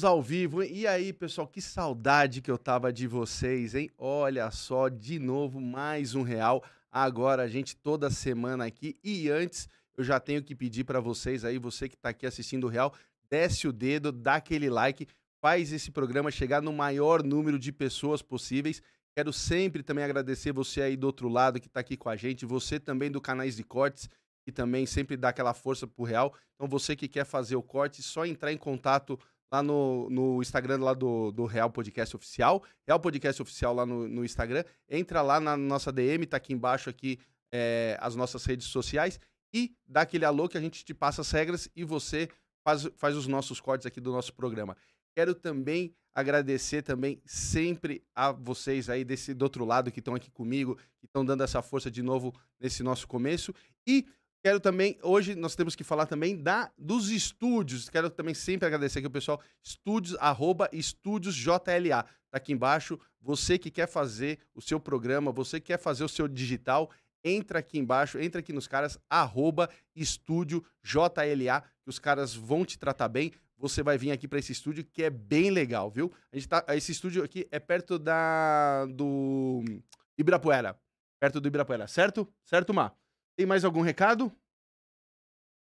Estamos 0.00 0.16
ao 0.16 0.22
vivo. 0.22 0.62
E 0.62 0.86
aí, 0.86 1.12
pessoal, 1.12 1.46
que 1.46 1.60
saudade 1.60 2.40
que 2.40 2.50
eu 2.50 2.56
tava 2.56 2.90
de 2.90 3.06
vocês, 3.06 3.74
hein? 3.74 3.90
Olha 3.98 4.50
só, 4.50 4.88
de 4.88 5.18
novo, 5.18 5.60
mais 5.60 6.14
um 6.14 6.22
real. 6.22 6.64
Agora, 6.90 7.42
a 7.42 7.48
gente 7.48 7.76
toda 7.76 8.08
semana 8.08 8.64
aqui. 8.64 8.96
E 9.04 9.28
antes, 9.28 9.68
eu 9.98 10.02
já 10.02 10.18
tenho 10.18 10.42
que 10.42 10.54
pedir 10.54 10.84
para 10.84 11.00
vocês 11.00 11.44
aí, 11.44 11.58
você 11.58 11.86
que 11.86 11.98
tá 11.98 12.08
aqui 12.08 12.24
assistindo 12.24 12.64
o 12.64 12.70
real, 12.70 12.94
desce 13.28 13.68
o 13.68 13.72
dedo, 13.74 14.10
dá 14.10 14.36
aquele 14.36 14.70
like, 14.70 15.06
faz 15.38 15.70
esse 15.70 15.90
programa 15.90 16.30
chegar 16.30 16.62
no 16.62 16.72
maior 16.72 17.22
número 17.22 17.58
de 17.58 17.70
pessoas 17.70 18.22
possíveis. 18.22 18.80
Quero 19.14 19.34
sempre 19.34 19.82
também 19.82 20.02
agradecer 20.02 20.50
você 20.50 20.80
aí 20.80 20.96
do 20.96 21.04
outro 21.04 21.28
lado 21.28 21.60
que 21.60 21.66
está 21.66 21.80
aqui 21.80 21.98
com 21.98 22.08
a 22.08 22.16
gente, 22.16 22.46
você 22.46 22.80
também 22.80 23.10
do 23.10 23.20
Canais 23.20 23.54
de 23.54 23.64
Cortes, 23.64 24.08
que 24.46 24.50
também 24.50 24.86
sempre 24.86 25.14
dá 25.14 25.28
aquela 25.28 25.52
força 25.52 25.86
pro 25.86 26.04
Real. 26.04 26.34
Então, 26.54 26.66
você 26.66 26.96
que 26.96 27.06
quer 27.06 27.26
fazer 27.26 27.56
o 27.56 27.62
corte, 27.62 28.02
só 28.02 28.24
entrar 28.24 28.50
em 28.50 28.56
contato 28.56 29.20
lá 29.52 29.62
no, 29.62 30.08
no 30.10 30.40
Instagram 30.40 30.78
lá 30.78 30.94
do, 30.94 31.32
do 31.32 31.44
Real 31.44 31.70
Podcast 31.70 32.14
Oficial, 32.16 32.62
Real 32.86 33.00
Podcast 33.00 33.42
Oficial 33.42 33.74
lá 33.74 33.84
no, 33.84 34.06
no 34.06 34.24
Instagram, 34.24 34.64
entra 34.88 35.22
lá 35.22 35.40
na 35.40 35.56
nossa 35.56 35.90
DM, 35.90 36.26
tá 36.26 36.36
aqui 36.36 36.52
embaixo 36.52 36.88
aqui 36.88 37.18
é, 37.52 37.98
as 38.00 38.14
nossas 38.14 38.44
redes 38.44 38.68
sociais 38.68 39.18
e 39.52 39.74
dá 39.86 40.02
aquele 40.02 40.24
alô 40.24 40.48
que 40.48 40.56
a 40.56 40.60
gente 40.60 40.84
te 40.84 40.94
passa 40.94 41.22
as 41.22 41.30
regras 41.30 41.68
e 41.74 41.82
você 41.82 42.28
faz, 42.62 42.88
faz 42.96 43.16
os 43.16 43.26
nossos 43.26 43.60
cortes 43.60 43.86
aqui 43.86 44.00
do 44.00 44.12
nosso 44.12 44.32
programa. 44.32 44.76
Quero 45.14 45.34
também 45.34 45.94
agradecer 46.14 46.82
também 46.82 47.20
sempre 47.24 48.04
a 48.14 48.32
vocês 48.32 48.88
aí 48.88 49.04
desse 49.04 49.32
do 49.32 49.42
outro 49.42 49.64
lado 49.64 49.90
que 49.90 50.00
estão 50.00 50.14
aqui 50.14 50.30
comigo, 50.30 50.76
que 50.98 51.06
estão 51.06 51.24
dando 51.24 51.42
essa 51.42 51.62
força 51.62 51.90
de 51.90 52.02
novo 52.02 52.34
nesse 52.60 52.82
nosso 52.82 53.06
começo 53.06 53.54
e 53.86 54.06
Quero 54.42 54.58
também, 54.58 54.98
hoje 55.02 55.34
nós 55.34 55.54
temos 55.54 55.76
que 55.76 55.84
falar 55.84 56.06
também 56.06 56.34
da 56.34 56.72
dos 56.78 57.10
estúdios. 57.10 57.90
Quero 57.90 58.08
também 58.08 58.32
sempre 58.32 58.66
agradecer 58.66 59.00
aqui 59.00 59.06
o 59.06 59.10
pessoal, 59.10 59.40
estúdios, 59.62 60.16
arroba 60.18 60.68
estúdios 60.72 61.34
JLA. 61.34 62.04
Tá 62.30 62.38
aqui 62.38 62.52
embaixo. 62.52 62.98
Você 63.20 63.58
que 63.58 63.70
quer 63.70 63.86
fazer 63.86 64.38
o 64.54 64.62
seu 64.62 64.80
programa, 64.80 65.30
você 65.30 65.60
que 65.60 65.66
quer 65.66 65.78
fazer 65.78 66.04
o 66.04 66.08
seu 66.08 66.26
digital, 66.26 66.90
entra 67.22 67.58
aqui 67.58 67.78
embaixo, 67.78 68.18
entra 68.18 68.40
aqui 68.40 68.50
nos 68.50 68.66
caras, 68.66 68.98
arroba 69.10 69.68
estúdio 69.94 70.64
JLA, 70.82 71.60
que 71.82 71.90
os 71.90 71.98
caras 71.98 72.34
vão 72.34 72.64
te 72.64 72.78
tratar 72.78 73.08
bem. 73.08 73.32
Você 73.58 73.82
vai 73.82 73.98
vir 73.98 74.10
aqui 74.10 74.26
para 74.26 74.38
esse 74.38 74.52
estúdio 74.52 74.84
que 74.84 75.02
é 75.02 75.10
bem 75.10 75.50
legal, 75.50 75.90
viu? 75.90 76.10
A 76.32 76.36
gente 76.36 76.48
tá, 76.48 76.64
esse 76.70 76.92
estúdio 76.92 77.22
aqui 77.22 77.46
é 77.50 77.58
perto 77.58 77.98
da 77.98 78.86
do 78.86 79.62
Ibirapuera, 80.16 80.80
perto 81.20 81.42
do 81.42 81.48
Ibirapuera, 81.48 81.86
certo? 81.86 82.26
Certo, 82.42 82.72
Mar? 82.72 82.99
Tem 83.40 83.46
mais 83.46 83.64
algum 83.64 83.80
recado? 83.80 84.30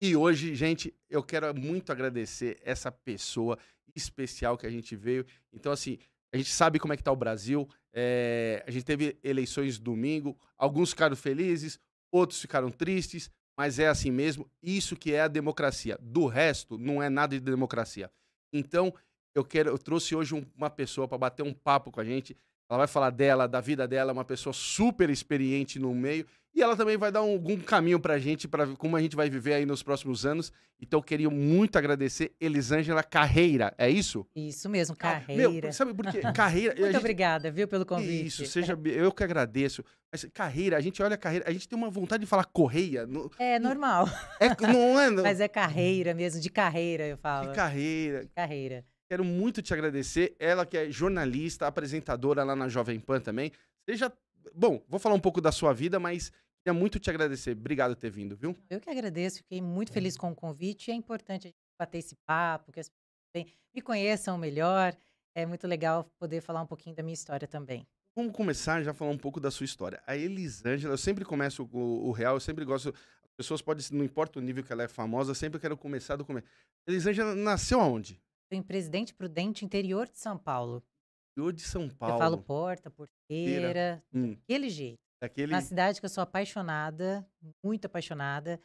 E 0.00 0.16
hoje, 0.16 0.54
gente, 0.54 0.98
eu 1.10 1.22
quero 1.22 1.54
muito 1.54 1.92
agradecer 1.92 2.59
essa 2.64 2.91
pessoa 2.91 3.59
especial 3.94 4.56
que 4.56 4.66
a 4.66 4.70
gente 4.70 4.97
veio. 4.97 5.26
Então, 5.53 5.70
assim, 5.70 5.98
a 6.32 6.38
gente 6.38 6.50
sabe 6.50 6.78
como 6.78 6.94
é 6.94 6.97
que 6.97 7.03
tá 7.03 7.12
o 7.12 7.16
Brasil. 7.16 7.69
É, 7.92 8.65
a 8.66 8.70
gente 8.70 8.86
teve 8.86 9.19
eleições 9.22 9.78
domingo, 9.78 10.38
alguns 10.56 10.88
ficaram 10.88 11.15
felizes, 11.15 11.78
outros 12.10 12.41
ficaram 12.41 12.70
tristes, 12.70 13.31
mas 13.54 13.78
é 13.78 13.88
assim 13.88 14.10
mesmo. 14.10 14.50
Isso 14.62 14.97
que 14.97 15.12
é 15.12 15.20
a 15.20 15.28
democracia. 15.28 15.98
Do 16.00 16.25
resto, 16.25 16.78
não 16.78 17.03
é 17.03 17.10
nada 17.10 17.38
de 17.38 17.44
democracia. 17.44 18.10
Então, 18.54 18.91
eu 19.34 19.44
quero, 19.44 19.69
eu 19.69 19.76
trouxe 19.76 20.16
hoje 20.16 20.34
um, 20.34 20.47
uma 20.56 20.70
pessoa 20.70 21.06
para 21.06 21.19
bater 21.19 21.42
um 21.42 21.53
papo 21.53 21.92
com 21.92 22.00
a 22.00 22.04
gente. 22.06 22.34
Ela 22.69 22.78
vai 22.78 22.87
falar 22.87 23.10
dela, 23.10 23.47
da 23.47 23.60
vida 23.60 23.87
dela, 23.87 24.12
uma 24.12 24.25
pessoa 24.25 24.53
super 24.53 25.09
experiente 25.09 25.78
no 25.78 25.94
meio. 25.94 26.27
E 26.56 26.62
ela 26.62 26.75
também 26.75 26.97
vai 26.97 27.12
dar 27.12 27.22
um, 27.22 27.32
algum 27.32 27.59
caminho 27.59 28.00
pra 28.00 28.19
gente, 28.19 28.49
para 28.49 28.66
como 28.78 28.97
a 28.97 29.00
gente 29.03 29.15
vai 29.15 29.28
viver 29.28 29.53
aí 29.53 29.66
nos 29.66 29.82
próximos 29.82 30.25
anos. 30.25 30.50
Então 30.81 30.99
eu 30.99 31.03
queria 31.03 31.28
muito 31.28 31.77
agradecer 31.77 32.34
Elisângela 32.41 33.03
Carreira, 33.03 33.75
é 33.77 33.91
isso? 33.91 34.27
Isso 34.34 34.66
mesmo, 34.69 34.97
Carreira. 34.97 35.50
Meu, 35.50 35.72
sabe 35.72 35.93
por 35.93 36.10
quê? 36.10 36.21
Carreira. 36.34 36.75
muito 36.75 36.87
gente... 36.87 36.97
obrigada, 36.97 37.50
viu, 37.50 37.69
pelo 37.69 37.84
convite. 37.84 38.27
Isso, 38.27 38.47
seja 38.47 38.78
eu 38.87 39.12
que 39.12 39.22
agradeço. 39.22 39.84
Mas 40.10 40.25
carreira, 40.33 40.78
a 40.78 40.81
gente 40.81 41.03
olha 41.03 41.15
a 41.15 41.19
carreira, 41.19 41.44
a 41.47 41.53
gente 41.53 41.69
tem 41.69 41.77
uma 41.77 41.91
vontade 41.91 42.22
de 42.22 42.27
falar 42.27 42.44
correia. 42.47 43.06
No... 43.06 43.31
É 43.38 43.59
normal. 43.59 44.09
É, 44.41 44.48
não 44.66 44.98
é? 44.98 45.10
Mas 45.22 45.41
é 45.41 45.48
carreira 45.48 46.15
mesmo, 46.15 46.41
de 46.41 46.48
carreira, 46.48 47.06
eu 47.06 47.19
falo. 47.19 47.50
De 47.50 47.54
carreira. 47.54 48.21
De 48.25 48.31
carreira. 48.31 48.84
Quero 49.09 49.25
muito 49.25 49.62
te 49.62 49.72
agradecer. 49.72 50.34
Ela 50.39 50.67
que 50.67 50.77
é 50.77 50.91
jornalista, 50.91 51.67
apresentadora 51.67 52.44
lá 52.44 52.56
na 52.56 52.69
Jovem 52.69 53.00
Pan 53.00 53.21
também. 53.21 53.53
Seja. 53.89 54.12
Bom, 54.55 54.83
vou 54.89 55.00
falar 55.00 55.15
um 55.15 55.21
pouco 55.21 55.41
da 55.41 55.50
sua 55.50 55.72
vida, 55.72 55.99
mas 55.99 56.33
Queria 56.67 56.81
muito 56.81 56.99
te 56.99 57.09
agradecer. 57.09 57.53
Obrigado 57.53 57.95
por 57.95 58.00
ter 58.00 58.11
vindo, 58.11 58.37
viu? 58.37 58.53
Eu 58.69 58.81
que 58.81 58.91
agradeço, 58.91 59.37
fiquei 59.37 59.62
muito 59.62 59.93
feliz 59.93 60.16
com 60.16 60.33
o 60.33 60.34
convite. 60.34 60.91
É 60.91 60.95
importante 60.95 61.47
a 61.47 61.49
gente 61.50 61.56
bater 61.78 61.99
esse 61.99 62.16
papo, 62.27 62.72
que 62.72 62.81
as 62.81 62.91
pessoas 63.33 63.55
me 63.72 63.81
conheçam 63.81 64.37
melhor. 64.37 64.93
É 65.33 65.47
muito 65.47 65.65
legal 65.69 66.11
poder 66.19 66.41
falar 66.41 66.61
um 66.62 66.66
pouquinho 66.66 66.97
da 66.97 67.05
minha 67.05 67.15
história 67.15 67.47
também. 67.47 67.87
Vamos 68.16 68.33
começar 68.34 68.83
já 68.83 68.91
a 68.91 68.95
falar 68.95 69.12
um 69.12 69.16
pouco 69.16 69.39
da 69.39 69.49
sua 69.49 69.65
história. 69.65 70.03
A 70.09 70.16
Elisângela, 70.16 70.95
eu 70.95 70.99
sempre 70.99 71.25
começo 71.25 71.69
o, 71.72 72.09
o 72.09 72.11
real, 72.11 72.34
eu 72.34 72.41
sempre 72.41 72.65
gosto. 72.65 72.89
As 72.89 73.31
pessoas 73.37 73.62
podem, 73.62 73.87
não 73.93 74.05
importa 74.05 74.41
o 74.41 74.43
nível 74.43 74.65
que 74.65 74.72
ela 74.72 74.83
é 74.83 74.89
famosa, 74.89 75.31
eu 75.31 75.37
sempre 75.37 75.61
quero 75.61 75.77
começar 75.77 76.16
do 76.16 76.25
começo. 76.25 76.49
Elisângela 76.84 77.33
nasceu 77.37 77.81
aonde? 77.81 78.21
Em 78.51 78.62
Presidente 78.62 79.12
Prudente, 79.15 79.65
interior 79.65 80.09
de 80.09 80.19
São 80.19 80.39
Paulo. 80.39 80.84
Interior 81.33 81.53
de 81.53 81.62
São 81.62 81.89
Paulo. 81.89 82.15
Eu 82.15 82.19
falo 82.19 82.39
porta, 82.39 82.91
porteira, 82.91 84.03
hum. 84.12 84.34
daquele 84.34 84.71
jeito. 84.71 84.99
Daquele... 85.21 85.53
Uma 85.53 85.61
cidade 85.61 86.01
que 86.01 86.07
eu 86.07 86.11
sou 86.11 86.23
apaixonada, 86.23 87.29
muito 87.65 87.87
apaixonada. 87.87 88.61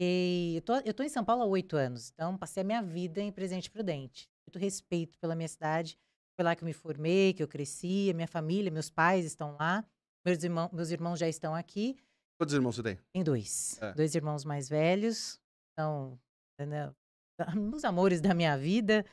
E 0.00 0.54
eu 0.56 0.62
tô, 0.62 0.76
eu 0.76 0.94
tô 0.94 1.02
em 1.02 1.08
São 1.08 1.24
Paulo 1.24 1.42
há 1.42 1.46
oito 1.46 1.76
anos, 1.76 2.10
então 2.12 2.38
passei 2.38 2.60
a 2.60 2.64
minha 2.64 2.80
vida 2.80 3.20
em 3.20 3.32
Presidente 3.32 3.70
Prudente. 3.70 4.28
Muito 4.46 4.58
respeito 4.58 5.18
pela 5.18 5.34
minha 5.34 5.48
cidade. 5.48 5.98
Foi 6.36 6.44
lá 6.44 6.54
que 6.54 6.62
eu 6.62 6.66
me 6.66 6.72
formei, 6.72 7.32
que 7.32 7.42
eu 7.42 7.48
cresci, 7.48 8.08
a 8.10 8.14
minha 8.14 8.28
família, 8.28 8.70
meus 8.70 8.88
pais 8.88 9.24
estão 9.24 9.56
lá. 9.58 9.84
Meus, 10.24 10.44
irmão, 10.44 10.70
meus 10.72 10.90
irmãos 10.90 11.18
já 11.18 11.28
estão 11.28 11.54
aqui. 11.54 11.96
Quantos 12.38 12.54
irmãos 12.54 12.76
você 12.76 12.82
tem? 12.82 12.98
Tem 13.12 13.24
dois. 13.24 13.76
É. 13.82 13.92
Dois 13.94 14.14
irmãos 14.14 14.44
mais 14.44 14.68
velhos. 14.68 15.40
Então, 15.72 16.16
né, 17.54 17.70
os 17.74 17.84
amores 17.84 18.20
da 18.20 18.34
minha 18.34 18.56
vida 18.56 19.04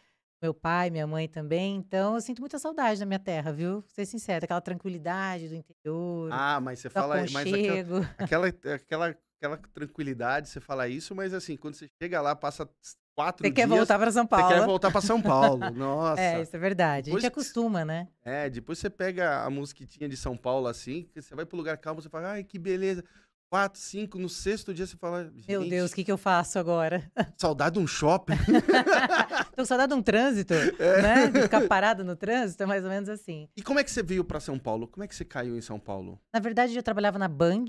meu 0.42 0.54
pai, 0.54 0.90
minha 0.90 1.08
mãe 1.08 1.28
também. 1.28 1.76
Então, 1.76 2.16
eu 2.16 2.22
sinto 2.22 2.40
muita 2.40 2.60
saudade 2.60 3.00
da 3.00 3.06
minha 3.06 3.20
terra, 3.20 3.52
viu? 3.52 3.82
Vou 3.82 3.90
ser 3.90 4.06
sincera, 4.06 4.46
aquela 4.46 4.62
tranquilidade 4.62 5.50
do 5.50 5.56
interior. 5.56 6.30
Ah, 6.32 6.60
mas 6.60 6.80
você 6.80 6.90
fala 6.90 7.16
mas 7.32 7.54
aquela, 7.54 8.00
aquela, 8.18 8.48
aquela, 8.48 9.18
aquela 9.38 9.58
tranquilidade, 9.74 10.50
você 10.50 10.60
fala 10.60 10.88
isso, 10.88 11.16
mas 11.16 11.34
assim, 11.34 11.58
quando 11.58 11.76
você 11.76 11.90
chega 12.02 12.22
lá, 12.22 12.36
passa 12.36 12.70
quatro 13.16 13.44
você 13.44 13.52
dias. 13.52 13.68
Você 13.68 13.74
quer 13.74 13.78
voltar 13.78 13.98
para 13.98 14.12
São 14.12 14.28
Paulo. 14.28 14.48
Você 14.48 14.54
quer 14.54 14.66
voltar 14.66 14.92
para 14.92 15.02
São 15.02 15.22
Paulo. 15.22 15.70
Nossa. 15.74 16.22
É, 16.22 16.42
isso 16.42 16.56
é 16.56 16.60
verdade. 16.60 17.06
Depois, 17.06 17.24
a 17.24 17.28
gente 17.28 17.32
acostuma, 17.32 17.86
né? 17.86 18.08
É, 18.24 18.50
depois 18.50 18.78
você 18.78 18.90
pega 18.90 19.44
a 19.44 19.50
musiquinha 19.50 20.10
de 20.10 20.18
São 20.18 20.38
Paulo 20.38 20.68
assim, 20.68 21.10
você 21.16 21.34
vai 21.34 21.46
pro 21.46 21.58
lugar 21.58 21.78
calmo, 21.78 22.02
você 22.02 22.10
fala, 22.10 22.34
ai, 22.34 22.44
que 22.44 22.60
beleza 22.60 23.04
quatro, 23.50 23.80
cinco, 23.80 24.18
no 24.18 24.30
sexto 24.30 24.74
dia 24.74 24.86
você 24.86 24.98
fala. 24.98 25.32
Meu 25.48 25.68
Deus, 25.68 25.92
o 25.92 25.96
que, 25.96 26.04
que 26.04 26.12
eu 26.12 26.18
faço 26.18 26.60
agora? 26.60 27.10
Saudade 27.38 27.76
de 27.76 27.80
um 27.80 27.88
shopping. 27.88 28.34
Tô 29.56 29.66
saudade 29.66 29.94
de 29.94 29.98
um 29.98 30.04
trânsito, 30.04 30.54
é. 30.54 31.02
né? 31.02 31.28
De 31.28 31.44
ficar 31.44 31.66
parado 31.66 32.04
no 32.04 32.16
trânsito, 32.16 32.62
é 32.62 32.66
mais 32.66 32.84
ou 32.84 32.90
menos 32.90 33.08
assim. 33.08 33.48
E 33.56 33.64
como 33.64 33.80
é 33.80 33.84
que 33.84 33.92
você 33.92 34.04
veio 34.04 34.24
para 34.24 34.40
São 34.42 34.60
Paulo? 34.60 34.86
Como 34.88 35.04
é 35.04 35.08
que 35.08 35.16
você 35.16 35.24
caiu 35.24 35.58
em 35.58 35.62
São 35.62 35.80
Paulo? 35.80 36.20
Na 36.34 36.42
verdade, 36.42 36.76
eu 36.76 36.84
trabalhava 36.84 37.18
na 37.18 37.30
Band, 37.30 37.66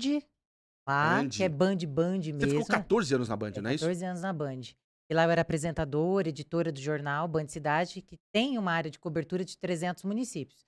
lá, 0.85 1.21
Band. 1.21 1.29
que 1.29 1.43
é 1.43 1.49
Band 1.49 1.77
Band 1.87 2.17
mesmo. 2.17 2.39
Você 2.41 2.49
ficou 2.49 2.65
14 2.65 3.15
anos 3.15 3.29
na 3.29 3.37
Band, 3.37 3.51
não 3.61 3.69
é 3.69 3.75
isso? 3.75 3.85
14 3.85 4.05
anos 4.05 4.21
na 4.21 4.33
Band. 4.33 4.61
E 5.09 5.13
lá 5.13 5.23
eu 5.23 5.31
era 5.31 5.41
apresentadora, 5.41 6.27
editora 6.27 6.71
do 6.71 6.81
jornal 6.81 7.27
Band 7.27 7.47
Cidade, 7.47 8.01
que 8.01 8.19
tem 8.33 8.57
uma 8.57 8.73
área 8.73 8.91
de 8.91 8.99
cobertura 8.99 9.45
de 9.45 9.57
300 9.57 10.03
municípios. 10.03 10.67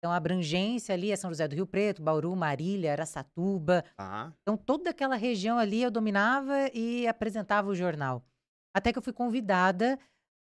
Então, 0.00 0.10
a 0.10 0.16
abrangência 0.16 0.94
ali 0.94 1.12
é 1.12 1.16
São 1.16 1.30
José 1.30 1.46
do 1.46 1.54
Rio 1.54 1.66
Preto, 1.66 2.00
Bauru, 2.00 2.34
Marília, 2.34 2.92
Araçatuba. 2.92 3.84
Ah. 3.98 4.32
Então, 4.40 4.56
toda 4.56 4.88
aquela 4.88 5.14
região 5.14 5.58
ali 5.58 5.82
eu 5.82 5.90
dominava 5.90 6.70
e 6.72 7.06
apresentava 7.06 7.68
o 7.68 7.74
jornal. 7.74 8.24
Até 8.74 8.92
que 8.92 8.98
eu 8.98 9.02
fui 9.02 9.12
convidada 9.12 9.98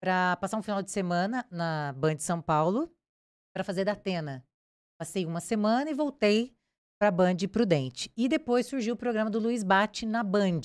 para 0.02 0.38
passar 0.38 0.58
um 0.58 0.64
final 0.64 0.82
de 0.82 0.90
semana 0.90 1.46
na 1.52 1.94
Band 1.98 2.16
de 2.16 2.24
São 2.24 2.42
Paulo 2.42 2.90
para 3.54 3.66
fazer 3.66 3.84
da 3.84 3.92
Atena. 3.92 4.42
Passei 4.98 5.26
uma 5.26 5.42
semana 5.42 5.92
e 5.92 5.94
voltei 5.94 6.56
para 6.98 7.10
a 7.10 7.12
Band 7.12 7.36
Prudente. 7.52 8.10
E 8.16 8.30
depois 8.30 8.68
surgiu 8.68 8.94
o 8.94 8.98
programa 8.98 9.30
do 9.30 9.40
Luiz 9.40 9.64
Bate 9.64 10.06
na 10.06 10.24
Band. 10.24 10.62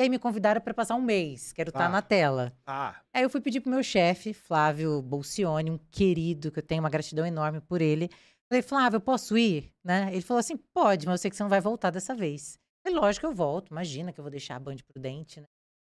E 0.00 0.04
aí 0.04 0.08
me 0.08 0.18
convidaram 0.18 0.62
para 0.62 0.72
passar 0.72 0.94
um 0.94 1.02
mês, 1.02 1.52
quero 1.52 1.68
estar 1.68 1.80
Tá. 1.84 1.88
na 1.90 2.00
tela. 2.00 2.56
Ah, 2.66 2.98
Aí 3.12 3.22
eu 3.22 3.28
fui 3.28 3.38
pedir 3.38 3.60
pro 3.60 3.70
meu 3.70 3.82
chefe, 3.82 4.32
Flávio 4.32 5.02
Bolcione, 5.02 5.70
um 5.70 5.76
querido, 5.90 6.50
que 6.50 6.58
eu 6.58 6.62
tenho 6.62 6.82
uma 6.82 6.88
gratidão 6.88 7.26
enorme 7.26 7.60
por 7.60 7.82
ele. 7.82 8.08
Falei, 8.50 8.62
Flávio, 8.62 8.96
eu 8.96 9.00
posso 9.02 9.36
ir? 9.36 9.70
Né? 9.84 10.08
Ele 10.10 10.22
falou 10.22 10.38
assim: 10.38 10.56
pode, 10.56 11.04
mas 11.04 11.12
eu 11.12 11.18
sei 11.18 11.30
que 11.30 11.36
você 11.36 11.42
não 11.42 11.50
vai 11.50 11.60
voltar 11.60 11.90
dessa 11.90 12.14
vez. 12.14 12.58
Falei, 12.82 12.98
lógico 12.98 13.26
que 13.26 13.30
eu 13.30 13.34
volto, 13.34 13.68
imagina 13.72 14.10
que 14.10 14.18
eu 14.18 14.24
vou 14.24 14.30
deixar 14.30 14.56
a 14.56 14.58
Band 14.58 14.78
Prudente, 14.90 15.38
né? 15.38 15.46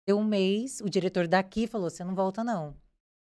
Deu 0.07 0.17
um 0.17 0.23
mês, 0.23 0.79
o 0.79 0.89
diretor 0.89 1.27
daqui 1.27 1.67
falou: 1.67 1.89
você 1.89 2.01
não 2.05 2.15
volta, 2.15 2.45
não. 2.45 2.77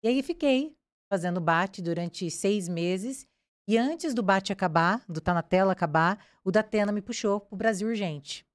E 0.05 0.09
aí 0.09 0.23
fiquei 0.23 0.77
fazendo 1.11 1.41
bate 1.41 1.81
durante 1.81 2.31
seis 2.31 2.69
meses. 2.69 3.27
E 3.67 3.79
antes 3.79 4.13
do 4.13 4.23
bate 4.23 4.53
acabar, 4.53 5.03
do 5.09 5.19
Tá 5.19 5.33
na 5.33 5.43
Tela 5.43 5.73
acabar, 5.73 6.23
o 6.45 6.51
Datena 6.51 6.93
me 6.93 7.01
puxou 7.01 7.41
pro 7.41 7.57
Brasil 7.57 7.89
Urgente. 7.89 8.47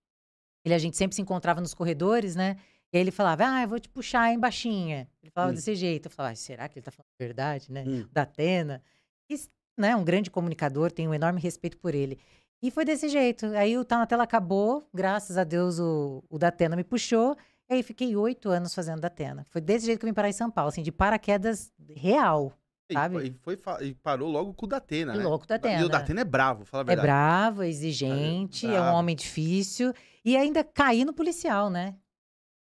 Ele, 0.66 0.74
a 0.74 0.78
gente 0.78 0.96
sempre 0.98 1.16
se 1.16 1.22
encontrava 1.22 1.60
nos 1.62 1.74
corredores, 1.74 2.36
né? 2.36 2.58
E 2.92 2.98
aí 2.98 3.02
ele 3.04 3.12
falava, 3.12 3.44
ah, 3.48 3.64
eu 3.64 3.68
vou 3.68 3.80
te 3.80 3.90
puxar 3.90 4.32
em 4.32 4.40
baixinha. 4.40 5.08
Ele 5.22 5.32
falava 5.32 5.52
Hum. 5.52 5.56
desse 5.56 5.74
jeito. 5.76 6.06
Eu 6.08 6.12
falava, 6.12 6.32
"Ai, 6.32 6.36
será 6.36 6.70
que 6.70 6.78
ele 6.78 6.84
tá 6.84 6.92
falando 6.92 7.10
a 7.20 7.24
verdade, 7.24 7.72
né? 7.72 7.84
hum. 7.88 8.06
Da 8.12 8.22
Atena. 8.22 8.82
E, 9.30 9.36
né, 9.78 9.96
um 9.96 10.04
grande 10.04 10.30
comunicador, 10.30 10.92
tenho 10.92 11.10
um 11.10 11.14
enorme 11.14 11.42
respeito 11.42 11.78
por 11.78 11.96
ele. 11.96 12.20
E 12.62 12.70
foi 12.72 12.86
desse 12.86 13.10
jeito. 13.10 13.48
Aí 13.58 13.78
o 13.78 13.84
Tá 13.84 13.98
na 13.98 14.06
Tela 14.06 14.24
acabou, 14.24 14.88
graças 14.94 15.38
a 15.38 15.44
Deus 15.44 15.80
o, 15.80 16.24
o 16.30 16.38
Datena 16.38 16.76
me 16.76 16.84
puxou. 16.84 17.36
E 17.70 17.74
aí 17.74 17.84
fiquei 17.84 18.16
oito 18.16 18.50
anos 18.50 18.74
fazendo 18.76 19.02
Datena. 19.02 19.44
Foi 19.50 19.60
desse 19.60 19.86
jeito 19.86 20.00
que 20.00 20.06
eu 20.06 20.10
vim 20.10 20.14
parar 20.14 20.30
em 20.30 20.34
São 20.34 20.52
Paulo, 20.52 20.70
assim, 20.70 20.84
de 20.84 20.92
paraquedas 20.92 21.72
real. 21.96 22.54
E, 22.94 22.96
Sabe? 22.96 23.16
foi- 23.16 23.28
e 23.28 23.58
foi 23.60 23.88
e 23.88 23.94
parou 23.96 24.30
logo 24.30 24.54
com 24.54 24.66
o 24.66 24.70
Datena, 24.70 25.14
né? 25.16 25.24
Louco 25.24 25.46
E 25.46 25.48
Datena. 25.48 25.86
o 25.86 25.90
Datena 25.90 26.22
é 26.22 26.24
bravo, 26.26 26.64
fala 26.66 26.84
a 26.84 26.86
É 26.86 26.88
verdade. 26.88 27.08
bravo, 27.08 27.64
é 27.64 27.68
exigente, 27.70 28.66
é 28.66 28.70
um 28.70 28.74
bravo. 28.74 28.98
homem 28.98 29.16
difícil. 29.16 29.94
E 30.24 30.38
ainda 30.38 30.64
cair 30.64 31.06
no 31.06 31.14
policial, 31.14 31.70
né? 31.70 31.96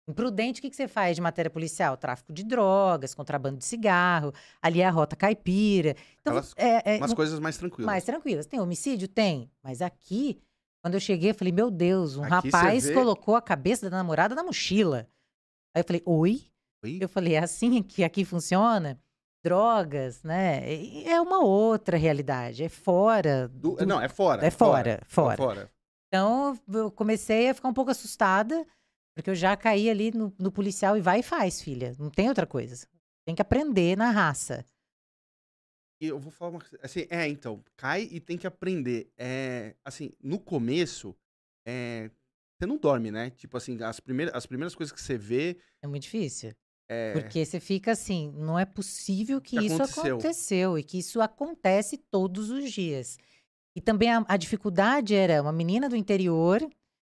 Imprudente, 0.07 0.59
o 0.59 0.61
que, 0.61 0.69
que 0.69 0.75
você 0.75 0.87
faz 0.87 1.15
de 1.15 1.21
matéria 1.21 1.49
policial? 1.49 1.95
Tráfico 1.95 2.33
de 2.33 2.43
drogas, 2.43 3.13
contrabando 3.15 3.57
de 3.57 3.63
cigarro, 3.65 4.33
ali 4.61 4.81
é 4.81 4.85
a 4.85 4.91
rota 4.91 5.15
caipira. 5.15 5.95
Então, 6.19 6.33
Aquelas- 6.37 6.53
é, 6.57 6.95
é, 6.95 6.97
Umas 6.97 7.11
no- 7.11 7.15
coisas 7.15 7.39
mais 7.39 7.57
tranquilas. 7.57 7.85
mais 7.85 8.03
tranquilas. 8.03 8.45
Tem 8.45 8.59
homicídio? 8.59 9.07
Tem. 9.07 9.49
Mas 9.63 9.81
aqui, 9.81 10.41
quando 10.83 10.95
eu 10.95 10.99
cheguei, 10.99 11.29
eu 11.29 11.35
falei, 11.35 11.53
meu 11.53 11.71
Deus, 11.71 12.17
um 12.17 12.23
Aqui 12.23 12.49
rapaz 12.49 12.83
vê- 12.85 12.93
colocou 12.93 13.35
a 13.37 13.41
cabeça 13.41 13.89
da 13.89 13.95
namorada 13.95 14.35
na 14.35 14.43
mochila. 14.43 15.07
Aí 15.73 15.81
eu 15.81 15.85
falei, 15.85 16.01
oi? 16.05 16.41
Oi? 16.83 16.97
Eu 16.99 17.07
falei, 17.07 17.35
é 17.35 17.39
assim 17.39 17.81
que 17.81 18.03
aqui 18.03 18.25
funciona? 18.25 18.99
Drogas, 19.43 20.23
né? 20.23 20.73
E 20.73 21.05
É 21.07 21.19
uma 21.19 21.43
outra 21.43 21.97
realidade, 21.97 22.63
é 22.63 22.69
fora. 22.69 23.47
Do- 23.49 23.75
do- 23.75 23.85
Não, 23.85 23.99
é 24.01 24.07
fora. 24.07 24.45
É 24.45 24.49
fora, 24.49 25.01
fora. 25.07 25.37
fora. 25.37 25.71
Então, 26.07 26.57
eu 26.71 26.91
comecei 26.91 27.49
a 27.49 27.53
ficar 27.53 27.67
um 27.67 27.73
pouco 27.73 27.91
assustada, 27.91 28.65
porque 29.15 29.29
eu 29.29 29.35
já 29.35 29.57
caí 29.57 29.89
ali 29.89 30.11
no, 30.11 30.33
no 30.39 30.51
policial 30.51 30.95
e 30.95 31.01
vai 31.01 31.19
e 31.19 31.23
faz, 31.23 31.61
filha. 31.61 31.95
Não 31.99 32.09
tem 32.09 32.29
outra 32.29 32.45
coisa. 32.47 32.87
Tem 33.25 33.35
que 33.35 33.41
aprender 33.41 33.97
na 33.97 34.11
raça. 34.11 34.63
E 36.01 36.07
eu 36.07 36.19
vou 36.19 36.31
falar 36.31 36.51
uma 36.51 36.59
coisa. 36.59 36.77
Assim, 36.81 37.05
é, 37.09 37.27
então, 37.27 37.63
cai 37.75 38.03
e 38.11 38.19
tem 38.19 38.37
que 38.37 38.47
aprender. 38.47 39.11
É, 39.17 39.75
assim, 39.83 40.11
no 40.21 40.39
começo, 40.39 41.15
é, 41.65 42.09
você 42.59 42.65
não 42.65 42.77
dorme, 42.77 43.09
né? 43.11 43.29
Tipo 43.31 43.57
assim, 43.57 43.81
as 43.81 43.99
primeiras, 43.99 44.33
as 44.35 44.45
primeiras 44.45 44.75
coisas 44.75 44.91
que 44.93 45.01
você 45.01 45.17
vê. 45.17 45.57
É 45.81 45.87
muito 45.87 46.03
difícil. 46.03 46.53
É, 46.89 47.13
Porque 47.13 47.45
você 47.45 47.59
fica 47.59 47.91
assim, 47.91 48.31
não 48.35 48.59
é 48.59 48.65
possível 48.65 49.39
que, 49.39 49.57
Que 49.57 49.65
isso 49.65 49.81
aconteceu. 49.81 50.15
aconteceu 50.17 50.77
e 50.77 50.83
que 50.83 50.99
isso 50.99 51.21
acontece 51.21 51.97
todos 51.97 52.49
os 52.49 52.71
dias. 52.71 53.17
E 53.75 53.81
também 53.81 54.11
a, 54.11 54.23
a 54.27 54.37
dificuldade 54.37 55.15
era 55.15 55.41
uma 55.41 55.51
menina 55.53 55.89
do 55.89 55.95
interior 55.95 56.61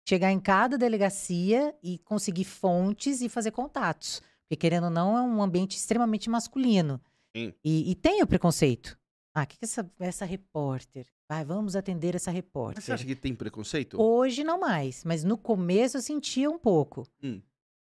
chegar 0.06 0.30
em 0.30 0.40
cada 0.40 0.76
delegacia 0.76 1.74
e 1.82 1.98
conseguir 1.98 2.44
fontes 2.44 3.20
e 3.20 3.28
fazer 3.28 3.50
contatos. 3.50 4.20
Porque, 4.42 4.56
querendo 4.56 4.84
ou 4.84 4.90
não, 4.90 5.16
é 5.16 5.22
um 5.22 5.42
ambiente 5.42 5.76
extremamente 5.76 6.28
masculino. 6.28 7.00
E, 7.34 7.54
e 7.64 7.94
tem 7.94 8.22
o 8.22 8.26
preconceito. 8.26 8.98
Ah, 9.34 9.44
o 9.44 9.46
que, 9.46 9.56
que 9.58 9.64
essa, 9.64 9.90
essa 9.98 10.24
repórter? 10.24 11.06
Vamos 11.46 11.74
atender 11.74 12.14
essa 12.14 12.30
repórter. 12.30 12.76
Mas 12.76 12.84
você 12.84 12.92
acha 12.92 13.06
que 13.06 13.16
tem 13.16 13.34
preconceito? 13.34 13.98
Hoje 13.98 14.44
não 14.44 14.60
mais, 14.60 15.02
mas 15.02 15.24
no 15.24 15.38
começo 15.38 15.96
eu 15.96 16.02
sentia 16.02 16.50
um 16.50 16.58
pouco. 16.58 17.08
Hum. 17.22 17.40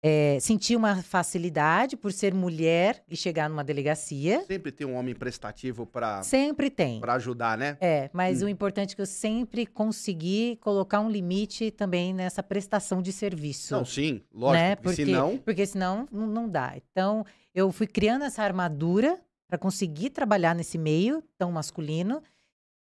É, 0.10 0.40
sentia 0.40 0.78
uma 0.78 1.04
facilidade 1.04 1.98
por 1.98 2.14
ser 2.14 2.34
mulher 2.34 3.04
e 3.10 3.16
chegar 3.18 3.50
numa 3.50 3.64
delegacia. 3.64 4.42
Sempre 4.46 4.72
tem 4.72 4.88
um 4.88 4.96
homem 4.96 5.14
prestativo 5.14 5.86
pra, 5.86 6.24
Sempre 6.24 6.70
tem. 6.70 7.02
pra 7.02 7.16
ajudar, 7.16 7.58
né? 7.58 7.78
É, 7.82 8.10
mas 8.14 8.42
Hum. 8.42 8.46
o 8.46 8.50
importante 8.50 8.94
é 8.94 8.96
que 8.96 9.02
eu 9.02 9.06
sempre 9.06 9.66
consegui 9.66 10.58
colocar 10.62 11.02
um 11.02 11.10
limite 11.10 11.72
também 11.72 12.14
nessa 12.14 12.42
prestação 12.42 13.02
de 13.02 13.12
serviço. 13.12 13.74
Não, 13.76 13.84
sim, 13.84 14.22
lógico. 14.34 14.54
né? 14.64 14.76
Porque, 14.78 15.06
senão. 15.06 15.38
porque 15.38 15.66
senão 15.66 16.08
não, 16.12 16.26
não 16.28 16.48
dá. 16.50 16.74
Então, 16.92 17.26
eu 17.54 17.72
fui 17.72 17.88
criando 17.88 18.24
essa 18.24 18.44
armadura 18.44 19.20
para 19.48 19.58
conseguir 19.58 20.12
trabalhar 20.12 20.56
nesse 20.56 20.78
meio 20.78 21.22
tão 21.38 21.52
masculino 21.52 22.22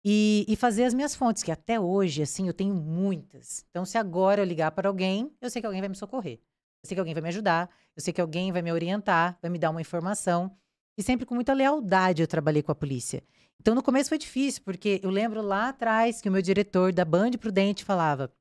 e, 0.05 0.47
e 0.49 0.57
fazer 0.57 0.85
as 0.85 0.95
minhas 0.95 1.15
fontes, 1.15 1.43
que 1.43 1.51
até 1.53 1.79
hoje, 1.79 2.23
assim, 2.23 2.47
eu 2.47 2.55
tenho 2.55 2.75
muitas. 2.75 3.65
Então, 3.71 3.85
se 3.85 3.99
agora 3.99 4.41
eu 4.41 4.47
ligar 4.47 4.71
para 4.71 4.89
alguém, 4.89 5.31
eu 5.41 5.51
sei 5.51 5.61
que 5.61 5.67
alguém 5.67 5.81
vai 5.83 5.89
me 5.89 5.97
socorrer. 5.97 6.39
Eu 6.83 6.89
sei 6.89 6.95
que 6.97 7.01
alguém 7.01 7.15
vai 7.15 7.23
me 7.23 7.29
ajudar, 7.29 7.69
eu 7.95 8.03
sei 8.03 8.13
que 8.13 8.21
alguém 8.21 8.51
vai 8.53 8.63
me 8.63 8.73
orientar, 8.73 9.39
vai 9.43 9.51
me 9.51 9.59
dar 9.59 9.71
uma 9.71 9.81
informação. 9.81 10.51
E 10.97 11.03
sempre 11.03 11.27
com 11.27 11.35
muita 11.35 11.53
lealdade 11.53 12.23
eu 12.23 12.27
trabalhei 12.27 12.63
com 12.63 12.73
a 12.73 12.75
polícia. 12.75 13.23
Então, 13.61 13.75
no 13.75 13.83
começo 13.83 14.09
foi 14.09 14.19
difícil, 14.19 14.63
porque 14.65 15.01
eu 15.03 15.11
lembro 15.11 15.43
lá 15.43 15.69
atrás 15.69 16.21
que 16.21 16.29
o 16.29 16.33
meu 16.33 16.41
diretor 16.41 16.93
da 16.93 17.05
Band 17.05 17.33
Prudente 17.33 17.85
falava 17.85 18.33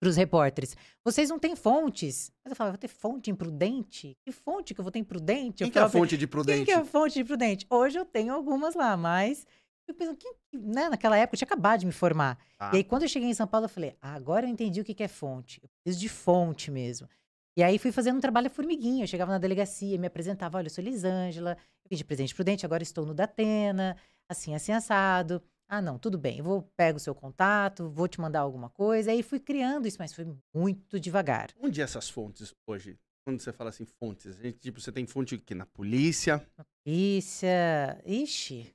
para 0.00 0.08
os 0.08 0.16
repórteres: 0.16 0.76
vocês 1.04 1.30
não 1.30 1.38
têm 1.38 1.54
fontes. 1.54 2.32
Mas 2.44 2.50
eu 2.50 2.56
falava, 2.56 2.72
vou 2.72 2.78
ter 2.80 2.88
fonte 2.88 3.30
imprudente? 3.30 4.16
Que 4.24 4.32
fonte 4.32 4.74
que 4.74 4.80
eu 4.80 4.82
vou 4.84 4.90
ter 4.90 4.98
imprudente? 4.98 5.58
Quem 5.58 5.68
eu 5.68 5.72
que 5.72 5.78
é 5.78 5.82
a 5.82 5.84
falava, 5.88 5.98
fonte 5.98 6.16
de 6.16 6.26
Quem 6.26 6.28
prudente? 6.28 6.64
que 6.64 6.70
é 6.72 6.76
a 6.76 6.84
fonte 6.84 7.14
de 7.14 7.24
prudente? 7.24 7.66
Hoje 7.70 7.98
eu 7.98 8.04
tenho 8.04 8.34
algumas 8.34 8.74
lá, 8.74 8.96
mas 8.96 9.46
eu 9.86 9.94
penso, 9.94 10.16
quem, 10.16 10.34
que- 10.50 10.58
né? 10.58 10.88
naquela 10.88 11.16
época 11.16 11.36
eu 11.36 11.38
tinha 11.38 11.46
acabado 11.46 11.80
de 11.80 11.86
me 11.86 11.92
formar. 11.92 12.36
Tá. 12.58 12.70
E 12.74 12.78
aí, 12.78 12.84
quando 12.84 13.02
eu 13.02 13.08
cheguei 13.08 13.28
em 13.28 13.34
São 13.34 13.46
Paulo, 13.46 13.66
eu 13.66 13.70
falei, 13.70 13.96
ah, 14.00 14.14
agora 14.14 14.44
eu 14.46 14.50
entendi 14.50 14.80
o 14.80 14.84
que, 14.84 14.94
que 14.94 15.02
é 15.04 15.08
fonte. 15.08 15.60
Eu 15.62 15.68
preciso 15.84 16.00
de 16.00 16.08
fonte 16.08 16.70
mesmo. 16.70 17.08
E 17.56 17.62
aí 17.62 17.78
fui 17.78 17.92
fazendo 17.92 18.16
um 18.16 18.20
trabalho 18.20 18.50
formiguinha. 18.50 19.04
Eu 19.04 19.08
chegava 19.08 19.30
na 19.30 19.38
delegacia, 19.38 19.98
me 19.98 20.06
apresentava, 20.06 20.58
olha, 20.58 20.66
eu 20.66 20.70
sou 20.70 20.82
Elisângela, 20.82 21.56
eu 21.84 21.90
vim 21.90 21.96
de 21.96 22.04
Presidente 22.04 22.34
Prudente, 22.34 22.66
agora 22.66 22.82
estou 22.82 23.06
no 23.06 23.14
Datena, 23.14 23.96
assim, 24.28 24.54
assim, 24.54 24.72
assado. 24.72 25.42
Ah, 25.68 25.80
não, 25.80 25.98
tudo 25.98 26.18
bem, 26.18 26.38
eu 26.38 26.44
vou 26.44 26.62
pego 26.76 26.98
o 26.98 27.00
seu 27.00 27.14
contato, 27.14 27.88
vou 27.88 28.06
te 28.06 28.20
mandar 28.20 28.40
alguma 28.40 28.68
coisa. 28.68 29.10
Aí 29.10 29.22
fui 29.22 29.40
criando 29.40 29.86
isso, 29.86 29.96
mas 29.98 30.12
foi 30.12 30.26
muito 30.54 31.00
devagar. 31.00 31.50
Onde 31.58 31.80
é 31.80 31.84
essas 31.84 32.08
fontes 32.08 32.52
hoje? 32.66 32.98
Quando 33.26 33.40
você 33.40 33.52
fala 33.52 33.70
assim, 33.70 33.86
fontes, 33.86 34.38
a 34.38 34.42
gente, 34.42 34.58
tipo, 34.58 34.80
você 34.80 34.92
tem 34.92 35.06
fonte 35.06 35.36
aqui 35.36 35.54
na 35.54 35.64
polícia. 35.64 36.46
Polícia, 36.84 37.98
ixi, 38.04 38.74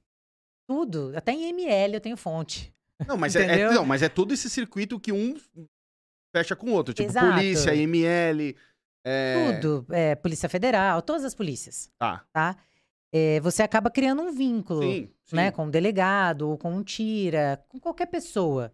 tudo. 0.68 1.12
Até 1.16 1.32
em 1.34 1.50
ML 1.50 1.94
eu 1.94 2.02
tenho 2.02 2.18
fonte. 2.18 2.74
Não, 3.08 3.16
mas 3.16 3.36
é, 3.36 3.62
é- 3.62 3.72
não, 3.72 3.86
mas 3.86 4.02
é 4.02 4.10
todo 4.10 4.34
esse 4.34 4.50
circuito 4.50 5.00
que 5.00 5.12
um 5.12 5.36
fecha 6.36 6.56
com 6.56 6.68
o 6.68 6.74
outro. 6.74 6.94
Tipo, 6.94 7.10
Exato. 7.10 7.36
polícia, 7.36 7.76
ML. 7.76 8.56
É, 9.04 9.60
Tudo. 9.60 9.86
É, 9.94 10.16
Polícia 10.16 10.50
Federal, 10.50 11.02
todas 11.02 11.24
as 11.24 11.34
polícias, 11.36 11.90
Tá. 11.98 12.26
tá? 12.32 12.58
É, 13.12 13.40
você 13.40 13.64
acaba 13.64 13.90
criando 13.90 14.22
um 14.22 14.32
vínculo, 14.32 14.82
Sim, 14.84 15.10
sim. 15.26 15.36
né? 15.36 15.52
Com 15.52 15.66
um 15.66 15.70
delegado 15.70 16.50
ou 16.50 16.58
com 16.58 16.72
um 16.72 16.84
tira, 16.84 17.64
com 17.68 17.80
qualquer 17.80 18.06
pessoa. 18.06 18.72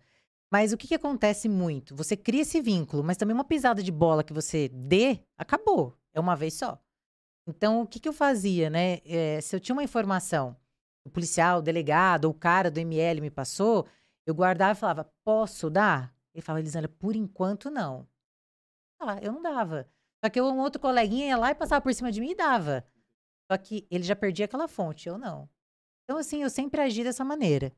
Mas 0.51 0.74
o 0.74 0.77
que, 0.77 0.88
que 0.88 0.96
acontece 0.96 1.48
muito? 1.50 1.96
Você 1.96 2.15
cria 2.17 2.41
esse 2.41 2.62
vínculo, 2.62 3.03
mas 3.03 3.17
também 3.17 3.34
uma 3.34 3.44
pisada 3.46 3.82
de 3.82 3.91
bola 3.91 4.24
que 4.24 4.34
você 4.34 4.67
dê, 4.70 5.20
acabou. 5.38 5.98
É 6.13 6.20
uma 6.20 6.36
vez 6.36 6.53
só. 6.53 6.79
Então, 7.48 7.82
o 7.82 7.88
que, 7.88 8.00
que 8.00 8.10
eu 8.10 8.13
fazia, 8.13 8.70
né? 8.70 9.00
É, 9.05 9.39
se 9.41 9.55
eu 9.55 9.60
tinha 9.60 9.74
uma 9.75 9.84
informação, 9.84 10.55
o 11.05 11.10
policial, 11.10 11.60
o 11.60 11.62
delegado 11.62 12.25
ou 12.25 12.32
o 12.32 12.34
cara 12.34 12.70
do 12.72 12.79
ML 12.79 13.22
me 13.22 13.29
passou, 13.29 13.86
eu 14.25 14.34
guardava 14.34 14.72
e 14.74 14.75
falava, 14.79 15.10
posso 15.24 15.70
dar? 15.70 16.13
Ele 16.34 16.41
falava, 16.41 16.62
Elisângela, 16.62 16.91
por 17.00 17.15
enquanto 17.15 17.70
não. 17.70 18.08
Ah, 19.00 19.17
eu 19.22 19.32
não 19.32 19.41
dava. 19.41 19.88
Só 20.24 20.30
que 20.30 20.42
um 20.42 20.60
outro 20.60 20.82
coleguinha 20.82 21.28
ia 21.28 21.38
lá 21.38 21.52
e 21.52 21.56
passava 21.56 21.82
por 21.82 21.94
cima 21.94 22.12
de 22.12 22.20
mim 22.20 22.32
e 22.32 22.36
dava. 22.36 22.86
Só 23.52 23.58
que 23.58 23.88
ele 23.92 24.04
já 24.04 24.16
perdia 24.16 24.46
aquela 24.46 24.68
fonte, 24.68 25.08
eu 25.08 25.18
não. 25.18 25.50
Então, 26.04 26.18
assim, 26.18 26.44
eu 26.44 26.50
sempre 26.50 26.82
agi 26.82 27.04
dessa 27.04 27.24
maneira. 27.24 27.72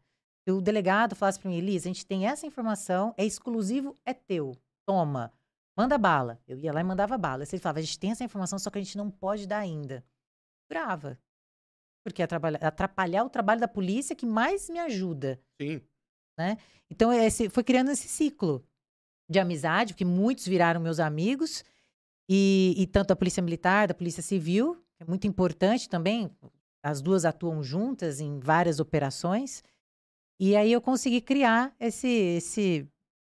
Se 0.47 0.51
o 0.51 0.61
delegado 0.61 1.15
falasse 1.15 1.39
para 1.39 1.49
mim, 1.49 1.57
Elisa, 1.57 1.89
a 1.89 1.91
gente 1.93 2.05
tem 2.05 2.25
essa 2.25 2.45
informação, 2.45 3.13
é 3.17 3.25
exclusivo, 3.25 3.95
é 4.05 4.13
teu. 4.13 4.55
Toma, 4.85 5.33
manda 5.77 5.97
bala. 5.97 6.41
Eu 6.47 6.57
ia 6.57 6.71
lá 6.71 6.79
e 6.79 6.83
mandava 6.83 7.17
bala. 7.17 7.45
Se 7.45 7.55
ele 7.55 7.61
falava, 7.61 7.79
a 7.79 7.81
gente 7.81 7.99
tem 7.99 8.11
essa 8.11 8.23
informação, 8.23 8.57
só 8.57 8.69
que 8.69 8.77
a 8.77 8.81
gente 8.81 8.97
não 8.97 9.11
pode 9.11 9.45
dar 9.45 9.59
ainda. 9.59 10.05
Grava. 10.69 11.19
Porque 12.05 12.23
atrapalhar, 12.23 12.63
atrapalhar 12.63 13.23
o 13.25 13.29
trabalho 13.29 13.59
da 13.59 13.67
polícia 13.67 14.15
que 14.15 14.25
mais 14.25 14.69
me 14.69 14.79
ajuda. 14.79 15.41
Sim. 15.61 15.81
Então, 16.89 17.11
esse, 17.11 17.49
foi 17.49 17.63
criando 17.63 17.91
esse 17.91 18.07
ciclo 18.07 18.65
de 19.29 19.39
amizade, 19.39 19.93
porque 19.93 20.05
muitos 20.05 20.47
viraram 20.47 20.79
meus 20.79 20.99
amigos, 20.99 21.63
e, 22.29 22.73
e 22.77 22.87
tanto 22.87 23.09
da 23.09 23.15
Polícia 23.15 23.41
Militar, 23.41 23.87
da 23.87 23.93
Polícia 23.93 24.21
Civil, 24.23 24.81
é 24.99 25.05
muito 25.05 25.27
importante 25.27 25.87
também, 25.89 26.29
as 26.83 27.01
duas 27.01 27.25
atuam 27.25 27.61
juntas 27.63 28.19
em 28.19 28.39
várias 28.39 28.79
operações, 28.79 29.63
e 30.39 30.55
aí 30.55 30.71
eu 30.71 30.81
consegui 30.81 31.21
criar 31.21 31.75
esse, 31.79 32.07
esse 32.07 32.87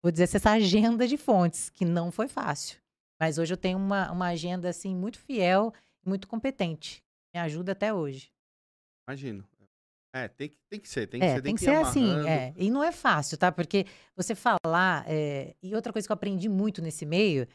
vou 0.02 0.11
dizer, 0.12 0.25
essa 0.25 0.50
agenda 0.50 1.06
de 1.06 1.16
fontes, 1.16 1.70
que 1.70 1.85
não 1.85 2.11
foi 2.11 2.28
fácil. 2.28 2.78
Mas 3.20 3.38
hoje 3.38 3.52
eu 3.52 3.56
tenho 3.59 3.78
uma, 3.78 4.11
uma 4.11 4.28
agenda, 4.28 4.68
assim, 4.68 4.94
muito 4.94 5.18
fiel 5.18 5.73
e 6.04 6.09
muito 6.09 6.26
competente. 6.26 7.02
Me 7.35 7.40
ajuda 7.40 7.73
até 7.73 7.92
hoje. 7.92 8.30
Imagino. 9.09 9.44
É, 10.14 10.26
tem 10.26 10.49
que, 10.49 10.56
tem 10.68 10.80
que 10.80 10.88
ser, 10.88 11.06
tem 11.06 11.20
que 11.20 11.26
É, 11.26 11.35
ser, 11.37 11.42
tem 11.42 11.54
que 11.54 11.61
ser 11.61 11.76
assim, 11.76 12.26
é. 12.26 12.52
E 12.56 12.70
não 12.70 12.82
é 12.82 12.90
fácil, 12.90 13.38
tá? 13.38 13.52
Porque 13.52 13.87
você 14.16 14.35
falar. 14.35 15.04
é, 15.06 15.54
E 15.62 15.75
outra 15.75 15.92
coisa 15.92 16.09
que 16.09 16.11
eu 16.11 16.14
aprendi 16.14 16.49
muito 16.49 16.82
nesse 16.82 17.06
meio 17.06 17.47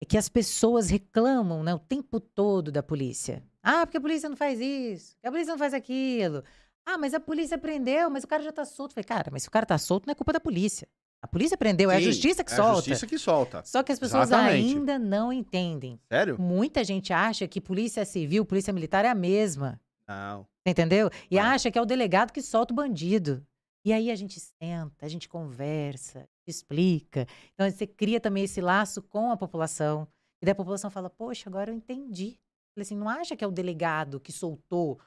é 0.00 0.04
que 0.06 0.16
as 0.16 0.28
pessoas 0.28 0.88
reclamam, 0.88 1.62
né, 1.62 1.74
o 1.74 1.78
tempo 1.78 2.18
todo 2.20 2.72
da 2.72 2.82
polícia. 2.82 3.42
Ah, 3.62 3.86
porque 3.86 3.98
a 3.98 4.00
polícia 4.00 4.28
não 4.28 4.36
faz 4.36 4.58
isso, 4.60 5.16
a 5.22 5.30
polícia 5.30 5.52
não 5.52 5.58
faz 5.58 5.74
aquilo. 5.74 6.42
Ah, 6.86 6.96
mas 6.96 7.12
a 7.12 7.20
polícia 7.20 7.58
prendeu, 7.58 8.08
mas 8.10 8.24
o 8.24 8.26
cara 8.28 8.42
já 8.42 8.50
tá 8.52 8.64
solto. 8.64 8.94
Falei, 8.94 9.04
cara, 9.04 9.28
mas 9.30 9.42
se 9.42 9.48
o 9.48 9.52
cara 9.52 9.66
tá 9.66 9.76
solto, 9.78 10.06
não 10.06 10.12
é 10.12 10.14
culpa 10.14 10.32
da 10.32 10.40
polícia. 10.40 10.88
A 11.22 11.28
polícia 11.28 11.56
prendeu, 11.56 11.90
é 11.90 11.96
a 11.96 11.98
Sim, 11.98 12.04
justiça 12.06 12.42
que 12.42 12.50
é 12.52 12.56
solta. 12.56 12.70
a 12.72 12.74
justiça 12.76 13.06
que 13.06 13.18
solta. 13.18 13.62
Só 13.66 13.82
que 13.82 13.92
as 13.92 13.98
pessoas 13.98 14.28
Exatamente. 14.28 14.74
ainda 14.74 14.98
não 14.98 15.30
entendem. 15.30 16.00
Sério? 16.08 16.40
Muita 16.40 16.82
gente 16.82 17.12
acha 17.12 17.46
que 17.46 17.60
polícia 17.60 18.04
civil, 18.06 18.44
polícia 18.46 18.72
militar 18.72 19.04
é 19.04 19.08
a 19.08 19.14
mesma. 19.14 19.78
Não. 20.08 20.46
Entendeu? 20.64 21.10
E 21.30 21.36
Vai. 21.36 21.44
acha 21.44 21.70
que 21.70 21.78
é 21.78 21.82
o 21.82 21.84
delegado 21.84 22.32
que 22.32 22.40
solta 22.40 22.72
o 22.72 22.76
bandido. 22.76 23.46
E 23.84 23.92
aí 23.92 24.10
a 24.10 24.16
gente 24.16 24.40
senta, 24.40 25.04
a 25.04 25.08
gente 25.08 25.28
conversa, 25.28 26.26
explica. 26.50 27.26
Então 27.54 27.70
você 27.70 27.86
cria 27.86 28.20
também 28.20 28.44
esse 28.44 28.60
laço 28.60 29.02
com 29.02 29.30
a 29.30 29.36
população. 29.36 30.06
E 30.42 30.46
daí 30.46 30.52
a 30.52 30.56
população 30.56 30.90
fala: 30.90 31.10
Poxa, 31.10 31.48
agora 31.48 31.70
eu 31.70 31.74
entendi. 31.76 32.38
Falei 32.74 32.82
assim: 32.82 32.96
não 32.96 33.08
acha 33.08 33.36
que 33.36 33.44
é 33.44 33.46
o 33.46 33.50
delegado 33.52 34.20
que 34.20 34.32
soltou 34.32 34.92
o 34.94 35.00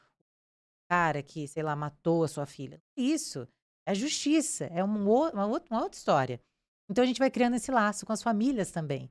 cara 0.89 1.21
que, 1.23 1.47
sei 1.47 1.63
lá, 1.63 1.75
matou 1.75 2.23
a 2.23 2.27
sua 2.27 2.45
filha? 2.45 2.81
Isso. 2.97 3.47
É 3.85 3.93
justiça. 3.93 4.65
É 4.65 4.83
um 4.83 5.07
o- 5.07 5.29
uma, 5.29 5.45
outra, 5.45 5.73
uma 5.75 5.83
outra 5.83 5.97
história. 5.97 6.39
Então 6.89 7.03
a 7.03 7.07
gente 7.07 7.19
vai 7.19 7.31
criando 7.31 7.55
esse 7.55 7.71
laço 7.71 8.05
com 8.05 8.13
as 8.13 8.23
famílias 8.23 8.71
também. 8.71 9.09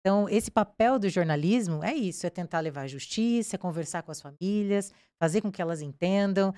Então, 0.00 0.28
esse 0.28 0.50
papel 0.50 0.98
do 0.98 1.08
jornalismo 1.08 1.82
é 1.82 1.94
isso: 1.94 2.26
é 2.26 2.30
tentar 2.30 2.60
levar 2.60 2.86
justiça, 2.88 3.58
conversar 3.58 4.02
com 4.02 4.12
as 4.12 4.20
famílias, 4.20 4.92
fazer 5.18 5.40
com 5.40 5.50
que 5.50 5.62
elas 5.62 5.80
entendam 5.82 6.54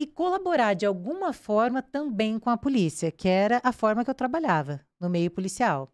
e 0.00 0.06
colaborar 0.06 0.74
de 0.74 0.86
alguma 0.86 1.32
forma 1.32 1.82
também 1.82 2.38
com 2.38 2.50
a 2.50 2.56
polícia, 2.56 3.10
que 3.10 3.28
era 3.28 3.60
a 3.64 3.72
forma 3.72 4.04
que 4.04 4.10
eu 4.10 4.14
trabalhava 4.14 4.80
no 5.00 5.08
meio 5.10 5.30
policial. 5.30 5.92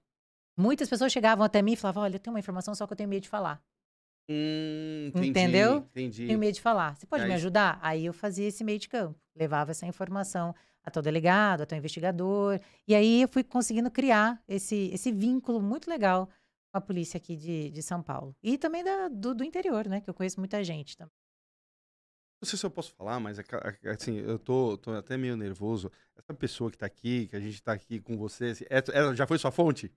Muitas 0.57 0.89
pessoas 0.89 1.13
chegavam 1.13 1.45
até 1.45 1.61
mim 1.63 1.73
e 1.73 1.77
falavam: 1.77 2.03
Olha, 2.03 2.17
eu 2.17 2.21
tenho 2.21 2.35
uma 2.35 2.41
informação, 2.41 2.75
só 2.75 2.87
que 2.87 2.93
eu 2.93 2.97
tenho 2.97 3.09
medo 3.09 3.23
de 3.23 3.29
falar. 3.29 3.63
Hum, 4.31 5.09
entendi, 5.09 5.29
Entendeu? 5.31 5.77
Entendi. 5.91 6.27
Tenho 6.27 6.39
medo 6.39 6.55
de 6.55 6.61
falar. 6.61 6.97
Você 6.97 7.07
pode 7.07 7.25
É 7.25 7.27
me 7.27 7.35
ajudar? 7.35 7.79
Aí 7.83 8.07
eu 8.07 8.13
fazia 8.13 8.49
esse 8.49 8.65
meio 8.65 8.79
de 8.79 8.89
campo, 8.89 9.19
levava 9.37 9.71
essa 9.73 9.87
informação 9.87 10.55
até 10.83 10.99
o 10.99 11.03
delegado, 11.03 11.63
até 11.63 11.75
o 11.77 11.79
investigador. 11.79 12.61
E 12.87 12.95
aí 12.95 13.23
eu 13.23 13.29
fui 13.29 13.43
conseguindo 13.43 13.91
criar 13.91 14.43
esse, 14.49 14.91
esse 14.93 15.11
vínculo 15.13 15.61
muito 15.63 15.89
legal 15.91 16.27
com 16.73 16.79
a 16.79 16.81
polícia 16.81 17.17
aqui 17.19 17.37
de, 17.37 17.71
de 17.71 17.83
São 17.83 18.03
Paulo. 18.03 18.35
E 18.43 18.57
também 18.59 18.83
da- 18.85 19.09
do, 19.09 19.35
do 19.35 19.45
interior, 19.45 19.87
né? 19.89 20.01
Que 20.01 20.09
eu 20.09 20.15
conheço 20.15 20.41
muita 20.41 20.63
gente 20.65 20.97
também. 20.97 21.13
Não 22.45 22.47
sei 22.47 22.59
se 22.59 22.67
eu 22.67 22.71
posso 22.71 22.93
falar, 22.93 23.19
mas 23.19 23.39
é 23.39 23.43
ca- 23.43 23.75
é- 23.83 23.89
assim, 23.89 24.19
eu 24.19 24.39
tô, 24.39 24.77
tô 24.77 24.93
até 24.93 25.17
meio 25.17 25.35
nervoso. 25.35 25.91
Essa 26.15 26.35
pessoa 26.35 26.71
que 26.71 26.77
tá 26.77 26.85
aqui, 26.85 27.27
que 27.27 27.35
a 27.35 27.41
gente 27.41 27.63
tá 27.63 27.73
aqui 27.73 27.99
com 27.99 28.19
você, 28.19 28.45
assim, 28.51 28.65
é- 28.69 28.83
ela 28.93 29.17
já 29.17 29.27
foi 29.27 29.39
sua 29.39 29.51
fonte? 29.51 29.91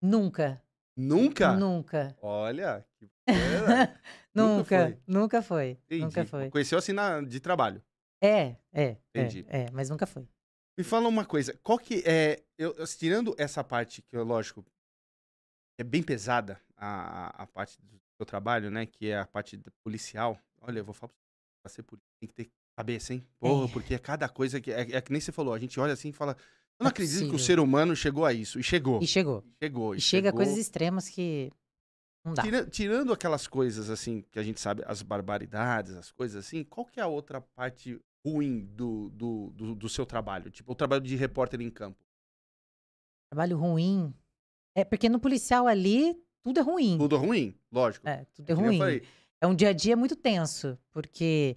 Nunca. 0.00 0.62
Nunca? 0.96 1.54
Nunca. 1.54 2.16
Olha, 2.22 2.82
que. 2.96 3.06
Nunca 4.34 4.56
Nunca, 4.56 4.64
foi. 4.86 4.98
nunca 5.06 5.42
foi. 5.42 5.70
Entendi. 5.84 6.04
Nunca 6.04 6.24
foi. 6.24 6.48
Conheceu 6.50 6.78
assim 6.78 6.92
na, 6.94 7.20
de 7.20 7.38
trabalho. 7.38 7.82
É, 8.22 8.56
é, 8.72 8.96
Entendi. 9.10 9.44
é, 9.50 9.64
é, 9.64 9.70
mas 9.70 9.90
nunca 9.90 10.06
foi. 10.06 10.26
Me 10.78 10.82
fala 10.82 11.06
uma 11.06 11.26
coisa, 11.26 11.52
qual 11.62 11.78
que 11.78 12.02
é, 12.06 12.42
eu, 12.56 12.74
tirando 12.96 13.34
essa 13.36 13.62
parte 13.62 14.00
que, 14.00 14.16
lógico, 14.16 14.64
é 15.78 15.84
bem 15.84 16.02
pesada, 16.02 16.58
a, 16.78 17.42
a- 17.42 17.46
parte 17.46 17.78
do 17.82 18.00
seu 18.16 18.24
trabalho, 18.24 18.70
né, 18.70 18.86
que 18.86 19.10
é 19.10 19.18
a 19.18 19.26
parte 19.26 19.62
policial, 19.84 20.38
olha, 20.62 20.78
eu 20.78 20.84
vou 20.84 20.94
falar 20.94 21.08
pra 21.08 21.19
pra 21.62 21.70
ser 21.70 21.82
polícia 21.82 22.08
tem 22.18 22.28
que 22.28 22.34
ter 22.34 22.50
cabeça, 22.76 23.12
hein? 23.14 23.26
Porra, 23.38 23.66
É. 23.66 23.72
porque 23.72 23.94
é 23.94 23.98
cada 23.98 24.28
coisa 24.28 24.60
que, 24.60 24.72
é, 24.72 24.80
é 24.96 25.00
que 25.00 25.12
nem 25.12 25.20
você 25.20 25.32
falou, 25.32 25.52
a 25.54 25.58
gente 25.58 25.78
olha 25.78 25.92
assim 25.92 26.08
e 26.08 26.12
fala, 26.12 26.32
eu 26.32 26.36
não 26.36 26.84
Não 26.84 26.86
é 26.86 26.90
acredito 26.90 27.28
que 27.28 27.36
o 27.36 27.38
ser 27.38 27.60
humano 27.60 27.94
chegou 27.94 28.24
a 28.24 28.32
isso, 28.32 28.58
e 28.58 28.62
chegou, 28.62 29.00
E 29.02 29.06
chegou. 29.06 29.44
chegou, 29.62 29.94
E 29.94 30.00
chega 30.00 30.28
a 30.28 30.30
chegou. 30.30 30.36
coisas 30.44 30.56
extremas 30.56 31.08
que 31.08 31.50
não 32.24 32.34
dá. 32.34 32.42
Tira- 32.42 32.66
tirando 32.66 33.12
aquelas 33.12 33.46
coisas 33.46 33.90
assim 33.90 34.22
que 34.30 34.38
a 34.38 34.42
gente 34.42 34.60
sabe, 34.60 34.82
as 34.86 35.02
barbaridades, 35.02 35.94
as 35.94 36.10
coisas 36.10 36.44
assim, 36.46 36.64
qual 36.64 36.86
que 36.86 36.98
é 37.00 37.02
a 37.02 37.06
outra 37.06 37.40
parte 37.40 38.00
ruim 38.24 38.64
do, 38.66 39.10
do, 39.10 39.50
do, 39.54 39.74
do 39.74 39.88
seu 39.88 40.06
trabalho? 40.06 40.50
Tipo, 40.50 40.72
o 40.72 40.74
trabalho 40.74 41.02
de 41.02 41.16
repórter 41.16 41.60
em 41.60 41.70
campo. 41.70 41.98
Trabalho 43.30 43.56
ruim. 43.58 44.14
É 44.74 44.84
porque 44.84 45.08
no 45.08 45.20
policial 45.20 45.66
ali, 45.66 46.14
tudo 46.42 46.60
é 46.60 46.62
ruim. 46.62 46.96
Tudo 46.98 47.16
ruim, 47.16 47.54
lógico. 47.70 48.08
É, 48.08 48.24
tudo 48.34 48.46
Que 48.46 48.52
é 48.52 48.54
nem 48.54 48.64
eu 48.64 48.68
ruim. 48.70 48.78
falei, 48.78 49.02
É 49.40 49.46
um 49.46 49.54
dia 49.54 49.70
a 49.70 49.72
dia 49.72 49.96
muito 49.96 50.14
tenso, 50.16 50.78
porque 50.92 51.56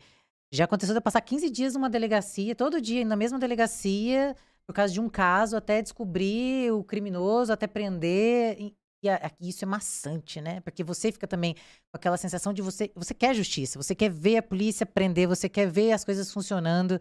já 0.52 0.66
aconteceu 0.66 0.94
de 0.94 0.98
eu 1.00 1.02
passar 1.02 1.22
15 1.22 1.50
dias 1.50 1.74
numa 1.74 1.90
delegacia, 1.90 2.56
todo 2.56 2.80
dia 2.80 3.04
na 3.04 3.16
mesma 3.16 3.38
delegacia, 3.40 4.36
por 4.66 4.74
causa 4.74 4.94
de 4.94 5.02
um 5.02 5.10
caso, 5.10 5.58
até 5.58 5.82
descobrir 5.82 6.72
o 6.72 6.84
criminoso, 6.84 7.52
até 7.52 7.68
prender. 7.68 8.56
E, 8.60 8.75
e 9.04 9.10
a- 9.10 9.32
isso 9.42 9.66
é 9.66 9.68
maçante, 9.68 10.40
né? 10.40 10.62
Porque 10.62 10.84
você 10.84 11.12
fica 11.12 11.28
também 11.28 11.56
com 11.56 11.96
aquela 11.98 12.16
sensação 12.16 12.54
de 12.54 12.62
você, 12.62 12.90
você 12.96 13.13
quer 13.13 13.36
justiça, 13.36 13.82
você 13.82 13.94
quer 13.94 14.10
ver 14.10 14.38
a 14.38 14.44
polícia 14.44 14.86
prender, 14.86 15.28
você 15.28 15.50
quer 15.50 15.70
ver 15.70 15.92
as 15.92 16.06
coisas 16.06 16.32
funcionando. 16.32 16.98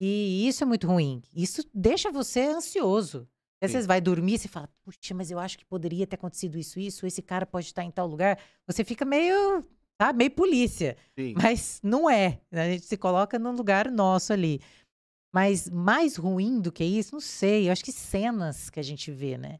E 0.00 0.46
isso 0.48 0.62
é 0.64 0.66
muito 0.66 0.86
ruim. 0.86 1.22
Isso 1.34 1.62
deixa 1.74 2.10
você 2.10 2.40
ansioso. 2.46 3.28
Às 3.62 3.72
vezes 3.72 3.86
vai 3.86 4.00
dormir 4.00 4.34
e 4.34 4.38
você 4.38 4.48
fala, 4.48 4.68
puxa, 4.82 5.14
mas 5.14 5.30
eu 5.30 5.38
acho 5.38 5.56
que 5.58 5.64
poderia 5.64 6.06
ter 6.06 6.16
acontecido 6.16 6.58
isso, 6.58 6.78
isso, 6.78 7.06
esse 7.06 7.22
cara 7.22 7.46
pode 7.46 7.66
estar 7.66 7.82
em 7.82 7.90
tal 7.90 8.06
lugar. 8.06 8.38
Você 8.66 8.84
fica 8.84 9.04
meio 9.06 9.64
tá? 9.98 10.12
Meio 10.12 10.30
polícia. 10.30 10.96
sim. 11.18 11.34
Mas 11.36 11.80
não 11.82 12.08
é. 12.08 12.40
né? 12.50 12.62
A 12.62 12.70
gente 12.72 12.84
se 12.86 12.96
coloca 12.96 13.38
no 13.38 13.52
lugar 13.52 13.90
nosso 13.90 14.32
ali. 14.32 14.60
Mas 15.32 15.68
mais 15.68 16.16
ruim 16.16 16.60
do 16.60 16.70
que 16.70 16.84
isso, 16.84 17.12
não 17.14 17.20
sei. 17.20 17.68
Eu 17.68 17.72
acho 17.72 17.84
que 17.84 17.90
cenas 17.92 18.70
que 18.70 18.78
a 18.78 18.82
gente 18.84 19.10
vê, 19.10 19.36
né? 19.36 19.58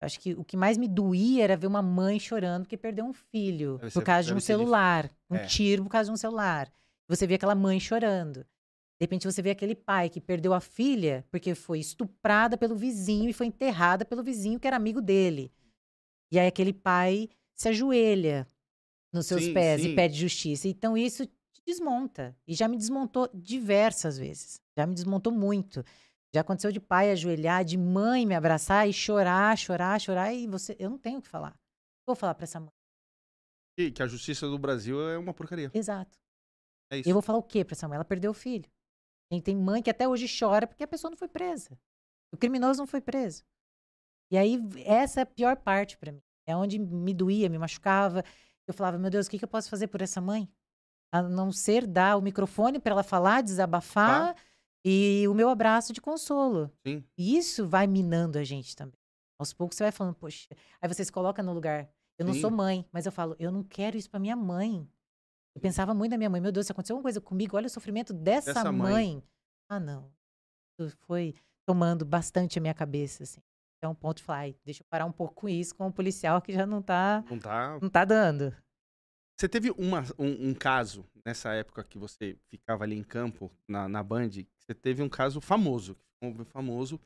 Eu 0.00 0.06
acho 0.06 0.20
que 0.20 0.32
o 0.34 0.44
que 0.44 0.56
mais 0.56 0.78
me 0.78 0.86
doía 0.86 1.42
era 1.42 1.56
ver 1.56 1.66
uma 1.66 1.82
mãe 1.82 2.20
chorando 2.20 2.62
porque 2.62 2.76
perdeu 2.76 3.04
um 3.04 3.12
filho 3.12 3.78
Deve 3.78 3.92
por 3.92 4.04
causa 4.04 4.28
de 4.28 4.32
um 4.34 4.36
ser 4.38 4.52
difícil. 4.52 4.58
celular. 4.58 5.10
Um 5.28 5.34
É. 5.36 5.44
tiro 5.46 5.82
por 5.82 5.90
causa 5.90 6.08
de 6.08 6.14
um 6.14 6.16
celular. 6.16 6.70
Você 7.08 7.26
vê 7.26 7.34
aquela 7.34 7.54
mãe 7.56 7.80
chorando. 7.80 8.40
De 9.00 9.04
repente 9.04 9.26
você 9.26 9.42
vê 9.42 9.50
aquele 9.50 9.74
pai 9.74 10.08
que 10.08 10.20
perdeu 10.20 10.54
a 10.54 10.60
filha 10.60 11.24
porque 11.32 11.52
foi 11.54 11.80
estuprada 11.80 12.56
pelo 12.56 12.76
vizinho 12.76 13.28
e 13.28 13.32
foi 13.32 13.46
enterrada 13.46 14.04
pelo 14.04 14.22
vizinho 14.22 14.60
que 14.60 14.66
era 14.68 14.76
amigo 14.76 15.00
dele. 15.00 15.50
E 16.30 16.38
aí 16.38 16.46
aquele 16.46 16.72
pai 16.72 17.28
se 17.54 17.68
ajoelha 17.68 18.46
nos 19.12 19.26
seus 19.26 19.44
Sim, 19.44 19.54
pés 19.54 19.82
sim. 19.82 19.88
e 19.88 19.94
pede 19.94 20.18
justiça. 20.18 20.68
Então 20.68 20.96
isso 20.96 21.26
te 21.26 21.62
desmonta. 21.66 22.36
E 22.46 22.54
já 22.54 22.68
me 22.68 22.76
desmontou 22.76 23.28
diversas 23.34 24.18
vezes. 24.18 24.60
Já 24.76 24.86
me 24.86 24.94
desmontou 24.94 25.32
muito. 25.32 25.84
Já 26.34 26.42
aconteceu 26.42 26.70
de 26.70 26.80
pai 26.80 27.10
ajoelhar, 27.10 27.64
de 27.64 27.78
mãe 27.78 28.26
me 28.26 28.34
abraçar 28.34 28.88
e 28.88 28.92
chorar, 28.92 29.56
chorar, 29.56 30.00
chorar. 30.00 30.32
E 30.32 30.46
você, 30.46 30.76
eu 30.78 30.90
não 30.90 30.98
tenho 30.98 31.18
o 31.18 31.22
que 31.22 31.28
falar. 31.28 31.58
Vou 32.06 32.14
falar 32.14 32.34
pra 32.34 32.44
essa 32.44 32.60
mãe. 32.60 32.72
Que, 33.76 33.90
que 33.90 34.02
a 34.02 34.06
justiça 34.06 34.46
do 34.46 34.58
Brasil 34.58 35.00
é 35.08 35.16
uma 35.16 35.32
porcaria. 35.32 35.70
Exato. 35.72 36.18
É 36.90 36.98
isso. 36.98 37.08
Eu 37.08 37.14
vou 37.14 37.22
falar 37.22 37.38
o 37.38 37.42
quê 37.42 37.64
pra 37.64 37.74
essa 37.74 37.86
mãe? 37.88 37.96
Ela 37.96 38.04
perdeu 38.04 38.30
o 38.30 38.34
filho. 38.34 38.68
Tem, 39.30 39.40
tem 39.40 39.56
mãe 39.56 39.82
que 39.82 39.90
até 39.90 40.08
hoje 40.08 40.26
chora 40.38 40.66
porque 40.66 40.84
a 40.84 40.88
pessoa 40.88 41.10
não 41.10 41.16
foi 41.16 41.28
presa. 41.28 41.78
O 42.32 42.36
criminoso 42.36 42.80
não 42.80 42.86
foi 42.86 43.00
preso. 43.00 43.42
E 44.30 44.36
aí, 44.36 44.58
essa 44.84 45.20
é 45.20 45.22
a 45.22 45.26
pior 45.26 45.56
parte 45.56 45.96
pra 45.96 46.12
mim. 46.12 46.22
É 46.46 46.54
onde 46.56 46.78
me 46.78 47.14
doía, 47.14 47.48
me 47.48 47.58
machucava. 47.58 48.22
Eu 48.68 48.74
falava, 48.74 48.98
meu 48.98 49.10
Deus, 49.10 49.26
o 49.26 49.30
que, 49.30 49.38
que 49.38 49.44
eu 49.44 49.48
posso 49.48 49.70
fazer 49.70 49.88
por 49.88 50.02
essa 50.02 50.20
mãe? 50.20 50.48
A 51.10 51.22
não 51.22 51.50
ser 51.50 51.86
dar 51.86 52.16
o 52.18 52.22
microfone 52.22 52.78
pra 52.78 52.92
ela 52.92 53.02
falar, 53.02 53.42
desabafar 53.42 54.36
e 54.84 55.26
o 55.26 55.32
meu 55.34 55.48
abraço 55.48 55.92
de 55.92 56.00
consolo. 56.02 56.70
Sim. 56.86 57.02
E 57.16 57.36
isso 57.38 57.66
vai 57.66 57.86
minando 57.86 58.38
a 58.38 58.44
gente 58.44 58.76
também. 58.76 59.00
Aos 59.40 59.52
poucos 59.54 59.76
você 59.76 59.84
vai 59.84 59.92
falando, 59.92 60.14
poxa. 60.14 60.46
Aí 60.82 60.88
você 60.88 61.02
se 61.04 61.10
coloca 61.10 61.42
no 61.42 61.52
lugar. 61.54 61.88
Eu 62.18 62.26
não 62.26 62.34
sou 62.34 62.50
Sim. 62.50 62.56
mãe, 62.56 62.86
mas 62.92 63.06
eu 63.06 63.12
falo, 63.12 63.34
eu 63.38 63.50
não 63.50 63.62
quero 63.62 63.96
isso 63.96 64.10
pra 64.10 64.20
minha 64.20 64.36
mãe. 64.36 64.86
Eu 65.54 65.60
pensava 65.62 65.94
muito 65.94 66.10
na 66.12 66.18
minha 66.18 66.28
mãe. 66.28 66.40
Meu 66.40 66.52
Deus, 66.52 66.66
se 66.66 66.72
aconteceu 66.72 66.94
alguma 66.94 67.04
coisa 67.04 67.20
comigo, 67.20 67.56
olha 67.56 67.66
o 67.66 67.70
sofrimento 67.70 68.12
dessa, 68.12 68.52
Dessa 68.52 68.70
mãe. 68.70 68.92
mãe. 68.92 69.22
Ah, 69.70 69.80
não. 69.80 70.12
Isso 70.78 70.96
foi 71.06 71.34
tomando 71.66 72.04
bastante 72.04 72.58
a 72.58 72.60
minha 72.62 72.74
cabeça, 72.74 73.22
assim. 73.22 73.40
Então, 73.78 73.94
ponto 73.94 74.18
de 74.18 74.24
falar, 74.24 74.40
"Ai, 74.40 74.56
deixa 74.64 74.82
eu 74.82 74.86
parar 74.90 75.06
um 75.06 75.12
pouco 75.12 75.34
com 75.34 75.48
isso, 75.48 75.74
com 75.74 75.86
o 75.86 75.92
policial 75.92 76.42
que 76.42 76.52
já 76.52 76.66
não 76.66 76.82
tá, 76.82 77.24
Não 77.30 77.38
tá. 77.38 77.78
não 77.80 77.88
tá 77.88 78.04
dando. 78.04 78.54
Você 79.38 79.48
teve 79.48 79.70
uma, 79.70 80.02
um, 80.18 80.48
um 80.50 80.54
caso 80.54 81.06
nessa 81.24 81.52
época 81.54 81.84
que 81.84 81.96
você 81.96 82.36
ficava 82.48 82.82
ali 82.82 82.96
em 82.96 83.04
campo, 83.04 83.52
na, 83.68 83.88
na 83.88 84.02
Band, 84.02 84.30
você 84.58 84.74
teve 84.74 85.00
um 85.00 85.08
caso 85.08 85.40
famoso, 85.40 85.96
um 86.20 86.44
famoso, 86.44 86.98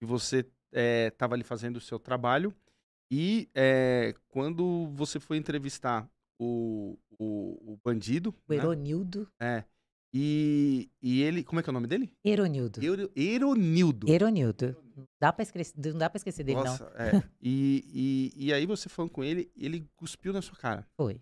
que 0.00 0.06
você 0.06 0.50
estava 0.72 1.34
ali 1.34 1.44
fazendo 1.44 1.76
o 1.76 1.80
seu 1.80 1.98
trabalho 1.98 2.54
e 3.12 3.50
é, 3.54 4.14
quando 4.28 4.88
você 4.94 5.20
foi 5.20 5.36
entrevistar 5.36 6.08
o, 6.40 6.98
o, 7.18 7.74
o 7.74 7.78
bandido, 7.84 8.34
O 8.48 8.52
né? 8.52 8.56
Eronildo. 8.56 9.30
É. 9.38 9.64
E, 10.16 10.88
e 11.02 11.22
ele, 11.22 11.42
como 11.42 11.58
é 11.58 11.62
que 11.62 11.68
é 11.68 11.72
o 11.72 11.74
nome 11.74 11.88
dele? 11.88 12.14
Eronildo. 12.24 12.80
Euro- 12.84 13.10
Eronildo. 13.16 14.08
Eronildo. 14.08 14.76
Não 14.96 15.04
dá 15.20 15.32
pra 15.32 15.42
esquecer, 15.42 15.74
não 15.92 15.98
dá 15.98 16.08
pra 16.08 16.18
esquecer 16.18 16.44
dele, 16.44 16.58
não. 16.58 16.64
Nossa, 16.66 16.84
é. 16.96 17.20
E, 17.42 18.32
e, 18.36 18.46
e 18.46 18.52
aí 18.52 18.64
você 18.64 18.88
falando 18.88 19.10
com 19.10 19.24
ele, 19.24 19.50
ele 19.56 19.90
cuspiu 19.96 20.32
na 20.32 20.40
sua 20.40 20.56
cara. 20.56 20.86
Foi. 20.96 21.14
O 21.14 21.20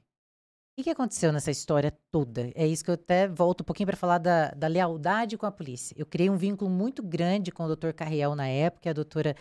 que, 0.76 0.84
que 0.84 0.90
aconteceu 0.90 1.32
nessa 1.32 1.50
história 1.50 1.90
toda? 2.10 2.50
É 2.54 2.66
isso 2.66 2.84
que 2.84 2.90
eu 2.90 2.94
até 2.94 3.26
volto 3.28 3.62
um 3.62 3.64
pouquinho 3.64 3.86
para 3.86 3.96
falar 3.96 4.18
da, 4.18 4.50
da 4.50 4.66
lealdade 4.66 5.38
com 5.38 5.46
a 5.46 5.52
polícia. 5.52 5.94
Eu 5.98 6.04
criei 6.04 6.28
um 6.28 6.36
vínculo 6.36 6.70
muito 6.70 7.02
grande 7.02 7.50
com 7.50 7.64
o 7.64 7.66
doutor 7.66 7.94
Carriel 7.94 8.34
na 8.34 8.46
época, 8.46 8.88
e 8.88 8.90
a 8.90 8.94
doutora 8.94 9.34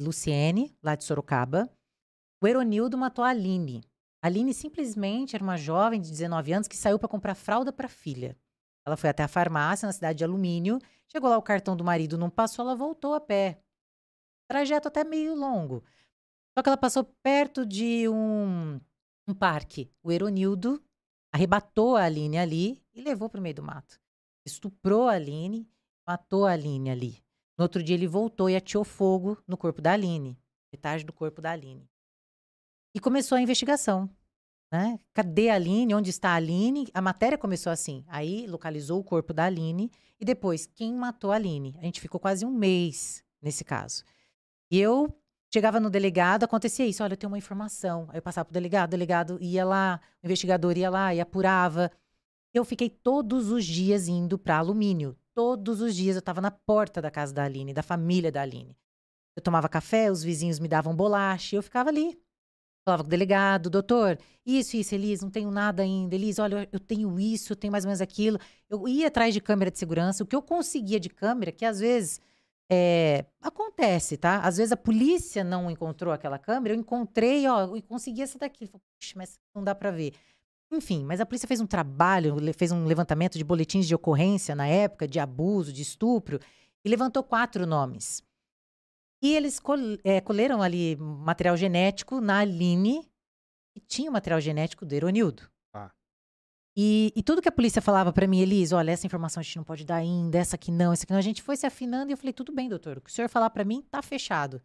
Luciene, 0.00 0.74
lá 0.82 0.94
de 0.94 1.04
Sorocaba. 1.04 1.70
O 2.42 2.46
Eronildo 2.46 2.96
matou 2.96 3.24
a 3.24 3.28
Aline. 3.30 3.82
A 4.22 4.28
Aline 4.28 4.52
simplesmente 4.54 5.34
era 5.34 5.42
uma 5.44 5.56
jovem 5.56 6.00
de 6.00 6.10
19 6.10 6.52
anos 6.52 6.68
que 6.68 6.76
saiu 6.76 6.98
para 6.98 7.08
comprar 7.08 7.34
fralda 7.34 7.72
para 7.72 7.88
filha. 7.88 8.36
Ela 8.88 8.96
foi 8.96 9.10
até 9.10 9.22
a 9.22 9.28
farmácia 9.28 9.86
na 9.86 9.92
cidade 9.92 10.18
de 10.18 10.24
Alumínio, 10.24 10.78
chegou 11.06 11.28
lá, 11.28 11.36
o 11.36 11.42
cartão 11.42 11.76
do 11.76 11.84
marido 11.84 12.16
não 12.16 12.30
passou, 12.30 12.64
ela 12.64 12.74
voltou 12.74 13.12
a 13.12 13.20
pé. 13.20 13.60
Trajeto 14.48 14.88
até 14.88 15.04
meio 15.04 15.34
longo. 15.34 15.84
Só 16.56 16.62
que 16.62 16.70
ela 16.70 16.76
passou 16.76 17.04
perto 17.22 17.66
de 17.66 18.08
um, 18.08 18.80
um 19.28 19.34
parque. 19.34 19.92
O 20.02 20.10
Eronildo 20.10 20.82
arrebatou 21.30 21.96
a 21.96 22.04
Aline 22.04 22.38
ali 22.38 22.82
e 22.94 23.02
levou 23.02 23.28
para 23.28 23.38
o 23.38 23.42
meio 23.42 23.56
do 23.56 23.62
mato. 23.62 24.00
Estuprou 24.46 25.06
a 25.06 25.12
Aline, 25.12 25.70
matou 26.06 26.46
a 26.46 26.52
Aline 26.52 26.90
ali. 26.90 27.22
No 27.58 27.64
outro 27.64 27.82
dia 27.82 27.94
ele 27.94 28.06
voltou 28.06 28.48
e 28.48 28.56
ateou 28.56 28.84
fogo 28.84 29.36
no 29.46 29.58
corpo 29.58 29.82
da 29.82 29.92
Aline, 29.92 30.40
metade 30.72 31.04
do 31.04 31.12
corpo 31.12 31.42
da 31.42 31.52
Aline. 31.52 31.90
E 32.94 33.00
começou 33.00 33.36
a 33.36 33.42
investigação. 33.42 34.08
Né? 34.70 34.98
Cadê 35.14 35.48
a 35.48 35.54
Aline? 35.54 35.94
Onde 35.94 36.10
está 36.10 36.30
a 36.30 36.34
Aline? 36.34 36.88
A 36.92 37.00
matéria 37.00 37.38
começou 37.38 37.72
assim. 37.72 38.04
Aí 38.06 38.46
localizou 38.46 39.00
o 39.00 39.04
corpo 39.04 39.32
da 39.32 39.44
Aline 39.44 39.90
e 40.20 40.24
depois 40.24 40.66
quem 40.66 40.94
matou 40.94 41.32
a 41.32 41.36
Aline. 41.36 41.74
A 41.78 41.84
gente 41.84 42.00
ficou 42.00 42.20
quase 42.20 42.44
um 42.44 42.50
mês 42.50 43.24
nesse 43.40 43.64
caso. 43.64 44.04
E 44.70 44.78
eu 44.78 45.08
chegava 45.52 45.80
no 45.80 45.88
delegado, 45.88 46.44
acontecia 46.44 46.86
isso. 46.86 47.02
Olha, 47.02 47.14
eu 47.14 47.16
tenho 47.16 47.30
uma 47.30 47.38
informação. 47.38 48.06
Aí 48.10 48.18
eu 48.18 48.22
passava 48.22 48.44
pro 48.44 48.52
delegado, 48.52 48.88
o 48.88 48.90
delegado 48.90 49.38
ia 49.40 49.64
lá, 49.64 50.00
o 50.22 50.26
investigador 50.26 50.76
ia 50.76 50.90
lá 50.90 51.14
e 51.14 51.20
apurava. 51.20 51.90
Eu 52.52 52.64
fiquei 52.64 52.90
todos 52.90 53.50
os 53.50 53.64
dias 53.64 54.06
indo 54.06 54.38
para 54.38 54.58
alumínio. 54.58 55.16
Todos 55.34 55.80
os 55.80 55.94
dias 55.94 56.16
eu 56.16 56.20
estava 56.20 56.40
na 56.40 56.50
porta 56.50 57.00
da 57.00 57.10
casa 57.10 57.32
da 57.32 57.44
Aline, 57.44 57.72
da 57.72 57.82
família 57.82 58.30
da 58.30 58.42
Aline. 58.42 58.76
Eu 59.36 59.40
tomava 59.40 59.68
café, 59.68 60.10
os 60.10 60.22
vizinhos 60.22 60.58
me 60.58 60.66
davam 60.66 60.94
bolacha, 60.94 61.56
eu 61.56 61.62
ficava 61.62 61.88
ali. 61.88 62.20
Falava 62.88 63.02
com 63.02 63.08
o 63.08 63.10
delegado, 63.10 63.68
doutor, 63.68 64.18
isso, 64.46 64.74
isso, 64.74 64.94
Elis, 64.94 65.20
não 65.20 65.28
tenho 65.28 65.50
nada 65.50 65.82
ainda. 65.82 66.14
Elis, 66.14 66.38
olha, 66.38 66.66
eu 66.72 66.80
tenho 66.80 67.20
isso, 67.20 67.52
eu 67.52 67.56
tenho 67.56 67.70
mais 67.70 67.84
ou 67.84 67.88
menos 67.88 68.00
aquilo. 68.00 68.38
Eu 68.70 68.88
ia 68.88 69.08
atrás 69.08 69.34
de 69.34 69.42
câmera 69.42 69.70
de 69.70 69.78
segurança. 69.78 70.24
O 70.24 70.26
que 70.26 70.34
eu 70.34 70.40
conseguia 70.40 70.98
de 70.98 71.10
câmera, 71.10 71.52
que 71.52 71.66
às 71.66 71.80
vezes 71.80 72.18
é, 72.70 73.26
acontece, 73.42 74.16
tá? 74.16 74.38
Às 74.38 74.56
vezes 74.56 74.72
a 74.72 74.76
polícia 74.76 75.44
não 75.44 75.70
encontrou 75.70 76.14
aquela 76.14 76.38
câmera, 76.38 76.74
eu 76.74 76.80
encontrei, 76.80 77.46
ó, 77.46 77.76
e 77.76 77.82
consegui 77.82 78.22
essa 78.22 78.38
daqui. 78.38 78.66
Falei, 78.66 78.80
Puxa, 78.98 79.12
mas 79.16 79.38
não 79.54 79.62
dá 79.62 79.74
para 79.74 79.90
ver. 79.90 80.14
Enfim, 80.72 81.04
mas 81.04 81.20
a 81.20 81.26
polícia 81.26 81.46
fez 81.46 81.60
um 81.60 81.66
trabalho, 81.66 82.36
fez 82.56 82.72
um 82.72 82.86
levantamento 82.86 83.36
de 83.36 83.44
boletins 83.44 83.86
de 83.86 83.94
ocorrência 83.94 84.54
na 84.54 84.66
época, 84.66 85.06
de 85.06 85.20
abuso, 85.20 85.74
de 85.74 85.82
estupro, 85.82 86.40
e 86.82 86.88
levantou 86.88 87.22
quatro 87.22 87.66
nomes. 87.66 88.22
E 89.22 89.34
eles 89.34 89.58
col- 89.58 89.98
é, 90.04 90.20
colheram 90.20 90.62
ali 90.62 90.96
material 90.96 91.56
genético 91.56 92.20
na 92.20 92.38
Aline, 92.38 93.08
e 93.76 93.80
tinha 93.80 94.10
o 94.10 94.12
material 94.12 94.40
genético 94.40 94.84
do 94.86 94.92
Eronildo. 94.92 95.48
Ah. 95.74 95.90
E, 96.76 97.12
e 97.16 97.22
tudo 97.22 97.42
que 97.42 97.48
a 97.48 97.52
polícia 97.52 97.82
falava 97.82 98.12
pra 98.12 98.26
mim, 98.26 98.40
Elis, 98.40 98.72
olha, 98.72 98.90
essa 98.92 99.06
informação 99.06 99.40
a 99.40 99.44
gente 99.44 99.56
não 99.56 99.64
pode 99.64 99.84
dar 99.84 99.96
ainda, 99.96 100.38
essa 100.38 100.56
aqui 100.56 100.70
não, 100.70 100.92
essa 100.92 101.04
aqui 101.04 101.12
não. 101.12 101.18
A 101.18 101.22
gente 101.22 101.42
foi 101.42 101.56
se 101.56 101.66
afinando 101.66 102.10
e 102.10 102.12
eu 102.12 102.16
falei, 102.16 102.32
tudo 102.32 102.52
bem, 102.52 102.68
doutor, 102.68 102.98
o 102.98 103.00
que 103.00 103.10
o 103.10 103.12
senhor 103.12 103.28
falar 103.28 103.50
pra 103.50 103.64
mim 103.64 103.82
tá 103.90 104.00
fechado. 104.02 104.62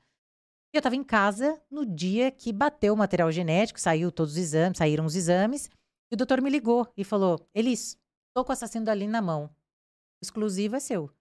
E 0.73 0.77
eu 0.77 0.81
tava 0.81 0.95
em 0.95 1.03
casa 1.03 1.61
no 1.69 1.85
dia 1.85 2.31
que 2.31 2.51
bateu 2.51 2.93
o 2.93 2.97
material 2.97 3.31
genético, 3.31 3.79
saiu 3.79 4.11
todos 4.11 4.33
os 4.33 4.39
exames, 4.39 4.77
saíram 4.77 5.05
os 5.05 5.15
exames, 5.15 5.69
e 6.11 6.15
o 6.15 6.17
doutor 6.17 6.41
me 6.41 6.49
ligou 6.49 6.91
e 6.97 7.03
falou, 7.03 7.39
Elis, 7.53 7.97
tô 8.35 8.43
com 8.43 8.51
o 8.51 8.53
assassino 8.53 8.85
da 8.85 8.91
Aline 8.91 9.11
na 9.11 9.21
mão. 9.21 9.45
O 9.45 10.23
exclusivo 10.23 10.75
é 10.75 10.79
seu. 10.79 11.11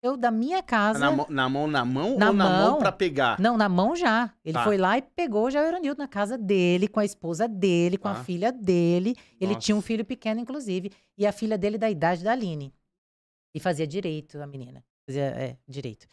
Eu, 0.00 0.16
da 0.16 0.30
minha 0.30 0.62
casa... 0.62 0.98
Na, 1.00 1.10
mão- 1.10 1.26
na 1.28 1.48
mão, 1.48 1.66
na 1.66 1.84
mão 1.84 2.16
Na 2.16 2.28
ou 2.28 2.32
na 2.32 2.44
mão 2.48 2.70
mão. 2.72 2.78
pra 2.78 2.92
pegar? 2.92 3.38
Não, 3.40 3.56
na 3.56 3.68
mão 3.68 3.96
já. 3.96 4.32
Ele 4.44 4.54
Tá. 4.54 4.62
foi 4.64 4.76
lá 4.78 4.96
e 4.96 5.02
pegou 5.02 5.50
já 5.50 5.60
o 5.60 5.64
Eronildo 5.66 5.98
na 5.98 6.06
casa 6.06 6.38
dele, 6.38 6.86
com 6.86 7.00
a 7.00 7.04
esposa 7.04 7.48
dele, 7.48 7.98
com 7.98 8.04
Tá. 8.08 8.12
a 8.20 8.24
filha 8.24 8.52
dele. 8.52 9.16
Ele 9.40 9.56
tinha 9.56 9.74
um 9.74 9.78
Nossa. 9.78 9.86
filho 9.88 10.04
pequeno, 10.04 10.40
inclusive. 10.40 10.92
E 11.16 11.26
a 11.26 11.32
filha 11.32 11.58
dele 11.58 11.76
da 11.78 11.90
idade 11.90 12.22
da 12.22 12.30
Aline. 12.32 12.72
E 13.54 13.58
fazia 13.58 13.86
direito, 13.88 14.40
a 14.40 14.46
menina. 14.46 14.84
Fazia, 15.08 15.24
é, 15.24 15.56
direito. 15.66 16.06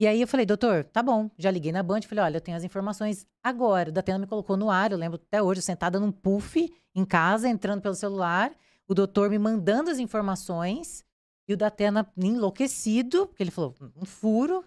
E 0.00 0.06
aí 0.08 0.20
eu 0.20 0.26
falei, 0.26 0.44
doutor, 0.46 0.82
tá 0.84 1.02
bom. 1.02 1.30
Já 1.38 1.50
liguei 1.50 1.70
na 1.70 1.82
Band, 1.82 2.00
falei, 2.02 2.24
olha, 2.24 2.36
eu 2.38 2.40
tenho 2.40 2.56
as 2.56 2.64
informações 2.64 3.26
agora. 3.44 3.90
O 3.90 3.92
Datena 3.92 4.18
me 4.18 4.26
colocou 4.26 4.56
no 4.56 4.70
ar, 4.70 4.90
eu 4.90 4.98
lembro 4.98 5.20
até 5.24 5.40
hoje, 5.42 5.60
sentada 5.62 6.00
num 6.00 6.10
puff 6.10 6.68
em 6.96 7.04
casa, 7.04 7.48
entrando 7.48 7.80
pelo 7.82 7.94
celular. 7.94 8.50
O 8.88 8.94
doutor 8.94 9.30
me 9.30 9.38
mandando 9.38 9.88
as 9.90 9.98
informações. 10.00 11.04
E 11.50 11.52
o 11.52 11.56
Datena 11.56 12.08
enlouquecido, 12.16 13.26
porque 13.26 13.42
ele 13.42 13.50
falou, 13.50 13.74
um 13.96 14.04
furo. 14.04 14.64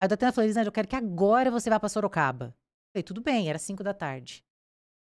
Aí 0.00 0.06
o 0.06 0.08
Datena 0.08 0.32
falou, 0.32 0.46
Elisângela, 0.46 0.68
eu 0.68 0.72
quero 0.72 0.88
que 0.88 0.96
agora 0.96 1.50
você 1.50 1.68
vá 1.68 1.78
para 1.78 1.90
Sorocaba. 1.90 2.46
Eu 2.46 2.52
falei, 2.94 3.02
tudo 3.02 3.20
bem, 3.20 3.50
era 3.50 3.58
5 3.58 3.84
da 3.84 3.92
tarde. 3.92 4.42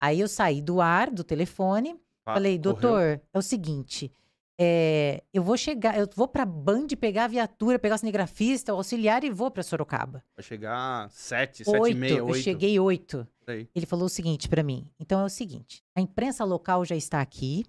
Aí 0.01 0.19
eu 0.19 0.27
saí 0.27 0.63
do 0.63 0.81
ar, 0.81 1.11
do 1.11 1.23
telefone, 1.23 1.91
Ah, 2.25 2.33
falei, 2.33 2.53
correu? 2.57 2.73
doutor, 2.73 3.21
é 3.31 3.37
o 3.37 3.41
seguinte, 3.43 4.11
é, 4.59 5.23
eu 5.31 5.43
vou 5.43 5.55
chegar, 5.55 5.95
eu 5.95 6.09
vou 6.15 6.27
pra 6.27 6.43
Band 6.43 6.87
pegar 6.99 7.25
a 7.25 7.27
viatura, 7.27 7.77
pegar 7.77 7.95
o 7.95 7.97
cinegrafista, 7.99 8.73
o 8.73 8.77
auxiliar 8.77 9.23
e 9.23 9.29
vou 9.29 9.51
para 9.51 9.61
Sorocaba. 9.61 10.23
Vai 10.35 10.43
chegar 10.43 11.07
sete, 11.11 11.63
sete 11.63 11.75
e 11.75 11.79
Oito, 11.79 11.97
meia, 11.99 12.17
eu 12.17 12.25
oito. 12.25 12.41
cheguei 12.43 12.79
oito. 12.79 13.27
Ele 13.75 13.85
falou 13.85 14.05
o 14.07 14.09
seguinte 14.09 14.49
pra 14.49 14.63
mim, 14.63 14.89
então 14.99 15.21
é 15.21 15.25
o 15.25 15.29
seguinte, 15.29 15.83
a 15.95 16.01
imprensa 16.01 16.43
local 16.43 16.83
já 16.83 16.95
está 16.95 17.21
aqui, 17.21 17.63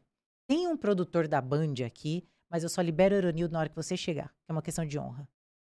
tem 0.49 0.67
um 0.67 0.77
produtor 0.77 1.29
da 1.29 1.39
Band 1.43 1.75
aqui, 1.85 2.25
mas 2.51 2.63
eu 2.63 2.69
só 2.69 2.81
libero 2.81 3.15
o 3.15 3.19
Euronildo 3.19 3.53
na 3.53 3.61
hora 3.61 3.69
que 3.69 3.77
você 3.77 3.97
chegar, 3.97 4.29
que 4.29 4.51
é 4.51 4.53
uma 4.53 4.63
questão 4.63 4.85
de 4.87 4.99
honra. 4.99 5.29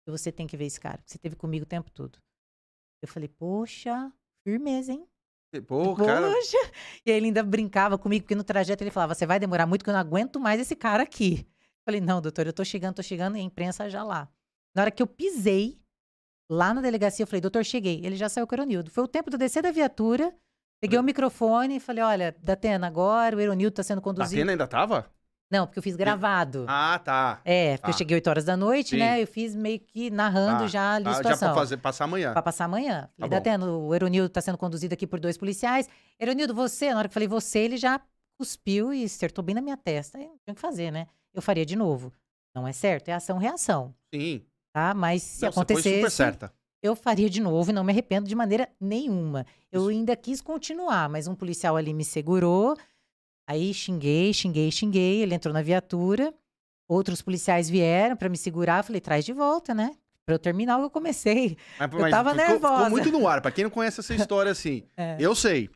E 0.07 0.11
você 0.11 0.33
tem 0.33 0.47
que 0.47 0.57
ver 0.57 0.67
esse 0.67 0.81
cara, 0.81 1.03
você 1.05 1.17
esteve 1.17 1.37
comigo 1.37 1.65
o 1.65 1.69
tempo 1.69 1.91
todo. 1.91 2.19
Eu 3.01 3.09
falei, 3.09 3.29
poxa, 3.29 4.13
firmeza, 4.45 4.93
hein? 4.93 5.07
Pô, 5.61 5.95
cara, 5.95 6.33
Poxa! 6.33 6.57
E 7.05 7.11
aí 7.11 7.17
ele 7.19 7.27
ainda 7.27 7.43
brincava 7.43 7.99
comigo, 7.99 8.25
porque 8.25 8.35
no 8.35 8.45
trajeto 8.45 8.83
ele 8.83 8.91
falava: 8.91 9.15
Você 9.15 9.27
vai 9.27 9.39
demorar 9.39 9.67
muito, 9.67 9.85
que 9.85 9.91
eu 9.91 9.93
não 9.93 10.01
aguento 10.01 10.41
mais 10.41 10.59
esse 10.59 10.75
cara 10.75 11.03
aqui. 11.03 11.47
Eu 11.61 11.85
falei: 11.85 12.01
Não, 12.01 12.23
doutor, 12.23 12.47
eu 12.47 12.53
tô 12.53 12.65
chegando, 12.65 12.95
tô 12.95 13.03
chegando, 13.03 13.37
e 13.37 13.41
a 13.41 13.43
imprensa 13.43 13.91
já 13.91 14.03
lá. 14.03 14.29
Na 14.75 14.83
hora 14.83 14.91
que 14.91 15.03
eu 15.03 15.07
pisei 15.07 15.79
lá 16.51 16.73
na 16.73 16.81
delegacia, 16.81 17.25
eu 17.25 17.27
falei: 17.27 17.41
Doutor, 17.43 17.65
cheguei. 17.65 18.01
Ele 18.03 18.17
já 18.17 18.29
saiu 18.31 18.47
com 18.47 18.55
o 18.55 18.57
Eronildo. 18.57 18.91
Foi 18.91 19.05
o 19.05 19.09
tempo 19.09 19.29
de 19.29 19.35
eu 19.35 19.39
descer 19.39 19.63
da 19.63 19.71
viatura, 19.71 20.35
peguei 20.81 20.99
o 20.99 21.03
microfone 21.03 21.77
e 21.77 21.81
falei: 21.81 22.03
Olha, 22.03 22.35
Datena, 22.43 22.87
agora 22.87 23.37
o 23.37 23.41
Eronildo 23.41 23.75
tá 23.75 23.83
sendo 23.83 23.99
a 23.99 24.03
conduzido. 24.03 24.41
Atena 24.41 24.53
ainda 24.53 24.67
tava? 24.67 25.11
Não, 25.53 25.67
porque 25.67 25.79
eu 25.79 25.83
fiz 25.83 25.97
gravado. 25.97 26.65
Ah, 26.67 26.99
tá. 27.05 27.41
É, 27.45 27.77
porque 27.77 27.91
eu 27.91 27.93
tá. 27.93 27.99
cheguei 27.99 28.15
8 28.15 28.27
horas 28.31 28.45
da 28.47 28.57
noite, 28.57 28.91
Sim. 28.91 28.99
né? 28.99 29.23
Eu 29.23 29.27
fiz 29.27 29.55
meio 29.55 29.79
que 29.79 30.11
narrando 30.11 30.65
Ah, 30.65 30.67
já 30.67 30.95
ali 30.95 31.07
a 31.07 31.11
Ah, 31.11 31.13
já 31.13 31.17
situação. 31.19 31.49
pra 31.53 31.61
fazer, 31.61 31.77
passar 31.77 32.05
amanhã. 32.05 32.33
Pra 32.33 32.41
passar 32.43 32.65
amanhã. 32.65 33.11
Falei, 33.19 33.29
bom. 33.31 33.37
Datena, 33.37 33.67
o 33.67 33.95
Eronildo 33.95 34.31
tá 34.31 34.41
sendo 34.41 34.57
conduzido 34.57 34.95
aqui 34.95 35.07
por 35.07 35.21
dois 35.21 35.37
policiais. 35.37 35.89
Eronildo, 36.19 36.55
você, 36.55 36.91
na 36.91 36.99
hora 37.01 37.09
que 37.09 37.13
eu 37.13 37.15
falei 37.15 37.29
você, 37.29 37.59
ele 37.59 37.77
já 37.77 38.01
cuspiu 38.41 38.95
e 38.95 39.05
acertou 39.05 39.45
bem 39.45 39.55
na 39.55 39.61
minha 39.61 39.77
testa. 39.77 40.17
Aí 40.17 40.25
não 40.25 40.37
tinha 40.39 40.53
o 40.53 40.55
que 40.55 40.61
fazer, 40.61 40.91
né? 40.91 41.07
Eu 41.35 41.43
faria 41.43 41.67
de 41.67 41.77
novo. 41.77 42.11
Não 42.55 42.67
é 42.67 42.73
certo, 42.73 43.09
é 43.09 43.13
ação-reação, 43.13 43.95
Sim. 44.15 44.43
tá? 44.75 44.95
Mas 44.95 45.23
se 45.23 45.45
Não, 45.45 45.53
foi 45.53 45.63
super 45.63 45.73
acontecesse, 45.75 46.17
certa. 46.17 46.53
eu 46.83 46.97
faria 46.97 47.29
de 47.31 47.41
novo 47.41 47.71
e 47.71 47.73
não 47.75 47.85
me 47.85 47.93
arrependo 47.93 48.27
de 48.27 48.35
maneira 48.35 48.69
nenhuma. 48.81 49.47
Eu 49.71 49.89
ainda 49.89 50.17
quis 50.17 50.41
continuar, 50.41 51.09
mas 51.09 51.27
um 51.27 51.35
policial 51.35 51.77
ali 51.77 51.95
me 51.95 52.05
segurou. 52.05 52.77
Aí 53.47 53.73
xinguei, 53.75 54.33
xinguei, 54.33 54.71
xinguei. 54.71 55.23
Ele 55.23 55.35
entrou 55.35 55.53
na 55.53 55.63
viatura. 55.63 56.33
Outros 56.89 57.23
policiais 57.23 57.69
vieram 57.71 58.17
pra 58.17 58.29
me 58.29 58.37
segurar. 58.37 58.83
Falei, 58.85 59.01
traz 59.01 59.25
de 59.25 59.33
volta, 59.33 59.75
né? 59.75 59.93
Pra 60.25 60.35
eu 60.35 60.39
terminar 60.39 60.77
o 60.77 60.81
que 60.81 60.87
eu 60.87 60.91
comecei. 60.91 61.57
Mas, 61.79 61.93
Eu 61.93 62.11
tava 62.11 62.31
ficou, 62.31 62.45
ficou 62.47 62.71
nervosa. 62.71 62.91
muito 62.91 63.11
no 63.11 63.27
ar. 63.27 63.41
Pra 63.41 63.51
quem 63.51 63.65
não 63.65 63.71
conhece 63.71 64.01
essa 64.01 64.15
história 64.15 64.53
assim, 64.53 64.85
É. 64.97 65.17
eu 65.19 65.35
sei. 65.35 65.67
O 65.67 65.71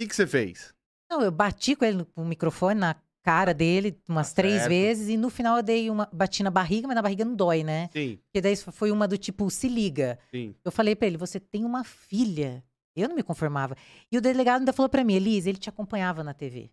que, 0.00 0.06
que 0.08 0.14
você 0.16 0.26
fez? 0.26 0.74
Não, 1.10 1.22
eu 1.22 1.30
bati 1.30 1.74
com 1.76 1.84
ele 1.84 2.04
com 2.14 2.22
o 2.22 2.26
microfone 2.26 2.78
na 2.80 2.96
cara 3.22 3.52
dele 3.54 3.98
umas 4.08 4.30
Tá 4.30 4.36
três 4.36 4.54
certo. 4.60 4.68
vezes 4.68 5.08
e 5.08 5.16
no 5.16 5.28
final 5.30 5.56
eu 5.58 5.62
dei 5.62 5.90
uma 5.90 6.08
bati 6.12 6.42
na 6.42 6.50
barriga, 6.50 6.86
mas 6.86 6.94
na 6.94 7.02
barriga 7.02 7.24
não 7.24 7.34
dói, 7.34 7.62
né? 7.62 7.88
Sim, 7.92 8.18
Porque 8.24 8.40
daí 8.40 8.56
foi 8.56 8.90
uma 8.90 9.06
do 9.08 9.16
tipo, 9.18 9.48
se 9.50 9.68
liga. 9.68 10.18
sim. 10.30 10.54
Eu 10.64 10.72
falei 10.72 10.94
pra 10.96 11.06
ele, 11.06 11.16
você 11.16 11.38
tem 11.38 11.64
uma 11.64 11.84
filha. 11.84 12.64
Eu 12.96 13.08
não 13.08 13.14
me 13.16 13.22
conformava. 13.22 13.76
E 14.10 14.18
o 14.18 14.20
delegado 14.20 14.60
ainda 14.60 14.72
falou 14.72 14.88
pra 14.88 15.04
mim, 15.04 15.14
Elise, 15.14 15.48
ele 15.48 15.58
te 15.58 15.68
acompanhava 15.68 16.24
na 16.24 16.34
TV. 16.34 16.70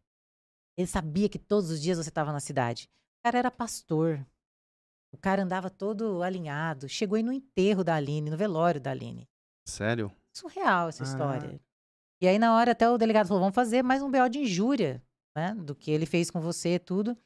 Ele 0.78 0.88
sabia 0.88 1.30
que 1.30 1.40
todos 1.40 1.70
os 1.70 1.82
dias 1.82 1.98
você 1.98 2.10
estava 2.10 2.32
na 2.34 2.40
cidade. 2.40 2.90
O 3.20 3.24
cara 3.24 3.38
era 3.40 3.52
pastor. 3.52 4.26
O 5.12 5.18
cara 5.18 5.44
andava 5.44 5.70
todo 5.70 6.22
alinhado. 6.22 6.90
Chegou 6.90 7.16
aí 7.16 7.24
no 7.24 7.32
enterro 7.32 7.84
da 7.84 7.96
Aline, 7.96 8.30
no 8.30 8.38
velório 8.38 8.82
da 8.82 8.92
Aline. 8.92 9.28
Sério? 9.66 10.12
Surreal 10.34 10.90
essa 10.90 11.04
Ah. 11.04 11.08
história. 11.08 11.62
E 12.22 12.28
aí, 12.28 12.38
na 12.38 12.56
hora, 12.56 12.72
até 12.72 12.90
o 12.90 12.98
delegado 12.98 13.28
falou: 13.28 13.42
vamos 13.42 13.56
fazer 13.56 13.82
mais 13.84 14.02
um 14.02 14.12
BO 14.12 14.28
de 14.30 14.40
injúria, 14.40 15.02
né? 15.36 15.54
Do 15.56 15.74
que 15.76 15.90
ele 15.92 16.06
fez 16.06 16.30
com 16.30 16.40
você 16.42 16.76
e 16.76 16.80
tudo. 16.80 17.18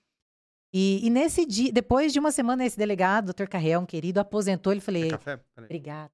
E, 0.72 1.06
e 1.06 1.10
nesse 1.10 1.46
dia, 1.48 1.72
depois 1.72 2.14
de 2.14 2.20
uma 2.20 2.32
semana, 2.32 2.64
esse 2.64 2.78
delegado, 2.78 3.26
doutor 3.26 3.48
Carrel, 3.48 3.80
um 3.82 3.86
querido, 3.86 4.20
aposentou. 4.20 4.72
Ele 4.72 4.82
falei, 4.82 5.10
Quer 5.10 5.18
café? 5.18 5.40
Obrigado. 5.58 6.12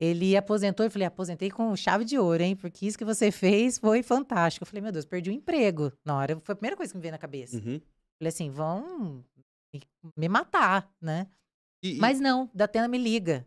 Ele 0.00 0.34
aposentou, 0.34 0.86
eu 0.86 0.90
falei, 0.90 1.06
aposentei 1.06 1.50
com 1.50 1.76
chave 1.76 2.06
de 2.06 2.18
ouro, 2.18 2.42
hein? 2.42 2.56
Porque 2.56 2.86
isso 2.86 2.96
que 2.96 3.04
você 3.04 3.30
fez 3.30 3.78
foi 3.78 4.02
fantástico. 4.02 4.62
Eu 4.62 4.66
falei, 4.66 4.80
meu 4.80 4.92
Deus, 4.92 5.04
perdi 5.04 5.28
o 5.28 5.32
emprego 5.32 5.92
na 6.02 6.16
hora. 6.16 6.40
Foi 6.40 6.54
a 6.54 6.56
primeira 6.56 6.76
coisa 6.76 6.90
que 6.90 6.96
me 6.96 7.02
veio 7.02 7.12
na 7.12 7.18
cabeça. 7.18 7.56
Uhum. 7.58 7.78
Falei 8.18 8.28
assim, 8.28 8.48
vão 8.50 9.22
me- 10.16 10.28
matar, 10.28 10.90
né? 11.00 11.28
E, 11.82 11.98
Mas 11.98 12.18
não, 12.18 12.50
Datena 12.54 12.88
me 12.88 12.96
liga. 12.96 13.46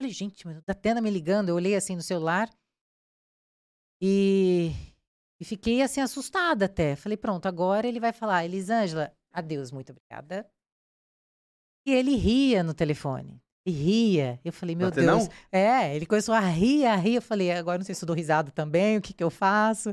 Falei, 0.00 0.12
gente, 0.14 0.46
mas 0.46 0.62
Datena 0.62 1.00
me 1.00 1.10
ligando. 1.10 1.50
Eu 1.50 1.56
olhei 1.56 1.76
assim 1.76 1.94
no 1.94 2.02
celular 2.02 2.48
e, 4.00 4.70
e 5.40 5.44
fiquei 5.44 5.82
assim 5.82 6.00
assustada 6.00 6.64
até. 6.64 6.96
Falei, 6.96 7.16
pronto, 7.18 7.46
agora 7.46 7.86
ele 7.86 8.00
vai 8.00 8.12
falar, 8.12 8.44
Elisângela, 8.44 9.14
adeus, 9.30 9.70
muito 9.70 9.92
obrigada. 9.92 10.50
E 11.86 11.92
ele 11.92 12.14
ria 12.16 12.62
no 12.62 12.72
telefone. 12.72 13.41
E 13.64 13.70
ria. 13.70 14.40
Eu 14.44 14.52
falei, 14.52 14.74
meu? 14.74 14.90
Deus. 14.90 15.28
É, 15.50 15.94
ele 15.94 16.04
começou 16.06 16.34
a 16.34 16.40
rir, 16.40 16.84
a 16.86 16.96
rir. 16.96 17.14
Eu 17.16 17.22
falei, 17.22 17.52
agora 17.52 17.78
não 17.78 17.84
sei 17.84 17.94
se 17.94 18.02
eu 18.04 18.06
dou 18.06 18.16
risada 18.16 18.50
também, 18.50 18.96
o 18.96 19.00
que 19.02 19.12
que 19.12 19.22
eu 19.22 19.30
faço? 19.30 19.90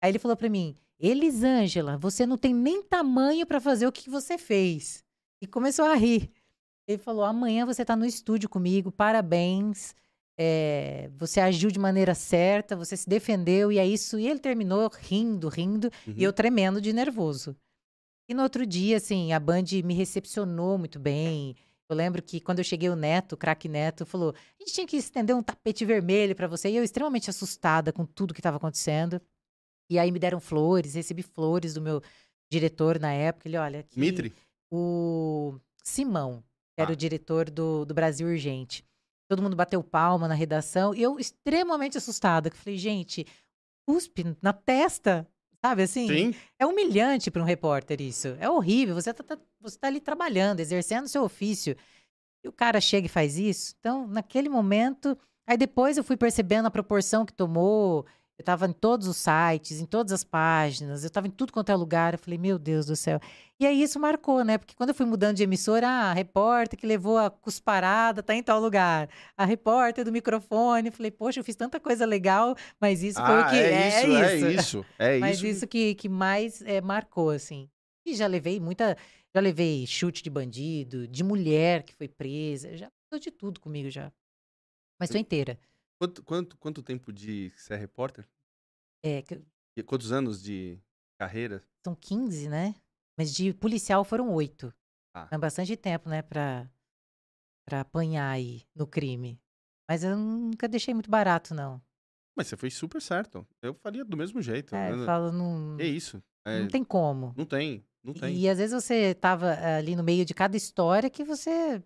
Aí 0.00 0.10
ele 0.10 0.18
falou 0.18 0.36
pra 0.36 0.48
mim, 0.48 0.76
Elisângela, 1.00 1.96
você 1.98 2.24
não 2.26 2.36
tem 2.38 2.54
nem 2.54 2.82
tamanho 2.82 3.44
pra 3.46 3.60
fazer 3.60 3.86
o 3.86 3.92
que 3.92 4.08
você 4.08 4.38
fez. 4.38 5.02
E 5.40 5.46
começou 5.46 5.84
a 5.84 5.94
rir. 5.94 6.30
Ele 6.86 6.98
falou: 6.98 7.24
amanhã 7.24 7.66
você 7.66 7.84
tá 7.84 7.96
no 7.96 8.04
estúdio 8.06 8.48
comigo, 8.48 8.90
parabéns. 8.92 9.94
é, 10.38 11.10
você 11.18 11.40
agiu 11.40 11.70
de 11.70 11.78
maneira 11.78 12.14
certa, 12.14 12.74
você 12.74 12.96
se 12.96 13.08
defendeu, 13.08 13.70
e 13.70 13.78
é 13.78 13.86
isso. 13.86 14.18
E 14.18 14.26
ele 14.26 14.40
terminou 14.40 14.90
rindo, 15.00 15.46
rindo, 15.48 15.90
Uhum. 16.06 16.14
e 16.16 16.22
eu 16.24 16.32
tremendo 16.32 16.80
de 16.80 16.92
nervoso. 16.92 17.54
E 18.28 18.34
no 18.34 18.42
outro 18.42 18.64
dia, 18.64 18.96
assim, 18.96 19.32
a 19.32 19.38
Band 19.38 19.64
me 19.84 19.92
recepcionou 19.94 20.78
muito 20.78 20.98
bem. 20.98 21.54
Eu 21.92 21.96
lembro 21.96 22.22
que 22.22 22.40
quando 22.40 22.58
eu 22.58 22.64
cheguei, 22.64 22.88
o 22.88 22.96
Neto, 22.96 23.32
o 23.32 23.36
craque 23.36 23.68
Neto, 23.68 24.04
falou: 24.06 24.34
a 24.34 24.62
gente 24.62 24.72
tinha 24.74 24.86
que 24.86 24.96
estender 24.96 25.34
um 25.36 25.42
tapete 25.42 25.84
vermelho 25.84 26.34
pra 26.34 26.46
você. 26.48 26.70
E 26.70 26.76
eu, 26.76 26.82
extremamente 26.84 27.30
assustada 27.30 27.92
com 27.92 28.04
tudo 28.04 28.34
que 28.34 28.40
estava 28.40 28.56
acontecendo. 28.56 29.20
E 29.90 29.98
aí 29.98 30.10
me 30.10 30.18
deram 30.18 30.40
flores, 30.40 30.94
recebi 30.94 31.22
flores 31.22 31.74
do 31.74 31.80
meu 31.82 32.02
diretor 32.50 32.98
na 32.98 33.12
época. 33.12 33.48
Ele, 33.48 33.56
olha, 33.58 33.80
aqui, 33.80 33.98
Mitre? 34.00 34.32
o 34.70 35.58
Simão, 35.84 36.42
que 36.74 36.80
era 36.80 36.90
Ah. 36.90 36.94
o 36.94 36.96
diretor 36.96 37.50
do, 37.50 37.84
do 37.84 37.92
Brasil 37.94 38.26
Urgente. 38.28 38.84
Todo 39.28 39.42
mundo 39.42 39.56
bateu 39.56 39.82
palma 39.82 40.26
na 40.28 40.34
redação. 40.34 40.94
E 40.94 41.02
eu, 41.02 41.18
extremamente 41.18 41.98
assustada, 41.98 42.50
que 42.50 42.56
falei, 42.56 42.78
gente, 42.78 43.26
cuspe 43.86 44.36
na 44.40 44.52
testa, 44.52 45.26
sabe 45.64 45.82
assim? 45.82 46.08
Sim. 46.08 46.34
É 46.58 46.66
humilhante 46.66 47.30
para 47.30 47.40
um 47.42 47.44
repórter 47.44 48.00
isso. 48.00 48.36
É 48.40 48.48
horrível. 48.50 48.94
Você 48.94 49.12
tá, 49.14 49.22
tá- 49.22 49.38
você 49.60 49.78
tá 49.78 49.86
ali 49.86 50.00
trabalhando, 50.00 50.60
exercendo 50.60 51.04
o 51.04 51.08
seu 51.08 51.22
ofício. 51.22 51.76
E 52.44 52.48
o 52.48 52.52
cara 52.52 52.80
chega 52.80 53.06
e 53.06 53.08
faz 53.10 53.38
isso. 53.38 53.74
Então, 53.78 54.06
naquele 54.06 54.48
momento. 54.48 55.16
Aí 55.46 55.56
depois 55.56 55.96
eu 55.96 56.04
fui 56.04 56.16
percebendo 56.16 56.66
a 56.66 56.70
proporção 56.70 57.24
que 57.24 57.32
tomou. 57.32 58.04
Eu 58.38 58.44
tava 58.44 58.66
em 58.66 58.72
todos 58.72 59.06
os 59.06 59.16
sites, 59.18 59.78
em 59.80 59.84
todas 59.86 60.12
as 60.12 60.24
páginas, 60.24 61.04
eu 61.04 61.10
tava 61.10 61.28
em 61.28 61.30
tudo 61.30 61.52
quanto 61.52 61.70
é 61.70 61.76
lugar. 61.76 62.14
Eu 62.14 62.18
falei, 62.18 62.38
meu 62.38 62.58
Deus 62.58 62.86
do 62.86 62.96
céu. 62.96 63.20
E 63.60 63.66
aí 63.66 63.80
isso 63.80 64.00
marcou, 64.00 64.42
né? 64.44 64.58
Porque 64.58 64.74
quando 64.74 64.88
eu 64.88 64.94
fui 64.94 65.06
mudando 65.06 65.36
de 65.36 65.42
emissora, 65.44 65.86
ah, 65.86 66.10
a 66.10 66.12
repórter 66.12 66.78
que 66.78 66.86
levou 66.86 67.18
a 67.18 67.30
cusparada 67.30 68.22
tá 68.22 68.34
em 68.34 68.42
tal 68.42 68.58
lugar. 68.60 69.08
A 69.36 69.44
repórter 69.44 70.04
do 70.04 70.10
microfone. 70.10 70.88
Eu 70.88 70.92
falei, 70.92 71.10
poxa, 71.10 71.38
eu 71.40 71.44
fiz 71.44 71.54
tanta 71.54 71.78
coisa 71.78 72.04
legal, 72.04 72.56
mas 72.80 73.02
isso 73.02 73.20
foi 73.24 73.34
o 73.36 73.40
Ah, 73.40 73.50
que. 73.50 73.56
é 73.56 73.88
isso, 73.88 74.46
é 74.46 74.52
isso. 74.52 74.86
É 74.98 75.18
Mas 75.20 75.36
isso. 75.36 75.46
isso 75.46 75.66
que, 75.68 75.94
que 75.94 76.08
mais 76.08 76.62
é, 76.62 76.80
marcou, 76.80 77.30
assim. 77.30 77.68
E 78.04 78.14
já 78.14 78.26
levei 78.26 78.58
muita. 78.58 78.96
Já 79.34 79.40
levei 79.40 79.86
chute 79.86 80.22
de 80.22 80.28
bandido, 80.30 81.06
de 81.06 81.22
mulher 81.22 81.82
que 81.84 81.94
foi 81.94 82.08
presa. 82.08 82.76
Já 82.76 82.90
de 83.20 83.30
tudo 83.30 83.60
comigo 83.60 83.90
já. 83.90 84.10
Mas 84.98 85.10
tô 85.10 85.18
inteira. 85.18 85.58
Quanto, 86.02 86.22
quanto, 86.24 86.56
quanto 86.58 86.82
tempo 86.82 87.12
de 87.12 87.52
ser 87.56 87.76
repórter? 87.76 88.28
É, 89.04 89.22
que- 89.22 89.40
E 89.76 89.82
Quantos 89.84 90.10
anos 90.10 90.42
de 90.42 90.80
carreira? 91.16 91.62
são 91.86 91.94
15, 91.94 92.48
né? 92.48 92.74
Mas 93.16 93.32
de 93.32 93.54
policial 93.54 94.04
foram 94.04 94.28
oito. 94.34 94.74
Ah. 95.14 95.28
É 95.30 95.38
bastante 95.38 95.76
tempo, 95.76 96.08
né, 96.08 96.20
pra, 96.20 96.68
pra 97.64 97.82
apanhar 97.82 98.28
aí 98.32 98.64
no 98.74 98.84
crime. 98.84 99.40
Mas 99.88 100.02
eu 100.02 100.16
nunca 100.16 100.66
deixei 100.66 100.92
muito 100.92 101.08
barato, 101.08 101.54
não. 101.54 101.80
Mas 102.36 102.48
você 102.48 102.56
fez 102.56 102.74
super 102.74 103.00
certo. 103.00 103.46
Eu 103.62 103.72
faria 103.72 104.04
do 104.04 104.16
mesmo 104.16 104.42
jeito. 104.42 104.74
É, 104.74 104.90
Eu- 104.90 104.98
eu 104.98 105.06
falo, 105.06 105.30
não, 105.30 105.78
É 105.78 105.86
isso. 105.86 106.20
É, 106.44 106.58
não 106.62 106.68
tem 106.68 106.82
como. 106.82 107.32
Não 107.36 107.44
tem. 107.46 107.86
Não 108.02 108.12
tem. 108.12 108.36
E 108.36 108.48
às 108.48 108.58
vezes 108.58 108.74
você 108.82 109.14
tava 109.14 109.52
eh, 109.54 109.76
ali 109.76 109.94
no 109.94 110.02
meio 110.02 110.24
de 110.24 110.34
cada 110.34 110.56
história 110.56 111.08
que 111.08 111.22
você. 111.22 111.80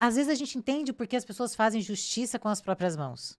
Às 0.00 0.14
vezes 0.16 0.30
a 0.30 0.34
gente 0.34 0.56
entende 0.56 0.92
porque 0.92 1.16
as 1.16 1.24
pessoas 1.24 1.54
fazem 1.54 1.80
justiça 1.80 2.38
com 2.38 2.48
as 2.48 2.60
próprias 2.60 2.96
mãos. 2.96 3.36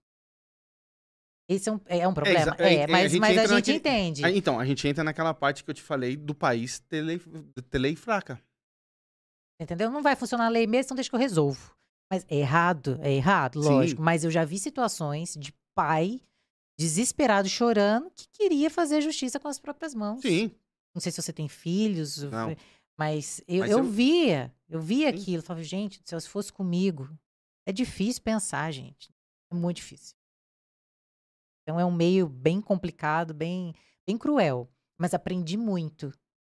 Esse 1.48 1.68
é 1.68 1.72
um, 1.72 1.80
é 1.86 2.06
um 2.06 2.14
problema. 2.14 2.54
É, 2.58 2.74
é, 2.74 2.84
a 2.84 2.88
mas, 2.88 3.10
gente 3.10 3.20
mas 3.20 3.36
a 3.38 3.42
gente 3.42 3.50
naquele- 3.54 3.76
entende. 3.78 4.22
Então, 4.36 4.60
a 4.60 4.64
gente 4.64 4.86
entra 4.86 5.02
naquela 5.02 5.34
parte 5.34 5.64
que 5.64 5.70
eu 5.70 5.74
te 5.74 5.82
falei 5.82 6.16
do 6.16 6.34
país 6.34 6.78
tele, 6.80 7.18
tele 7.70 7.96
fraca. 7.96 8.40
Entendeu? 9.60 9.90
Não 9.90 10.02
vai 10.02 10.14
funcionar 10.14 10.46
a 10.46 10.48
lei 10.48 10.66
mesmo, 10.66 10.86
então 10.88 10.94
deixa 10.94 11.10
que 11.10 11.16
eu 11.16 11.20
resolvo. 11.20 11.74
Mas 12.10 12.24
é 12.28 12.36
errado, 12.36 12.98
é 13.02 13.12
errado, 13.12 13.62
Sim. 13.62 13.68
lógico. 13.68 14.02
Mas 14.02 14.22
eu 14.24 14.30
já 14.30 14.44
vi 14.44 14.58
situações 14.58 15.34
de 15.36 15.52
pai 15.74 16.20
desesperado, 16.78 17.48
chorando, 17.48 18.10
que 18.10 18.26
queria 18.28 18.70
fazer 18.70 19.00
justiça 19.00 19.38
com 19.40 19.48
as 19.48 19.58
próprias 19.58 19.94
mãos. 19.94 20.22
Sim. 20.22 20.50
Não 20.94 21.00
sei 21.00 21.12
se 21.12 21.20
você 21.20 21.32
tem 21.32 21.48
filhos, 21.48 22.22
Não. 22.22 22.56
Mas 23.00 23.40
eu, 23.48 23.60
Mas 23.60 23.70
eu 23.70 23.78
eu- 23.78 23.84
via, 23.84 24.54
eu 24.68 24.78
via 24.78 25.10
Sim. 25.10 25.16
aquilo. 25.22 25.38
Eu 25.38 25.42
falava, 25.42 25.64
gente, 25.64 26.02
se 26.04 26.28
fosse 26.28 26.52
comigo. 26.52 27.08
É 27.66 27.72
difícil 27.72 28.22
pensar, 28.22 28.70
gente. 28.70 29.10
É 29.50 29.54
muito 29.54 29.76
difícil. 29.76 30.14
Então 31.62 31.80
é 31.80 31.84
um 31.84 31.90
meio 31.90 32.28
bem 32.28 32.60
complicado, 32.60 33.32
bem, 33.32 33.74
bem 34.06 34.18
cruel. 34.18 34.68
Mas 34.98 35.14
aprendi 35.14 35.56
muito. 35.56 36.12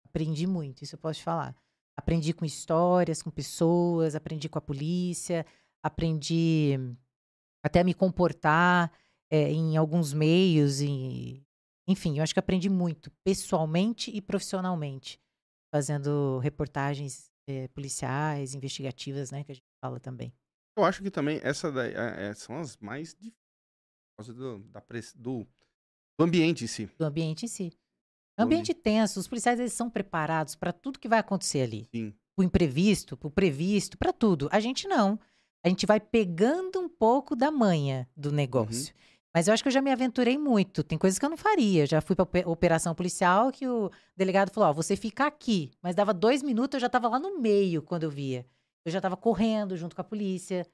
Aprendi 0.05 0.45
muito, 0.45 0.83
isso 0.83 0.95
eu 0.95 0.99
posso 0.99 1.19
te 1.19 1.23
falar. 1.23 1.55
Aprendi 1.95 2.33
com 2.33 2.43
histórias, 2.43 3.21
com 3.23 3.31
pessoas, 3.31 4.13
aprendi 4.13 4.49
com 4.49 4.57
a 4.57 4.61
polícia, 4.61 5.45
aprendi 5.81 6.77
até 7.63 7.79
a 7.79 7.83
me 7.85 7.93
comportar 7.93 8.91
é, 9.31 9.49
em 9.49 9.77
alguns 9.77 10.11
meios. 10.11 10.81
E, 10.81 11.41
enfim, 11.87 12.17
eu 12.17 12.23
acho 12.23 12.33
que 12.33 12.39
aprendi 12.39 12.67
muito, 12.69 13.09
pessoalmente 13.23 14.11
e 14.11 14.21
profissionalmente, 14.21 15.19
fazendo 15.73 16.37
reportagens 16.37 17.31
é, 17.47 17.67
policiais, 17.69 18.53
investigativas, 18.53 19.31
né, 19.31 19.43
que 19.43 19.51
a 19.51 19.55
gente 19.55 19.65
fala 19.83 19.99
também. 19.99 20.31
Eu 20.77 20.85
acho 20.85 21.01
que 21.01 21.09
também 21.09 21.39
essa 21.41 21.71
daí, 21.71 21.91
é- 21.95 22.33
são 22.35 22.59
as 22.59 22.77
mais 22.77 23.15
difíceis. 23.15 23.33
Por 24.15 24.23
causa 24.23 24.33
do, 24.35 24.59
da 24.65 24.83
do, 25.15 25.47
do 26.19 26.23
ambiente 26.23 26.63
em 26.63 26.67
si. 26.67 26.85
Do 26.95 27.05
ambiente 27.05 27.45
em 27.45 27.47
si. 27.47 27.73
Do 28.37 28.43
ambiente 28.43 28.71
tenso, 28.73 29.19
os 29.19 29.27
policiais 29.27 29.59
eles 29.59 29.73
são 29.73 29.89
preparados 29.89 30.55
para 30.55 30.71
tudo 30.71 30.99
que 30.99 31.07
vai 31.07 31.19
acontecer 31.19 31.61
ali. 31.61 31.87
Sim. 31.93 32.13
o 32.37 32.43
imprevisto, 32.43 33.17
o 33.21 33.31
previsto, 33.31 33.97
para 33.97 34.13
tudo. 34.13 34.49
A 34.51 34.59
gente 34.59 34.87
não. 34.87 35.19
A 35.63 35.69
gente 35.69 35.85
vai 35.87 35.99
pegando 35.99 36.79
um 36.79 36.89
pouco 36.89 37.35
da 37.35 37.49
manha 37.49 38.07
do 38.15 38.31
negócio. 38.31 38.93
Mas 39.33 39.47
eu 39.47 39.53
acho 39.53 39.63
que 39.63 39.67
eu 39.69 39.73
já 39.73 39.81
me 39.81 39.91
aventurei 39.91 40.37
muito. 40.37 40.83
Tem 40.83 40.97
coisas 40.97 41.17
que 41.17 41.25
eu 41.25 41.29
não 41.29 41.37
faria. 41.37 41.85
Já 41.87 42.01
fui 42.01 42.15
para 42.15 42.27
operação 42.47 42.93
policial 42.93 43.51
que 43.51 43.67
o 43.67 43.89
delegado 44.15 44.51
falou: 44.51 44.69
Ó, 44.69 44.73
você 44.73 44.95
fica 44.95 45.25
aqui. 45.25 45.71
Mas 45.81 45.95
dava 45.95 46.13
dois 46.13 46.43
minutos, 46.43 46.75
eu 46.75 46.81
já 46.81 46.87
estava 46.87 47.07
lá 47.09 47.19
no 47.19 47.39
meio 47.39 47.81
quando 47.81 48.03
eu 48.03 48.11
via. 48.11 48.45
Eu 48.85 48.91
já 48.91 48.99
estava 48.99 49.17
correndo 49.17 49.75
junto 49.75 49.95
com 49.95 50.01
a 50.01 50.05
polícia. 50.05 50.67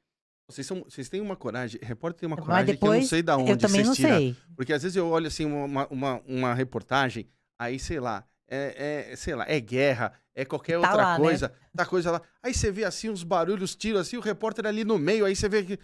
Vocês, 0.50 0.66
são, 0.66 0.84
vocês 0.84 1.08
têm 1.08 1.22
uma 1.22 1.36
coragem, 1.36 1.80
repórter 1.84 2.22
tem 2.22 2.28
uma 2.28 2.36
Mas 2.36 2.44
coragem 2.46 2.66
que 2.76 2.84
eu 2.84 2.88
não 2.88 2.94
depois, 2.94 3.08
sei 3.10 3.22
da 3.22 3.38
onde 3.38 3.52
eu 3.52 3.58
também 3.58 3.84
vocês 3.84 3.88
não 3.88 3.94
tiram. 3.96 4.18
sei. 4.18 4.36
Porque 4.56 4.74
às 4.74 4.82
vezes 4.82 4.96
eu 4.96 5.08
olho 5.08 5.28
assim 5.28 5.46
uma, 5.46 5.88
uma, 5.92 6.22
uma 6.26 6.54
reportagem, 6.56 7.30
aí 7.60 7.78
sei 7.78 8.00
lá, 8.00 8.26
é, 8.50 9.12
é, 9.12 9.16
sei 9.16 9.36
lá, 9.36 9.46
é 9.48 9.60
guerra, 9.60 10.12
é 10.34 10.44
qualquer 10.44 10.82
Tá 10.82 10.90
outra 10.90 10.96
lá, 11.04 11.18
né? 11.20 11.24
coisa, 11.24 11.54
tá 11.78 11.86
coisa 11.86 12.12
lá. 12.12 12.22
Aí 12.42 12.52
você 12.52 12.72
vê 12.72 12.84
assim 12.84 13.12
uns 13.12 13.22
barulhos, 13.24 13.76
tiros 13.76 14.02
assim, 14.02 14.18
o 14.18 14.22
repórter 14.22 14.66
ali 14.66 14.84
no 14.84 14.98
meio, 14.98 15.24
aí 15.24 15.36
você 15.36 15.48
vê 15.48 15.64
que 15.64 15.74
a 15.74 15.78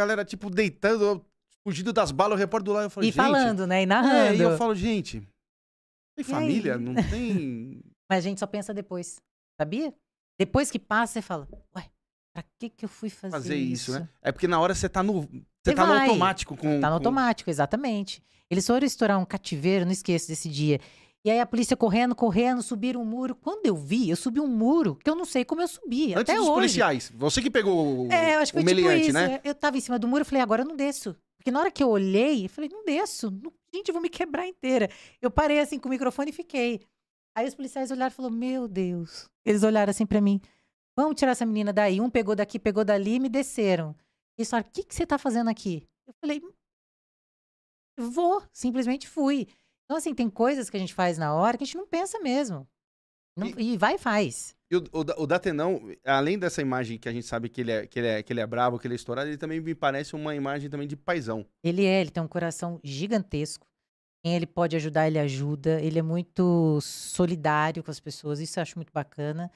galera 0.00 0.24
tipo 0.24 0.48
deitando, 0.48 1.26
fugindo 1.66 1.92
das 1.92 2.10
balas, 2.10 2.36
o 2.36 2.38
repórter 2.38 2.64
do 2.64 2.72
lado, 2.72 2.84
eu 2.84 2.90
falo, 2.90 3.04
E 3.04 3.08
gente, 3.08 3.16
falando, 3.16 3.66
né? 3.66 3.80
E 3.80 3.82
é, 3.82 3.86
narrando. 3.86 4.34
e 4.36 4.40
eu 4.42 4.56
falo, 4.56 4.74
gente, 4.74 5.20
tem 5.20 5.26
E 6.18 6.24
família, 6.24 6.78
não 6.78 6.94
tem... 6.94 7.80
Mas 8.10 8.18
a 8.18 8.28
gente 8.28 8.38
só 8.38 8.46
pensa 8.46 8.72
depois. 8.74 9.16
Sabia? 9.60 9.92
Depois 10.38 10.70
que 10.70 10.78
passa, 10.78 11.14
você 11.14 11.22
fala: 11.22 11.48
Ué, 11.76 11.86
pra 12.34 12.44
que, 12.60 12.68
que 12.68 12.84
eu 12.84 12.88
fui 12.88 13.08
fazer, 13.08 13.32
fazer 13.32 13.56
isso, 13.56 13.92
né? 13.92 14.08
É 14.20 14.30
porque 14.30 14.46
na 14.46 14.60
hora 14.60 14.74
você 14.74 14.88
tá 14.88 15.02
no, 15.02 15.22
você 15.22 15.30
Você 15.64 15.74
tá 15.74 15.86
no 15.86 15.94
vai. 15.94 16.06
automático 16.08 16.56
com... 16.56 16.80
Tá 16.80 16.88
no 16.88 16.92
com- 16.92 16.94
automático, 16.94 17.48
exatamente. 17.50 18.22
Eles 18.50 18.66
foram 18.66 18.84
estourar 18.86 19.18
um 19.18 19.24
cativeiro, 19.24 19.84
não 19.86 19.92
esqueço 19.92 20.28
desse 20.28 20.48
dia. 20.50 20.78
E 21.24 21.30
aí 21.30 21.40
a 21.40 21.46
polícia 21.46 21.74
correndo, 21.74 22.14
correndo, 22.14 22.62
subiram 22.62 23.00
um 23.00 23.04
muro. 23.06 23.34
Quando 23.34 23.64
eu 23.64 23.74
vi, 23.74 24.10
eu 24.10 24.16
subi 24.16 24.38
um 24.40 24.46
muro 24.46 24.96
que 25.02 25.08
eu 25.08 25.14
não 25.14 25.24
sei 25.24 25.42
como 25.42 25.62
eu 25.62 25.68
subi. 25.68 26.12
Antes 26.14 26.20
até 26.30 26.34
dos 26.34 26.42
hoje. 26.42 26.54
policiais, 26.54 27.12
você 27.16 27.40
que 27.40 27.50
pegou 27.50 28.06
o, 28.06 28.12
É, 28.12 28.34
eu 28.34 28.40
acho 28.40 28.52
que 28.52 28.58
o 28.58 28.62
foi 28.62 28.70
tipo 28.74 28.82
meliante, 28.86 29.04
isso. 29.08 29.12
né? 29.14 29.40
Eu 29.42 29.54
tava 29.54 29.78
em 29.78 29.80
cima 29.80 29.98
do 29.98 30.06
muro, 30.06 30.20
eu 30.20 30.26
falei, 30.26 30.42
agora 30.42 30.60
eu 30.62 30.66
não 30.68 30.76
desço. 30.76 31.16
Porque 31.44 31.52
na 31.52 31.60
hora 31.60 31.70
que 31.70 31.82
eu 31.82 31.90
olhei, 31.90 32.46
eu 32.46 32.48
falei, 32.48 32.70
não 32.72 32.82
desço. 32.86 33.30
Não- 33.30 33.52
Gente, 33.74 33.88
eu 33.88 33.92
vou 33.92 34.00
me 34.00 34.08
quebrar 34.08 34.46
inteira. 34.46 34.88
Eu 35.20 35.30
parei 35.30 35.60
assim 35.60 35.78
com 35.78 35.88
o 35.88 35.90
microfone 35.90 36.30
e 36.30 36.32
fiquei. 36.32 36.80
Aí 37.36 37.46
os 37.46 37.54
policiais 37.54 37.90
olharam 37.90 38.10
e 38.10 38.14
falaram, 38.16 38.34
meu 38.34 38.66
Deus. 38.66 39.28
Eles 39.44 39.62
olharam 39.62 39.90
assim 39.90 40.06
pra 40.06 40.22
mim, 40.22 40.40
vamos 40.96 41.16
tirar 41.18 41.32
essa 41.32 41.44
menina 41.44 41.70
daí. 41.70 42.00
Um 42.00 42.08
pegou 42.08 42.34
daqui, 42.34 42.58
pegou 42.58 42.82
dali 42.82 43.16
e 43.16 43.20
me 43.20 43.28
desceram. 43.28 43.94
Eles 44.38 44.48
falaram, 44.48 44.68
o 44.68 44.72
que, 44.72 44.84
que 44.84 44.94
você 44.94 45.06
tá 45.06 45.18
fazendo 45.18 45.50
aqui? 45.50 45.86
Eu 46.06 46.14
falei, 46.18 46.40
vou, 47.98 48.42
simplesmente 48.52 49.06
fui. 49.06 49.46
Então, 49.84 49.98
assim, 49.98 50.14
tem 50.14 50.30
coisas 50.30 50.70
que 50.70 50.76
a 50.78 50.80
gente 50.80 50.94
faz 50.94 51.18
na 51.18 51.34
hora 51.34 51.58
que 51.58 51.64
a 51.64 51.66
gente 51.66 51.76
não 51.76 51.86
pensa 51.86 52.18
mesmo. 52.20 52.66
Não- 53.36 53.48
e... 53.58 53.76
vai 53.76 53.96
e 53.96 53.98
faz. 53.98 54.53
E 54.70 54.76
o, 54.76 54.84
o, 54.92 55.22
o 55.22 55.26
Datenão, 55.26 55.80
além 56.04 56.38
dessa 56.38 56.62
imagem 56.62 56.98
que 56.98 57.08
a 57.08 57.12
gente 57.12 57.26
sabe 57.26 57.48
que 57.48 57.60
ele, 57.60 57.72
é, 57.72 57.86
que, 57.86 57.98
ele 57.98 58.08
é, 58.08 58.22
que 58.22 58.32
ele 58.32 58.40
é 58.40 58.46
bravo, 58.46 58.78
que 58.78 58.86
ele 58.86 58.94
é 58.94 58.96
estourado, 58.96 59.28
ele 59.28 59.36
também 59.36 59.60
me 59.60 59.74
parece 59.74 60.14
uma 60.14 60.34
imagem 60.34 60.70
também 60.70 60.88
de 60.88 60.96
paizão. 60.96 61.46
Ele 61.62 61.84
é, 61.84 62.00
ele 62.00 62.10
tem 62.10 62.22
um 62.22 62.28
coração 62.28 62.80
gigantesco. 62.82 63.66
Quem 64.24 64.34
ele 64.34 64.46
pode 64.46 64.74
ajudar, 64.74 65.06
ele 65.06 65.18
ajuda. 65.18 65.80
Ele 65.82 65.98
é 65.98 66.02
muito 66.02 66.80
solidário 66.80 67.82
com 67.82 67.90
as 67.90 68.00
pessoas, 68.00 68.40
isso 68.40 68.58
eu 68.58 68.62
acho 68.62 68.78
muito 68.78 68.92
bacana. 68.92 69.50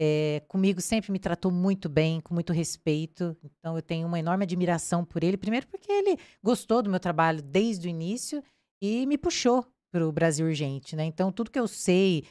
É, 0.00 0.42
comigo 0.48 0.80
sempre 0.80 1.12
me 1.12 1.18
tratou 1.18 1.50
muito 1.50 1.88
bem, 1.88 2.20
com 2.20 2.32
muito 2.32 2.52
respeito. 2.52 3.36
Então 3.42 3.76
eu 3.76 3.82
tenho 3.82 4.06
uma 4.06 4.18
enorme 4.18 4.44
admiração 4.44 5.04
por 5.04 5.24
ele. 5.24 5.36
Primeiro 5.36 5.66
porque 5.66 5.90
ele 5.90 6.16
gostou 6.42 6.80
do 6.80 6.90
meu 6.90 7.00
trabalho 7.00 7.42
desde 7.42 7.88
o 7.88 7.90
início 7.90 8.42
e 8.80 9.06
me 9.06 9.18
puxou 9.18 9.66
para 9.92 10.06
o 10.06 10.12
Brasil 10.12 10.46
Urgente, 10.46 10.96
né? 10.96 11.04
Então 11.04 11.30
tudo 11.30 11.50
que 11.50 11.58
eu 11.58 11.68
sei 11.68 12.24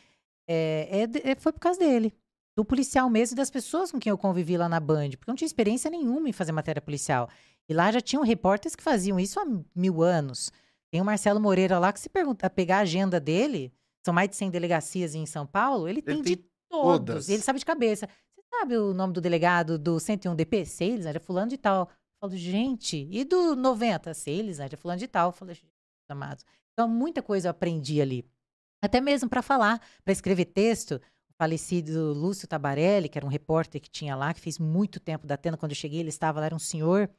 é, 0.48 0.88
é 1.02 1.08
de- 1.08 1.22
é- 1.28 1.36
foi 1.36 1.52
por 1.52 1.60
causa 1.60 1.80
dele. 1.80 2.14
Do 2.56 2.64
policial 2.64 3.10
mesmo 3.10 3.34
e 3.34 3.38
das 3.38 3.50
pessoas 3.50 3.92
com 3.92 4.00
quem 4.00 4.12
eu 4.12 4.18
convivi 4.18 4.58
lá 4.58 4.70
na 4.70 4.80
Band. 4.80 5.12
Porque 5.12 5.30
eu 5.30 5.32
não 5.32 5.36
tinha 5.36 5.46
experiência 5.48 5.90
nenhuma 5.90 6.30
em 6.30 6.34
fazer 6.34 6.52
matéria 6.52 6.82
policial. 6.82 7.28
E 7.68 7.74
lá 7.74 7.92
já 7.92 8.00
tinham 8.02 8.24
repórteres 8.24 8.76
que 8.76 8.84
faziam 8.84 9.20
isso 9.20 9.40
há 9.40 9.46
mil 9.76 10.04
anos. 10.04 10.52
Tem 10.92 11.02
o 11.02 11.06
Marcelo 11.06 11.40
Moreira 11.40 11.80
lá 11.80 11.92
que 11.92 12.00
se 12.00 12.10
pergunta, 12.10 12.48
pegar 12.50 12.78
a 12.78 12.82
agenda 12.82 13.20
dele, 13.20 13.74
são 14.06 14.14
mais 14.14 14.30
de 14.30 14.36
100 14.36 14.52
delegacias 14.52 15.16
em 15.16 15.26
São 15.26 15.48
Paulo, 15.48 15.88
ele 15.88 16.02
tem 16.02 16.22
de 16.22 16.36
tem 16.36 16.46
todos. 16.70 16.98
todas. 17.00 17.30
Ele 17.30 17.42
sabe 17.42 17.58
de 17.58 17.66
cabeça. 17.66 18.08
Você 18.36 18.44
sabe 18.52 18.78
o 18.78 18.94
nome 18.94 19.14
do 19.14 19.22
delegado 19.22 19.80
do 19.80 20.00
101 20.00 20.36
DP? 20.36 20.66
Seles, 20.66 21.06
era 21.08 21.20
fulano 21.20 21.50
de 21.50 21.58
tal. 21.58 21.90
Eu 21.90 22.30
falo, 22.30 22.38
gente, 22.38 23.08
e 23.10 23.24
do 23.24 23.56
90? 23.56 24.14
Seles, 24.14 24.60
era 24.60 24.78
fulano 24.78 25.00
de 25.00 25.08
tal. 25.08 25.30
Eu 25.30 25.34
falo, 25.34 25.52
gente, 25.54 25.66
amados. 26.08 26.46
Então, 26.74 26.88
muita 26.88 27.24
coisa 27.24 27.48
eu 27.48 27.52
aprendi 27.52 28.00
ali. 28.00 28.24
Até 28.84 29.00
mesmo 29.00 29.30
para 29.30 29.42
falar, 29.42 29.80
para 30.04 30.12
escrever 30.12 30.44
texto. 30.44 31.00
O 31.30 31.34
falecido 31.38 32.12
Lúcio 32.12 32.46
Tabarelli, 32.46 33.08
que 33.08 33.18
era 33.18 33.26
um 33.26 33.30
repórter 33.30 33.80
que 33.80 33.90
tinha 33.90 34.14
lá, 34.14 34.34
que 34.34 34.42
fez 34.42 34.60
muito 34.60 35.00
tempo 35.00 35.26
da 35.26 35.36
Atena, 35.36 35.56
quando 35.56 35.72
eu 35.72 35.76
cheguei, 35.76 36.02
ele 36.02 36.10
estava 36.10 36.42
lá, 36.42 36.48
era 36.48 36.56
um 36.56 36.60
senhor. 36.60 37.10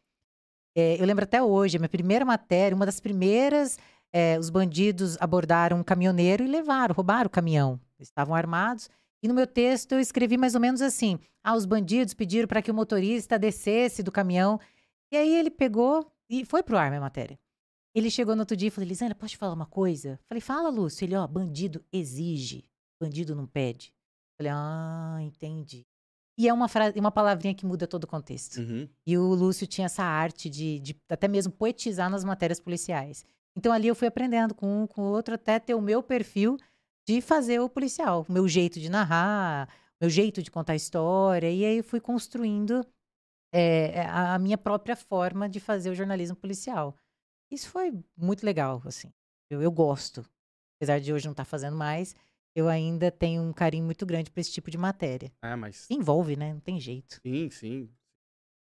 É, 0.77 1.01
eu 1.01 1.07
lembro 1.07 1.25
até 1.25 1.43
hoje, 1.43 1.79
a 1.79 1.81
minha 1.81 1.89
primeira 1.89 2.23
matéria, 2.23 2.77
uma 2.77 2.85
das 2.85 3.01
primeiras, 3.01 3.79
é, 4.13 4.39
os 4.39 4.51
bandidos 4.51 5.17
abordaram 5.19 5.79
um 5.79 5.83
caminhoneiro 5.83 6.45
e 6.45 6.47
levaram, 6.47 6.95
roubaram 6.95 7.29
o 7.29 7.31
caminhão. 7.31 7.81
Eles 7.99 8.09
estavam 8.09 8.35
armados. 8.35 8.91
E 9.23 9.27
no 9.27 9.33
meu 9.33 9.47
texto 9.47 9.93
eu 9.93 10.01
escrevi 10.01 10.37
mais 10.37 10.55
ou 10.55 10.61
menos 10.61 10.83
assim: 10.83 11.19
ah, 11.43 11.57
os 11.57 11.65
bandidos 11.65 12.13
pediram 12.13 12.47
para 12.47 12.61
que 12.61 12.71
o 12.71 12.75
motorista 12.75 13.39
descesse 13.39 14.03
do 14.03 14.13
caminhão. 14.13 14.61
E 15.11 15.17
aí 15.17 15.35
ele 15.35 15.51
pegou 15.51 16.07
e 16.29 16.45
foi 16.45 16.63
pro 16.63 16.77
ar 16.77 16.91
minha 16.91 17.01
matéria. 17.01 17.39
Ele 17.95 18.11
chegou 18.11 18.35
no 18.35 18.43
outro 18.43 18.57
dia 18.57 18.69
e 18.69 18.71
falou: 18.71 18.89
Lisandra, 18.89 19.15
posso 19.15 19.31
te 19.31 19.37
falar 19.37 19.55
uma 19.55 19.67
coisa? 19.67 20.19
Falei: 20.27 20.41
fala, 20.41 20.69
Lúcio. 20.69 21.05
Ele, 21.05 21.15
ó, 21.15 21.27
bandido 21.27 21.85
exige, 21.93 22.65
bandido 23.01 23.35
não 23.35 23.47
pede. 23.47 23.95
Falei: 24.37 24.53
ah, 24.55 25.19
entendi. 25.21 25.87
E 26.37 26.49
é 26.49 26.53
uma, 26.53 26.67
frase, 26.67 26.99
uma 26.99 27.13
palavrinha 27.13 27.55
que 27.55 27.65
muda 27.65 27.87
todo 27.87 28.05
o 28.05 28.09
contexto. 28.09 28.57
Uhum. 28.59 28.89
E 29.07 29.17
o 29.17 29.35
Lúcio 29.35 29.67
tinha 29.67 29.85
essa 29.85 30.03
arte 30.03 30.51
de, 30.51 30.81
de 30.81 31.01
até 31.09 31.29
mesmo 31.29 31.53
poetizar 31.53 32.11
nas 32.11 32.25
matérias 32.25 32.59
policiais. 32.59 33.25
Então 33.57 33.73
ali 33.73 33.87
eu 33.87 33.95
fui 33.95 34.09
aprendendo 34.09 34.53
com 34.53 34.83
um, 34.83 34.87
com 34.87 35.03
o 35.03 35.13
outro, 35.13 35.35
até 35.37 35.61
ter 35.61 35.75
o 35.75 35.81
meu 35.81 36.03
perfil 36.03 36.57
de 37.07 37.21
fazer 37.21 37.61
o 37.61 37.69
policial, 37.69 38.27
o 38.29 38.33
meu 38.33 38.49
jeito 38.49 38.81
de 38.81 38.89
narrar, 38.89 39.69
o 40.01 40.05
meu 40.05 40.11
jeito 40.11 40.43
de 40.43 40.51
contar 40.51 40.75
história. 40.75 41.49
E 41.49 41.65
aí 41.65 41.77
eu 41.77 41.85
fui 41.85 42.01
construindo 42.01 42.85
é, 43.53 44.01
a, 44.01 44.35
a 44.35 44.39
minha 44.41 44.59
própria 44.59 44.97
forma 44.97 45.49
de 45.49 45.61
fazer 45.61 45.91
o 45.91 45.95
jornalismo 45.95 46.35
policial. 46.35 46.97
Isso 47.55 47.69
foi 47.69 47.93
muito 48.17 48.45
legal, 48.45 48.83
assim. 48.85 49.13
Eu, 49.49 49.63
eu 49.63 49.71
gosto. 49.71 50.25
Apesar 50.77 51.01
de 51.01 51.13
hoje 51.13 51.25
não 51.27 51.33
estar 51.33 51.45
fazendo 51.45 51.77
mais, 51.77 52.15
eu 52.55 52.69
ainda 52.69 53.11
tenho 53.11 53.43
um 53.43 53.53
carinho 53.53 53.85
muito 53.85 54.05
grande 54.05 54.31
para 54.31 54.41
esse 54.41 54.51
tipo 54.53 54.71
de 54.71 54.77
matéria. 54.79 55.33
É, 55.43 55.55
mas. 55.55 55.89
Envolve, 55.91 56.37
né? 56.37 56.53
Não 56.53 56.61
tem 56.61 56.81
jeito. 56.81 57.21
Sim, 57.25 57.49
sim. 57.51 57.89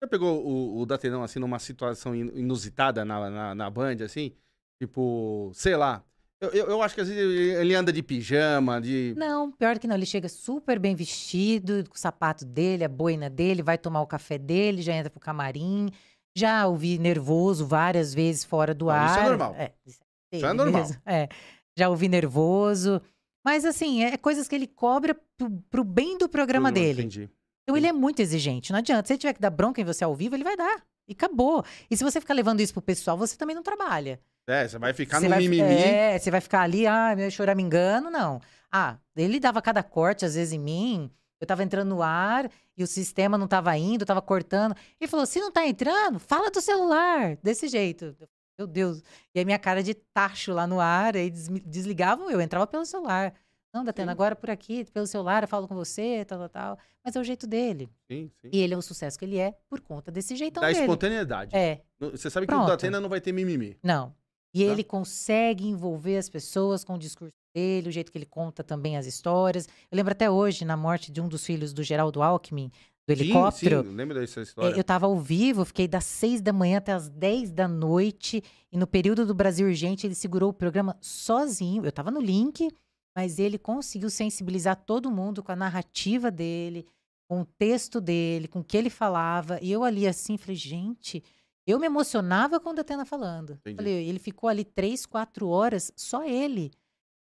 Você 0.00 0.08
pegou 0.08 0.46
o, 0.46 0.80
o 0.80 0.86
Datenão, 0.86 1.22
assim, 1.24 1.40
numa 1.40 1.58
situação 1.58 2.14
in- 2.14 2.30
inusitada 2.38 3.04
na, 3.04 3.28
na, 3.28 3.54
na 3.54 3.70
Band, 3.70 3.96
assim? 4.04 4.32
Tipo, 4.80 5.50
sei 5.54 5.76
lá. 5.76 6.04
Eu, 6.40 6.50
eu, 6.50 6.66
eu 6.68 6.82
acho 6.82 6.94
que 6.94 7.00
às 7.00 7.08
vezes 7.08 7.20
ele 7.20 7.50
ele 7.50 7.74
anda 7.74 7.92
de 7.92 8.00
pijama, 8.00 8.80
de. 8.80 9.12
Não, 9.16 9.50
pior 9.50 9.76
que 9.76 9.88
não. 9.88 9.96
Ele 9.96 10.06
chega 10.06 10.28
super 10.28 10.78
bem 10.78 10.94
vestido, 10.94 11.82
com 11.88 11.96
o 11.96 11.98
sapato 11.98 12.44
dele, 12.44 12.84
a 12.84 12.88
boina 12.88 13.28
dele, 13.28 13.60
vai 13.60 13.76
tomar 13.76 14.00
o 14.02 14.06
café 14.06 14.38
dele, 14.38 14.80
já 14.82 14.94
entra 14.94 15.10
pro 15.10 15.18
camarim. 15.18 15.88
Já 16.36 16.66
ouvi 16.66 16.98
nervoso 16.98 17.66
várias 17.66 18.14
vezes 18.14 18.44
fora 18.44 18.74
do 18.74 18.86
Não, 18.86 18.92
ar. 18.92 19.10
isso 19.10 19.18
é 19.18 19.28
normal. 19.28 19.54
É, 19.58 19.72
isso 19.86 20.00
Isso 20.32 20.46
é 20.46 20.52
normal. 20.52 20.86
É, 21.06 21.28
já 21.76 21.88
ouvi 21.88 22.08
nervoso. 22.08 23.00
Mas, 23.44 23.64
assim, 23.64 24.02
é 24.04 24.16
coisas 24.16 24.46
que 24.46 24.54
ele 24.54 24.66
cobra 24.66 25.16
pro, 25.36 25.50
pro 25.70 25.84
bem 25.84 26.18
do 26.18 26.28
programa 26.28 26.70
dele. 26.70 27.02
Entendi. 27.02 27.30
Então 27.62 27.76
ele 27.76 27.86
é 27.86 27.92
muito 27.92 28.20
exigente. 28.20 28.72
Não 28.72 28.78
adianta. 28.78 29.06
Se 29.06 29.12
ele 29.12 29.20
tiver 29.20 29.34
que 29.34 29.40
dar 29.40 29.50
bronca 29.50 29.80
em 29.80 29.84
você 29.84 30.02
ao 30.04 30.14
vivo, 30.14 30.34
ele 30.34 30.44
vai 30.44 30.56
dar. 30.56 30.82
E 31.06 31.12
acabou. 31.12 31.64
E 31.90 31.96
se 31.96 32.04
você 32.04 32.20
ficar 32.20 32.34
levando 32.34 32.60
isso 32.60 32.72
pro 32.72 32.82
pessoal, 32.82 33.16
você 33.16 33.36
também 33.36 33.54
não 33.56 33.62
trabalha. 33.62 34.20
É, 34.46 34.66
você 34.66 34.78
vai 34.78 34.92
ficar 34.94 35.20
Você 35.20 35.24
no 35.28 35.30
vai, 35.34 35.40
mimimi. 35.40 35.62
É, 35.62 36.18
você 36.18 36.30
vai 36.30 36.40
ficar 36.40 36.62
ali, 36.62 36.86
ah, 36.86 37.14
meu 37.14 37.30
choramingando, 37.30 38.10
não. 38.10 38.40
Ah, 38.72 38.96
ele 39.16 39.38
dava 39.38 39.60
cada 39.60 39.82
corte, 39.82 40.24
às 40.24 40.34
vezes, 40.34 40.52
em 40.52 40.58
mim. 40.58 41.10
Eu 41.40 41.46
tava 41.46 41.62
entrando 41.62 41.88
no 41.88 42.02
ar 42.02 42.50
e 42.76 42.82
o 42.82 42.86
sistema 42.86 43.38
não 43.38 43.46
tava 43.46 43.76
indo, 43.76 44.04
tava 44.04 44.20
cortando. 44.22 44.74
Ele 45.00 45.08
falou: 45.08 45.24
se 45.26 45.40
não 45.40 45.50
tá 45.52 45.66
entrando, 45.66 46.18
fala 46.18 46.50
do 46.50 46.60
celular. 46.60 47.36
Desse 47.42 47.68
jeito. 47.68 48.16
Meu 48.58 48.66
Deus. 48.66 49.02
E 49.34 49.38
aí 49.38 49.44
minha 49.44 49.58
cara 49.58 49.82
de 49.82 49.94
tacho 49.94 50.52
lá 50.52 50.66
no 50.66 50.80
ar, 50.80 51.16
aí 51.16 51.30
des- 51.30 51.48
desligavam 51.64 52.28
eu, 52.30 52.40
entrava 52.40 52.66
pelo 52.66 52.84
celular. 52.84 53.32
Não, 53.72 53.84
Datena, 53.84 54.10
Sim. 54.10 54.12
agora 54.14 54.34
por 54.34 54.50
aqui, 54.50 54.84
pelo 54.86 55.06
celular, 55.06 55.42
eu 55.44 55.48
falo 55.48 55.68
com 55.68 55.74
você, 55.76 56.24
tal, 56.24 56.38
tal, 56.40 56.48
tal. 56.48 56.78
Mas 57.04 57.14
é 57.14 57.20
o 57.20 57.24
jeito 57.24 57.46
dele. 57.46 57.88
Sim, 58.10 58.30
sim. 58.40 58.48
E 58.52 58.58
ele 58.60 58.74
é 58.74 58.76
o 58.76 58.82
sucesso 58.82 59.16
que 59.18 59.24
ele 59.24 59.38
é 59.38 59.54
por 59.68 59.80
conta 59.80 60.10
desse 60.10 60.34
jeitão 60.34 60.60
Da 60.60 60.68
dele. 60.68 60.80
espontaneidade. 60.80 61.54
É, 61.54 61.82
Você 62.00 62.28
sabe 62.30 62.46
que 62.46 62.52
o 62.52 62.56
Pronto. 62.56 62.68
Datena 62.70 62.98
não 63.00 63.08
vai 63.08 63.20
ter 63.20 63.30
mimimi. 63.30 63.78
não. 63.82 64.12
E 64.54 64.64
Tá. 64.64 64.72
ele 64.72 64.82
consegue 64.82 65.66
envolver 65.68 66.16
as 66.16 66.28
pessoas 66.30 66.82
com 66.82 66.94
o 66.94 66.98
discurso 66.98 67.34
dele, 67.54 67.88
o 67.88 67.92
jeito 67.92 68.12
que 68.12 68.18
ele 68.18 68.26
conta 68.26 68.62
também 68.62 68.96
as 68.96 69.06
histórias. 69.06 69.66
Eu 69.90 69.96
lembro 69.96 70.12
até 70.12 70.30
hoje, 70.30 70.64
na 70.64 70.76
morte 70.76 71.10
de 71.10 71.20
um 71.20 71.28
dos 71.28 71.44
filhos 71.44 71.72
do 71.72 71.82
Geraldo 71.82 72.22
Alckmin, 72.22 72.70
do 73.06 73.12
helicóptero. 73.12 73.82
Sim, 73.82 73.90
sim, 73.90 73.96
lembra 73.96 74.20
dessa 74.20 74.42
história? 74.42 74.76
eu 74.76 74.80
estava 74.80 75.06
ao 75.06 75.18
vivo, 75.18 75.64
fiquei 75.64 75.88
das 75.88 76.04
seis 76.04 76.42
da 76.42 76.52
manhã 76.52 76.78
até 76.78 76.92
as 76.92 77.08
dez 77.08 77.50
da 77.50 77.66
noite. 77.66 78.42
E 78.70 78.76
no 78.76 78.86
período 78.86 79.24
do 79.24 79.34
Brasil 79.34 79.66
Urgente, 79.66 80.06
ele 80.06 80.14
segurou 80.14 80.50
o 80.50 80.54
programa 80.54 80.96
sozinho. 81.00 81.84
Eu 81.84 81.88
estava 81.88 82.10
no 82.10 82.20
link, 82.20 82.70
mas 83.16 83.38
ele 83.38 83.58
conseguiu 83.58 84.10
sensibilizar 84.10 84.76
todo 84.76 85.10
mundo 85.10 85.42
com 85.42 85.50
a 85.50 85.56
narrativa 85.56 86.30
dele, 86.30 86.86
com 87.26 87.40
o 87.40 87.46
texto 87.46 88.00
dele, 88.00 88.46
com 88.46 88.60
o 88.60 88.64
que 88.64 88.76
ele 88.76 88.90
falava. 88.90 89.58
E 89.62 89.72
eu 89.72 89.84
ali 89.84 90.06
assim, 90.06 90.36
falei, 90.36 90.56
gente, 90.56 91.24
eu 91.66 91.78
me 91.78 91.86
emocionava 91.86 92.60
com 92.60 92.70
o 92.70 92.74
Datena 92.74 93.04
falando. 93.04 93.52
Entendi. 93.54 93.76
Falei, 93.76 94.08
ele 94.08 94.18
ficou 94.18 94.48
ali 94.48 94.64
três, 94.64 95.04
quatro 95.04 95.48
horas, 95.48 95.90
só 95.96 96.24
ele. 96.24 96.70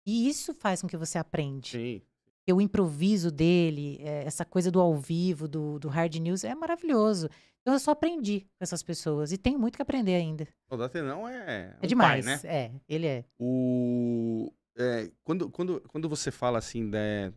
E 0.08 0.30
isso 0.30 0.54
faz 0.54 0.82
com 0.82 0.88
que 0.88 0.96
você 0.96 1.18
aprende 1.18 1.70
Sim. 1.72 2.02
o 2.54 2.62
improviso 2.62 3.30
dele, 3.30 3.98
é, 4.00 4.24
essa 4.24 4.46
coisa 4.46 4.72
do 4.72 4.80
ao 4.80 4.96
vivo, 4.96 5.50
do, 5.50 5.78
do 5.78 5.90
hard 5.90 6.16
news, 6.16 6.46
é 6.46 6.56
maravilhoso. 6.56 7.30
Então 7.62 7.74
eu 7.74 7.80
só 7.80 7.92
aprendi 7.92 8.42
com 8.42 8.62
essas 8.62 8.82
pessoas 8.82 9.34
e 9.34 9.38
tenho 9.38 9.60
muito 9.60 9.76
que 9.76 9.82
aprender 9.82 10.16
ainda. 10.16 10.48
O 10.70 10.78
Datenão 10.78 11.28
é. 11.28 11.76
É 11.82 11.86
um 11.86 11.88
demais. 11.88 12.26
Pai, 12.26 12.36
né? 12.36 12.42
É, 12.46 12.72
ele 12.88 13.06
é. 13.06 13.26
O, 13.38 14.50
é, 14.78 15.12
quando, 15.26 15.50
quando, 15.50 15.82
quando 15.82 16.08
você 16.08 16.32
fala 16.32 16.58
assim, 16.58 16.86
né, 16.86 17.34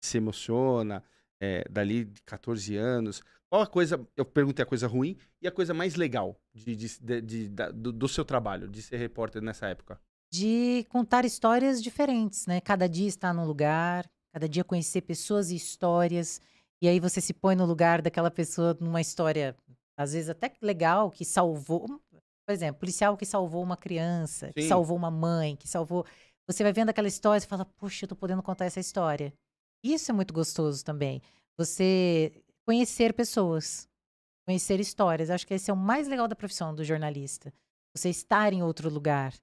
se 0.00 0.18
emociona, 0.18 1.02
é, 1.40 1.64
dali 1.68 2.04
de 2.04 2.22
14 2.22 2.76
anos, 2.76 3.20
qual 3.48 3.62
a 3.62 3.66
coisa, 3.66 4.06
eu 4.16 4.24
perguntei 4.24 4.62
a 4.62 4.66
coisa 4.66 4.86
ruim 4.86 5.16
e 5.42 5.48
a 5.48 5.52
coisa 5.52 5.74
mais 5.74 5.96
legal 5.96 6.40
de, 6.54 6.76
de- 6.76 7.00
de- 7.00 7.20
de- 7.20 7.48
da- 7.48 7.70
do, 7.72 7.92
do 7.92 8.08
seu 8.08 8.24
trabalho, 8.24 8.68
de 8.68 8.80
ser 8.82 8.96
repórter 8.98 9.42
nessa 9.42 9.66
época? 9.66 10.00
De 10.32 10.84
contar 10.88 11.24
histórias 11.24 11.82
diferentes, 11.82 12.46
né? 12.46 12.60
Cada 12.60 12.88
dia 12.88 13.06
estar 13.06 13.32
num 13.32 13.44
lugar, 13.44 14.08
cada 14.32 14.48
dia 14.48 14.64
conhecer 14.64 15.02
pessoas 15.02 15.50
e 15.50 15.56
histórias. 15.56 16.40
E 16.82 16.88
aí 16.88 17.00
você 17.00 17.20
se 17.20 17.32
põe 17.32 17.54
no 17.56 17.64
lugar 17.64 18.02
daquela 18.02 18.30
pessoa 18.30 18.76
numa 18.80 19.00
história, 19.00 19.56
às 19.96 20.12
vezes 20.12 20.28
até 20.28 20.48
que 20.48 20.64
legal, 20.64 21.10
que 21.10 21.24
salvou. 21.24 21.86
Por 22.46 22.52
exemplo, 22.52 22.80
policial 22.80 23.16
que 23.16 23.26
salvou 23.26 23.62
uma 23.62 23.76
criança, 23.76 24.52
que 24.52 24.62
Sim. 24.62 24.68
salvou 24.68 24.96
uma 24.96 25.10
mãe, 25.10 25.56
que 25.56 25.66
salvou. 25.66 26.04
Você 26.48 26.62
vai 26.62 26.72
vendo 26.72 26.90
aquela 26.90 27.08
história 27.08 27.42
e 27.42 27.48
fala, 27.48 27.64
puxa, 27.64 28.04
eu 28.04 28.08
tô 28.08 28.14
podendo 28.14 28.42
contar 28.42 28.66
essa 28.66 28.78
história. 28.78 29.32
Isso 29.82 30.10
é 30.10 30.14
muito 30.14 30.32
gostoso 30.32 30.84
também. 30.84 31.20
Você 31.58 32.44
conhecer 32.66 33.14
pessoas, 33.14 33.88
conhecer 34.46 34.78
histórias. 34.80 35.30
Acho 35.30 35.46
que 35.46 35.54
esse 35.54 35.70
é 35.70 35.74
o 35.74 35.76
mais 35.76 36.06
legal 36.06 36.28
da 36.28 36.36
profissão 36.36 36.74
do 36.74 36.84
jornalista. 36.84 37.52
Você 37.96 38.10
estar 38.10 38.52
em 38.52 38.62
outro 38.62 38.88
lugar. 38.90 39.34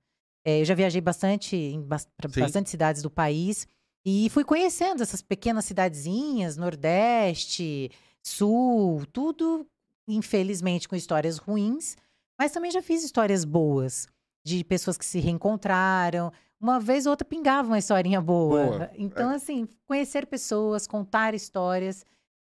É, 0.46 0.62
eu 0.62 0.66
já 0.66 0.76
viajei 0.76 1.02
bastante 1.02 1.80
pra 2.18 2.30
Sim. 2.30 2.42
bastante 2.42 2.70
cidades 2.70 3.02
do 3.02 3.10
país 3.10 3.68
E 4.06 4.30
fui 4.30 4.44
conhecendo 4.44 5.02
essas 5.02 5.22
pequenas 5.22 5.66
cidadezinhas, 5.66 6.58
Nordeste, 6.58 7.90
Sul, 8.22 9.06
tudo, 9.12 9.66
infelizmente, 10.08 10.88
com 10.88 10.96
histórias 10.96 11.38
ruins, 11.38 11.96
mas 12.38 12.52
também 12.52 12.72
já 12.72 12.82
fiz 12.82 13.04
histórias 13.04 13.46
boas, 13.46 14.08
de 14.46 14.64
pessoas 14.64 14.98
que 14.98 15.06
se 15.06 15.20
reencontraram. 15.20 16.32
Uma 16.60 16.80
vez 16.80 17.06
ou 17.06 17.12
outra 17.12 17.26
pingava 17.28 17.68
uma 17.68 17.80
historinha 17.80 18.22
boa. 18.22 18.66
Boa. 18.66 18.92
Então, 18.96 19.30
assim, 19.30 19.68
conhecer 19.86 20.26
pessoas, 20.26 20.88
contar 20.88 21.34
histórias 21.34 22.06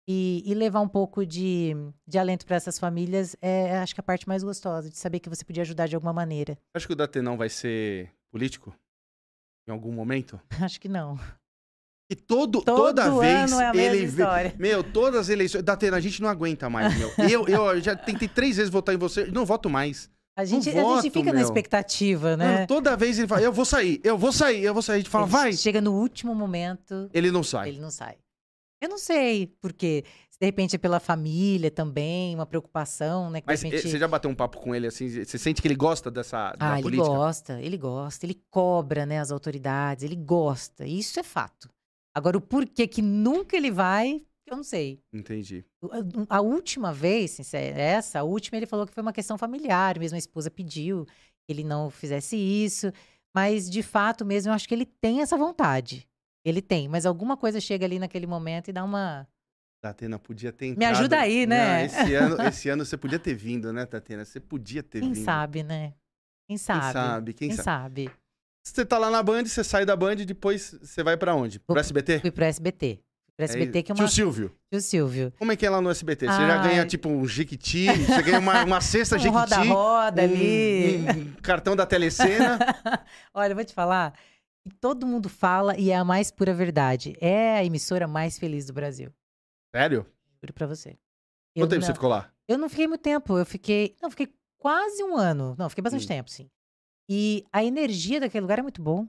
e, 0.06 0.42
e 0.44 0.54
levar 0.54 0.80
um 0.80 0.88
pouco 0.88 1.24
de, 1.24 1.74
de 2.06 2.18
alento 2.18 2.44
para 2.44 2.56
essas 2.56 2.78
famílias 2.78 3.36
é, 3.40 3.78
acho 3.78 3.94
que 3.94 4.00
a 4.00 4.04
parte 4.04 4.26
mais 4.28 4.42
gostosa, 4.42 4.90
de 4.90 4.96
saber 4.96 5.20
que 5.20 5.28
você 5.28 5.44
podia 5.44 5.62
ajudar 5.62 5.86
de 5.86 5.94
alguma 5.94 6.12
maneira. 6.12 6.58
Acho 6.74 6.86
que 6.86 6.92
o 6.92 6.96
Datenão 6.96 7.36
vai 7.36 7.48
ser 7.48 8.10
político? 8.30 8.74
Em 9.66 9.70
algum 9.70 9.92
momento? 9.92 10.40
Acho 10.60 10.80
que 10.80 10.88
não. 10.88 11.16
E 12.10 12.16
todo, 12.16 12.60
Todo 12.62 12.76
toda 12.76 13.20
vez 13.20 13.52
é 13.52 13.70
ele 13.76 14.06
vê. 14.06 14.24
Meu, 14.58 14.82
todas 14.82 15.20
as 15.20 15.28
eleições. 15.28 15.62
Datena, 15.62 15.96
a 15.96 16.00
gente 16.00 16.20
não 16.20 16.28
aguenta 16.28 16.68
mais, 16.68 16.94
meu. 16.98 17.10
Eu, 17.30 17.48
eu 17.48 17.80
já 17.80 17.96
tentei 17.96 18.28
três 18.28 18.56
vezes 18.56 18.70
votar 18.70 18.94
em 18.94 18.98
você, 18.98 19.24
não 19.26 19.46
voto 19.46 19.70
mais. 19.70 20.10
A 20.36 20.44
gente, 20.44 20.68
a 20.70 20.82
voto, 20.82 21.02
gente 21.02 21.12
fica 21.12 21.26
na 21.26 21.38
meu. 21.38 21.42
expectativa, 21.42 22.36
né? 22.36 22.66
Toda 22.66 22.96
vez 22.96 23.18
ele 23.18 23.28
fala, 23.28 23.40
eu 23.40 23.52
vou 23.52 23.64
sair, 23.64 24.00
eu 24.02 24.18
vou 24.18 24.32
sair, 24.32 24.62
eu 24.62 24.74
vou 24.74 24.82
sair. 24.82 24.96
A 24.96 24.98
gente 24.98 25.10
fala, 25.10 25.24
Ele 25.24 25.32
vai. 25.32 25.52
Chega 25.54 25.80
no 25.80 25.92
último 25.92 26.34
momento, 26.34 27.08
Ele 27.14 27.30
não 27.30 27.42
sai. 27.42 27.68
ele 27.68 27.80
não 27.80 27.90
sai. 27.90 28.16
Eu 28.82 28.88
não 28.88 28.98
sei 28.98 29.46
por 29.46 29.72
quê. 29.72 30.04
Se 30.28 30.40
de 30.40 30.44
repente 30.44 30.74
é 30.74 30.78
pela 30.78 30.98
família 30.98 31.70
também, 31.70 32.34
uma 32.34 32.44
preocupação, 32.44 33.30
né? 33.30 33.40
Mas 33.46 33.62
eh, 33.62 33.68
repente... 33.68 33.88
você 33.88 33.96
já 33.96 34.08
bateu 34.08 34.28
um 34.28 34.34
papo 34.34 34.58
com 34.58 34.74
ele 34.74 34.88
assim? 34.88 35.08
Você 35.08 35.38
sente 35.38 35.62
que 35.62 35.68
ele 35.68 35.76
gosta 35.76 36.10
dessa 36.10 36.52
Ah, 36.58 36.74
ele 36.74 36.82
política? 36.82 37.08
gosta, 37.08 37.62
ele 37.62 37.76
gosta, 37.76 38.26
ele 38.26 38.42
cobra, 38.50 39.06
né, 39.06 39.20
as 39.20 39.30
autoridades, 39.30 40.02
ele 40.02 40.16
gosta. 40.16 40.84
Isso 40.84 41.20
é 41.20 41.22
fato. 41.22 41.70
Agora, 42.12 42.36
o 42.36 42.40
porquê 42.40 42.88
que 42.88 43.00
nunca 43.00 43.56
ele 43.56 43.70
vai, 43.70 44.20
eu 44.44 44.56
não 44.56 44.64
sei. 44.64 45.00
Entendi. 45.12 45.64
A 46.28 46.40
última 46.40 46.92
vez, 46.92 47.30
sincera, 47.30 47.80
essa, 47.80 48.18
a 48.18 48.22
última, 48.24 48.58
ele 48.58 48.66
falou 48.66 48.84
que 48.84 48.92
foi 48.92 49.02
uma 49.02 49.12
questão 49.12 49.38
familiar, 49.38 49.96
mesmo 49.96 50.16
a 50.16 50.18
esposa 50.18 50.50
pediu 50.50 51.06
que 51.06 51.52
ele 51.52 51.62
não 51.62 51.88
fizesse 51.88 52.36
isso. 52.36 52.92
Mas, 53.32 53.70
de 53.70 53.82
fato 53.82 54.26
mesmo, 54.26 54.50
eu 54.50 54.54
acho 54.54 54.68
que 54.68 54.74
ele 54.74 54.86
tem 54.86 55.22
essa 55.22 55.36
vontade. 55.36 56.06
Ele 56.44 56.60
tem, 56.60 56.88
mas 56.88 57.06
alguma 57.06 57.36
coisa 57.36 57.60
chega 57.60 57.84
ali 57.86 57.98
naquele 57.98 58.26
momento 58.26 58.68
e 58.68 58.72
dá 58.72 58.82
uma. 58.84 59.26
Tatena 59.80 60.18
podia 60.18 60.52
ter 60.52 60.66
entrado. 60.66 60.78
Me 60.78 60.84
ajuda 60.98 61.18
aí, 61.20 61.46
né? 61.46 61.78
Não, 61.78 61.84
esse, 61.86 62.14
ano, 62.14 62.42
esse 62.48 62.68
ano 62.68 62.84
você 62.84 62.96
podia 62.96 63.18
ter 63.18 63.34
vindo, 63.34 63.72
né, 63.72 63.84
Tatena? 63.84 64.24
Você 64.24 64.38
podia 64.40 64.82
ter 64.82 65.00
Quem 65.00 65.12
vindo. 65.12 65.24
sabe, 65.24 65.62
né? 65.62 65.88
Quem 66.48 66.56
Quem 66.56 66.58
sabe? 66.58 66.92
sabe? 66.92 67.32
Quem, 67.32 67.48
Quem 67.48 67.56
sabe? 67.56 68.04
sabe? 68.06 68.10
Você 68.64 68.84
tá 68.84 68.96
lá 68.98 69.10
na 69.10 69.22
Band, 69.22 69.44
você 69.44 69.64
sai 69.64 69.84
da 69.84 69.96
Band 69.96 70.12
e 70.14 70.24
depois 70.24 70.76
você 70.80 71.02
vai 71.02 71.16
pra 71.16 71.34
onde? 71.34 71.58
Pro 71.58 71.78
SBT? 71.78 72.20
Fui 72.20 72.30
pro 72.30 72.44
SBT. 72.44 73.00
Pro 73.34 73.44
SBT, 73.44 73.82
que 73.82 73.90
é 73.90 73.94
uma. 73.94 74.04
Tio 74.04 74.08
Silvio, 74.08 74.54
Tio 74.70 74.80
Silvio. 74.80 75.32
como 75.38 75.50
é 75.50 75.56
que 75.56 75.64
é 75.66 75.70
lá 75.70 75.80
no 75.80 75.90
SBT? 75.90 76.26
Você 76.26 76.46
já 76.46 76.62
ganha 76.62 76.86
tipo 76.86 77.08
um 77.08 77.26
Jequiti, 77.26 77.86
você 77.86 78.22
ganha 78.22 78.38
uma, 78.38 78.62
uma 78.62 78.80
cesta 78.80 79.16
Um 79.16 79.18
Jequiti, 79.18 79.40
roda-roda 79.54 80.22
ali. 80.22 80.98
um, 80.98 81.10
um 81.22 81.32
cartão 81.42 81.74
da 81.74 81.86
Telecena. 81.86 82.58
Olha, 83.34 83.52
eu 83.52 83.56
vou 83.56 83.64
te 83.64 83.72
falar. 83.74 84.12
Que 84.68 84.74
Todo 84.80 85.06
mundo 85.06 85.28
fala 85.28 85.76
e 85.78 85.90
é 85.90 85.96
a 85.96 86.04
mais 86.04 86.30
pura 86.30 86.54
verdade. 86.54 87.16
É 87.20 87.56
a 87.58 87.64
emissora 87.64 88.06
mais 88.06 88.38
feliz 88.38 88.66
do 88.66 88.72
Brasil. 88.72 89.12
Sério? 89.74 90.06
Juro 90.40 90.52
pra 90.52 90.66
você. 90.66 90.90
Eu 91.54 91.64
Quanto 91.64 91.70
tempo 91.70 91.80
não, 91.80 91.86
você 91.86 91.92
ficou 91.94 92.08
lá? 92.08 92.32
eu 92.48 92.58
não 92.58 92.68
fiquei 92.68 92.86
muito 92.88 93.00
tempo. 93.02 93.36
Eu 93.38 93.46
fiquei. 93.46 93.96
Não, 94.02 94.10
fiquei 94.10 94.32
quase 94.58 95.02
um 95.02 95.16
ano. 95.16 95.54
Não, 95.58 95.68
fiquei 95.68 95.82
bastante 95.82 96.04
Hum. 96.04 96.08
tempo, 96.08 96.30
sim. 96.30 96.48
E 97.08 97.44
a 97.52 97.62
energia 97.64 98.20
daquele 98.20 98.42
lugar 98.42 98.58
é 98.58 98.62
muito 98.62 98.80
bom. 98.80 99.06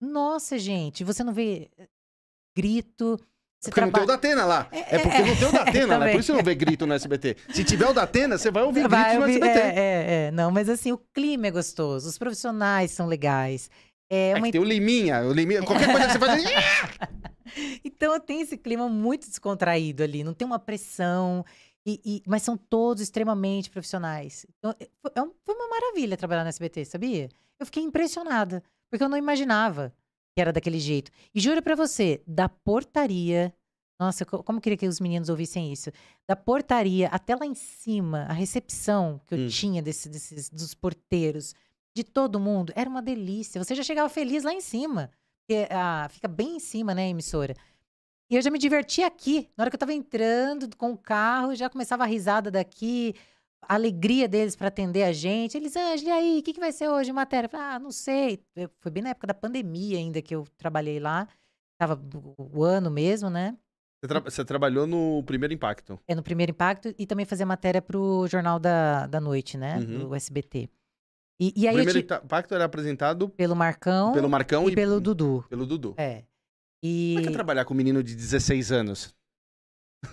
Nossa, 0.00 0.58
gente, 0.58 1.02
você 1.04 1.22
não 1.24 1.32
vê 1.32 1.70
eh, 1.78 1.88
grito. 2.56 3.18
Você 3.60 3.70
Porque 3.70 3.80
não 3.82 3.90
tem 3.92 4.02
o 4.02 4.06
Datena 4.06 4.44
lá. 4.46 4.68
É, 4.72 4.96
É 4.96 4.98
porque 4.98 5.16
é, 5.18 5.26
não 5.26 5.36
tem 5.36 5.48
o 5.48 5.52
Datena 5.52 5.98
lá, 5.98 6.08
é 6.08 6.12
por 6.12 6.20
isso 6.20 6.26
você 6.28 6.32
não 6.32 6.42
vê 6.44 6.54
grito 6.54 6.86
no 6.86 6.94
SBT. 6.94 7.36
Se 7.52 7.62
tiver 7.64 7.86
o 7.86 7.92
Datena, 7.92 8.38
você 8.38 8.50
vai 8.50 8.62
ouvir 8.62 8.88
Vai 8.88 9.10
grito 9.18 9.20
no 9.20 9.26
SBT. 9.30 9.58
é, 9.58 9.78
é, 9.78 10.26
é. 10.26 10.30
Não, 10.30 10.50
mas 10.50 10.68
assim, 10.68 10.92
o 10.92 10.98
clima 10.98 11.46
é 11.48 11.50
gostoso. 11.50 12.08
Os 12.08 12.16
profissionais 12.16 12.90
são 12.90 13.06
legais. 13.06 13.70
É 14.10 14.30
É 14.30 14.34
uma 14.34 14.46
que 14.46 14.52
tem 14.52 14.60
o 14.60 14.64
Liminha, 14.64 15.22
o 15.22 15.32
Liminha, 15.32 15.62
qualquer 15.62 15.90
coisa 15.92 16.06
que 16.08 16.12
você 16.12 16.18
faz. 16.18 16.42
Então 17.84 18.18
tem 18.20 18.40
esse 18.42 18.56
clima 18.56 18.88
muito 18.88 19.26
descontraído 19.28 20.02
ali, 20.04 20.22
não 20.22 20.32
tem 20.32 20.46
uma 20.46 20.58
pressão, 20.58 21.44
e- 21.84 22.00
e- 22.04 22.22
mas 22.26 22.42
são 22.42 22.56
todos 22.56 23.02
extremamente 23.02 23.68
profissionais. 23.70 24.46
Então, 24.58 24.72
é- 24.78 24.88
foi, 25.02 25.10
é 25.16 25.22
um- 25.22 25.32
foi 25.44 25.54
uma 25.56 25.68
maravilha 25.68 26.16
trabalhar 26.16 26.44
no 26.44 26.48
SBT, 26.48 26.84
sabia? 26.84 27.28
Eu 27.58 27.66
fiquei 27.66 27.82
impressionada, 27.82 28.62
porque 28.88 29.02
eu 29.02 29.08
não 29.08 29.18
imaginava 29.18 29.92
que 30.36 30.40
era 30.40 30.52
daquele 30.52 30.78
jeito. 30.78 31.10
E 31.34 31.40
juro 31.40 31.60
pra 31.60 31.74
você, 31.74 32.22
da 32.26 32.48
portaria. 32.48 33.52
Nossa, 33.98 34.24
co- 34.24 34.42
como 34.44 34.58
eu 34.58 34.62
queria 34.62 34.78
que 34.78 34.86
os 34.86 35.00
meninos 35.00 35.28
ouvissem 35.28 35.72
isso. 35.72 35.90
Da 36.28 36.36
portaria 36.36 37.08
até 37.08 37.34
lá 37.34 37.44
em 37.44 37.54
cima, 37.56 38.22
a 38.28 38.32
recepção 38.32 39.20
que 39.26 39.34
eu 39.34 39.38
Hum. 39.40 39.48
tinha 39.48 39.82
desse- 39.82 40.08
desses, 40.08 40.48
dos 40.48 40.72
porteiros, 40.72 41.52
de 41.96 42.04
todo 42.04 42.38
mundo, 42.40 42.72
era 42.76 42.88
uma 42.88 43.02
delícia. 43.02 43.62
Você 43.62 43.74
já 43.74 43.82
chegava 43.82 44.08
feliz 44.08 44.44
lá 44.44 44.52
em 44.52 44.60
cima. 44.60 45.10
Porque 45.46 45.66
ah, 45.70 46.06
fica 46.10 46.28
bem 46.28 46.56
em 46.56 46.60
cima, 46.60 46.94
né, 46.94 47.08
emissora. 47.08 47.54
E 48.30 48.36
eu 48.36 48.42
já 48.42 48.50
me 48.50 48.58
diverti 48.58 49.02
aqui. 49.02 49.48
Na 49.56 49.62
hora 49.64 49.70
que 49.70 49.74
eu 49.74 49.80
tava 49.80 49.92
entrando 49.92 50.68
com 50.76 50.92
o 50.92 50.96
carro, 50.98 51.54
já 51.56 51.68
começava 51.68 52.04
a 52.04 52.06
risada 52.06 52.48
daqui, 52.50 53.14
a 53.62 53.74
alegria 53.74 54.28
deles 54.28 54.54
para 54.54 54.68
atender 54.68 55.02
a 55.02 55.12
gente. 55.12 55.56
Eles, 55.56 55.74
Ângela, 55.74 56.08
e 56.08 56.12
aí, 56.12 56.38
o 56.38 56.42
que, 56.42 56.52
que 56.52 56.60
vai 56.60 56.70
ser 56.70 56.88
hoje 56.88 57.12
matéria? 57.12 57.46
Eu 57.46 57.50
falei, 57.50 57.66
ah, 57.66 57.78
não 57.80 57.90
sei. 57.90 58.40
Eu- 58.54 58.70
foi 58.78 58.92
bem 58.92 59.02
na 59.02 59.10
época 59.10 59.26
da 59.26 59.34
pandemia 59.34 59.98
ainda 59.98 60.22
que 60.22 60.32
eu 60.34 60.44
trabalhei 60.56 61.00
lá. 61.00 61.26
Tava 61.76 62.00
o, 62.38 62.60
o 62.60 62.62
ano 62.62 62.88
mesmo, 62.90 63.28
né? 63.28 63.56
Você, 64.02 64.08
tra- 64.08 64.20
você 64.20 64.44
trabalhou 64.44 64.86
no 64.86 65.22
Primeiro 65.24 65.52
Impacto. 65.52 65.98
É 66.06 66.14
no 66.14 66.22
primeiro 66.22 66.52
impacto 66.52 66.94
e 66.98 67.06
também 67.06 67.26
fazia 67.26 67.44
matéria 67.44 67.82
pro 67.82 68.26
Jornal 68.28 68.58
da, 68.58 69.06
da 69.06 69.20
Noite, 69.20 69.58
né? 69.58 69.76
Uhum. 69.78 69.98
Do 70.08 70.14
SBT. 70.14 70.70
E, 71.40 71.52
e 71.56 71.64
O 71.66 71.68
aí 71.70 71.76
eu 71.76 71.84
Primeiro 71.84 72.02
ti- 72.02 72.14
Impacto 72.24 72.54
era 72.54 72.64
apresentado 72.64 73.28
pelo 73.30 73.56
Marcão 73.56 74.12
pelo 74.12 74.28
Marcão 74.28 74.68
e, 74.68 74.74
pelo 74.74 75.00
Dudu. 75.00 75.44
pelo 75.48 75.64
Dudu. 75.66 75.94
É. 75.96 76.24
E 76.82 77.12
Como 77.14 77.20
é 77.20 77.22
que 77.22 77.28
é 77.28 77.32
trabalhar 77.32 77.64
com 77.64 77.72
um 77.74 77.76
menino 77.76 78.02
de 78.02 78.14
16 78.14 78.70
anos? 78.72 79.14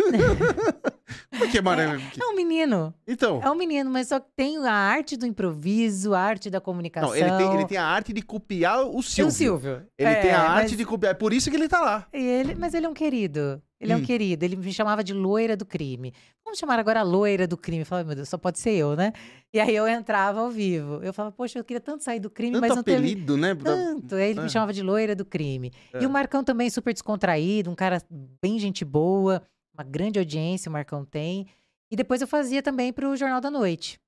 Como 1.31 1.43
é 1.43 1.47
que 1.49 1.57
é, 1.57 1.61
Mara? 1.61 1.83
é 1.83 2.25
um 2.25 2.35
menino. 2.35 2.93
Então, 3.07 3.41
É 3.41 3.49
um 3.49 3.55
menino, 3.55 3.89
mas 3.89 4.07
só 4.09 4.19
que 4.19 4.27
tem 4.35 4.57
a 4.65 4.71
arte 4.73 5.15
do 5.15 5.25
improviso, 5.25 6.13
a 6.13 6.19
arte 6.19 6.49
da 6.49 6.59
comunicação. 6.59 7.09
não, 7.09 7.15
ele 7.15 7.29
tem, 7.37 7.53
ele 7.55 7.65
tem 7.65 7.77
a 7.77 7.85
arte 7.85 8.11
de 8.11 8.21
copiar 8.21 8.81
o 8.85 9.01
Silvio. 9.01 9.27
o 9.27 9.31
Silvio. 9.31 9.87
Ele 9.97 10.15
tem 10.15 10.31
a 10.31 10.33
É, 10.33 10.35
arte 10.35 10.69
mas- 10.71 10.77
de 10.77 10.85
copiar. 10.85 11.11
É 11.11 11.13
por 11.13 11.31
isso 11.33 11.49
que 11.49 11.55
ele 11.55 11.67
tá 11.69 11.79
lá. 11.79 12.07
E 12.13 12.17
ele, 12.21 12.55
mas 12.55 12.73
ele 12.73 12.85
é 12.85 12.89
um 12.89 12.93
querido. 12.93 13.61
Ele 13.79 13.91
é 13.93 13.95
Hum. 13.95 13.99
um 13.99 14.03
querido. 14.03 14.43
Ele 14.43 14.55
me 14.55 14.73
chamava 14.73 15.03
de 15.03 15.13
loira 15.13 15.55
do 15.55 15.65
crime. 15.65 16.11
Vamos 16.43 16.57
chamar 16.59 16.79
agora 16.79 17.01
a 17.01 17.03
loira 17.03 17.45
do 17.45 17.55
crime. 17.55 17.81
Eu 17.81 17.85
falava, 17.85 18.07
meu 18.07 18.15
Deus, 18.15 18.27
só 18.29 18.37
pode 18.37 18.57
ser 18.59 18.71
eu, 18.71 18.95
né? 18.95 19.13
E 19.53 19.59
aí 19.59 19.75
eu 19.75 19.87
entrava 19.87 20.39
ao 20.39 20.49
vivo. 20.49 20.99
Eu 21.03 21.13
falava, 21.13 21.35
poxa, 21.35 21.59
eu 21.59 21.63
queria 21.63 21.79
tanto 21.81 22.03
sair 22.03 22.19
do 22.19 22.29
crime, 22.29 22.53
Tanto 22.53 22.61
mas 22.61 22.75
não 22.75 22.81
teve 22.83 22.97
apelido, 22.97 23.37
né? 23.37 23.53
tanto. 23.53 24.15
Aí 24.15 24.31
ele 24.31 24.39
É. 24.39 24.43
me 24.43 24.49
chamava 24.49 24.73
de 24.73 24.81
loira 24.81 25.15
do 25.15 25.23
crime. 25.23 25.71
É. 25.93 26.01
E 26.01 26.05
o 26.05 26.09
Marcão 26.09 26.43
também 26.43 26.69
super 26.69 26.91
descontraído, 26.93 27.69
um 27.69 27.75
cara 27.75 28.01
bem 28.41 28.57
gente 28.57 28.83
boa, 28.83 29.43
uma 29.73 29.83
grande 29.83 30.17
audiência 30.17 30.69
o 30.69 30.73
Marcão 30.73 31.05
tem. 31.05 31.45
E 31.91 31.95
depois 31.95 32.19
eu 32.21 32.27
fazia 32.27 32.63
também 32.63 32.91
pro 32.91 33.15
Jornal 33.15 33.39
da 33.39 33.51
Noite, 33.51 33.99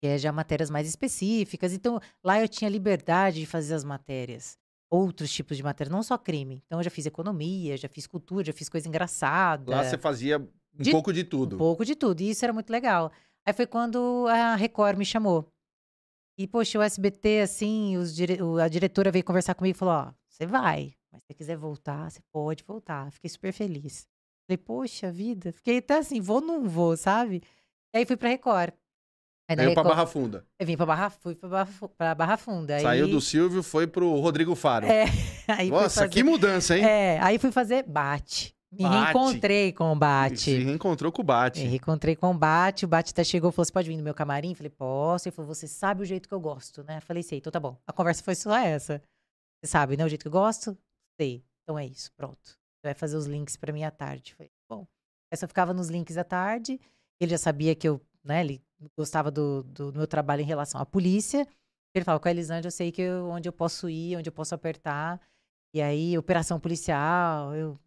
que 0.00 0.06
é 0.06 0.16
já 0.18 0.30
matérias 0.30 0.70
mais 0.70 0.86
específicas. 0.88 1.72
Então 1.72 2.00
lá 2.24 2.40
eu 2.40 2.48
tinha 2.48 2.70
liberdade 2.70 3.40
de 3.40 3.46
fazer 3.46 3.74
as 3.74 3.82
matérias. 3.84 4.56
Outros 4.94 5.32
tipos 5.32 5.56
de 5.56 5.62
matéria, 5.62 5.90
não 5.90 6.02
só 6.02 6.18
crime. 6.18 6.62
Então 6.66 6.78
eu 6.78 6.82
já 6.82 6.90
fiz 6.90 7.06
economia, 7.06 7.76
já 7.78 7.88
fiz 7.88 8.06
cultura, 8.06 8.44
já 8.44 8.52
fiz 8.52 8.68
coisa 8.68 8.86
engraçada. 8.86 9.70
Lá 9.74 9.82
você 9.84 9.96
fazia 9.96 10.38
um 10.38 10.82
De- 10.82 10.90
pouco 10.90 11.12
de 11.12 11.24
tudo. 11.24 11.54
Um 11.56 11.58
pouco 11.58 11.82
de 11.84 11.94
tudo. 11.96 12.20
E 12.20 12.28
isso 12.30 12.44
era 12.44 12.52
muito 12.52 12.68
legal. 12.70 13.10
Aí 13.46 13.54
foi 13.54 13.66
quando 13.66 14.26
a 14.28 14.54
Record 14.54 14.98
me 14.98 15.04
chamou. 15.06 15.48
E, 16.38 16.46
poxa, 16.46 16.78
o 16.78 16.82
SBT, 16.82 17.40
assim, 17.40 17.96
os 17.96 18.14
dire- 18.14 18.38
a 18.62 18.68
diretora 18.68 19.10
veio 19.10 19.24
conversar 19.24 19.54
comigo 19.54 19.74
e 19.76 19.78
falou: 19.78 19.94
Ó, 19.94 20.12
você 20.28 20.44
vai, 20.46 20.92
mas 21.10 21.22
se 21.22 21.28
você 21.28 21.34
quiser 21.34 21.56
voltar, 21.56 22.10
você 22.10 22.20
pode 22.30 22.62
voltar. 22.62 23.10
Fiquei 23.12 23.30
super 23.30 23.52
feliz. 23.52 24.06
Falei, 24.46 24.58
poxa 24.58 25.10
vida. 25.10 25.52
Fiquei 25.52 25.78
até 25.78 25.98
assim, 25.98 26.20
vou 26.20 26.36
ou 26.36 26.42
não 26.42 26.68
vou, 26.68 26.96
sabe? 26.98 27.42
E 27.94 27.98
aí 27.98 28.04
fui 28.06 28.16
pra 28.16 28.28
Record. 28.28 28.72
Aí 29.60 29.66
Saiu 29.66 29.74
pra 29.74 29.82
Barra 29.84 30.06
Funda. 30.06 30.46
Eu 30.58 30.66
vim 30.66 30.76
pra 30.76 30.86
Barra, 30.86 31.10
fui 31.10 31.34
pra 31.34 31.48
Barra, 31.48 31.88
pra 31.96 32.14
Barra 32.14 32.36
Funda. 32.36 32.76
Aí, 32.76 32.82
Saiu 32.82 33.08
do 33.08 33.20
Silvio, 33.20 33.62
foi 33.62 33.86
pro 33.86 34.12
Rodrigo 34.20 34.54
Faro. 34.54 34.86
É, 34.86 35.04
Nossa, 35.70 36.02
fazer- 36.02 36.08
que 36.10 36.22
mudança, 36.22 36.76
hein? 36.76 36.84
É, 36.84 37.18
aí 37.20 37.38
fui 37.38 37.50
fazer 37.52 37.84
bate. 37.84 38.54
Me 38.72 38.84
Bate. 38.84 38.94
reencontrei 39.04 39.72
com 39.72 39.92
o 39.92 39.94
bate. 39.96 40.38
Se 40.40 40.58
reencontrou 40.58 41.12
com 41.12 41.20
o 41.20 41.24
Bate. 41.24 41.60
Me 41.60 41.66
reencontrei 41.66 42.16
com 42.16 42.30
o 42.30 42.34
Bate, 42.34 42.86
o 42.86 42.88
Bate 42.88 43.10
até 43.10 43.22
chegou 43.22 43.50
e 43.50 43.52
falou: 43.52 43.66
Você 43.66 43.72
pode 43.72 43.86
vir 43.86 43.98
no 43.98 44.02
meu 44.02 44.14
camarim? 44.14 44.54
Falei, 44.54 44.70
posso. 44.70 45.28
Ele 45.28 45.36
falou: 45.36 45.54
Você 45.54 45.68
sabe 45.68 46.00
o 46.02 46.06
jeito 46.06 46.26
que 46.26 46.32
eu 46.32 46.40
gosto, 46.40 46.82
né? 46.84 46.98
Falei, 47.02 47.22
sei, 47.22 47.36
então 47.36 47.52
tá 47.52 47.60
bom. 47.60 47.76
A 47.86 47.92
conversa 47.92 48.22
foi 48.24 48.34
só 48.34 48.56
essa. 48.56 49.02
Você 49.62 49.70
sabe, 49.70 49.94
né? 49.98 50.06
O 50.06 50.08
jeito 50.08 50.22
que 50.22 50.28
eu 50.28 50.32
gosto? 50.32 50.74
Sei. 51.20 51.44
Então 51.62 51.78
é 51.78 51.84
isso, 51.84 52.10
pronto. 52.16 52.40
Você 52.42 52.84
vai 52.86 52.94
fazer 52.94 53.14
os 53.18 53.26
links 53.26 53.58
pra 53.58 53.74
mim 53.74 53.84
à 53.84 53.90
tarde. 53.90 54.34
Falei, 54.34 54.50
bom. 54.66 54.86
Aí 55.30 55.36
só 55.36 55.46
ficava 55.46 55.74
nos 55.74 55.88
links 55.90 56.16
à 56.16 56.24
tarde. 56.24 56.80
Ele 57.20 57.30
já 57.30 57.38
sabia 57.38 57.74
que 57.74 57.86
eu, 57.86 58.00
né? 58.24 58.40
Ele 58.40 58.58
gostava 58.96 59.30
do, 59.30 59.62
do 59.64 59.92
meu 59.92 60.06
trabalho 60.06 60.42
em 60.42 60.46
relação 60.46 60.80
à 60.80 60.86
polícia. 60.86 61.46
Ele 61.94 62.04
falava, 62.04 62.20
com 62.22 62.28
a 62.28 62.30
Elisângela, 62.30 62.66
eu 62.68 62.70
sei 62.70 62.90
que 62.90 63.02
eu- 63.02 63.28
onde 63.28 63.48
eu 63.48 63.52
posso 63.52 63.88
ir, 63.88 64.16
onde 64.16 64.28
eu 64.28 64.32
posso 64.32 64.54
apertar. 64.54 65.20
E 65.74 65.80
aí, 65.82 66.16
operação 66.18 66.58
policial, 66.60 67.54
eu 67.54 67.78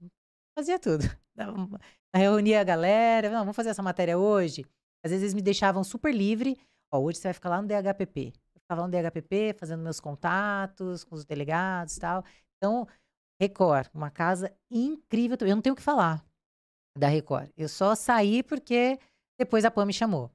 fazia 0.58 0.80
tudo. 0.80 1.04
Reunia 2.16 2.62
a 2.62 2.64
galera, 2.64 3.30
não, 3.30 3.40
vamos 3.40 3.56
fazer 3.56 3.70
essa 3.70 3.84
matéria 3.84 4.18
hoje. 4.18 4.66
Às 5.04 5.12
vezes 5.12 5.24
eles 5.24 5.34
me 5.34 5.42
deixavam 5.42 5.84
super 5.84 6.14
livre. 6.14 6.58
Ó, 6.92 7.00
hoje 7.00 7.20
você 7.20 7.28
vai 7.28 7.34
ficar 7.34 7.50
lá 7.50 7.62
no 7.62 7.68
DHPP. 7.68 8.34
Eu 8.56 8.62
ficava 8.62 8.82
lá 8.82 8.88
no 8.88 8.92
DHPP, 8.92 9.54
fazendo 9.60 9.84
meus 9.84 10.00
contatos 10.00 11.04
com 11.04 11.16
os 11.16 11.26
delegados 11.26 11.98
e 11.98 12.00
tal. 12.00 12.24
Então, 12.58 12.88
Record, 13.40 13.90
uma 13.94 14.10
casa 14.10 14.56
incrível. 14.72 15.38
Eu 15.42 15.56
não 15.56 15.62
tenho 15.62 15.74
o 15.74 15.76
que 15.76 15.82
falar 15.84 16.26
da 16.98 17.08
Record. 17.08 17.50
Eu 17.58 17.68
só 17.68 17.94
saí 17.96 18.42
porque 18.42 18.98
depois 19.40 19.66
a 19.66 19.72
Pam 19.72 19.86
me 19.86 19.94
chamou. 19.94 20.32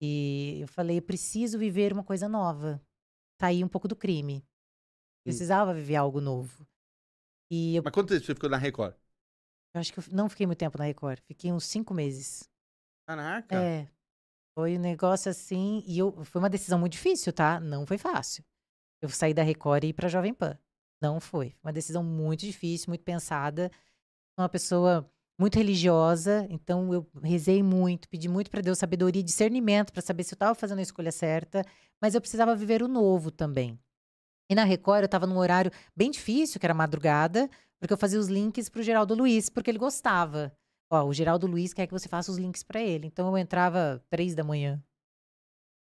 E 0.00 0.58
eu 0.60 0.68
falei, 0.68 0.98
eu 0.98 1.02
preciso 1.02 1.58
viver 1.58 1.92
uma 1.92 2.04
coisa 2.04 2.28
nova. 2.28 2.80
Sair 3.40 3.64
um 3.64 3.68
pouco 3.68 3.88
do 3.88 3.96
crime. 3.96 4.46
Precisava 5.24 5.74
viver 5.74 5.96
algo 5.96 6.20
novo. 6.20 6.66
E 7.50 7.76
eu, 7.76 7.82
Mas 7.82 7.92
quanto 7.92 8.08
tempo 8.08 8.24
você 8.24 8.34
ficou 8.34 8.50
na 8.50 8.56
Record? 8.56 8.94
eu 9.74 9.80
acho 9.80 9.92
que 9.92 9.98
eu 9.98 10.04
não 10.12 10.28
fiquei 10.28 10.46
muito 10.46 10.58
tempo 10.58 10.78
na 10.78 10.84
Record. 10.84 11.20
Fiquei 11.26 11.52
uns 11.52 11.64
cinco 11.64 11.92
meses. 11.92 12.48
Caraca. 13.06 13.54
É. 13.54 13.88
Foi 14.56 14.76
um 14.76 14.80
negócio 14.80 15.30
assim. 15.30 15.82
E 15.86 15.98
eu, 15.98 16.24
foi 16.24 16.40
uma 16.40 16.48
decisão 16.48 16.78
muito 16.78 16.92
difícil, 16.92 17.32
tá? 17.32 17.60
Não 17.60 17.86
foi 17.86 17.98
fácil. 17.98 18.44
Eu 19.02 19.08
saí 19.10 19.34
da 19.34 19.42
Record 19.42 19.84
e 19.84 19.88
ir 19.88 19.92
pra 19.92 20.08
Jovem 20.08 20.32
Pan. 20.32 20.58
Não 21.02 21.20
foi. 21.20 21.54
Uma 21.62 21.72
decisão 21.72 22.02
muito 22.02 22.40
difícil, 22.40 22.88
muito 22.88 23.04
pensada. 23.04 23.70
Uma 24.38 24.48
pessoa 24.48 25.10
muito 25.38 25.56
religiosa, 25.56 26.46
então 26.48 26.92
eu 26.92 27.06
rezei 27.22 27.62
muito, 27.62 28.08
pedi 28.08 28.28
muito 28.28 28.50
para 28.50 28.62
Deus 28.62 28.78
sabedoria 28.78 29.20
e 29.20 29.24
discernimento 29.24 29.92
para 29.92 30.02
saber 30.02 30.24
se 30.24 30.32
eu 30.32 30.36
estava 30.36 30.54
fazendo 30.54 30.78
a 30.78 30.82
escolha 30.82 31.12
certa, 31.12 31.62
mas 32.00 32.14
eu 32.14 32.20
precisava 32.20 32.56
viver 32.56 32.82
o 32.82 32.88
novo 32.88 33.30
também. 33.30 33.78
E 34.48 34.54
na 34.54 34.64
Record 34.64 35.00
eu 35.00 35.06
estava 35.06 35.26
num 35.26 35.36
horário 35.36 35.70
bem 35.94 36.10
difícil, 36.10 36.58
que 36.58 36.66
era 36.66 36.74
madrugada, 36.74 37.50
porque 37.78 37.92
eu 37.92 37.98
fazia 37.98 38.18
os 38.18 38.28
links 38.28 38.68
pro 38.68 38.82
Geraldo 38.82 39.14
Luiz, 39.14 39.50
porque 39.50 39.70
ele 39.70 39.78
gostava. 39.78 40.56
Ó, 40.90 41.04
o 41.04 41.12
Geraldo 41.12 41.46
Luiz 41.46 41.74
quer 41.74 41.86
que 41.86 41.92
você 41.92 42.08
faça 42.08 42.30
os 42.30 42.38
links 42.38 42.62
para 42.62 42.80
ele. 42.80 43.06
Então 43.06 43.28
eu 43.28 43.36
entrava 43.36 44.02
três 44.08 44.34
da 44.34 44.44
manhã. 44.44 44.82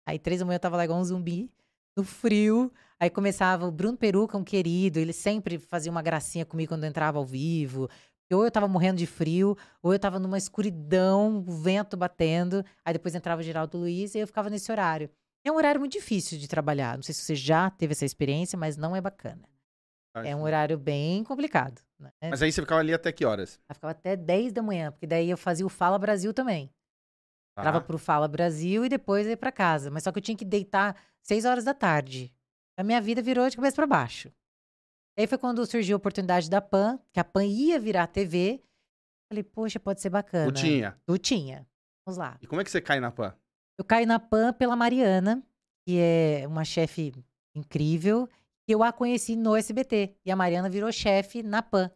Aí 0.07 0.19
três 0.19 0.41
da 0.41 0.47
manhã 0.47 0.57
eu 0.57 0.61
tava 0.61 0.77
lá 0.77 0.85
igual 0.85 1.01
um 1.01 1.05
zumbi, 1.05 1.51
no 1.97 2.05
frio. 2.05 2.73
Aí 2.99 3.11
começava 3.11 3.67
o 3.67 3.73
Bruno 3.73 3.99
Peruca, 3.99 4.39
um 4.39 4.45
querido, 4.45 5.01
ele 5.01 5.13
sempre 5.13 5.59
fazia 5.59 5.91
uma 5.91 6.03
gracinha 6.03 6.47
comigo 6.47 6.71
quando 6.71 6.85
eu 6.85 6.89
entrava 6.89 7.19
ao 7.19 7.27
vivo. 7.27 7.91
Ou 8.31 8.45
eu 8.45 8.51
tava 8.51 8.69
morrendo 8.69 8.99
de 8.99 9.07
frio, 9.07 9.57
ou 9.83 9.93
eu 9.93 9.99
tava 9.99 10.19
numa 10.19 10.39
escuridão, 10.39 11.45
o 11.47 11.53
vento 11.53 11.97
batendo. 11.97 12.65
Aí 12.85 12.93
depois 12.93 13.15
entrava 13.15 13.41
o 13.41 13.45
Geraldo 13.45 13.79
Luiz 13.79 14.15
e 14.15 14.19
eu 14.19 14.27
ficava 14.27 14.49
nesse 14.49 14.71
horário. 14.71 15.11
É 15.45 15.51
um 15.51 15.57
horário 15.57 15.81
muito 15.81 15.93
difícil 15.93 16.39
de 16.39 16.49
trabalhar. 16.49 16.97
Não 16.97 17.03
sei 17.03 17.15
se 17.15 17.23
você 17.23 17.35
já 17.35 17.69
teve 17.69 17.93
essa 17.93 18.05
experiência, 18.05 18.59
mas 18.59 18.77
não 18.77 18.95
é 18.95 19.01
bacana. 19.01 19.43
É 20.15 20.37
um 20.37 20.43
horário 20.43 20.79
bem 20.79 21.25
complicado. 21.25 21.81
Né? 21.99 22.11
Mas 22.31 22.43
aí 22.43 22.53
você 22.53 22.61
ficava 22.61 22.81
ali 22.81 22.93
até 22.93 23.11
que 23.11 23.25
horas? 23.25 23.59
Eu 23.69 23.75
ficava 23.75 23.93
até 23.93 24.15
10 24.15 24.53
da 24.53 24.63
manhã, 24.63 24.93
porque 24.93 25.07
daí 25.07 25.31
eu 25.31 25.39
fazia 25.39 25.65
o 25.65 25.71
Fala 25.71 25.99
Brasil 25.99 26.35
também. 26.35 26.69
Tá. 27.55 27.63
Entrava 27.63 27.81
pro 27.81 27.99
Fala 27.99 28.29
Brasil 28.29 28.85
e 28.85 28.89
depois 28.89 29.27
ia 29.27 29.37
pra 29.37 29.51
casa. 29.51 29.91
Mas 29.91 30.05
só 30.05 30.13
que 30.13 30.19
eu 30.19 30.23
tinha 30.23 30.37
que 30.37 30.45
deitar 30.45 30.97
6 31.23 31.45
horas 31.45 31.65
da 31.65 31.73
tarde. 31.73 32.33
A 32.77 32.83
minha 32.83 33.01
vida 33.01 33.23
virou 33.23 33.49
de 33.49 33.57
cabeça 33.57 33.77
para 33.77 33.87
baixo. 33.87 34.31
Aí 35.19 35.27
foi 35.27 35.39
quando 35.39 35.65
surgiu 35.67 35.97
a 35.97 35.99
oportunidade 35.99 36.49
da 36.49 36.61
PAN, 36.61 36.99
que 37.13 37.21
a 37.21 37.25
PAN 37.25 37.45
ia 37.45 37.79
virar 37.79 38.07
TV. 38.07 38.63
Falei, 39.31 39.43
poxa, 39.43 39.79
pode 39.79 40.01
ser 40.01 40.11
bacana. 40.11 40.51
Tu 40.51 40.61
tinha. 40.61 41.01
Tu 41.07 41.19
tinha. 41.19 41.67
Vamos 42.07 42.19
lá. 42.19 42.39
E 42.41 42.47
como 42.47 42.61
é 42.61 42.65
que 42.65 42.71
você 42.71 42.81
cai 42.81 43.01
na 43.01 43.11
PAN? 43.11 43.35
Eu 43.79 43.85
caí 43.85 44.07
na 44.07 44.19
PAN 44.19 44.53
pela 44.53 44.77
Mariana, 44.77 45.43
que 45.87 45.99
é 45.99 46.45
uma 46.47 46.65
chefe 46.65 47.13
incrível. 47.55 48.29
E 48.69 48.73
eu 48.73 48.83
a 48.83 48.93
conheci 48.93 49.37
no 49.37 49.57
SBT. 49.57 50.17
E 50.25 50.31
a 50.31 50.37
Mariana 50.37 50.69
virou 50.71 50.91
chefe 50.93 51.43
na 51.43 51.63
PAN. 51.63 51.91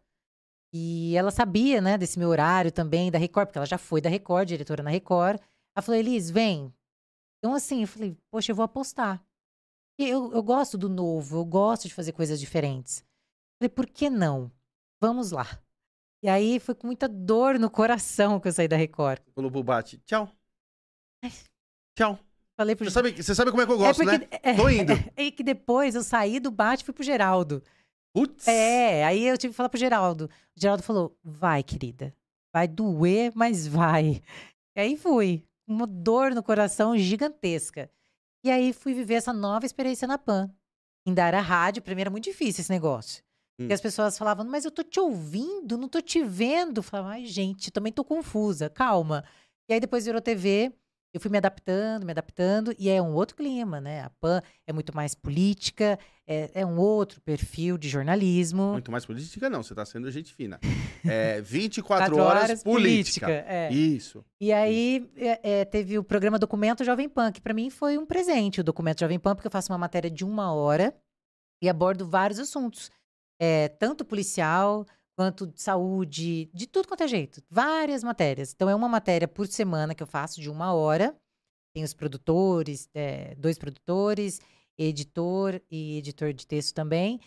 E 0.72 1.16
ela 1.16 1.30
sabia, 1.30 1.80
né, 1.80 1.96
desse 1.96 2.18
meu 2.18 2.28
horário 2.28 2.70
também, 2.70 3.10
da 3.10 3.18
Record, 3.18 3.46
porque 3.46 3.58
ela 3.58 3.66
já 3.66 3.78
foi 3.78 4.00
da 4.00 4.10
Record, 4.10 4.48
diretora 4.48 4.82
na 4.82 4.90
Record. 4.90 5.40
Ela 5.74 5.82
falou, 5.82 5.98
Elis, 5.98 6.30
vem. 6.30 6.72
Então, 7.38 7.54
assim, 7.54 7.82
eu 7.82 7.88
falei, 7.88 8.16
poxa, 8.30 8.52
eu 8.52 8.56
vou 8.56 8.64
apostar. 8.64 9.24
Eu, 9.98 10.32
eu 10.32 10.42
gosto 10.42 10.76
do 10.76 10.88
novo, 10.88 11.38
eu 11.38 11.44
gosto 11.44 11.88
de 11.88 11.94
fazer 11.94 12.12
coisas 12.12 12.38
diferentes. 12.38 13.04
Falei, 13.58 13.68
por 13.68 13.86
que 13.86 14.10
não? 14.10 14.50
Vamos 15.00 15.30
lá. 15.30 15.46
E 16.22 16.28
aí 16.28 16.58
foi 16.58 16.74
com 16.74 16.86
muita 16.86 17.08
dor 17.08 17.58
no 17.58 17.70
coração 17.70 18.40
que 18.40 18.48
eu 18.48 18.52
saí 18.52 18.66
da 18.66 18.76
Record. 18.76 19.20
Falou 19.34 19.50
pro 19.50 19.62
Bate, 19.62 19.98
tchau. 19.98 20.30
Tchau. 21.96 22.18
Falei 22.58 22.74
pro 22.74 22.86
Você 22.86 22.90
sabe, 22.90 23.22
você 23.22 23.34
sabe 23.34 23.50
como 23.50 23.62
é 23.62 23.66
que 23.66 23.72
eu 23.72 23.78
gosto, 23.78 24.02
é 24.02 24.04
porque, 24.04 24.18
né? 24.18 24.40
É, 24.42 24.54
Tô 24.54 24.68
indo. 24.68 24.92
É, 25.14 25.30
que 25.30 25.42
depois 25.42 25.94
eu 25.94 26.02
saí 26.02 26.40
do 26.40 26.50
bate 26.50 26.82
e 26.82 26.86
fui 26.86 26.94
pro 26.94 27.04
Geraldo. 27.04 27.62
Putz. 28.14 28.48
É, 28.48 29.04
aí 29.04 29.26
eu 29.26 29.36
tive 29.36 29.52
que 29.52 29.56
falar 29.56 29.68
pro 29.68 29.78
Geraldo. 29.78 30.24
O 30.56 30.60
Geraldo 30.60 30.82
falou: 30.82 31.14
vai, 31.22 31.62
querida. 31.62 32.14
Vai 32.54 32.66
doer, 32.66 33.32
mas 33.34 33.66
vai. 33.66 34.22
E 34.74 34.80
aí 34.80 34.96
fui. 34.96 35.44
Uma 35.68 35.86
dor 35.86 36.34
no 36.34 36.42
coração 36.42 36.96
gigantesca. 36.96 37.90
E 38.44 38.50
aí 38.50 38.72
fui 38.72 38.94
viver 38.94 39.14
essa 39.14 39.32
nova 39.32 39.66
experiência 39.66 40.08
na 40.08 40.16
PAN. 40.16 40.50
Ainda 41.06 41.26
era 41.26 41.40
rádio, 41.40 41.82
pra 41.82 41.94
mim 41.94 42.00
era 42.00 42.10
muito 42.10 42.24
difícil 42.24 42.62
esse 42.62 42.70
negócio. 42.70 43.22
Hum. 43.58 43.68
E 43.68 43.72
as 43.72 43.80
pessoas 43.80 44.18
falavam, 44.18 44.44
mas 44.44 44.64
eu 44.64 44.70
tô 44.70 44.82
te 44.82 45.00
ouvindo, 45.00 45.78
não 45.78 45.88
tô 45.88 46.00
te 46.00 46.22
vendo. 46.22 46.78
Eu 46.78 46.82
falava, 46.82 47.10
ai, 47.10 47.26
gente, 47.26 47.70
também 47.70 47.92
tô 47.92 48.04
confusa, 48.04 48.68
calma. 48.68 49.24
E 49.68 49.74
aí 49.74 49.80
depois 49.80 50.04
virou 50.04 50.20
TV, 50.20 50.72
eu 51.16 51.20
fui 51.20 51.30
me 51.30 51.38
adaptando, 51.38 52.04
me 52.04 52.12
adaptando, 52.12 52.74
e 52.78 52.90
é 52.90 53.00
um 53.00 53.14
outro 53.14 53.36
clima, 53.36 53.80
né? 53.80 54.02
A 54.02 54.10
PAN 54.20 54.42
é 54.66 54.72
muito 54.72 54.94
mais 54.94 55.14
política, 55.14 55.98
é, 56.26 56.50
é 56.54 56.66
um 56.66 56.78
outro 56.78 57.22
perfil 57.22 57.78
de 57.78 57.88
jornalismo. 57.88 58.72
Muito 58.72 58.92
mais 58.92 59.06
política, 59.06 59.48
não. 59.48 59.62
Você 59.62 59.74
tá 59.74 59.86
sendo 59.86 60.10
gente 60.10 60.34
fina. 60.34 60.60
É 61.08 61.40
24 61.40 62.16
Quatro 62.16 62.20
horas, 62.20 62.64
política. 62.64 63.30
é. 63.30 63.72
Isso. 63.72 64.24
E 64.40 64.52
aí 64.52 65.08
é, 65.16 65.60
é, 65.60 65.64
teve 65.64 65.96
o 65.96 66.02
programa 66.02 66.36
Documento 66.36 66.82
Jovem 66.82 67.08
Pan, 67.08 67.30
que 67.30 67.40
para 67.40 67.54
mim 67.54 67.70
foi 67.70 67.96
um 67.96 68.04
presente, 68.04 68.60
o 68.60 68.64
Documento 68.64 68.98
Jovem 68.98 69.16
Pan, 69.16 69.36
porque 69.36 69.46
eu 69.46 69.52
faço 69.52 69.70
uma 69.70 69.78
matéria 69.78 70.10
de 70.10 70.24
uma 70.24 70.52
hora 70.52 70.92
e 71.62 71.68
abordo 71.68 72.04
vários 72.04 72.40
assuntos. 72.40 72.90
É, 73.40 73.68
tanto 73.68 74.04
policial, 74.04 74.86
quanto 75.16 75.46
de 75.46 75.60
saúde, 75.60 76.50
de 76.54 76.66
tudo 76.66 76.88
quanto 76.88 77.02
é 77.02 77.08
jeito. 77.08 77.42
Várias 77.50 78.02
matérias. 78.04 78.52
Então 78.54 78.68
é 78.68 78.74
uma 78.74 78.88
matéria 78.88 79.26
por 79.28 79.46
semana 79.46 79.94
que 79.94 80.02
eu 80.02 80.06
faço 80.06 80.40
de 80.40 80.50
uma 80.50 80.72
hora. 80.72 81.14
Tem 81.74 81.84
os 81.84 81.92
produtores, 81.94 82.88
é, 82.94 83.34
dois 83.34 83.58
produtores, 83.58 84.40
editor 84.78 85.60
e 85.70 85.98
editor 85.98 86.32
de 86.32 86.46
texto 86.46 86.74
também. 86.74 87.20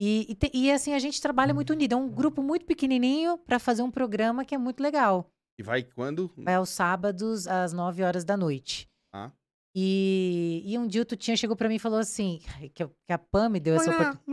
E, 0.00 0.26
e, 0.30 0.34
te- 0.36 0.50
e, 0.54 0.70
assim, 0.70 0.94
a 0.94 0.98
gente 1.00 1.20
trabalha 1.20 1.52
muito 1.52 1.70
unido. 1.72 1.92
É 1.92 1.96
um 1.96 2.08
grupo 2.08 2.40
muito 2.40 2.64
pequenininho 2.64 3.36
para 3.38 3.58
fazer 3.58 3.82
um 3.82 3.90
programa 3.90 4.44
que 4.44 4.54
é 4.54 4.58
muito 4.58 4.80
legal. 4.80 5.28
E 5.58 5.62
vai 5.62 5.82
quando? 5.82 6.30
Vai 6.44 6.54
aos 6.54 6.68
sábados, 6.70 7.48
às 7.48 7.72
9 7.72 8.04
horas 8.04 8.24
da 8.24 8.36
noite. 8.36 8.88
Ah. 9.12 9.32
E, 9.74 10.62
e 10.64 10.78
um 10.78 10.86
dia 10.86 11.02
o 11.02 11.04
Tutinha 11.04 11.36
chegou 11.36 11.56
pra 11.56 11.68
mim 11.68 11.74
e 11.76 11.80
falou 11.80 11.98
assim: 11.98 12.40
que, 12.74 12.86
que 12.86 13.12
a 13.12 13.18
Pam 13.18 13.48
me 13.48 13.58
deu 13.58 13.74
essa 13.74 13.90
oportunidade. 13.90 14.24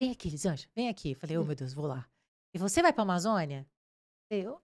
Vem 0.00 0.10
aqui, 0.10 0.28
Lisângela, 0.28 0.70
vem 0.74 0.88
aqui. 0.88 1.14
Falei, 1.14 1.36
oh 1.38 1.44
meu 1.44 1.54
Deus, 1.54 1.72
vou 1.72 1.86
lá. 1.86 2.06
E 2.54 2.58
você 2.58 2.82
vai 2.82 2.92
pra 2.92 3.02
Amazônia? 3.02 3.66
Eu. 4.30 4.60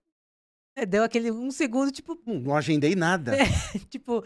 É, 0.75 0.85
Deu 0.85 1.03
aquele 1.03 1.31
um 1.31 1.51
segundo, 1.51 1.91
tipo, 1.91 2.17
Não 2.25 2.55
agendei 2.55 2.95
nada. 2.95 3.31
tipo, 3.89 4.23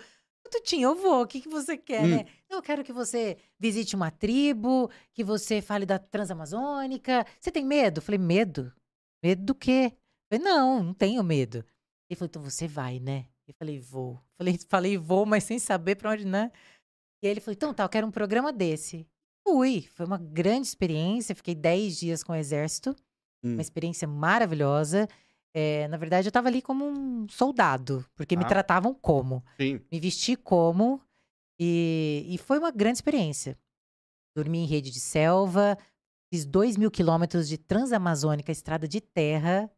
Tutinha, 0.49 0.85
eu 0.85 0.95
vou, 0.95 1.23
o 1.23 1.27
que, 1.27 1.41
que 1.41 1.49
você 1.49 1.77
quer, 1.77 2.03
Hum. 2.03 2.07
né? 2.17 2.25
Eu 2.49 2.61
quero 2.61 2.83
que 2.83 2.93
você 2.93 3.37
visite 3.59 3.95
uma 3.95 4.09
tribo, 4.11 4.89
que 5.13 5.23
você 5.23 5.61
fale 5.61 5.85
da 5.85 5.99
Transamazônica. 5.99 7.25
Você 7.39 7.51
tem 7.51 7.65
medo? 7.65 8.01
Falei, 8.01 8.17
medo? 8.19 8.73
Medo 9.23 9.43
do 9.43 9.55
quê? 9.55 9.93
Falei, 10.31 10.43
não, 10.45 10.83
não 10.83 10.93
tenho 10.93 11.23
medo. 11.23 11.65
Ele 12.09 12.17
falou, 12.17 12.27
então 12.29 12.41
você 12.41 12.67
vai, 12.67 12.99
né? 12.99 13.27
Eu 13.47 13.53
falei, 13.53 13.79
vou. 13.79 14.21
Falei, 14.37 14.57
falei, 14.69 14.97
vou, 14.97 15.25
mas 15.25 15.43
sem 15.43 15.59
saber 15.59 15.95
pra 15.95 16.11
onde, 16.11 16.25
né? 16.25 16.51
E 17.21 17.27
aí 17.27 17.31
ele 17.31 17.41
falou, 17.41 17.53
então 17.55 17.73
tá, 17.73 17.83
eu 17.83 17.89
quero 17.89 18.07
um 18.07 18.11
programa 18.11 18.53
desse. 18.53 19.05
Fui, 19.47 19.87
foi 19.95 20.05
uma 20.05 20.17
grande 20.17 20.67
experiência, 20.67 21.33
fiquei 21.33 21.55
10 21.55 21.97
dias 21.97 22.21
com 22.21 22.33
o 22.33 22.35
exército, 22.35 22.93
Hum. 23.41 23.53
uma 23.53 23.61
experiência 23.61 24.05
maravilhosa. 24.05 25.07
É, 25.53 25.87
na 25.87 25.95
verdade, 25.95 26.27
eu 26.27 26.31
tava 26.33 26.49
ali 26.49 26.61
como 26.61 26.85
um 26.85 27.25
soldado, 27.29 28.05
porque 28.13 28.35
me 28.35 28.43
Ah. 28.43 28.47
tratavam 28.47 28.93
como 28.93 29.41
Sim. 29.59 29.79
me 29.89 29.99
vesti 30.01 30.35
como 30.35 31.01
e, 31.57 32.25
e 32.29 32.37
foi 32.37 32.59
uma 32.59 32.71
grande 32.71 32.97
experiência. 32.97 33.57
Dormi 34.35 34.59
em 34.59 34.65
rede 34.67 34.91
de 34.91 34.99
selva, 34.99 35.77
fiz 36.29 36.45
dois 36.45 36.75
mil 36.75 36.91
quilômetros 36.91 37.47
de 37.47 37.57
transamazônica, 37.57 38.51
estrada 38.51 38.85
de 38.85 38.99
terra, 38.99 39.71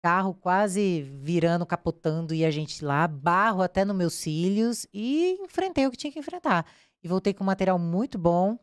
carro 0.00 0.32
quase 0.32 1.02
virando, 1.02 1.66
capotando 1.66 2.32
e 2.32 2.44
a 2.44 2.50
gente 2.52 2.84
lá, 2.84 3.08
barro 3.08 3.62
até 3.62 3.84
nos 3.84 3.96
meus 3.96 4.14
cílios 4.14 4.86
e 4.94 5.36
enfrentei 5.42 5.86
o 5.86 5.90
que 5.90 5.96
tinha 5.96 6.12
que 6.12 6.20
enfrentar. 6.20 6.64
E 7.02 7.08
voltei 7.08 7.34
com 7.34 7.42
um 7.42 7.46
material 7.48 7.78
muito 7.80 8.16
bom. 8.16 8.56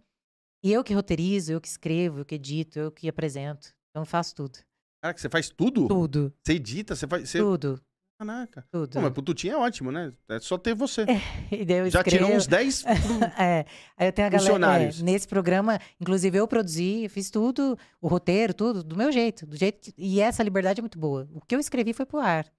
E 0.66 0.72
eu 0.74 0.84
que 0.84 0.95
roteirizo, 0.95 1.51
eu 1.53 1.61
que 1.61 1.68
escrevo, 1.68 2.20
eu 2.22 2.26
que 2.26 2.34
edito, 2.34 2.80
eu 2.80 2.91
que 2.91 3.07
apresento. 3.07 3.68
Então 3.91 4.01
eu 4.01 4.05
faço 4.05 4.34
tudo. 4.34 4.57
Cara, 4.99 5.13
que 5.13 5.22
você 5.22 5.30
faz 5.30 5.47
tudo? 5.47 5.88
Tudo, 5.88 6.34
Você 6.43 6.53
edita, 6.53 6.95
você 6.95 7.05
faz. 7.07 7.30
Você... 7.30 7.38
tudo. 7.38 7.80
Caraca. 8.20 8.66
tudo. 8.72 8.93
Pô, 8.93 9.01
mas 9.01 9.11
pro 9.13 9.22
Tutinha 9.22 9.53
é 9.53 9.57
ótimo, 9.57 9.91
né? 9.91 10.11
É 10.30 10.39
só 10.39 10.57
ter 10.57 10.74
você. 10.74 11.05
E 11.51 11.63
daí 11.66 11.78
eu 11.80 11.89
Já 11.91 12.01
tirou 12.03 12.30
escrevo. 12.30 12.38
uns 12.38 12.47
10 12.47 12.82
pro- 12.84 12.91
É, 13.43 13.66
aí 13.95 14.07
eu 14.07 14.11
tenho 14.13 14.26
a 14.28 14.32
galera. 14.32 14.84
É, 14.86 15.03
nesse 15.03 15.28
programa, 15.28 15.78
inclusive 16.01 16.36
eu 16.36 16.47
produzi, 16.47 17.07
fiz 17.09 17.30
tudo, 17.30 17.78
o 18.01 18.07
roteiro, 18.07 18.53
tudo, 18.53 18.84
do 18.84 18.95
meu 18.97 19.11
jeito. 19.11 19.45
Do 19.45 19.55
jeito 19.55 19.82
que- 19.82 19.93
e 19.97 20.20
essa 20.22 20.41
liberdade 20.41 20.80
é 20.80 20.82
muito 20.82 20.97
boa. 20.97 21.30
O 21.34 21.41
que 21.41 21.53
eu 21.53 21.59
escrevi 21.59 21.93
foi 21.93 22.05
pro 22.07 22.18
ar. 22.20 22.51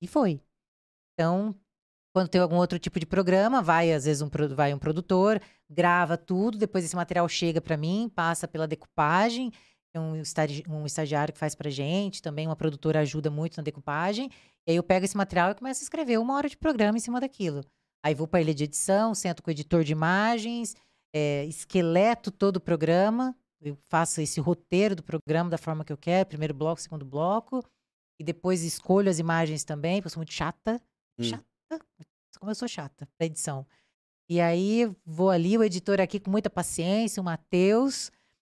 E 0.00 0.06
foi. 0.06 0.40
Então, 1.14 1.52
quando 2.14 2.28
tem 2.28 2.40
algum 2.40 2.56
outro 2.56 2.78
tipo 2.78 3.00
de 3.00 3.06
programa, 3.06 3.60
vai, 3.60 3.92
às 3.92 4.04
vezes, 4.04 4.22
um, 4.22 4.30
vai 4.54 4.72
um 4.72 4.78
produtor, 4.78 5.40
grava 5.68 6.16
tudo, 6.16 6.56
depois 6.56 6.84
esse 6.84 6.94
material 6.94 7.28
chega 7.28 7.60
pra 7.60 7.76
mim, 7.76 8.08
passa 8.14 8.46
pela 8.46 8.68
decupagem. 8.68 9.50
Um, 9.96 10.16
estagi- 10.16 10.64
um 10.68 10.86
estagiário 10.86 11.32
que 11.32 11.38
faz 11.38 11.54
pra 11.54 11.70
gente, 11.70 12.22
também 12.22 12.46
uma 12.46 12.56
produtora 12.56 13.00
ajuda 13.00 13.30
muito 13.30 13.56
na 13.56 13.62
decupagem. 13.62 14.30
E 14.66 14.70
aí 14.70 14.76
eu 14.76 14.82
pego 14.82 15.04
esse 15.04 15.16
material 15.16 15.50
e 15.50 15.54
começo 15.54 15.82
a 15.82 15.84
escrever 15.84 16.18
uma 16.18 16.34
hora 16.34 16.48
de 16.48 16.56
programa 16.56 16.96
em 16.98 17.00
cima 17.00 17.20
daquilo. 17.20 17.62
Aí 18.04 18.14
vou 18.14 18.26
para 18.28 18.40
ilha 18.40 18.54
de 18.54 18.64
edição, 18.64 19.14
sento 19.14 19.42
com 19.42 19.50
o 19.50 19.52
editor 19.52 19.82
de 19.82 19.92
imagens, 19.92 20.76
é, 21.14 21.44
esqueleto 21.46 22.30
todo 22.30 22.56
o 22.56 22.60
programa, 22.60 23.36
eu 23.60 23.76
faço 23.88 24.20
esse 24.20 24.40
roteiro 24.40 24.94
do 24.96 25.02
programa 25.02 25.48
da 25.48 25.56
forma 25.58 25.84
que 25.84 25.92
eu 25.92 25.96
quero, 25.96 26.28
primeiro 26.28 26.52
bloco, 26.54 26.80
segundo 26.80 27.04
bloco, 27.04 27.64
e 28.20 28.24
depois 28.24 28.62
escolho 28.62 29.08
as 29.08 29.18
imagens 29.18 29.64
também, 29.64 29.96
porque 29.96 30.06
eu 30.06 30.10
sou 30.10 30.20
muito 30.20 30.32
chata. 30.32 30.80
Hum. 31.18 31.24
Chata? 31.24 31.53
Como 32.38 32.50
eu 32.50 32.54
sou 32.54 32.68
chata 32.68 33.08
pra 33.16 33.26
edição. 33.26 33.66
E 34.28 34.40
aí 34.40 34.90
vou 35.04 35.30
ali, 35.30 35.56
o 35.56 35.62
editor 35.64 36.00
aqui 36.00 36.18
com 36.18 36.30
muita 36.30 36.48
paciência, 36.48 37.20
o 37.20 37.24
Matheus, 37.24 38.10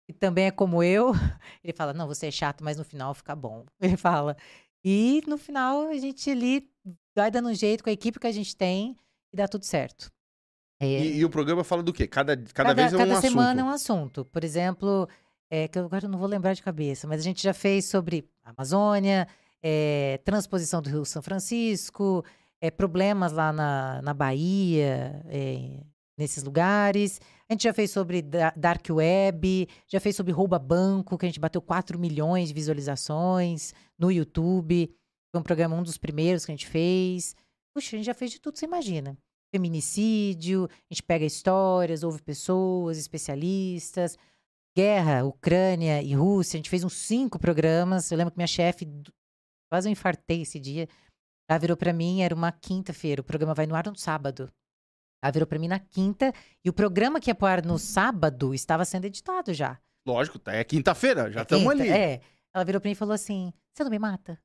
que 0.05 0.13
também 0.13 0.45
é 0.45 0.51
como 0.51 0.83
eu, 0.83 1.11
ele 1.63 1.73
fala: 1.73 1.93
Não, 1.93 2.07
você 2.07 2.27
é 2.27 2.31
chato, 2.31 2.63
mas 2.63 2.77
no 2.77 2.83
final 2.83 3.13
fica 3.13 3.35
bom. 3.35 3.65
Ele 3.81 3.97
fala. 3.97 4.37
E 4.83 5.23
no 5.27 5.37
final 5.37 5.87
a 5.87 5.97
gente 5.97 6.29
ali 6.29 6.69
vai 7.15 7.31
dando 7.31 7.49
um 7.49 7.53
jeito 7.53 7.83
com 7.83 7.89
a 7.89 7.93
equipe 7.93 8.19
que 8.19 8.27
a 8.27 8.31
gente 8.31 8.55
tem 8.55 8.95
e 9.33 9.37
dá 9.37 9.47
tudo 9.47 9.65
certo. 9.65 10.11
É, 10.79 10.85
E, 10.85 11.17
e 11.17 11.25
o 11.25 11.29
programa 11.29 11.63
fala 11.63 11.81
do 11.81 11.91
quê? 11.91 12.05
Cada, 12.05 12.37
cada, 12.53 12.73
vez 12.73 12.93
é 12.93 12.95
um 12.95 12.99
cada 12.99 13.21
semana 13.21 13.61
é 13.61 13.63
assunto. 13.63 13.65
um 13.65 13.69
assunto. 13.73 14.25
Por 14.25 14.43
exemplo, 14.43 15.09
é, 15.49 15.67
que 15.67 15.79
eu 15.79 15.85
agora 15.85 16.07
não 16.07 16.19
vou 16.19 16.27
lembrar 16.27 16.53
de 16.53 16.61
cabeça, 16.61 17.07
mas 17.07 17.19
a 17.19 17.23
gente 17.23 17.41
já 17.41 17.53
fez 17.53 17.85
sobre 17.85 18.29
Amazônia, 18.43 19.27
é, 19.63 20.19
transposição 20.23 20.81
do 20.81 20.89
Rio 20.89 21.05
São 21.05 21.21
Francisco, 21.21 22.23
é, 22.61 22.71
problemas 22.71 23.31
lá 23.31 23.51
na, 23.53 24.01
na 24.01 24.13
Bahia, 24.13 25.23
é, 25.27 25.83
nesses 26.17 26.43
lugares. 26.43 27.19
A 27.49 27.53
gente 27.53 27.63
já 27.63 27.73
fez 27.73 27.91
sobre 27.91 28.21
da- 28.21 28.53
Dark 28.55 28.85
Web, 28.89 29.67
já 29.87 29.99
fez 29.99 30.15
sobre 30.15 30.31
rouba 30.31 30.57
banco, 30.57 31.17
que 31.17 31.25
a 31.25 31.29
gente 31.29 31.39
bateu 31.39 31.61
4 31.61 31.99
milhões 31.99 32.47
de 32.49 32.53
visualizações 32.53 33.73
no 33.99 34.11
YouTube. 34.11 34.89
Foi 35.31 35.39
um 35.41 35.43
programa, 35.43 35.75
um 35.75 35.83
dos 35.83 35.97
primeiros 35.97 36.45
que 36.45 36.51
a 36.51 36.55
gente 36.55 36.67
fez. 36.67 37.35
Puxa, 37.73 37.95
a 37.95 37.97
gente 37.97 38.05
já 38.05 38.13
fez 38.13 38.31
de 38.31 38.39
tudo, 38.39 38.57
você 38.57 38.65
imagina 38.65 39.17
feminicídio, 39.55 40.67
a 40.69 40.93
gente 40.93 41.03
pega 41.03 41.23
histórias, 41.25 42.03
ouve 42.03 42.21
pessoas, 42.21 42.97
especialistas, 42.97 44.17
guerra, 44.75 45.23
Ucrânia 45.23 46.01
e 46.01 46.13
Rússia, 46.13 46.57
a 46.57 46.59
gente 46.59 46.69
fez 46.69 46.83
uns 46.83 46.93
cinco 46.93 47.39
programas. 47.39 48.11
Eu 48.11 48.17
lembro 48.17 48.31
que 48.31 48.37
minha 48.37 48.47
chefe, 48.47 48.85
quase 49.71 49.87
eu 49.87 49.91
infartei 49.91 50.41
esse 50.41 50.59
dia, 50.59 50.87
ela 51.49 51.59
virou 51.59 51.77
pra 51.77 51.93
mim, 51.93 52.21
era 52.21 52.33
uma 52.33 52.51
quinta-feira, 52.51 53.21
o 53.21 53.23
programa 53.23 53.53
vai 53.53 53.65
no 53.65 53.75
ar 53.75 53.85
no 53.87 53.95
sábado. 53.95 54.51
Ela 55.23 55.31
virou 55.31 55.47
pra 55.47 55.57
mim 55.59 55.67
na 55.67 55.79
quinta 55.79 56.31
e 56.63 56.69
o 56.69 56.73
programa 56.73 57.19
que 57.19 57.29
ia 57.29 57.35
pro 57.35 57.47
ar 57.47 57.65
no 57.65 57.77
sábado 57.79 58.53
estava 58.53 58.85
sendo 58.85 59.05
editado 59.05 59.53
já. 59.53 59.79
Lógico, 60.07 60.37
tá, 60.37 60.53
é 60.53 60.63
quinta-feira, 60.63 61.31
já 61.31 61.39
É 61.39 61.43
estamos 61.43 61.63
quinta, 61.71 61.83
ali. 61.83 61.89
É. 61.91 62.21
Ela 62.53 62.63
virou 62.63 62.79
pra 62.79 62.87
mim 62.89 62.93
e 62.93 62.95
falou 62.95 63.13
assim: 63.13 63.51
Você 63.73 63.83
não 63.83 63.89
me 63.91 63.97
mata? 63.99 64.39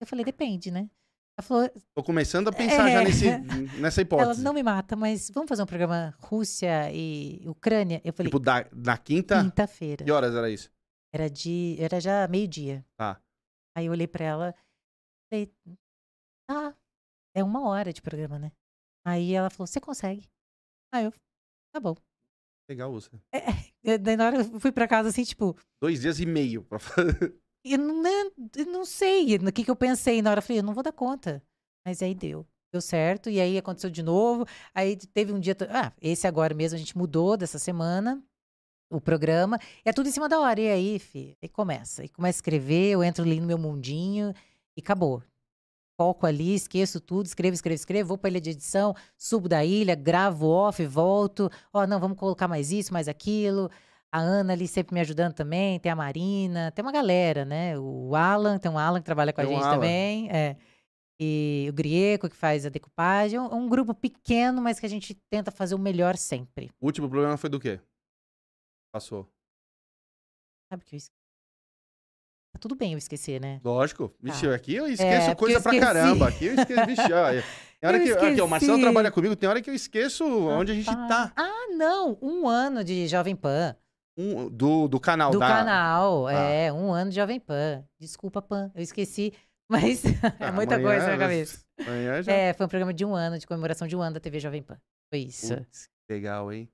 Eu 0.00 0.06
falei: 0.06 0.24
Depende, 0.24 0.70
né? 0.72 0.90
Ela 1.38 1.46
falou: 1.46 1.70
Tô 1.96 2.02
começando 2.02 2.48
a 2.48 2.52
pensar 2.52 2.90
já 2.90 3.00
É. 3.00 3.04
nesse, 3.04 3.26
nessa 3.80 4.00
Ela 4.00 4.06
hipótese. 4.06 4.42
não 4.42 4.52
me 4.52 4.62
mata, 4.62 4.96
mas 4.96 5.30
vamos 5.30 5.48
fazer 5.48 5.62
um 5.62 5.66
programa 5.66 6.14
Rússia 6.18 6.90
e 6.92 7.42
Ucrânia? 7.46 8.00
Eu 8.04 8.12
falei: 8.12 8.28
Tipo, 8.30 8.40
da, 8.40 8.66
na 8.74 8.98
quinta, 8.98 9.40
Quinta-feira. 9.42 10.04
que 10.04 10.10
horas 10.10 10.34
era 10.34 10.50
isso? 10.50 10.68
Era 11.12 11.30
de. 11.30 11.76
Era 11.78 12.00
já 12.00 12.26
meio-dia. 12.26 12.84
Tá. 12.96 13.20
Aí 13.76 13.86
eu 13.86 13.92
olhei 13.92 14.06
pra 14.08 14.24
ela 14.24 14.54
falei, 15.30 15.52
tá, 16.46 16.76
é 17.34 17.42
uma 17.42 17.68
hora 17.68 17.92
de 17.92 18.02
programa, 18.02 18.38
né? 18.38 18.52
Aí 19.06 19.32
ela 19.32 19.50
falou, 19.50 19.66
você 19.66 19.80
consegue? 19.80 20.28
Aí 20.92 21.04
eu, 21.04 21.12
tá 21.72 21.80
bom. 21.80 21.96
Legal 22.68 22.90
você. 22.92 23.10
E 23.82 23.98
Daí 23.98 24.16
na 24.16 24.26
hora 24.26 24.36
eu 24.38 24.60
fui 24.60 24.72
pra 24.72 24.88
casa 24.88 25.10
assim, 25.10 25.24
tipo, 25.24 25.56
Dois 25.82 26.00
dias 26.00 26.18
e 26.18 26.24
meio 26.24 26.62
pra 26.64 26.78
fazer. 26.78 27.38
eu 27.64 27.78
não, 27.78 28.02
né, 28.02 28.10
eu 28.56 28.66
não 28.66 28.84
sei 28.84 29.38
no 29.38 29.52
que, 29.52 29.64
que 29.64 29.70
eu 29.70 29.76
pensei 29.76 30.22
na 30.22 30.30
hora. 30.30 30.38
Eu 30.38 30.42
falei, 30.42 30.60
eu 30.60 30.64
não 30.64 30.72
vou 30.72 30.82
dar 30.82 30.92
conta. 30.92 31.42
Mas 31.86 32.02
aí 32.02 32.14
deu. 32.14 32.46
Deu 32.72 32.80
certo. 32.80 33.28
E 33.28 33.40
aí 33.40 33.58
aconteceu 33.58 33.90
de 33.90 34.02
novo. 34.02 34.46
Aí 34.74 34.96
teve 34.96 35.32
um 35.32 35.38
dia. 35.38 35.54
Ah, 35.68 35.92
esse 36.00 36.26
agora 36.26 36.54
mesmo 36.54 36.76
a 36.76 36.78
gente 36.78 36.96
mudou 36.96 37.36
dessa 37.36 37.58
semana. 37.58 38.24
O 38.90 39.00
programa. 39.00 39.58
É 39.84 39.92
tudo 39.92 40.08
em 40.08 40.12
cima 40.12 40.28
da 40.28 40.40
hora. 40.40 40.60
E 40.60 40.68
aí, 40.68 40.98
fi, 40.98 41.36
aí 41.42 41.48
começa. 41.48 42.02
Aí 42.02 42.08
começa 42.08 42.38
a 42.38 42.40
escrever, 42.40 42.92
eu 42.92 43.04
entro 43.04 43.24
ali 43.24 43.40
no 43.40 43.46
meu 43.46 43.58
mundinho 43.58 44.32
e 44.76 44.80
acabou. 44.80 45.22
Foco 45.96 46.26
ali, 46.26 46.54
esqueço 46.54 47.00
tudo, 47.00 47.26
escrevo, 47.26 47.54
escrevo, 47.54 47.74
escrevo, 47.76 48.08
vou 48.08 48.18
pra 48.18 48.28
ilha 48.28 48.40
de 48.40 48.50
edição, 48.50 48.94
subo 49.16 49.48
da 49.48 49.64
ilha, 49.64 49.94
gravo 49.94 50.48
off, 50.48 50.84
volto. 50.86 51.48
Ó, 51.72 51.86
não, 51.86 52.00
vamos 52.00 52.18
colocar 52.18 52.48
mais 52.48 52.72
isso, 52.72 52.92
mais 52.92 53.06
aquilo. 53.06 53.70
A 54.10 54.18
Ana 54.18 54.52
ali 54.52 54.66
sempre 54.66 54.94
me 54.94 55.00
ajudando 55.00 55.34
também, 55.34 55.78
tem 55.78 55.90
a 55.92 55.96
Marina, 55.96 56.72
tem 56.72 56.84
uma 56.84 56.92
galera, 56.92 57.44
né? 57.44 57.78
O 57.78 58.14
Alan, 58.16 58.58
tem 58.58 58.70
um 58.70 58.78
Alan 58.78 58.98
que 59.00 59.04
trabalha 59.04 59.32
com 59.32 59.40
a 59.40 59.44
Tem 59.44 59.52
um 59.52 59.56
gente 59.56 59.66
Alan. 59.66 59.74
também. 59.76 60.30
É. 60.30 60.56
E 61.20 61.66
o 61.70 61.72
Grieco, 61.72 62.28
que 62.28 62.36
faz 62.36 62.66
a 62.66 62.68
decupagem. 62.68 63.38
Um, 63.38 63.54
um 63.54 63.68
grupo 63.68 63.94
pequeno, 63.94 64.60
mas 64.60 64.80
que 64.80 64.86
a 64.86 64.88
gente 64.88 65.14
tenta 65.30 65.52
fazer 65.52 65.76
o 65.76 65.78
melhor 65.78 66.16
sempre. 66.16 66.70
O 66.80 66.86
último 66.86 67.08
problema 67.08 67.36
foi 67.36 67.48
do 67.48 67.60
quê? 67.60 67.80
Passou. 68.92 69.28
Sabe 70.68 70.82
o 70.82 70.86
que 70.86 70.96
eu 70.96 70.98
esqueci? 70.98 71.23
Tá 72.54 72.58
tudo 72.60 72.76
bem 72.76 72.92
eu 72.92 72.98
esquecer, 72.98 73.40
né? 73.40 73.60
Lógico. 73.64 74.14
Vixe, 74.22 74.46
Tá. 74.46 74.54
aqui 74.54 74.76
eu 74.76 74.86
esqueço 74.86 75.30
É, 75.30 75.34
coisa 75.34 75.58
eu 75.58 75.62
pra 75.62 75.78
caramba. 75.78 76.28
Aqui 76.28 76.46
eu 76.46 76.54
esqueço. 76.54 76.86
Vixe, 76.86 77.12
ó, 77.12 77.30
tem 77.30 77.88
hora 77.88 77.98
Eu 77.98 78.16
que, 78.18 78.26
aqui, 78.26 78.40
o 78.40 78.46
Marcelo 78.48 78.80
trabalha 78.80 79.10
comigo, 79.10 79.34
tem 79.36 79.48
hora 79.48 79.60
que 79.60 79.68
eu 79.68 79.74
esqueço 79.74 80.24
onde 80.24 80.70
a 80.70 80.74
gente 80.74 80.86
tá. 80.86 81.32
Ah, 81.36 81.66
não! 81.76 82.16
Um 82.22 82.46
ano 82.48 82.84
de 82.84 83.08
Jovem 83.08 83.34
Pan. 83.36 83.76
Um, 84.16 84.48
do, 84.48 84.86
do 84.86 85.00
canal 85.00 85.32
Do 85.32 85.40
da. 85.40 85.48
canal, 85.48 86.28
Ah. 86.28 86.32
é, 86.32 86.72
um 86.72 86.92
ano 86.92 87.10
de 87.10 87.16
Jovem 87.16 87.40
Pan. 87.40 87.84
Desculpa, 87.98 88.40
Pan, 88.40 88.70
eu 88.72 88.80
esqueci, 88.82 89.32
mas 89.68 90.04
é 90.06 90.10
Ah, 90.38 90.52
muita 90.52 90.76
amanhã- 90.76 90.88
coisa 91.00 91.06
na 91.10 91.18
cabeça. 91.18 91.58
Já. 92.22 92.32
É, 92.32 92.52
foi 92.52 92.64
um 92.66 92.68
programa 92.68 92.94
de 92.94 93.04
um 93.04 93.12
ano, 93.14 93.36
de 93.36 93.46
comemoração 93.48 93.88
de 93.88 93.96
um 93.96 94.00
ano 94.00 94.14
da 94.14 94.20
TV 94.20 94.38
Jovem 94.38 94.62
Pan. 94.62 94.78
Foi 95.12 95.18
isso. 95.18 95.56
Putz, 95.56 95.88
legal, 96.08 96.52
hein? 96.52 96.68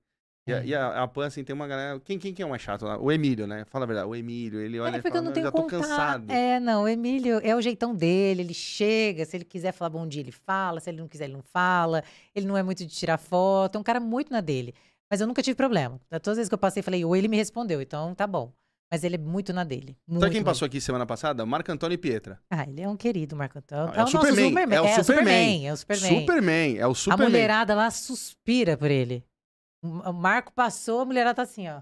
E, 0.51 0.55
a, 0.55 0.59
É. 0.59 0.67
e 0.67 0.75
a, 0.75 1.03
a 1.03 1.09
Pan, 1.09 1.27
assim, 1.27 1.43
tem 1.45 1.55
uma 1.55 1.67
galera. 1.67 1.99
Quem, 2.01 2.19
quem 2.19 2.35
que 2.35 2.43
é 2.43 2.47
o 2.47 2.51
mais 2.51 2.61
chato 2.63 2.85
lá? 2.85 2.99
O 2.99 3.11
Emílio, 3.11 3.47
né? 3.47 3.65
Fala 3.67 3.85
a 3.85 3.87
verdade. 3.87 4.09
O 4.09 4.15
Emílio, 4.15 4.61
ele 4.61 4.79
olha 4.81 4.97
É 4.97 4.99
e 4.99 5.03
porque 5.03 5.09
fala, 5.11 5.19
eu 5.19 5.23
não 5.23 5.29
"Não, 5.29 5.35
tenho 5.35 5.47
já 5.47 5.53
tô 5.53 5.63
contato. 5.63 5.81
cansado. 5.81 6.31
É, 6.31 6.61
não, 6.61 6.83
o 6.83 6.89
Emílio 6.89 7.41
é 7.43 7.55
o 7.57 7.61
jeitão 7.61 7.95
dele, 7.95 8.43
ele 8.43 8.55
chega, 8.55 9.25
se 9.25 9.37
ele 9.37 9.45
quiser 9.45 9.73
falar 9.73 9.91
bom 9.91 10.07
dia, 10.07 10.21
ele 10.23 10.33
fala, 10.33 10.81
se 10.81 10.91
ele 10.91 10.99
não 11.01 11.09
quiser, 11.09 11.25
ele 11.25 11.35
não 11.35 11.43
fala. 11.43 12.03
Ele 12.35 12.47
não 12.47 12.57
é 12.57 12.63
muito 12.63 12.85
de 12.85 12.93
tirar 12.95 13.19
foto, 13.19 13.77
é 13.77 13.79
um 13.81 13.85
cara 13.85 14.01
muito 14.01 14.33
na 14.33 14.41
dele. 14.41 14.75
Mas 15.11 15.21
eu 15.21 15.27
nunca 15.27 15.43
tive 15.43 15.55
problema. 15.57 16.01
Todas 16.09 16.29
as 16.29 16.37
vezes 16.37 16.49
que 16.49 16.55
eu 16.55 16.59
passei, 16.59 16.83
falei, 16.83 17.05
ou 17.05 17.17
ele 17.17 17.27
me 17.29 17.37
respondeu, 17.37 17.81
então 17.81 18.15
tá 18.15 18.27
bom. 18.27 18.53
Mas 18.93 19.05
ele 19.05 19.15
é 19.15 19.19
muito 19.19 19.53
na 19.53 19.63
dele. 19.63 19.97
Muito 20.05 20.21
Sabe 20.23 20.35
quem 20.35 20.43
passou 20.43 20.67
aqui 20.67 20.81
semana 20.81 21.07
passada? 21.07 21.47
Marco 21.47 21.71
Antônio 21.71 21.95
e 21.95 21.99
Pietra. 21.99 22.41
Ah, 22.51 22.65
ele 22.69 22.81
é 22.81 22.89
um 22.89 22.97
querido, 22.97 23.37
Marco 23.37 23.57
Antônio. 23.59 23.87
Não, 23.87 23.93
é 23.95 23.97
o 23.99 24.01
nosso 24.01 24.11
Superman, 24.19 24.75
é 24.75 24.81
o 24.81 25.05
Superman. 25.05 25.67
É 25.69 25.73
o 25.73 25.77
Superman. 25.77 26.21
Superman, 26.21 26.79
é 26.79 26.87
o 26.89 26.91
A 26.91 26.95
Superman. 26.97 27.29
mulherada 27.29 27.75
lá 27.77 27.89
suspira 27.89 28.77
por 28.77 28.91
ele. 28.91 29.25
O 29.83 30.13
Marco 30.13 30.53
passou, 30.53 31.01
a 31.01 31.05
mulherada 31.05 31.37
tá 31.37 31.43
assim, 31.43 31.69
ó. 31.69 31.81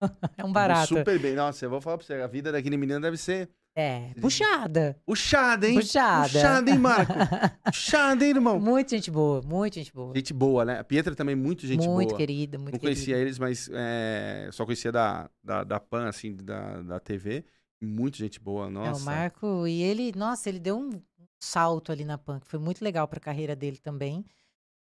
É 0.36 0.44
um 0.44 0.52
barato. 0.52 0.88
Superman. 0.94 1.34
Nossa, 1.34 1.64
eu 1.64 1.70
vou 1.70 1.80
falar 1.80 1.98
pra 1.98 2.06
você, 2.06 2.14
a 2.14 2.26
vida 2.26 2.52
daquele 2.52 2.76
menino 2.76 3.00
deve 3.00 3.16
ser 3.16 3.48
É, 3.74 4.12
puxada. 4.20 4.96
puxada, 5.04 5.66
hein? 5.68 5.74
Puxada. 5.80 6.28
Puxada, 6.28 6.70
hein, 6.70 6.78
Marco? 6.78 7.12
Puxada, 7.64 8.24
hein, 8.24 8.30
irmão? 8.30 8.60
Muito 8.60 8.90
gente 8.90 9.10
boa, 9.10 9.42
muito 9.42 9.74
gente 9.74 9.92
boa. 9.92 10.12
Gente 10.14 10.32
boa, 10.32 10.64
né? 10.64 10.78
A 10.78 10.84
Pietra 10.84 11.14
também, 11.16 11.34
muito 11.34 11.66
gente 11.66 11.88
muito 11.88 12.10
boa. 12.10 12.18
querida, 12.18 12.58
muito 12.58 12.74
Não 12.74 12.78
conhecia 12.78 13.06
querida. 13.14 13.20
eles, 13.22 13.38
mas 13.38 13.68
é, 13.72 14.48
só 14.52 14.64
conhecia 14.64 14.92
da, 14.92 15.28
da, 15.42 15.64
da 15.64 15.80
PAN, 15.80 16.08
assim, 16.08 16.36
da, 16.36 16.80
da 16.82 17.00
TV. 17.00 17.44
Muito 17.82 18.18
gente 18.18 18.38
boa, 18.38 18.66
É, 18.66 18.70
nossa. 18.70 19.00
o 19.02 19.04
Marco, 19.04 19.66
e 19.66 19.82
ele, 19.82 20.12
nossa, 20.16 20.48
ele 20.48 20.58
deu 20.60 20.78
um 20.78 20.90
salto 21.40 21.90
ali 21.92 22.04
na 22.04 22.18
PAN, 22.18 22.38
que 22.40 22.46
foi 22.46 22.58
muito 22.58 22.82
legal 22.84 23.06
pra 23.08 23.18
carreira 23.20 23.54
dele 23.56 23.78
também. 23.78 24.24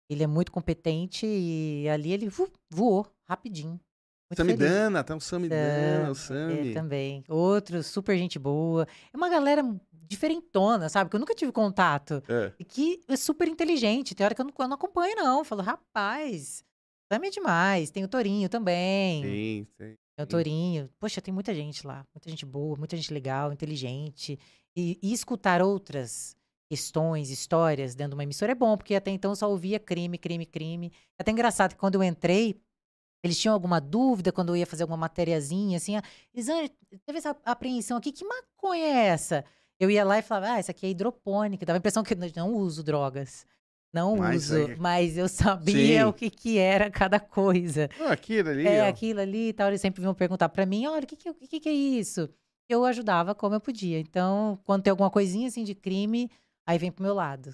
Ele 0.09 0.23
é 0.23 0.27
muito 0.27 0.51
competente 0.51 1.25
e 1.25 1.87
ali 1.89 2.11
ele 2.13 2.29
vo- 2.29 2.51
voou 2.69 3.07
rapidinho. 3.27 3.79
Muito 4.29 4.37
feliz. 4.43 4.57
Samidana, 4.59 5.03
tá 5.03 5.15
o 5.15 5.19
Samidana, 5.21 6.09
o 6.11 6.15
Sam, 6.15 6.49
Sami. 6.55 6.69
É, 6.71 6.73
também. 6.73 7.23
Outro, 7.29 7.81
super 7.83 8.17
gente 8.17 8.39
boa. 8.39 8.87
É 9.13 9.17
uma 9.17 9.29
galera 9.29 9.63
diferentona, 9.91 10.89
sabe? 10.89 11.09
Que 11.09 11.15
eu 11.15 11.19
nunca 11.19 11.35
tive 11.35 11.51
contato. 11.51 12.23
É. 12.27 12.51
E 12.59 12.63
que 12.63 13.01
é 13.07 13.15
super 13.15 13.47
inteligente. 13.47 14.15
Tem 14.15 14.25
hora 14.25 14.33
que 14.35 14.41
eu 14.41 14.45
não, 14.45 14.53
eu 14.57 14.67
não 14.67 14.75
acompanho, 14.75 15.15
não. 15.15 15.39
Eu 15.39 15.45
falo, 15.45 15.61
rapaz, 15.61 16.63
Sam 17.11 17.19
é 17.23 17.29
demais. 17.29 17.91
Tem 17.91 18.03
o 18.03 18.07
Torinho 18.07 18.49
também. 18.49 19.23
Sim, 19.23 19.67
sim. 19.77 19.95
Tem 20.17 20.23
o 20.23 20.27
Torinho. 20.27 20.89
Poxa, 20.99 21.21
tem 21.21 21.33
muita 21.33 21.53
gente 21.53 21.85
lá. 21.85 22.05
Muita 22.13 22.29
gente 22.29 22.45
boa, 22.45 22.77
muita 22.77 22.95
gente 22.95 23.13
legal, 23.13 23.51
inteligente. 23.53 24.39
E, 24.75 24.97
e 25.01 25.13
escutar 25.13 25.61
outras 25.61 26.35
questões, 26.69 27.29
histórias 27.29 27.95
dentro 27.95 28.11
de 28.11 28.15
uma 28.15 28.23
emissora 28.23 28.51
é 28.51 28.55
bom, 28.55 28.75
porque 28.75 28.95
até 28.95 29.11
então 29.11 29.31
eu 29.31 29.35
só 29.35 29.49
ouvia 29.49 29.79
crime, 29.79 30.17
crime, 30.17 30.45
crime. 30.45 30.91
É 31.17 31.21
até 31.21 31.31
engraçado 31.31 31.71
que 31.73 31.79
quando 31.79 31.95
eu 31.95 32.03
entrei, 32.03 32.59
eles 33.23 33.39
tinham 33.39 33.53
alguma 33.53 33.79
dúvida 33.79 34.31
quando 34.31 34.49
eu 34.49 34.55
ia 34.57 34.65
fazer 34.65 34.83
alguma 34.83 34.97
matériazinha, 34.97 35.77
assim, 35.77 35.95
ah, 35.95 36.03
Elisane, 36.33 36.69
teve 37.05 37.17
essa 37.19 37.35
apreensão 37.43 37.97
aqui, 37.97 38.11
que 38.11 38.25
maconha 38.25 38.83
é 38.85 39.05
essa? 39.07 39.43
Eu 39.79 39.89
ia 39.91 40.03
lá 40.05 40.17
e 40.19 40.21
falava, 40.21 40.53
ah, 40.53 40.59
essa 40.59 40.71
aqui 40.71 40.85
é 40.85 40.89
hidropônica. 40.89 41.65
Dava 41.65 41.77
a 41.77 41.79
impressão 41.79 42.03
que 42.03 42.13
eu 42.13 42.17
não 42.35 42.53
uso 42.53 42.83
drogas. 42.83 43.45
Não 43.93 44.15
Mas 44.17 44.45
uso, 44.51 44.55
aí- 44.67 44.75
mas 44.77 45.17
eu 45.17 45.27
sabia 45.27 46.01
Sim. 46.01 46.03
o 46.03 46.13
que, 46.13 46.29
que 46.29 46.57
era 46.57 46.89
cada 46.91 47.19
coisa. 47.19 47.89
Ah, 47.99 48.11
aquilo 48.11 48.49
ali, 48.49 48.67
É, 48.67 48.83
ó. 48.83 48.87
aquilo 48.87 49.19
ali 49.21 49.49
e 49.49 49.53
tal. 49.53 49.67
Eles 49.69 49.79
sempre 49.81 50.01
vinham 50.01 50.13
perguntar 50.13 50.49
pra 50.49 50.65
mim: 50.65 50.85
olha, 50.85 51.03
o 51.03 51.07
que, 51.07 51.15
que, 51.15 51.29
o 51.29 51.33
que, 51.33 51.59
que 51.59 51.69
é 51.69 51.73
isso? 51.73 52.29
Eu 52.69 52.83
ajudava 52.85 53.33
como 53.35 53.55
eu 53.55 53.61
podia. 53.61 53.99
Então, 53.99 54.59
quando 54.65 54.83
tem 54.83 54.91
alguma 54.91 55.09
coisinha 55.09 55.47
assim 55.47 55.63
de 55.63 55.73
crime, 55.75 56.29
aí 56.65 56.77
vem 56.77 56.91
pro 56.91 57.03
meu 57.03 57.13
lado. 57.13 57.53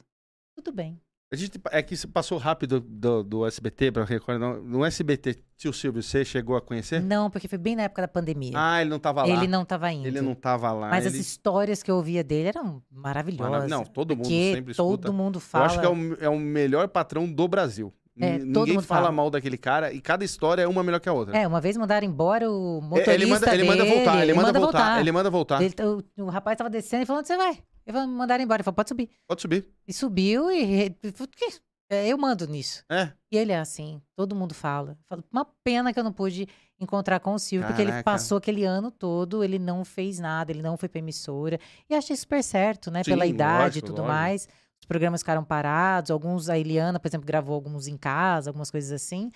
Tudo 0.55 0.71
bem. 0.71 0.99
A 1.33 1.35
gente, 1.37 1.61
é 1.71 1.81
que 1.81 1.95
passou 2.07 2.37
rápido 2.37 2.81
do, 2.81 3.23
do 3.23 3.45
SBT 3.47 3.89
para 3.93 4.03
Record. 4.03 4.37
não. 4.37 4.61
No 4.61 4.83
SBT, 4.83 5.37
tio 5.55 5.71
Silvio, 5.71 6.03
você 6.03 6.25
chegou 6.25 6.57
a 6.57 6.61
conhecer? 6.61 7.01
Não, 7.01 7.29
porque 7.29 7.47
foi 7.47 7.57
bem 7.57 7.73
na 7.73 7.83
época 7.83 8.01
da 8.01 8.07
pandemia. 8.09 8.51
Ah, 8.53 8.81
ele 8.81 8.89
não 8.89 8.99
tava 8.99 9.23
lá. 9.23 9.29
Ele 9.29 9.47
não 9.47 9.63
tava 9.63 9.89
indo. 9.93 10.05
Ele 10.05 10.19
não 10.19 10.35
tava 10.35 10.73
lá. 10.73 10.89
Mas 10.89 11.05
ele... 11.05 11.15
as 11.15 11.21
histórias 11.25 11.81
que 11.81 11.89
eu 11.89 11.95
ouvia 11.95 12.21
dele 12.21 12.49
eram 12.49 12.83
maravilhosas. 12.91 13.49
Marav- 13.49 13.69
Não, 13.69 13.85
todo 13.85 14.13
mundo 14.13 14.27
sempre 14.27 14.71
escuta. 14.73 15.03
todo 15.03 15.13
mundo 15.13 15.37
Eu 15.37 15.39
fala. 15.41 15.65
acho 15.67 15.79
que 15.79 15.85
é 15.85 15.89
o, 15.89 16.13
é 16.19 16.27
o 16.27 16.37
melhor 16.37 16.89
patrão 16.89 17.31
do 17.31 17.47
Brasil. 17.47 17.93
É, 18.19 18.37
Ninguém 18.37 18.73
fala 18.81 19.03
fala. 19.03 19.11
mal 19.13 19.29
daquele 19.29 19.57
cara 19.57 19.93
e 19.93 20.01
cada 20.01 20.25
história 20.25 20.61
é 20.61 20.67
uma 20.67 20.83
melhor 20.83 20.99
que 20.99 21.07
a 21.07 21.13
outra. 21.13 21.35
É, 21.35 21.47
uma 21.47 21.61
vez 21.61 21.77
mandaram 21.77 22.05
embora 22.05 22.51
o 22.51 22.79
É, 22.79 22.81
motorista 22.81 23.13
ele 23.13 23.25
manda, 23.25 23.53
ele 23.53 23.63
manda 23.63 23.85
voltar, 23.85 24.21
ele 24.21 24.33
manda 24.33 24.59
voltar, 24.59 24.99
ele 24.99 25.11
manda 25.13 25.29
voltar. 25.29 25.61
Ele- 25.61 25.73
o, 26.17 26.23
o 26.25 26.29
rapaz 26.29 26.57
tava 26.57 26.69
descendo 26.69 27.03
e 27.03 27.05
falou, 27.05 27.19
onde 27.19 27.29
você 27.29 27.37
vai? 27.37 27.57
Ele 27.85 27.97
falou, 27.97 28.07
mandaram 28.13 28.43
embora. 28.43 28.57
Ele 28.59 28.63
falou, 28.63 28.75
pode 28.75 28.89
subir. 28.89 29.09
Pode 29.27 29.41
subir. 29.41 29.67
E 29.87 29.93
subiu 29.93 30.51
e... 30.51 30.63
re- 30.63 30.97
falou, 31.13 31.29
"O 31.33 31.37
quê? 31.37 31.47
É, 31.89 32.07
Eu 32.07 32.17
mando 32.17 32.47
nisso. 32.47 32.85
É. 32.89 33.11
E 33.31 33.37
ele 33.37 33.51
é 33.51 33.59
assim, 33.59 34.01
todo 34.15 34.33
mundo 34.35 34.53
fala. 34.53 34.97
Fala, 35.09 35.23
Uma 35.31 35.45
pena 35.63 35.91
que 35.93 35.99
eu 35.99 36.03
não 36.03 36.13
pude 36.13 36.47
encontrar 36.79 37.19
com 37.19 37.33
o 37.33 37.39
Silvio, 37.39 37.67
porque 37.67 37.81
ele 37.81 37.91
Caraca. 37.91 38.05
passou 38.05 38.37
aquele 38.37 38.63
ano 38.63 38.89
todo, 38.89 39.43
ele 39.43 39.59
não 39.59 39.83
fez 39.83 40.17
nada, 40.17 40.51
ele 40.51 40.61
não 40.61 40.77
foi 40.77 40.87
pra 40.89 40.99
emissora. 40.99 41.59
E 41.89 41.93
achei 41.93 42.15
super 42.15 42.41
certo, 42.43 42.89
né? 42.89 43.03
Pela 43.03 43.25
Sim, 43.25 43.31
idade 43.31 43.63
lógico, 43.63 43.85
e 43.85 43.89
tudo 43.89 44.01
lógico. 44.01 44.07
mais. 44.13 44.47
Os 44.81 44.85
programas 44.87 45.21
ficaram 45.21 45.43
parados, 45.43 46.09
alguns, 46.11 46.49
a 46.49 46.57
Eliana, 46.57 46.99
por 46.99 47.07
exemplo, 47.07 47.27
gravou 47.27 47.53
alguns 47.55 47.87
em 47.87 47.97
casa, 47.97 48.49
algumas 48.49 48.71
coisas 48.71 48.91
assim. 48.91 49.29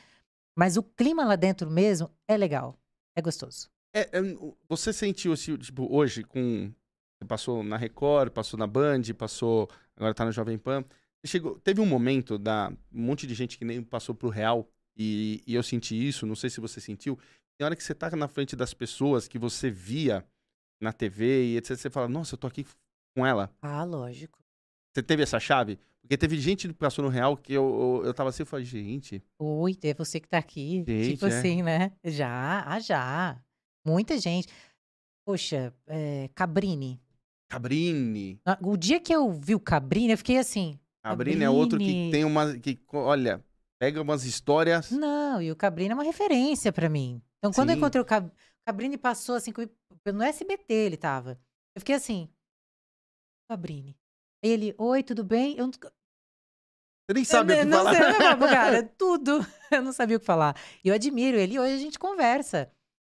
Mas 0.57 0.77
o 0.77 0.81
clima 0.83 1.25
lá 1.25 1.35
dentro 1.35 1.69
mesmo 1.69 2.09
é 2.27 2.35
legal, 2.37 2.75
é 3.15 3.21
gostoso. 3.21 3.69
É, 3.93 4.01
é, 4.17 4.21
você 4.67 4.91
sentiu, 4.93 5.33
assim, 5.33 5.55
tipo, 5.57 5.87
hoje, 5.93 6.23
com. 6.23 6.71
Você 7.17 7.27
passou 7.27 7.63
na 7.63 7.77
Record, 7.77 8.31
passou 8.31 8.57
na 8.59 8.67
Band, 8.67 9.01
passou. 9.17 9.69
Agora 9.95 10.13
tá 10.13 10.25
no 10.25 10.31
Jovem 10.31 10.57
Pan. 10.57 10.83
Chegou, 11.25 11.59
teve 11.59 11.81
um 11.81 11.85
momento 11.85 12.37
da. 12.37 12.71
Um 12.93 13.01
monte 13.01 13.25
de 13.25 13.33
gente 13.33 13.57
que 13.57 13.65
nem 13.65 13.81
passou 13.81 14.13
pro 14.13 14.29
Real, 14.29 14.69
e, 14.97 15.41
e 15.45 15.55
eu 15.55 15.63
senti 15.63 15.95
isso, 15.95 16.25
não 16.25 16.35
sei 16.35 16.49
se 16.49 16.59
você 16.59 16.79
sentiu. 16.79 17.17
Tem 17.57 17.65
hora 17.65 17.75
que 17.75 17.83
você 17.83 17.93
tá 17.93 18.09
na 18.15 18.27
frente 18.27 18.55
das 18.55 18.73
pessoas 18.73 19.27
que 19.27 19.39
você 19.39 19.69
via 19.69 20.25
na 20.81 20.91
TV 20.91 21.45
e 21.45 21.57
etc. 21.57 21.77
Você 21.77 21.89
fala, 21.89 22.07
nossa, 22.07 22.35
eu 22.35 22.37
tô 22.37 22.47
aqui 22.47 22.65
com 23.15 23.25
ela. 23.25 23.49
Ah, 23.61 23.83
lógico. 23.83 24.39
Você 24.93 25.01
teve 25.01 25.23
essa 25.23 25.39
chave? 25.39 25.79
Porque 26.01 26.17
teve 26.17 26.37
gente 26.39 26.67
que 26.67 26.73
passou 26.73 27.03
no 27.03 27.09
Real 27.09 27.35
que 27.35 27.53
eu, 27.53 27.99
eu, 28.01 28.05
eu 28.07 28.13
tava 28.13 28.29
assim, 28.29 28.43
eu 28.43 28.47
falei, 28.47 28.65
gente. 28.65 29.23
Oi, 29.39 29.77
é 29.83 29.93
você 29.93 30.19
que 30.19 30.27
tá 30.27 30.37
aqui. 30.37 30.83
Gente, 30.87 31.13
tipo 31.13 31.25
é. 31.25 31.29
assim, 31.29 31.63
né? 31.63 31.91
Já, 32.03 32.63
ah, 32.67 32.79
já. 32.79 33.41
Muita 33.85 34.17
gente. 34.19 34.47
Poxa, 35.25 35.73
é, 35.87 36.29
Cabrini. 36.35 37.01
Cabrini. 37.49 38.39
Ah, 38.45 38.57
O 38.61 38.75
dia 38.77 38.99
que 38.99 39.13
eu 39.13 39.31
vi 39.31 39.55
o 39.55 39.59
Cabrini, 39.59 40.11
eu 40.11 40.17
fiquei 40.17 40.37
assim. 40.37 40.79
Cabrini 41.03 41.43
é 41.43 41.49
outro 41.49 41.77
que 41.77 41.85
Cabrini. 41.85 42.11
tem 42.11 42.25
uma. 42.25 42.57
Que, 42.57 42.79
olha, 42.93 43.43
pega 43.79 44.01
umas 44.01 44.25
histórias. 44.25 44.89
Não, 44.91 45.41
e 45.41 45.51
o 45.51 45.55
Cabrini 45.55 45.91
é 45.91 45.93
uma 45.93 46.03
referência 46.03 46.71
pra 46.73 46.89
mim. 46.89 47.21
Então, 47.39 47.51
quando 47.53 47.69
eu 47.69 47.73
Sim. 47.75 47.79
encontrei 47.79 48.01
o 48.01 48.05
Cab... 48.05 48.27
o 48.27 48.31
Cabrini, 48.65 48.97
passou 48.97 49.35
assim, 49.35 49.51
comigo- 49.51 49.73
no 50.07 50.23
SBT 50.23 50.73
ele 50.73 50.97
tava. 50.97 51.39
Eu 51.75 51.81
fiquei 51.81 51.95
assim. 51.95 52.27
Cabrini. 53.49 53.95
Ele, 54.43 54.73
oi, 54.77 55.03
tudo 55.03 55.23
bem? 55.23 55.55
Eu 55.57 55.65
não, 55.67 55.73
Você 55.73 57.13
nem 57.13 57.23
sabe 57.23 57.53
o 57.53 57.55
eu 57.55 57.59
que 57.59 57.65
não 57.65 57.77
falar. 57.83 57.93
sei, 57.93 58.01
eu 58.09 58.13
falo, 58.15 58.39
cara, 58.49 58.83
tudo. 58.97 59.39
Eu 59.71 59.81
não 59.81 59.91
sabia 59.91 60.15
o 60.17 60.19
que 60.19 60.25
falar. 60.25 60.55
E 60.83 60.87
eu 60.87 60.93
admiro 60.93 61.37
ele. 61.37 61.55
E 61.55 61.59
hoje 61.59 61.73
a 61.73 61.77
gente 61.79 61.97
conversa. 61.99 62.71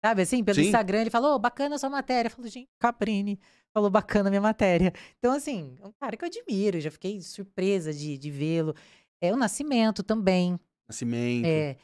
Sabe 0.05 0.21
assim, 0.21 0.43
pelo 0.43 0.55
Sim. 0.55 0.65
Instagram, 0.65 1.01
ele 1.01 1.09
falou, 1.09 1.33
"Ô, 1.33 1.39
bacana 1.39 1.75
a 1.75 1.79
sua 1.79 1.89
matéria. 1.89 2.27
Eu 2.27 2.31
falo, 2.31 2.47
gente, 2.47 2.69
Cabrini 2.77 3.39
falou 3.73 3.89
bacana 3.89 4.29
a 4.29 4.31
minha 4.31 4.41
matéria. 4.41 4.93
Então, 5.17 5.33
assim, 5.33 5.75
é 5.81 5.87
um 5.87 5.91
cara 5.99 6.15
que 6.15 6.23
eu 6.23 6.27
admiro. 6.27 6.79
Já 6.79 6.91
fiquei 6.91 7.19
surpresa 7.21 7.91
de, 7.91 8.15
de 8.15 8.29
vê-lo. 8.29 8.75
É 9.19 9.33
o 9.33 9.35
Nascimento 9.35 10.03
também. 10.03 10.59
Nascimento. 10.87 11.45
É, 11.47 11.75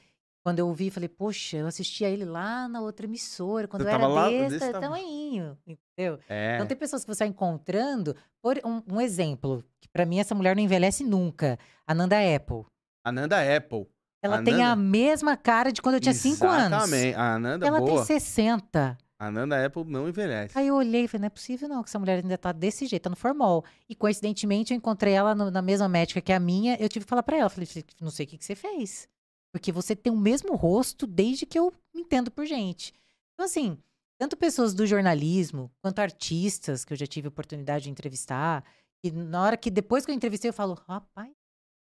quando 0.44 0.60
eu 0.60 0.68
ouvi, 0.68 0.92
falei, 0.92 1.10
poxa, 1.10 1.58
eu 1.58 1.68
assistia 1.68 2.10
ele 2.10 2.24
lá 2.24 2.68
na 2.68 2.80
outra 2.82 3.06
emissora, 3.06 3.68
quando 3.68 3.84
Você 3.84 3.90
eu 3.90 3.94
era 3.94 4.08
lá, 4.08 4.26
tamanho. 4.26 4.72
tamanhinho, 4.80 5.58
entendeu? 5.66 6.20
É. 6.30 6.56
Então 6.56 6.68
tem 6.68 6.78
pessoas 6.78 7.04
que 7.04 7.14
você 7.14 7.24
vai 7.24 7.28
encontrando, 7.30 8.16
por 8.42 8.60
um, 8.64 8.82
um 8.96 9.02
exemplo, 9.02 9.64
que 9.80 9.90
pra 9.90 10.06
mim 10.06 10.20
essa 10.20 10.36
mulher 10.36 10.56
não 10.56 10.64
envelhece 10.64 11.04
nunca, 11.04 11.60
a 11.86 11.94
Nanda 11.94 12.18
Apple. 12.18 12.66
Ananda 13.04 13.38
Apple. 13.58 13.88
Ela 14.24 14.40
A 14.40 14.44
tem 14.44 14.56
a 14.62 14.76
Nanda? 14.76 14.76
mesma 14.76 15.36
cara 15.36 15.72
de 15.72 15.82
quando 15.82 15.96
eu 15.96 16.02
tinha 16.02 16.14
5 16.14 16.46
anos. 16.46 16.68
Exatamente. 16.84 17.16
A 17.16 17.34
Ananda, 17.36 17.66
Ela 17.68 17.80
boa. 17.80 17.96
tem 18.06 18.06
60. 18.06 18.98
A 19.20 19.28
Ananda 19.28 19.66
Apple 19.66 19.84
não 19.86 20.08
envelhece. 20.10 20.58
Aí 20.58 20.68
eu 20.68 20.76
olhei 20.76 21.04
e 21.04 21.08
falei, 21.08 21.22
não 21.22 21.28
é 21.28 21.30
possível 21.30 21.68
não, 21.70 21.84
que 21.84 21.90
essa 21.90 22.00
mulher 22.00 22.24
ainda 22.24 22.38
tá 22.38 22.52
desse 22.52 22.86
jeito, 22.88 23.04
tá 23.04 23.10
no 23.10 23.16
formol. 23.16 23.64
E 23.90 23.96
coincidentemente 23.96 24.74
eu 24.74 24.78
encontrei 24.78 25.14
ela 25.14 25.34
no- 25.36 25.52
na 25.52 25.62
mesma 25.62 25.88
médica 25.88 26.22
que 26.22 26.32
a 26.34 26.40
minha, 26.40 26.76
eu 26.80 26.90
tive 26.90 27.06
que 27.06 27.10
falar 27.10 27.24
pra 27.24 27.38
ela, 27.38 27.50
falei, 27.50 27.68
não 28.00 28.10
sei 28.12 28.26
o 28.26 28.30
que, 28.30 28.38
que 28.38 28.46
você 28.46 28.56
fez. 28.56 29.08
Porque 29.54 29.72
você 29.72 29.96
tem 29.96 30.12
o 30.12 30.18
mesmo 30.18 30.56
rosto 30.56 31.06
desde 31.06 31.46
que 31.46 31.58
eu 31.60 31.74
me 31.94 32.02
entendo 32.02 32.32
por 32.32 32.46
gente. 32.46 32.94
Então 33.34 33.46
assim, 33.46 33.78
tanto 34.20 34.38
pessoas 34.38 34.74
do 34.74 34.86
jornalismo, 34.88 35.72
quanto 35.84 36.00
artistas 36.00 36.86
que 36.86 36.94
eu 36.94 36.98
já 36.98 37.06
tive 37.06 37.28
a 37.28 37.30
oportunidade 37.30 37.84
de 37.86 37.90
entrevistar, 37.92 38.64
e 39.04 39.12
na 39.12 39.42
hora 39.44 39.58
que 39.58 39.70
depois 39.70 40.06
que 40.06 40.12
eu 40.12 40.16
entrevistei 40.16 40.50
eu 40.50 40.54
falo, 40.54 40.74
rapaz, 40.88 41.32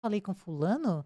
falei 0.03 0.21
com 0.21 0.33
fulano? 0.33 1.05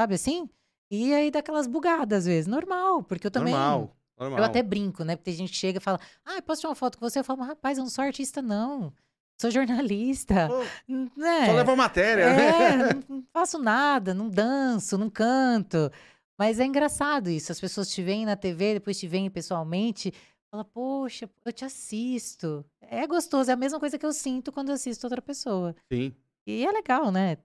Sabe 0.00 0.14
assim? 0.14 0.48
E 0.94 1.14
aí 1.14 1.30
dá 1.30 1.38
aquelas 1.38 1.66
bugadas 1.66 2.18
às 2.20 2.26
vezes, 2.26 2.46
normal, 2.46 3.02
porque 3.02 3.26
eu 3.26 3.30
também... 3.30 3.54
Normal. 3.54 3.96
Normal. 4.18 4.38
Eu 4.38 4.44
até 4.44 4.62
brinco, 4.62 5.02
né? 5.04 5.16
Porque 5.16 5.30
tem 5.30 5.34
gente 5.34 5.56
chega 5.56 5.78
e 5.78 5.80
fala, 5.80 5.98
ah, 6.24 6.40
posso 6.42 6.60
tirar 6.60 6.68
uma 6.70 6.76
foto 6.76 6.98
com 6.98 7.08
você? 7.08 7.18
Eu 7.18 7.24
falo, 7.24 7.38
"Mas, 7.40 7.48
rapaz, 7.48 7.78
eu 7.78 7.82
não 7.82 7.90
sou 7.90 8.04
artista, 8.04 8.42
não. 8.42 8.92
Sou 9.40 9.50
jornalista. 9.50 10.48
Pô, 10.48 10.58
né? 11.16 11.46
Só 11.46 11.52
leva 11.52 11.72
a 11.72 11.76
matéria. 11.76 12.22
É, 12.24 12.76
não, 12.76 13.04
não 13.08 13.24
faço 13.32 13.58
nada, 13.58 14.12
não 14.12 14.28
danço, 14.28 14.98
não 14.98 15.08
canto. 15.10 15.90
Mas 16.38 16.60
é 16.60 16.64
engraçado 16.64 17.30
isso. 17.30 17.50
As 17.50 17.60
pessoas 17.60 17.88
te 17.90 18.02
veem 18.02 18.26
na 18.26 18.36
TV, 18.36 18.74
depois 18.74 18.98
te 18.98 19.08
veem 19.08 19.30
pessoalmente. 19.30 20.12
Fala, 20.50 20.64
poxa, 20.64 21.28
eu 21.44 21.52
te 21.52 21.64
assisto. 21.64 22.64
É 22.82 23.06
gostoso, 23.06 23.50
é 23.50 23.54
a 23.54 23.56
mesma 23.56 23.80
coisa 23.80 23.98
que 23.98 24.04
eu 24.04 24.12
sinto 24.12 24.52
quando 24.52 24.68
eu 24.68 24.74
assisto 24.74 25.06
outra 25.06 25.22
pessoa. 25.22 25.74
Sim. 25.90 26.14
E 26.46 26.66
é 26.66 26.72
legal, 26.72 27.12
né? 27.12 27.36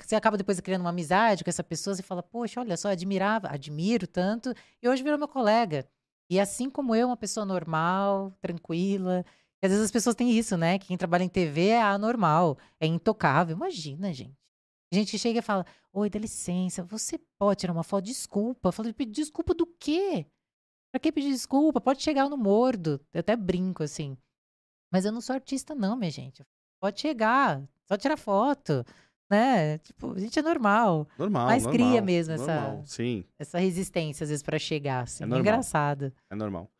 Você 0.00 0.14
acaba 0.14 0.36
depois 0.36 0.60
criando 0.60 0.82
uma 0.82 0.90
amizade 0.90 1.42
com 1.42 1.50
essa 1.50 1.64
pessoa, 1.64 1.96
você 1.96 2.02
fala, 2.02 2.22
poxa, 2.22 2.60
olha 2.60 2.76
só, 2.76 2.88
admirava, 2.88 3.48
admiro 3.48 4.06
tanto, 4.06 4.54
e 4.80 4.88
hoje 4.88 5.02
virou 5.02 5.18
meu 5.18 5.26
colega. 5.26 5.88
E 6.30 6.38
assim 6.38 6.70
como 6.70 6.94
eu, 6.94 7.08
uma 7.08 7.16
pessoa 7.16 7.44
normal, 7.44 8.32
tranquila. 8.40 9.24
E 9.62 9.66
às 9.66 9.72
vezes 9.72 9.86
as 9.86 9.90
pessoas 9.90 10.14
têm 10.14 10.30
isso, 10.30 10.56
né? 10.56 10.78
Que 10.78 10.86
quem 10.86 10.96
trabalha 10.96 11.24
em 11.24 11.28
TV 11.28 11.68
é 11.68 11.82
anormal, 11.82 12.56
é 12.78 12.86
intocável. 12.86 13.56
Imagina, 13.56 14.12
gente. 14.12 14.36
A 14.92 14.96
gente 14.96 15.18
chega 15.18 15.40
e 15.40 15.42
fala, 15.42 15.66
oi, 15.92 16.08
dá 16.08 16.18
licença, 16.18 16.82
você 16.84 17.18
pode 17.38 17.60
tirar 17.60 17.72
uma 17.72 17.82
foto? 17.82 18.04
Desculpa. 18.04 18.68
Eu 18.68 18.72
falo, 18.72 18.94
"Pedir 18.94 19.12
desculpa 19.22 19.52
do 19.54 19.66
quê? 19.66 20.26
Pra 20.92 21.00
que 21.00 21.12
pedir 21.12 21.30
desculpa? 21.30 21.80
Pode 21.80 22.02
chegar 22.02 22.28
no 22.28 22.36
mordo. 22.36 23.00
Eu 23.12 23.20
até 23.20 23.36
brinco, 23.36 23.82
assim. 23.82 24.16
Mas 24.92 25.04
eu 25.04 25.12
não 25.12 25.20
sou 25.20 25.34
artista, 25.34 25.74
não, 25.74 25.96
minha 25.96 26.10
gente. 26.10 26.42
Pode 26.80 27.00
chegar, 27.00 27.62
só 27.90 27.96
tirar 27.96 28.16
foto, 28.16 28.84
né? 29.30 29.78
Tipo, 29.78 30.12
a 30.14 30.18
gente 30.18 30.38
é 30.38 30.42
normal. 30.42 31.08
Normal. 31.18 31.46
Mas 31.46 31.62
normal, 31.64 31.72
cria 31.88 32.02
mesmo 32.02 32.34
essa-. 32.34 32.82
Sim, 32.86 33.24
Essa 33.38 33.58
resistência, 33.58 34.24
às 34.24 34.30
vezes, 34.30 34.42
pra 34.42 34.58
chegar, 34.58 35.02
assim. 35.02 35.24
É 35.24 35.26
normal. 35.26 35.40
engraçado. 35.40 36.12
é 36.30 36.34
normal. 36.34 36.70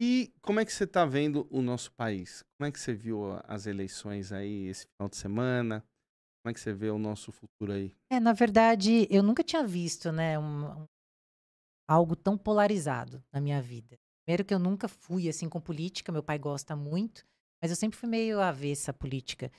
E 0.00 0.32
como 0.42 0.60
é 0.60 0.64
que 0.64 0.72
você 0.72 0.86
tá 0.86 1.04
vendo 1.04 1.48
o 1.50 1.60
nosso 1.60 1.90
país? 1.92 2.44
Como 2.56 2.68
é 2.68 2.70
que 2.72 2.78
você 2.78 2.94
viu 2.94 3.20
as 3.44 3.66
eleições 3.66 4.30
aí 4.32 4.68
esse 4.68 4.86
final 4.86 5.08
de 5.08 5.16
semana? 5.16 5.84
Como 6.40 6.50
é 6.50 6.54
que 6.54 6.60
você 6.60 6.72
vê 6.72 6.88
o 6.88 6.98
nosso 6.98 7.32
futuro 7.32 7.72
aí? 7.72 7.92
É, 8.08 8.20
na 8.20 8.32
verdade, 8.32 9.08
eu 9.10 9.24
nunca 9.24 9.42
tinha 9.42 9.66
visto, 9.66 10.12
né, 10.12 10.38
um- 10.38 10.82
um- 10.82 10.86
algo 11.88 12.14
tão 12.14 12.36
polarizado 12.38 13.22
na 13.32 13.40
minha 13.40 13.60
vida. 13.60 13.98
Primeiro 14.24 14.44
que 14.44 14.54
eu 14.54 14.58
nunca 14.58 14.86
fui 14.88 15.28
assim 15.28 15.48
com 15.48 15.60
política, 15.60 16.12
meu 16.12 16.22
pai 16.22 16.38
gosta 16.38 16.76
muito, 16.76 17.24
mas 17.60 17.70
eu 17.70 17.76
sempre 17.76 17.98
fui 17.98 18.08
meio 18.08 18.40
avessa 18.40 18.90
à 18.90 18.94
política. 18.94 19.50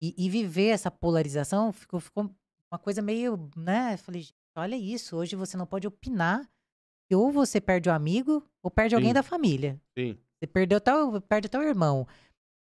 E, 0.00 0.14
e 0.16 0.30
viver 0.30 0.68
essa 0.68 0.90
polarização 0.90 1.72
ficou, 1.72 2.00
ficou 2.00 2.30
uma 2.70 2.78
coisa 2.78 3.02
meio, 3.02 3.50
né? 3.56 3.94
Eu 3.94 3.98
Falei, 3.98 4.22
"Gente, 4.22 4.34
olha 4.56 4.76
isso, 4.76 5.16
hoje 5.16 5.34
você 5.34 5.56
não 5.56 5.66
pode 5.66 5.86
opinar, 5.86 6.48
que 7.08 7.14
ou 7.14 7.32
você 7.32 7.60
perde 7.60 7.88
o 7.88 7.92
amigo 7.92 8.44
ou 8.62 8.70
perde 8.70 8.94
alguém 8.94 9.10
Sim. 9.10 9.14
da 9.14 9.22
família. 9.22 9.80
Sim. 9.98 10.16
Você 10.38 10.46
perdeu 10.46 10.78
o, 10.78 11.20
perde 11.20 11.46
até 11.46 11.58
o 11.58 11.62
irmão. 11.62 12.06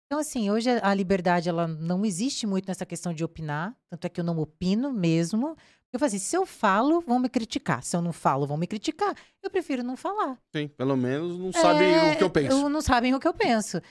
Então, 0.07 0.19
assim, 0.19 0.51
hoje 0.51 0.69
a 0.69 0.93
liberdade 0.93 1.47
ela 1.47 1.67
não 1.67 2.03
existe 2.03 2.45
muito 2.45 2.67
nessa 2.67 2.85
questão 2.85 3.13
de 3.13 3.23
opinar, 3.23 3.73
tanto 3.89 4.05
é 4.05 4.09
que 4.09 4.19
eu 4.19 4.25
não 4.25 4.37
opino 4.39 4.91
mesmo. 4.91 5.55
Eu 5.93 5.99
falo 5.99 6.07
assim, 6.07 6.19
se 6.19 6.35
eu 6.35 6.45
falo, 6.45 6.99
vão 7.01 7.17
me 7.19 7.29
criticar. 7.29 7.81
Se 7.81 7.95
eu 7.95 8.01
não 8.01 8.11
falo, 8.11 8.45
vão 8.45 8.57
me 8.57 8.67
criticar. 8.67 9.15
Eu 9.41 9.49
prefiro 9.49 9.83
não 9.83 9.95
falar. 9.95 10.37
Sim, 10.53 10.67
pelo 10.67 10.97
menos 10.97 11.37
não 11.37 11.53
É, 11.85 12.13
o 12.13 12.17
que 12.17 12.23
eu 12.23 12.29
penso. 12.29 12.69
Não 12.69 12.81
sabem 12.81 13.15
o 13.15 13.19
que 13.19 13.27
eu 13.27 13.33
penso. 13.33 13.81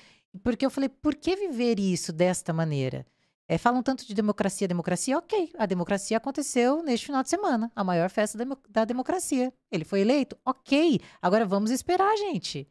Porque 0.42 0.64
eu 0.64 0.70
falei, 0.70 0.88
por 0.88 1.14
que 1.14 1.34
viver 1.36 1.78
isso 1.80 2.12
desta 2.12 2.52
maneira? 2.52 3.06
É, 3.52 3.58
falam 3.58 3.82
tanto 3.82 4.06
de 4.06 4.14
democracia, 4.14 4.68
democracia, 4.68 5.18
ok. 5.18 5.50
A 5.58 5.66
democracia 5.66 6.16
aconteceu 6.16 6.84
neste 6.84 7.06
final 7.06 7.20
de 7.20 7.28
semana, 7.30 7.72
a 7.74 7.82
maior 7.82 8.08
festa 8.08 8.38
da, 8.38 8.44
demo- 8.44 8.60
da 8.68 8.84
democracia. 8.84 9.52
Ele 9.72 9.84
foi 9.84 10.02
eleito, 10.02 10.38
ok. 10.44 11.00
Agora 11.20 11.44
vamos 11.44 11.72
esperar, 11.72 12.16
gente. 12.16 12.62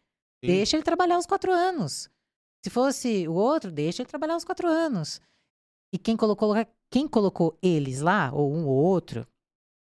Sim. 0.42 0.48
Deixa 0.48 0.78
ele 0.78 0.84
trabalhar 0.84 1.18
os 1.18 1.26
quatro 1.26 1.52
anos. 1.52 2.10
Se 2.64 2.70
fosse 2.70 3.28
o 3.28 3.34
outro, 3.34 3.74
deixa 3.74 4.02
ele 4.02 4.10
trabalhar 4.10 4.38
os 4.38 4.46
quatro 4.46 4.70
anos. 4.70 5.20
E 5.94 5.98
quem 5.98 6.16
colocou, 6.16 6.54
quem 6.90 7.10
colocou 7.10 7.58
eles 7.62 8.00
lá, 8.00 8.32
ou 8.34 8.50
um 8.50 8.66
ou 8.66 8.76
outro, 8.78 9.28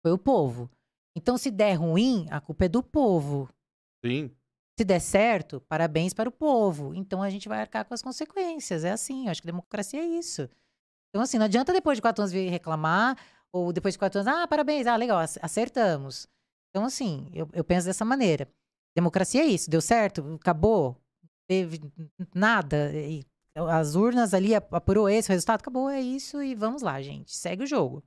foi 0.04 0.12
o 0.12 0.20
povo. 0.20 0.70
Então, 1.18 1.36
se 1.36 1.50
der 1.50 1.74
ruim, 1.76 2.28
a 2.30 2.40
culpa 2.40 2.66
é 2.66 2.70
do 2.70 2.84
povo. 2.84 3.50
Sim. 4.06 4.30
Se 4.78 4.84
der 4.86 5.00
certo, 5.00 5.62
parabéns 5.62 6.14
para 6.14 6.30
o 6.30 6.32
povo. 6.32 6.94
Então 6.94 7.24
a 7.24 7.30
gente 7.32 7.48
vai 7.50 7.62
arcar 7.62 7.86
com 7.86 7.94
as 7.96 8.04
consequências. 8.04 8.84
É 8.84 8.92
assim, 8.92 9.26
eu 9.26 9.32
acho 9.32 9.42
que 9.42 9.48
democracia 9.48 10.00
é 10.02 10.06
isso. 10.06 10.48
Então, 11.16 11.24
assim, 11.24 11.38
não 11.38 11.46
adianta 11.46 11.72
depois 11.72 11.98
de 11.98 12.02
quatro 12.02 12.22
anos 12.22 12.34
vir 12.34 12.50
reclamar, 12.50 13.18
ou 13.50 13.72
depois 13.72 13.94
de 13.94 13.98
quatro 14.00 14.20
anos, 14.20 14.28
ah, 14.34 14.46
parabéns, 14.46 14.86
ah, 14.86 14.98
legal, 14.98 15.18
ac- 15.20 15.40
acertamos. 15.42 16.28
Então, 16.70 16.84
assim, 16.84 17.30
eu, 17.34 17.48
eu 17.54 17.64
penso 17.64 17.88
dessa 17.88 18.04
maneira. 18.04 18.50
Democracia 18.94 19.42
é 19.42 19.46
isso, 19.46 19.70
deu 19.70 19.80
certo, 19.80 20.34
acabou, 20.36 20.98
teve 21.50 21.80
nada, 22.36 22.92
e 22.94 23.24
as 23.56 23.96
urnas 23.96 24.34
ali 24.34 24.54
ap- 24.54 24.74
apurou 24.74 25.08
esse 25.08 25.30
o 25.30 25.32
resultado, 25.32 25.62
acabou, 25.62 25.90
é 25.90 26.02
isso, 26.02 26.44
e 26.44 26.54
vamos 26.54 26.82
lá, 26.82 27.02
gente, 27.02 27.34
segue 27.34 27.64
o 27.64 27.68
jogo. 27.68 28.04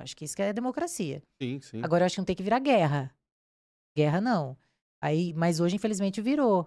Acho 0.00 0.16
que 0.16 0.24
isso 0.24 0.34
que 0.34 0.40
é 0.40 0.54
democracia. 0.54 1.22
Sim, 1.42 1.60
sim. 1.60 1.82
Agora 1.84 2.02
eu 2.02 2.06
acho 2.06 2.14
que 2.14 2.20
não 2.22 2.26
tem 2.26 2.36
que 2.36 2.42
virar 2.42 2.60
guerra. 2.60 3.14
Guerra 3.94 4.22
não. 4.22 4.56
Aí, 5.02 5.34
mas 5.34 5.60
hoje, 5.60 5.76
infelizmente, 5.76 6.22
virou. 6.22 6.66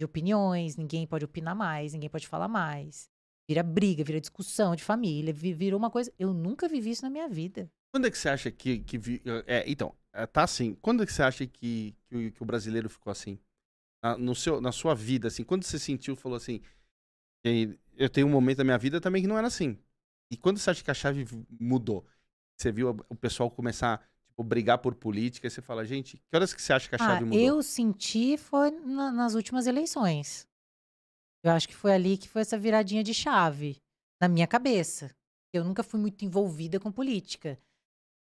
De 0.00 0.04
opiniões, 0.04 0.74
ninguém 0.76 1.06
pode 1.06 1.24
opinar 1.24 1.54
mais, 1.54 1.92
ninguém 1.92 2.10
pode 2.10 2.26
falar 2.26 2.48
mais. 2.48 3.08
Vira 3.48 3.62
briga, 3.62 4.04
vira 4.04 4.20
discussão 4.20 4.76
de 4.76 4.84
família, 4.84 5.32
vi- 5.32 5.54
virou 5.54 5.78
uma 5.78 5.90
coisa. 5.90 6.12
Eu 6.18 6.34
nunca 6.34 6.68
vivi 6.68 6.90
isso 6.90 7.02
na 7.02 7.08
minha 7.08 7.26
vida. 7.28 7.70
Quando 7.90 8.06
é 8.06 8.10
que 8.10 8.18
você 8.18 8.28
acha 8.28 8.50
que. 8.50 8.80
que 8.80 8.98
vi- 8.98 9.22
é, 9.46 9.64
então, 9.66 9.94
é, 10.12 10.26
tá 10.26 10.42
assim. 10.44 10.74
Quando 10.82 11.02
é 11.02 11.06
que 11.06 11.12
você 11.12 11.22
acha 11.22 11.46
que, 11.46 11.94
que, 12.10 12.16
o, 12.16 12.30
que 12.32 12.42
o 12.42 12.46
brasileiro 12.46 12.90
ficou 12.90 13.10
assim? 13.10 13.38
Na, 14.02 14.18
no 14.18 14.34
seu, 14.34 14.60
na 14.60 14.70
sua 14.70 14.94
vida, 14.94 15.28
assim, 15.28 15.42
quando 15.42 15.64
você 15.64 15.78
sentiu, 15.78 16.14
falou 16.14 16.36
assim. 16.36 16.60
eu 17.96 18.08
tenho 18.10 18.26
um 18.26 18.30
momento 18.30 18.58
da 18.58 18.64
minha 18.64 18.78
vida 18.78 19.00
também 19.00 19.22
que 19.22 19.28
não 19.28 19.38
era 19.38 19.46
assim. 19.46 19.78
E 20.30 20.36
quando 20.36 20.58
você 20.58 20.70
acha 20.70 20.84
que 20.84 20.90
a 20.90 20.94
chave 20.94 21.24
mudou? 21.58 22.04
Você 22.56 22.70
viu 22.72 22.90
o 23.08 23.14
pessoal 23.14 23.50
começar 23.50 24.06
tipo, 24.28 24.42
brigar 24.42 24.78
por 24.78 24.94
política, 24.94 25.46
e 25.46 25.50
você 25.50 25.62
fala, 25.62 25.84
gente, 25.84 26.18
que 26.18 26.36
horas 26.36 26.52
que 26.52 26.60
você 26.60 26.72
acha 26.72 26.88
que 26.88 26.94
a 26.94 26.98
Ah, 26.98 27.06
chave 27.06 27.24
mudou? 27.24 27.38
eu 27.40 27.62
senti 27.62 28.36
foi 28.36 28.70
na- 28.70 29.12
nas 29.12 29.34
últimas 29.34 29.66
eleições. 29.66 30.47
Eu 31.44 31.52
acho 31.52 31.68
que 31.68 31.74
foi 31.74 31.92
ali 31.92 32.16
que 32.18 32.28
foi 32.28 32.42
essa 32.42 32.58
viradinha 32.58 33.02
de 33.04 33.14
chave 33.14 33.76
na 34.20 34.28
minha 34.28 34.46
cabeça. 34.46 35.10
Eu 35.52 35.64
nunca 35.64 35.82
fui 35.82 35.98
muito 36.00 36.24
envolvida 36.24 36.78
com 36.80 36.90
política. 36.92 37.58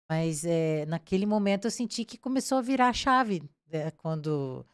Mas 0.10 0.46
é, 0.46 0.86
naquele 0.86 1.26
momento 1.26 1.66
eu 1.66 1.72
senti 1.72 2.06
que 2.06 2.18
começou 2.18 2.58
a 2.58 2.62
virar 2.62 2.90
a 2.90 2.94
chave 2.94 3.44
né, 3.70 3.92
quando 3.92 4.66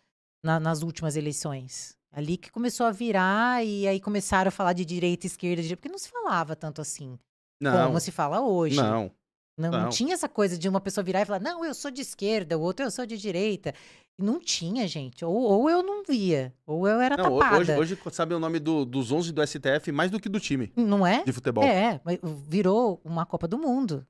na- 0.43 0.59
nas 0.59 0.81
últimas 0.83 1.15
eleições. 1.15 1.97
Ali 2.11 2.37
que 2.37 2.51
começou 2.51 2.85
a 2.85 2.91
virar 2.91 3.65
e 3.65 3.87
aí 3.87 3.99
começaram 3.99 4.49
a 4.49 4.51
falar 4.51 4.73
de 4.73 4.85
direita, 4.85 5.25
esquerda, 5.25 5.63
direita, 5.63 5.77
porque 5.77 5.89
não 5.91 5.97
se 5.97 6.09
falava 6.09 6.55
tanto 6.55 6.79
assim 6.81 7.17
não, 7.59 7.87
como 7.87 7.99
se 7.99 8.11
fala 8.11 8.41
hoje. 8.41 8.75
não. 8.77 9.11
Não, 9.55 9.69
não 9.71 9.81
Não. 9.83 9.89
tinha 9.89 10.15
essa 10.15 10.27
coisa 10.27 10.57
de 10.57 10.67
uma 10.67 10.81
pessoa 10.81 11.03
virar 11.03 11.21
e 11.21 11.25
falar, 11.25 11.39
não, 11.39 11.63
eu 11.63 11.75
sou 11.75 11.91
de 11.91 12.01
esquerda, 12.01 12.57
o 12.57 12.61
outro 12.61 12.85
eu 12.85 12.89
sou 12.91 13.05
de 13.05 13.15
direita. 13.17 13.71
Não 14.17 14.39
tinha, 14.39 14.87
gente. 14.87 15.25
Ou, 15.25 15.33
ou 15.35 15.69
eu 15.69 15.81
não 15.81 16.03
via, 16.03 16.53
ou 16.67 16.87
eu 16.87 16.99
era 17.01 17.17
Não, 17.17 17.39
tapada. 17.39 17.57
hoje, 17.79 17.95
hoje 17.95 17.99
sabe 18.11 18.33
o 18.35 18.39
nome 18.39 18.59
do- 18.59 18.85
dos 18.85 19.11
11 19.11 19.31
do 19.31 19.41
STF 19.45 19.91
mais 19.91 20.11
do 20.11 20.19
que 20.19 20.29
do 20.29 20.39
time 20.39 20.71
Não 20.75 21.05
é? 21.05 21.23
de 21.23 21.31
futebol. 21.33 21.63
É, 21.63 21.99
virou 22.47 23.01
uma 23.03 23.25
Copa 23.25 23.47
do 23.47 23.57
Mundo. 23.57 24.05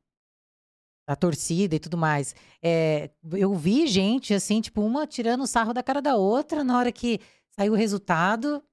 A 1.08 1.16
torcida 1.16 1.76
e 1.76 1.80
tudo 1.80 1.98
mais. 1.98 2.34
É, 2.62 3.10
eu 3.34 3.54
vi 3.56 3.88
gente, 3.88 4.34
assim, 4.34 4.62
tipo, 4.62 4.82
uma 4.82 5.06
tirando 5.08 5.42
o 5.44 5.48
sarro 5.48 5.74
da 5.74 5.84
cara 5.84 6.02
da 6.02 6.16
outra 6.16 6.64
na 6.64 6.78
hora 6.78 6.92
que 6.94 7.20
saiu 7.58 7.74
o 7.74 7.76
resultado 7.76 8.64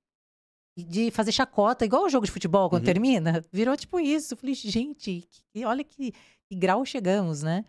de 0.79 1.11
fazer 1.11 1.33
chacota, 1.33 1.85
igual 1.85 2.05
o 2.05 2.09
jogo 2.09 2.25
de 2.27 2.31
futebol 2.33 2.69
quando 2.71 2.83
Uhum. 2.83 2.87
termina. 2.87 3.45
Virou 3.53 3.77
tipo 3.77 3.99
isso. 3.99 4.35
Eu 4.35 4.39
falei, 4.39 4.55
gente, 4.55 5.29
que- 5.53 5.65
olha 5.65 5.83
que, 5.85 6.13
que 6.49 6.55
grau 6.57 6.85
chegamos, 6.85 7.43
né? 7.43 7.65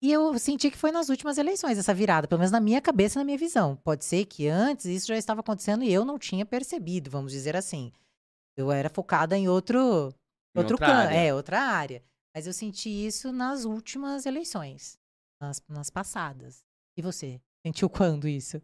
E 0.00 0.12
eu 0.12 0.38
senti 0.38 0.70
que 0.70 0.76
foi 0.76 0.92
nas 0.92 1.08
últimas 1.08 1.38
eleições 1.38 1.76
essa 1.76 1.92
virada, 1.92 2.28
pelo 2.28 2.38
menos 2.38 2.52
na 2.52 2.60
minha 2.60 2.80
cabeça 2.80 3.18
e 3.18 3.20
na 3.20 3.24
minha 3.24 3.38
visão. 3.38 3.76
Pode 3.76 4.04
ser 4.04 4.26
que 4.26 4.46
antes 4.46 4.86
isso 4.86 5.08
já 5.08 5.16
estava 5.16 5.40
acontecendo 5.40 5.82
e 5.82 5.92
eu 5.92 6.04
não 6.04 6.18
tinha 6.18 6.46
percebido, 6.46 7.10
vamos 7.10 7.32
dizer 7.32 7.56
assim. 7.56 7.92
Eu 8.56 8.70
era 8.70 8.88
focada 8.88 9.36
em 9.36 9.48
outro, 9.48 10.14
Em 10.54 10.60
outro 10.60 10.78
é, 10.84 11.34
outra 11.34 11.60
área. 11.60 12.02
Mas 12.34 12.46
eu 12.46 12.52
senti 12.52 12.88
isso 12.88 13.32
nas 13.32 13.64
últimas 13.64 14.24
eleições, 14.24 14.96
nas, 15.40 15.60
nas 15.68 15.90
passadas. 15.90 16.64
E 16.96 17.02
você? 17.02 17.40
Sentiu 17.66 17.90
quando 17.90 18.28
isso? 18.28 18.62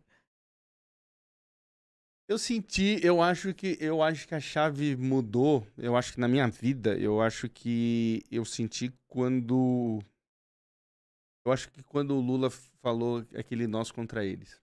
Eu 2.28 2.38
senti, 2.38 2.98
eu 3.02 3.20
acho 3.20 3.52
que 3.52 3.76
eu 3.80 4.02
acho 4.02 4.26
que 4.26 4.34
a 4.34 4.40
chave 4.40 4.96
mudou. 4.96 5.66
Eu 5.76 5.96
acho 5.96 6.12
que 6.12 6.20
na 6.20 6.28
minha 6.28 6.48
vida, 6.48 6.96
eu 6.96 7.20
acho 7.20 7.48
que 7.48 8.22
eu 8.30 8.44
senti 8.44 8.92
quando 9.06 10.00
eu 11.44 11.52
acho 11.52 11.70
que 11.70 11.82
quando 11.82 12.16
o 12.16 12.20
Lula 12.20 12.50
falou 12.82 13.24
aquele 13.34 13.66
nós 13.66 13.90
contra 13.90 14.24
eles. 14.24 14.60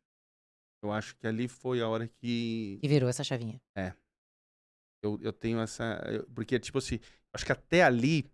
Eu 0.84 0.92
acho 0.92 1.16
que 1.16 1.28
ali 1.28 1.48
foi 1.48 1.80
a 1.82 1.88
hora 1.88 2.08
que 2.08 2.80
E 2.82 2.88
virou 2.88 3.08
essa 3.10 3.24
chavinha. 3.24 3.62
eu, 5.04 5.20
eu 5.22 5.34
tenho 5.34 5.60
essa, 5.60 6.02
eu- 6.12 6.28
porque 6.34 6.60
tipo 6.60 6.78
assim, 6.78 7.00
acho 7.34 7.46
que 7.46 7.52
até 7.52 7.84
ali 7.84 8.30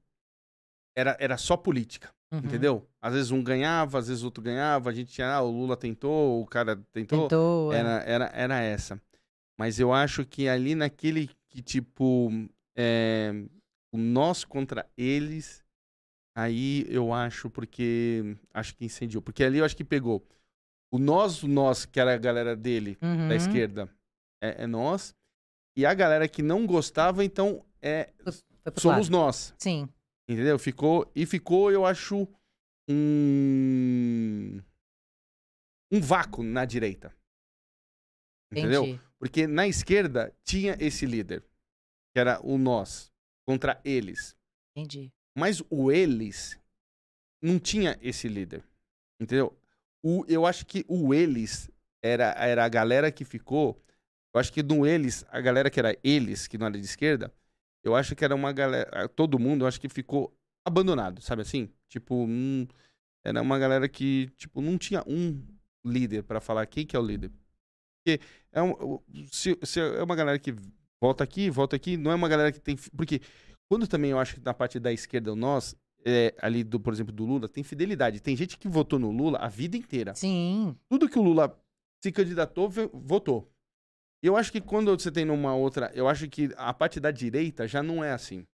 era, 0.96 1.16
era 1.20 1.38
só 1.38 1.56
política, 1.56 2.14
Uhum. 2.32 2.40
entendeu? 2.44 2.90
Às 3.02 3.14
vezes 3.14 3.32
um 3.32 3.42
ganhava, 3.44 4.00
às 4.00 4.08
vezes 4.10 4.24
outro 4.24 4.44
ganhava, 4.44 4.90
a 4.90 4.94
gente 4.94 5.12
tinha, 5.14 5.34
ah, 5.34 5.42
o 5.42 5.50
Lula 5.52 5.78
tentou, 5.78 6.42
o 6.42 6.46
cara 6.46 6.76
tentou. 6.92 7.22
Tentou. 7.30 7.74
é. 7.74 7.78
Era, 7.78 7.90
era, 8.04 8.26
era 8.34 8.60
essa. 8.62 9.02
Mas 9.58 9.80
eu 9.80 9.94
acho 9.94 10.26
que 10.26 10.48
ali 10.48 10.76
naquele 10.76 11.30
que, 11.50 11.62
tipo, 11.62 12.30
é, 12.76 13.32
o 13.94 13.98
nós 13.98 14.44
contra 14.44 14.86
eles, 14.98 15.64
aí 16.38 16.86
eu 16.88 17.12
acho 17.14 17.50
porque. 17.50 18.38
Acho 18.54 18.76
que 18.76 18.86
incendiou. 18.86 19.22
Porque 19.22 19.44
ali 19.44 19.58
eu 19.58 19.66
acho 19.66 19.76
que 19.76 19.84
pegou 19.84 20.26
o 20.92 21.00
nós, 21.00 21.42
o 21.44 21.48
nós, 21.48 21.86
que 21.86 22.00
era 22.00 22.14
a 22.14 22.18
galera 22.18 22.56
dele, 22.56 22.98
Uhum. 23.02 23.28
da 23.28 23.36
esquerda, 23.36 23.90
é, 24.42 24.64
é 24.64 24.68
nós. 24.68 25.16
E 25.76 25.86
a 25.86 25.94
galera 25.94 26.28
que 26.28 26.42
não 26.42 26.66
gostava, 26.66 27.24
então, 27.26 27.66
é 27.82 28.12
somos 28.78 29.10
lado. 29.10 29.12
nós. 29.12 29.54
Sim. 29.60 29.88
Entendeu? 30.30 30.58
Ficou. 30.60 31.10
E 31.16 31.26
ficou, 31.26 31.72
eu 31.72 31.86
acho, 31.86 32.28
um. 32.90 34.62
Um 35.92 36.02
vácuo 36.02 36.44
na 36.44 36.66
direita. 36.66 37.16
Entendeu? 38.52 38.84
Entendi. 38.84 39.02
Porque 39.20 39.48
na 39.48 39.68
esquerda 39.68 40.34
tinha 40.44 40.76
esse 40.80 41.06
líder, 41.06 41.42
que 42.14 42.20
era 42.20 42.40
o 42.46 42.58
nós, 42.58 43.12
contra 43.46 43.80
eles. 43.84 44.36
Entendi. 44.76 45.12
Mas 45.38 45.62
o 45.70 45.92
eles 45.92 46.60
não 47.40 47.60
tinha 47.60 47.96
esse 48.02 48.28
líder. 48.28 48.64
Entendeu? 49.22 49.56
O, 50.02 50.26
eu 50.28 50.48
acho 50.48 50.66
que 50.66 50.84
o 50.88 51.14
eles 51.14 51.70
era, 52.02 52.34
era 52.38 52.66
a 52.66 52.70
galera 52.70 53.12
que 53.12 53.24
ficou. 53.24 53.80
Eu 54.34 54.40
acho 54.40 54.52
que 54.52 54.64
no 54.64 54.86
eles, 54.86 55.24
a 55.30 55.40
galera 55.40 55.70
que 55.70 55.80
era 55.80 55.96
eles, 56.04 56.48
que 56.48 56.58
não 56.58 56.66
era 56.66 56.78
de 56.80 56.86
esquerda, 56.86 57.32
eu 57.84 57.96
acho 57.96 58.16
que 58.16 58.26
era 58.26 58.34
uma 58.34 58.52
galera. 58.52 59.08
Todo 59.10 59.38
mundo, 59.38 59.64
eu 59.64 59.68
acho 59.68 59.80
que 59.80 59.88
ficou 59.88 60.36
abandonado, 60.66 61.22
sabe 61.22 61.44
assim? 61.44 61.70
Tipo, 61.88 62.16
hum, 62.16 62.68
era 63.24 63.42
uma 63.42 63.60
galera 63.60 63.88
que, 63.88 64.32
tipo, 64.38 64.60
não 64.60 64.78
tinha 64.78 65.04
um 65.08 65.40
líder 65.86 66.24
pra 66.24 66.42
falar 66.42 66.66
quem 66.66 66.86
que 66.86 66.96
é 66.96 67.00
o 67.00 67.06
líder. 67.06 67.32
Porque 68.00 68.20
é, 68.52 68.62
um, 68.62 69.00
se, 69.32 69.58
se 69.64 69.80
é 69.80 70.04
uma 70.04 70.16
galera 70.16 70.40
que 70.40 70.54
volta 71.00 71.24
aqui, 71.24 71.50
volta 71.50 71.76
aqui, 71.76 71.96
não 71.96 72.12
é 72.12 72.16
uma 72.16 72.30
galera 72.30 72.52
que 72.52 72.60
tem. 72.60 72.76
Porque 72.96 73.22
quando 73.70 73.88
também 73.88 74.12
eu 74.12 74.20
acho 74.20 74.36
que 74.36 74.42
na 74.42 74.54
parte 74.54 74.80
da 74.80 74.92
esquerda, 74.92 75.34
o 75.34 75.36
nós, 75.36 75.76
é, 76.06 76.34
ali, 76.42 76.64
do, 76.64 76.80
por 76.80 76.94
exemplo, 76.94 77.14
do 77.14 77.26
Lula, 77.26 77.50
tem 77.50 77.64
fidelidade. 77.64 78.22
Tem 78.22 78.36
gente 78.36 78.58
que 78.58 78.68
votou 78.68 78.98
no 78.98 79.12
Lula 79.12 79.40
a 79.40 79.48
vida 79.48 79.76
inteira. 79.76 80.16
Sim. 80.16 80.76
Tudo 80.90 81.10
que 81.10 81.20
o 81.20 81.22
Lula 81.22 81.60
se 82.04 82.12
candidatou, 82.12 82.70
votou. 82.94 83.52
Eu 84.24 84.36
acho 84.36 84.52
que 84.52 84.62
quando 84.62 84.98
você 84.98 85.12
tem 85.12 85.26
numa 85.26 85.56
outra. 85.56 85.92
Eu 85.94 86.08
acho 86.08 86.28
que 86.28 86.50
a 86.56 86.74
parte 86.74 87.00
da 87.00 87.12
direita 87.12 87.68
já 87.68 87.84
não 87.84 88.04
é 88.04 88.12
assim. 88.12 88.46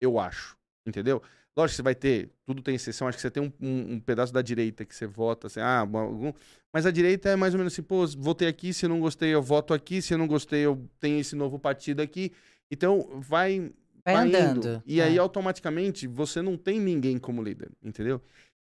Eu 0.00 0.18
acho. 0.18 0.56
Entendeu? 0.86 1.22
Lógico 1.56 1.72
que 1.72 1.76
você 1.76 1.82
vai 1.82 1.94
ter, 1.94 2.30
tudo 2.44 2.60
tem 2.60 2.74
exceção, 2.74 3.06
acho 3.06 3.16
que 3.16 3.22
você 3.22 3.30
tem 3.30 3.42
um, 3.44 3.52
um, 3.60 3.92
um 3.94 4.00
pedaço 4.00 4.32
da 4.32 4.42
direita 4.42 4.84
que 4.84 4.94
você 4.94 5.06
vota, 5.06 5.46
assim, 5.46 5.60
ah, 5.60 5.78
algum, 5.78 6.32
mas 6.72 6.84
a 6.84 6.90
direita 6.90 7.28
é 7.28 7.36
mais 7.36 7.54
ou 7.54 7.58
menos 7.58 7.72
assim, 7.72 7.82
pô, 7.82 8.04
votei 8.18 8.48
aqui, 8.48 8.72
se 8.74 8.88
não 8.88 8.98
gostei 8.98 9.32
eu 9.32 9.40
voto 9.40 9.72
aqui, 9.72 10.02
se 10.02 10.12
eu 10.12 10.18
não 10.18 10.26
gostei 10.26 10.62
eu 10.62 10.84
tenho 10.98 11.20
esse 11.20 11.36
novo 11.36 11.56
partido 11.56 12.02
aqui. 12.02 12.32
Então, 12.68 13.08
vai, 13.20 13.72
Vai, 14.04 14.14
andando. 14.14 14.58
indo. 14.58 14.82
E 14.86 15.00
é. 15.00 15.04
aí, 15.04 15.18
automaticamente, 15.18 16.06
você 16.06 16.42
não 16.42 16.56
tem 16.56 16.80
ninguém 16.80 17.18
como 17.18 17.42
líder, 17.42 17.70
entendeu? 17.82 18.20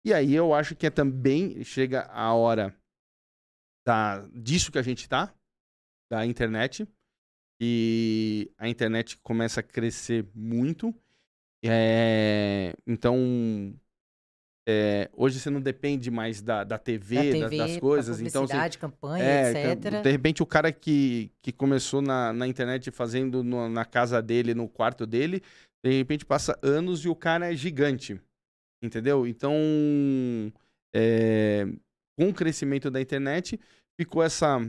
E 0.05 0.13
aí 0.13 0.33
eu 0.33 0.53
acho 0.53 0.75
que 0.75 0.85
é 0.85 0.89
também 0.89 1.63
chega 1.63 2.03
a 2.11 2.33
hora 2.33 2.75
da, 3.85 4.27
disso 4.33 4.71
que 4.71 4.77
a 4.77 4.83
gente 4.83 5.09
tá, 5.09 5.33
da 6.09 6.25
internet. 6.25 6.87
E 7.59 8.51
a 8.57 8.67
internet 8.67 9.17
começa 9.19 9.61
a 9.61 9.63
crescer 9.63 10.27
muito. 10.33 10.93
É, 11.63 12.75
então, 12.85 13.73
é, 14.67 15.09
hoje 15.13 15.39
você 15.39 15.49
não 15.49 15.61
depende 15.61 16.09
mais 16.09 16.41
da, 16.41 16.63
da 16.63 16.77
TV, 16.77 17.15
da 17.15 17.21
da- 17.21 17.49
TV, 17.49 17.57
das 17.57 17.77
coisas. 17.77 18.19
Então, 18.21 18.43
assim, 18.45 18.53
campanha, 18.79 19.23
é, 19.23 19.51
etc. 19.51 19.79
De 20.03 20.11
repente, 20.11 20.41
o 20.41 20.45
cara 20.45 20.71
que, 20.71 21.31
que 21.41 21.51
começou 21.51 22.01
na, 22.01 22.33
na 22.33 22.47
internet 22.47 22.89
fazendo 22.91 23.43
no- 23.43 23.69
na 23.69 23.85
casa 23.85 24.21
dele, 24.21 24.53
no 24.53 24.67
quarto 24.67 25.05
dele, 25.05 25.41
de 25.85 25.91
repente 25.97 26.25
passa 26.25 26.57
anos 26.63 27.05
e 27.05 27.09
o 27.09 27.15
cara 27.15 27.51
é 27.53 27.55
gigante. 27.55 28.19
Entendeu? 28.83 29.25
Então, 29.27 29.53
é, 30.95 31.67
com 32.17 32.29
o 32.29 32.33
crescimento 32.33 32.89
da 32.89 32.99
internet, 33.01 33.59
ficou 33.99 34.23
essa. 34.23 34.59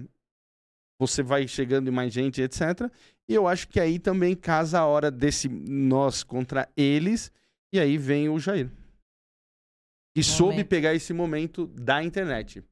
Você 1.01 1.23
vai 1.23 1.47
chegando 1.47 1.89
em 1.89 1.93
mais 1.93 2.13
gente, 2.13 2.41
etc. 2.41 2.91
E 3.29 3.35
eu 3.35 3.47
acho 3.47 3.69
que 3.69 3.79
aí 3.79 3.99
também 3.99 4.35
casa 4.35 4.79
a 4.79 4.87
hora 4.87 5.11
desse 5.11 5.49
nós 5.49 6.23
contra 6.23 6.69
eles. 6.77 7.31
E 7.73 7.79
aí 7.79 7.99
vem 7.99 8.29
o 8.29 8.39
Jair. 8.39 8.71
E 10.17 10.23
soube 10.25 10.53
Momento. 10.53 10.69
pegar 10.69 10.95
esse 10.95 11.13
momento 11.13 11.67
da 11.67 12.03
internet. 12.03 12.65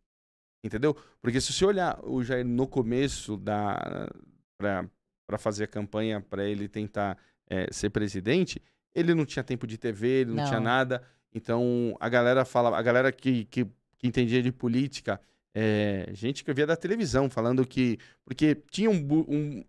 Entendeu? 0.65 0.97
Porque 1.21 1.41
se 1.43 1.53
você 1.53 1.65
olhar 1.67 2.01
o 2.03 2.25
Jair 2.25 2.45
no 2.45 2.67
começo 2.67 3.37
da 3.37 4.09
para 4.57 5.39
fazer 5.39 5.65
a 5.65 5.67
campanha 5.69 6.23
para 6.23 6.45
ele 6.45 6.69
tentar 6.69 7.19
é, 7.49 7.71
ser 7.71 7.91
presidente, 7.91 8.63
ele 8.95 9.15
não 9.15 9.27
tinha 9.27 9.43
tempo 9.43 9.67
de 9.67 9.77
TV, 9.77 10.21
ele 10.23 10.31
não, 10.31 10.37
Não. 10.37 10.47
tinha 10.47 10.61
nada. 10.61 11.03
Então 11.35 11.95
a 12.01 12.09
galera 12.09 12.47
fala, 12.47 12.79
a 12.79 12.81
galera 12.81 13.13
que, 13.13 13.45
que, 13.47 13.67
que 13.99 14.07
entendia 14.07 14.43
de 14.43 14.51
política, 14.51 15.21
é, 15.55 16.09
gente 16.13 16.43
que 16.43 16.51
eu 16.51 16.55
via 16.55 16.67
da 16.67 16.77
televisão 16.77 17.29
falando 17.29 17.67
que 17.67 17.99
porque 18.25 18.55
tinha 18.71 18.89
um, 18.91 19.07
um 19.29 19.65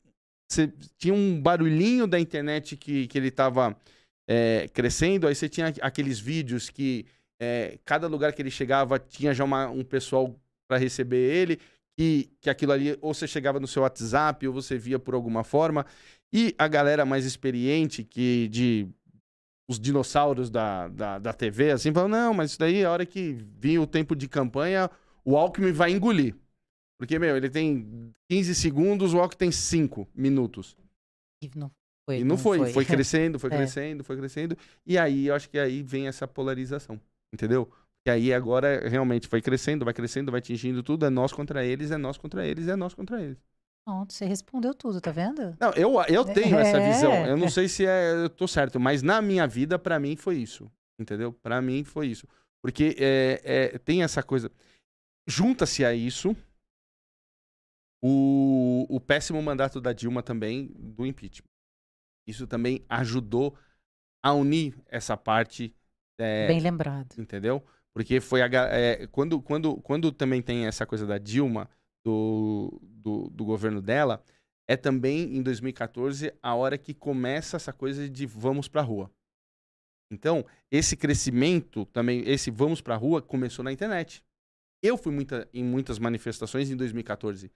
tinha 0.97 1.13
um 1.13 1.41
barulhinho 1.41 2.07
da 2.07 2.19
internet 2.19 2.77
que, 2.77 3.07
que 3.07 3.17
ele 3.17 3.29
estava 3.29 3.75
crescendo, 4.73 5.27
aí 5.27 5.35
você 5.35 5.49
tinha 5.49 5.67
aqueles 5.81 6.19
vídeos 6.19 6.69
que 6.69 7.05
é, 7.39 7.77
cada 7.85 8.07
lugar 8.07 8.33
que 8.33 8.41
ele 8.41 8.51
chegava 8.51 8.97
tinha 8.99 9.33
já 9.33 9.43
uma- 9.43 9.69
um 9.69 9.83
pessoal 9.83 10.35
para 10.67 10.77
receber 10.77 11.17
ele, 11.17 11.59
que, 11.97 12.29
que 12.41 12.49
aquilo 12.49 12.71
ali 12.71 12.97
ou 13.01 13.13
você 13.13 13.27
chegava 13.27 13.59
no 13.59 13.67
seu 13.67 13.83
WhatsApp 13.83 14.47
ou 14.47 14.53
você 14.53 14.77
via 14.77 14.99
por 14.99 15.13
alguma 15.13 15.43
forma. 15.43 15.85
E 16.33 16.53
a 16.57 16.67
galera 16.67 17.05
mais 17.05 17.25
experiente, 17.25 18.03
que 18.03 18.47
de 18.49 18.87
os 19.67 19.79
dinossauros 19.79 20.49
da, 20.49 20.87
da, 20.89 21.17
da 21.19 21.33
TV, 21.33 21.71
assim, 21.71 21.91
falam, 21.91 22.07
não, 22.09 22.33
mas 22.33 22.51
isso 22.51 22.59
daí, 22.59 22.83
a 22.85 22.91
hora 22.91 23.05
que 23.05 23.33
vir 23.57 23.79
o 23.79 23.87
tempo 23.87 24.15
de 24.15 24.27
campanha, 24.27 24.89
o 25.23 25.35
Alckmin 25.35 25.71
vai 25.71 25.91
engolir. 25.91 26.35
Porque, 26.99 27.17
meu, 27.17 27.35
ele 27.35 27.49
tem 27.49 28.13
15 28.29 28.53
segundos, 28.53 29.13
o 29.13 29.19
Alckmin 29.19 29.37
tem 29.39 29.51
5 29.51 30.07
minutos. 30.13 30.77
E 31.41 31.49
não 31.55 31.71
foi. 32.07 32.19
E 32.19 32.23
não, 32.23 32.37
foi. 32.37 32.57
Foi, 32.59 32.71
foi. 32.73 32.85
crescendo, 32.85 33.39
foi 33.39 33.49
É. 33.51 33.55
crescendo, 33.57 34.03
foi 34.03 34.17
crescendo. 34.17 34.55
E 34.85 34.97
aí, 34.97 35.27
eu 35.27 35.35
acho 35.35 35.49
que 35.49 35.57
aí 35.57 35.81
vem 35.81 36.07
essa 36.07 36.27
polarização. 36.27 36.99
Entendeu? 37.33 37.71
E 38.07 38.11
aí 38.11 38.33
agora 38.33 38.87
realmente 38.87 39.27
foi 39.27 39.41
crescendo, 39.41 39.83
vai 39.83 39.93
crescendo, 39.93 40.31
vai 40.31 40.39
atingindo 40.39 40.83
tudo. 40.83 41.05
É 41.05 41.09
nós 41.09 41.33
contra 41.33 41.65
eles, 41.65 41.91
é 41.91 41.97
nós 41.97 42.17
contra 42.17 42.45
eles, 42.45 42.67
é 42.67 42.75
nós 42.75 42.93
contra 42.93 43.21
eles. 43.21 43.37
Pronto, 43.87 44.13
você 44.13 44.25
respondeu 44.25 44.73
tudo, 44.73 44.99
tá 44.99 45.11
vendo? 45.11 45.55
Não, 45.59 45.71
eu, 45.73 45.93
eu 46.07 46.25
tenho 46.25 46.57
essa 46.57 46.77
É. 46.77 46.91
visão. 46.91 47.25
Eu 47.25 47.37
não 47.37 47.49
sei 47.49 47.67
se 47.67 47.85
é, 47.85 48.13
eu 48.23 48.29
tô 48.29 48.47
certo, 48.47 48.79
mas 48.79 49.03
na 49.03 49.21
minha 49.21 49.47
vida, 49.47 49.77
pra 49.77 49.99
mim, 49.99 50.15
foi 50.15 50.37
isso. 50.37 50.71
Entendeu? 50.99 51.33
Pra 51.33 51.61
mim, 51.61 51.83
foi 51.83 52.07
isso. 52.07 52.27
Porque 52.63 52.95
é, 52.97 53.41
é, 53.43 53.77
tem 53.77 54.01
essa 54.01 54.23
coisa. 54.23 54.51
Junta-se 55.27 55.85
a 55.85 55.93
isso 55.93 56.35
o, 58.03 58.85
o 58.89 58.99
péssimo 58.99 59.41
mandato 59.41 59.81
da 59.81 59.93
Dilma 59.93 60.21
também 60.23 60.67
do 60.75 61.05
impeachment. 61.05 61.49
Isso 62.27 62.47
também 62.47 62.83
ajudou 62.89 63.55
a 64.23 64.33
unir 64.33 64.75
essa 64.87 65.15
parte. 65.15 65.75
É, 66.17 66.47
Bem 66.47 66.59
lembrado. 66.59 67.13
entendeu? 67.17 67.63
Porque 67.93 68.19
foi 68.19 68.41
a, 68.41 68.47
é, 68.71 69.07
quando, 69.07 69.41
quando, 69.41 69.77
quando 69.77 70.11
também 70.11 70.41
tem 70.41 70.65
essa 70.65 70.85
coisa 70.85 71.05
da 71.07 71.17
Dilma, 71.17 71.69
do, 72.05 72.79
do, 72.83 73.29
do 73.29 73.45
governo 73.45 73.81
dela, 73.81 74.21
é 74.67 74.75
também 74.75 75.35
em 75.35 75.41
2014 75.41 76.33
a 76.41 76.53
hora 76.55 76.77
que 76.77 76.93
começa 76.93 77.55
essa 77.57 77.71
coisa 77.73 78.09
de 78.09 78.25
vamos 78.25 78.67
pra 78.67 78.81
rua. 78.81 79.09
Então, 80.11 80.45
esse 80.69 80.95
crescimento 80.95 81.85
também, 81.87 82.21
esse 82.29 82.51
vamos 82.51 82.79
pra 82.81 82.95
rua, 82.95 83.21
começou 83.21 83.63
na 83.63 83.71
internet. 83.71 84.23
Eu 84.83 84.97
fui 84.97 85.11
muita, 85.13 85.49
em 85.53 85.63
muitas 85.63 85.97
manifestações 85.97 86.69
em 86.69 86.75
2014 86.75 87.51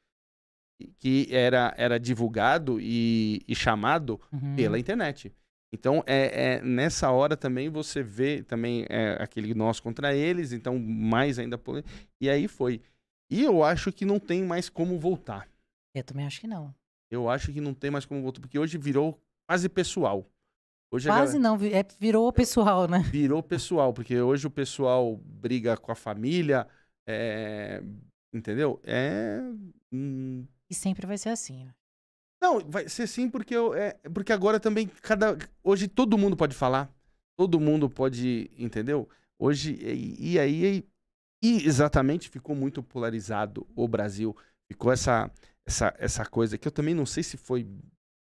que 0.98 1.28
era, 1.30 1.74
era 1.78 2.00
divulgado 2.00 2.80
e, 2.80 3.42
e 3.48 3.54
chamado 3.54 4.20
Uhum. 4.32 4.56
pela 4.56 4.80
internet. 4.80 5.32
Então, 5.72 6.04
é, 6.08 6.56
é 6.56 6.62
nessa 6.62 7.12
hora 7.12 7.38
também 7.38 7.70
você 7.70 8.02
vê 8.02 8.44
também 8.44 8.86
é, 8.90 9.22
aquele 9.22 9.54
nós 9.54 9.80
contra 9.80 10.16
eles, 10.16 10.52
então 10.52 10.80
mais 10.80 11.38
ainda... 11.38 11.60
E 12.20 12.30
aí 12.30 12.48
foi. 12.48 12.82
E 13.32 13.44
eu 13.44 13.64
acho 13.64 13.92
que 13.92 14.06
não 14.06 14.20
tem 14.20 14.44
mais 14.44 14.70
como 14.70 15.00
voltar. 15.00 15.48
Eu 15.94 16.04
também 16.04 16.26
acho 16.26 16.42
que 16.42 16.48
não. 16.48 16.74
Eu 17.12 17.30
acho 17.30 17.52
que 17.52 17.62
não 17.62 17.74
tem 17.74 17.92
mais 17.92 18.06
como 18.06 18.22
voltar, 18.22 18.42
porque 18.42 18.58
hoje 18.58 18.78
virou 18.78 19.20
quase 19.48 19.70
pessoal. 19.70 20.26
Hoje 20.92 21.08
Quase 21.08 21.38
galera 21.38 21.58
não, 21.58 21.68
é, 21.68 21.86
virou 22.00 22.34
pessoal, 22.34 22.88
né? 22.88 23.00
virou 23.12 23.44
pessoal, 23.44 23.94
porque 23.94 24.20
hoje 24.20 24.48
o 24.48 24.52
pessoal 24.52 25.18
briga 25.18 25.78
com 25.78 25.92
a 25.92 25.96
família, 25.96 26.68
é, 27.08 27.84
entendeu? 28.34 28.80
É... 28.84 29.40
hum, 29.92 30.48
E 30.70 30.74
sempre 30.74 31.06
vai 31.06 31.18
ser 31.18 31.30
assim. 31.30 31.68
ó. 31.68 31.79
Não, 32.42 32.60
vai 32.60 32.88
ser 32.88 33.08
sim, 33.08 33.30
porque, 33.30 33.54
eu, 33.56 33.74
é, 33.74 33.94
porque 34.14 34.32
agora 34.32 34.60
também 34.60 34.88
cada. 35.02 35.38
Hoje 35.64 35.88
todo 35.88 36.18
mundo 36.18 36.38
pode 36.38 36.56
falar. 36.56 36.90
Todo 37.38 37.60
mundo 37.60 37.90
pode. 37.90 38.50
Entendeu? 38.58 39.10
Hoje. 39.38 39.74
E, 39.82 40.34
e 40.34 40.40
aí. 40.40 40.86
E, 41.44 41.66
exatamente 41.66 42.30
ficou 42.30 42.56
muito 42.56 42.84
polarizado 42.84 43.68
o 43.76 43.88
Brasil. 43.88 44.36
Ficou 44.72 44.92
essa, 44.92 45.32
essa, 45.66 45.94
essa 45.98 46.26
coisa 46.26 46.58
que 46.58 46.68
eu 46.68 46.72
também 46.72 46.94
não 46.94 47.06
sei 47.06 47.24
se 47.24 47.38
foi 47.38 47.66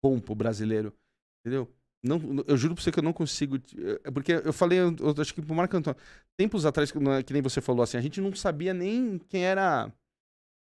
bom 0.02 0.20
pro 0.20 0.34
brasileiro. 0.34 0.94
Entendeu? 1.40 1.70
Não, 2.02 2.18
eu 2.46 2.56
juro 2.56 2.74
pra 2.74 2.82
você 2.84 2.92
que 2.92 2.98
eu 2.98 3.02
não 3.02 3.12
consigo. 3.12 3.56
é 4.04 4.10
Porque 4.10 4.32
eu 4.32 4.52
falei, 4.52 4.78
eu, 4.80 4.94
acho 5.20 5.34
que 5.34 5.42
pro 5.42 5.54
Marco 5.54 5.76
Antônio, 5.76 5.98
tempos 6.38 6.66
atrás, 6.66 6.90
é- 6.90 7.22
que 7.22 7.32
nem 7.32 7.42
você 7.42 7.60
falou 7.60 7.82
assim, 7.82 7.96
a 7.96 8.00
gente 8.00 8.20
não 8.20 8.34
sabia 8.34 8.74
nem 8.74 9.18
quem 9.18 9.44
era 9.44 9.92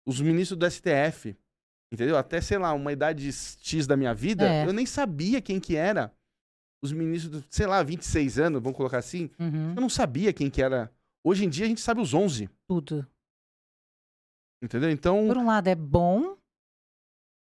os 0.06 0.20
ministros 0.22 0.58
do 0.58 0.66
STF. 0.66 1.36
Entendeu? 1.92 2.18
Até, 2.18 2.40
sei 2.40 2.58
lá, 2.58 2.74
uma 2.74 2.92
idade 2.94 3.30
X 3.32 3.86
da 3.86 3.98
minha 3.98 4.14
vida, 4.14 4.48
É. 4.48 4.66
eu 4.66 4.72
nem 4.74 4.86
sabia 4.86 5.42
quem 5.42 5.60
que 5.60 5.76
era. 5.76 6.14
Os 6.84 6.92
ministros, 6.92 7.44
sei 7.50 7.68
lá, 7.68 7.84
26 7.84 8.40
anos, 8.40 8.62
vamos 8.62 8.78
colocar 8.78 8.98
assim. 8.98 9.30
Uhum. 9.40 9.76
Eu 9.76 9.82
não 9.82 9.90
sabia 9.90 10.34
quem 10.34 10.50
que 10.50 10.62
era. 10.62 10.92
Hoje 11.24 11.46
em 11.46 11.50
dia 11.50 11.66
a 11.66 11.68
gente 11.68 11.82
sabe 11.82 12.02
os 12.02 12.14
11. 12.14 12.50
Tudo. 12.68 13.06
Entendeu? 14.64 14.90
Então, 14.90 15.28
Por 15.28 15.38
um 15.38 15.46
lado 15.46 15.68
é 15.68 15.76
bom, 15.76 16.38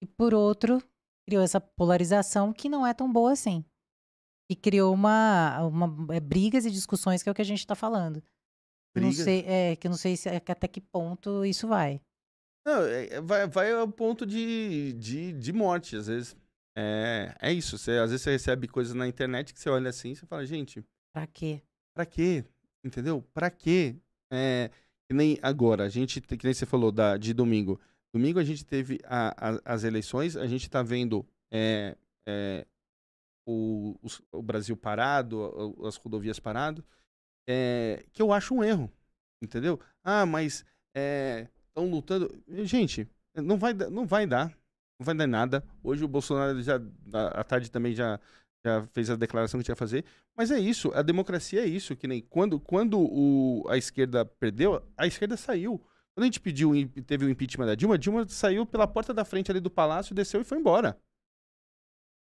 e 0.03 0.07
por 0.07 0.35
outro, 0.35 0.83
criou 1.27 1.43
essa 1.43 1.61
polarização 1.61 2.53
que 2.53 2.69
não 2.69 2.87
é 2.87 2.93
tão 2.93 3.11
boa 3.11 3.33
assim. 3.33 3.65
E 4.51 4.57
criou 4.57 4.93
uma, 4.93 5.65
uma 5.67 6.15
é, 6.15 6.19
brigas 6.19 6.65
e 6.67 6.71
discussões 6.71 7.23
que 7.23 7.29
é 7.29 7.33
o 7.33 7.35
que 7.35 7.43
a 7.43 7.45
gente 7.45 7.67
tá 7.67 7.75
falando. 7.75 8.23
Não 8.97 9.13
sei, 9.13 9.45
é, 9.47 9.77
que 9.77 9.87
eu 9.87 9.91
não 9.91 9.99
sei 9.99 10.17
se, 10.17 10.29
é, 10.29 10.37
até 10.37 10.67
que 10.67 10.81
ponto 10.81 11.45
isso 11.45 11.69
vai. 11.69 12.01
Não, 12.65 12.83
é- 12.85 13.07
é- 13.07 13.21
vai, 13.21 13.47
vai 13.47 13.73
ao 13.73 13.89
ponto 13.89 14.27
de, 14.27 14.93
de, 14.95 15.33
de 15.33 15.53
morte, 15.53 15.97
às 15.97 16.07
vezes. 16.07 16.37
É, 16.77 17.35
é 17.41 17.53
isso. 17.53 17.77
Você, 17.79 17.93
às 17.93 18.11
vezes 18.11 18.23
você 18.23 18.31
recebe 18.33 18.69
coisas 18.69 18.95
na 18.95 19.07
internet 19.09 19.53
que 19.53 19.61
você 19.61 19.69
olha 19.71 19.91
assim 19.91 20.11
e 20.13 20.17
você 20.17 20.27
fala, 20.27 20.45
gente, 20.47 20.85
Pra 21.13 21.27
quê? 21.27 21.61
Pra 21.95 22.07
quê? 22.07 22.45
Entendeu? 22.85 23.23
Pra 23.35 23.51
quê? 23.51 23.97
É, 24.33 24.71
que 25.09 25.15
nem 25.15 25.39
agora, 25.43 25.85
a 25.85 25.89
gente, 25.89 26.21
te- 26.21 26.37
que 26.37 26.45
nem 26.45 26.55
você 26.55 26.65
falou 26.65 26.93
da, 26.93 27.17
de 27.17 27.35
domingo. 27.35 27.81
Domingo 28.15 28.39
a 28.39 28.45
gente 28.45 28.65
teve 28.65 28.99
a- 29.05 29.35
a- 29.51 29.61
as 29.65 29.83
eleições, 29.85 30.37
a 30.37 30.47
gente 30.47 30.71
tá 30.71 30.83
vendo 30.83 31.27
é, 31.53 31.97
é, 32.29 32.65
o, 33.47 33.97
os- 34.03 34.23
o 34.33 34.41
Brasil 34.43 34.77
parado, 34.77 35.77
as 35.85 35.97
rodovias 35.97 36.39
parado, 36.39 36.85
é, 37.49 38.05
que 38.13 38.23
eu 38.23 38.33
acho 38.33 38.55
um 38.55 38.63
erro, 38.63 38.91
entendeu? 39.43 39.81
Ah, 40.05 40.25
mas 40.25 40.65
estão 41.71 41.91
lutando. 41.91 42.43
Gente, 42.49 43.09
não 43.35 43.57
vai, 43.57 43.73
não 43.73 44.07
vai 44.07 44.27
dar. 44.27 44.49
Não 44.99 45.05
vai 45.05 45.15
dar 45.15 45.27
nada. 45.27 45.65
Hoje 45.83 46.05
o 46.05 46.09
Bolsonaro 46.09 46.61
já, 46.63 46.81
à 47.33 47.43
tarde 47.43 47.71
também 47.71 47.95
já, 47.95 48.21
já 48.65 48.87
fez 48.93 49.09
a 49.09 49.17
declaração 49.17 49.59
que 49.59 49.65
tinha 49.65 49.75
que 49.75 49.79
fazer. 49.79 50.05
Mas 50.37 50.51
é 50.51 50.59
isso, 50.59 50.93
a 50.95 51.03
democracia 51.03 51.63
é 51.63 51.67
isso, 51.67 51.97
que 51.97 52.07
nem 52.07 52.21
quando, 52.21 52.61
quando 52.61 52.99
o, 53.01 53.67
a 53.69 53.77
esquerda 53.77 54.25
perdeu, 54.25 54.83
a 54.97 55.07
esquerda 55.07 55.37
saiu. 55.37 55.81
Quando 56.15 56.25
a 56.25 56.27
gente 56.27 56.41
pediu, 56.41 56.73
teve 57.07 57.25
o 57.25 57.31
impeachment 57.31 57.67
da 57.67 57.75
Dilma, 57.75 57.97
Dilma 57.97 58.29
saiu 58.29 58.67
pela 58.67 58.87
porta 58.87 59.15
da 59.15 59.25
frente 59.25 59.51
ali 59.51 59.61
do 59.61 59.71
palácio, 59.71 60.15
desceu 60.15 60.41
e 60.41 60.45
foi 60.45 60.59
embora. 60.59 60.99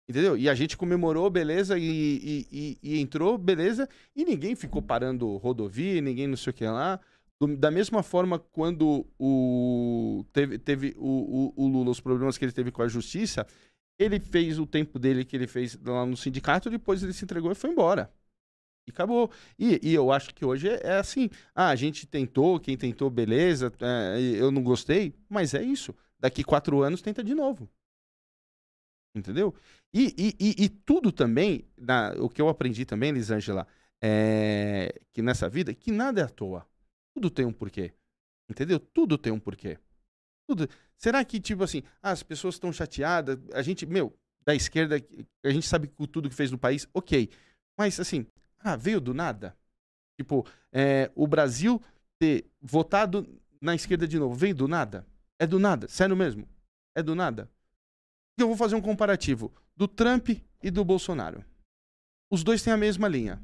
Entendeu? 0.08 0.36
E 0.36 0.48
a 0.50 0.54
gente 0.54 0.76
comemorou, 0.76 1.30
beleza, 1.30 1.78
e, 1.78 1.82
e, 1.82 2.48
e, 2.52 2.78
e 2.82 3.00
entrou, 3.00 3.38
beleza, 3.38 3.88
e 4.14 4.24
ninguém 4.24 4.54
ficou 4.54 4.82
parando 4.82 5.36
rodovia, 5.38 6.00
ninguém 6.00 6.26
não 6.26 6.36
sei 6.36 6.50
o 6.50 6.54
que 6.54 6.66
lá. 6.66 7.00
Do, 7.40 7.56
da 7.56 7.70
mesma 7.70 8.02
forma, 8.02 8.38
quando 8.38 9.06
o, 9.18 10.24
teve, 10.32 10.58
teve 10.58 10.94
o, 10.96 11.52
o, 11.56 11.64
o 11.64 11.68
Lula, 11.68 11.90
os 11.90 12.00
problemas 12.00 12.38
que 12.38 12.44
ele 12.44 12.52
teve 12.52 12.70
com 12.70 12.82
a 12.82 12.88
justiça, 12.88 13.46
ele 13.98 14.20
fez 14.20 14.58
o 14.58 14.66
tempo 14.66 14.98
dele 14.98 15.24
que 15.24 15.36
ele 15.36 15.46
fez 15.46 15.78
lá 15.82 16.04
no 16.06 16.16
sindicato, 16.16 16.70
depois 16.70 17.02
ele 17.02 17.12
se 17.12 17.24
entregou 17.24 17.50
e 17.50 17.54
foi 17.54 17.70
embora. 17.70 18.12
E 18.86 18.90
acabou. 18.90 19.30
E, 19.58 19.80
e 19.82 19.94
eu 19.94 20.12
acho 20.12 20.34
que 20.34 20.44
hoje 20.44 20.68
é, 20.68 20.80
é, 20.84 20.96
assim. 20.98 21.30
Ah, 21.54 21.68
a 21.70 21.76
gente 21.76 22.06
tentou, 22.06 22.60
quem 22.60 22.76
tentou, 22.76 23.08
beleza, 23.10 23.72
é, 23.80 24.20
eu 24.20 24.50
não 24.50 24.62
gostei, 24.62 25.14
mas 25.28 25.54
é 25.54 25.62
isso. 25.62 25.94
Daqui 26.18 26.44
quatro 26.44 26.82
anos 26.82 27.02
tenta 27.02 27.22
de 27.24 27.34
novo. 27.34 27.68
Entendeu? 29.16 29.54
E, 29.92 30.14
e, 30.18 30.36
e, 30.40 30.64
e 30.64 30.68
tudo 30.68 31.12
também, 31.12 31.64
na, 31.78 32.12
o 32.18 32.28
que 32.28 32.42
eu 32.42 32.48
aprendi 32.48 32.84
também, 32.84 33.12
Lisângela, 33.12 33.66
é 34.02 35.00
que 35.12 35.22
nessa 35.22 35.48
vida, 35.48 35.72
que 35.72 35.92
nada 35.92 36.20
é 36.20 36.24
à 36.24 36.28
toa. 36.28 36.66
Tudo 37.14 37.30
tem 37.30 37.46
um 37.46 37.52
porquê. 37.52 37.92
Entendeu? 38.50 38.78
Tudo 38.78 39.16
tem 39.16 39.32
um 39.32 39.40
porquê. 39.40 39.78
Tudo. 40.46 40.68
Será 40.98 41.24
que, 41.24 41.40
tipo 41.40 41.62
assim, 41.62 41.82
ah, 42.02 42.10
as 42.10 42.22
pessoas 42.22 42.56
estão 42.56 42.72
chateadas, 42.72 43.38
a 43.52 43.62
gente, 43.62 43.86
meu, 43.86 44.16
da 44.44 44.54
esquerda, 44.54 44.96
a 45.44 45.50
gente 45.50 45.66
sabe 45.66 45.88
tudo 45.88 46.28
que 46.28 46.34
fez 46.34 46.50
no 46.50 46.58
país, 46.58 46.86
ok. 46.92 47.30
Mas, 47.78 47.98
assim, 47.98 48.26
ah, 48.58 48.76
veio 48.76 49.00
do 49.00 49.14
nada? 49.14 49.56
Tipo, 50.18 50.46
é, 50.72 51.10
o 51.14 51.26
Brasil 51.26 51.82
ter 52.18 52.46
votado 52.60 53.26
na 53.60 53.74
esquerda 53.74 54.06
de 54.06 54.18
novo, 54.18 54.34
veio 54.34 54.54
do 54.54 54.68
nada? 54.68 55.06
É 55.38 55.46
do 55.46 55.58
nada, 55.58 55.88
sério 55.88 56.16
mesmo? 56.16 56.48
É 56.94 57.02
do 57.02 57.14
nada? 57.14 57.50
Eu 58.38 58.48
vou 58.48 58.56
fazer 58.56 58.74
um 58.74 58.80
comparativo 58.80 59.52
do 59.76 59.88
Trump 59.88 60.30
e 60.62 60.70
do 60.70 60.84
Bolsonaro. 60.84 61.44
Os 62.30 62.42
dois 62.42 62.62
têm 62.62 62.72
a 62.72 62.76
mesma 62.76 63.08
linha. 63.08 63.42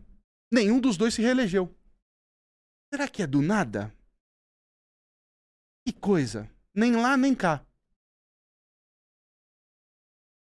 Nenhum 0.52 0.80
dos 0.80 0.96
dois 0.96 1.14
se 1.14 1.22
reelegeu. 1.22 1.74
Será 2.92 3.08
que 3.08 3.22
é 3.22 3.26
do 3.26 3.40
nada? 3.40 3.94
Que 5.86 5.92
coisa. 5.92 6.50
Nem 6.74 6.96
lá, 6.96 7.16
nem 7.16 7.34
cá. 7.34 7.64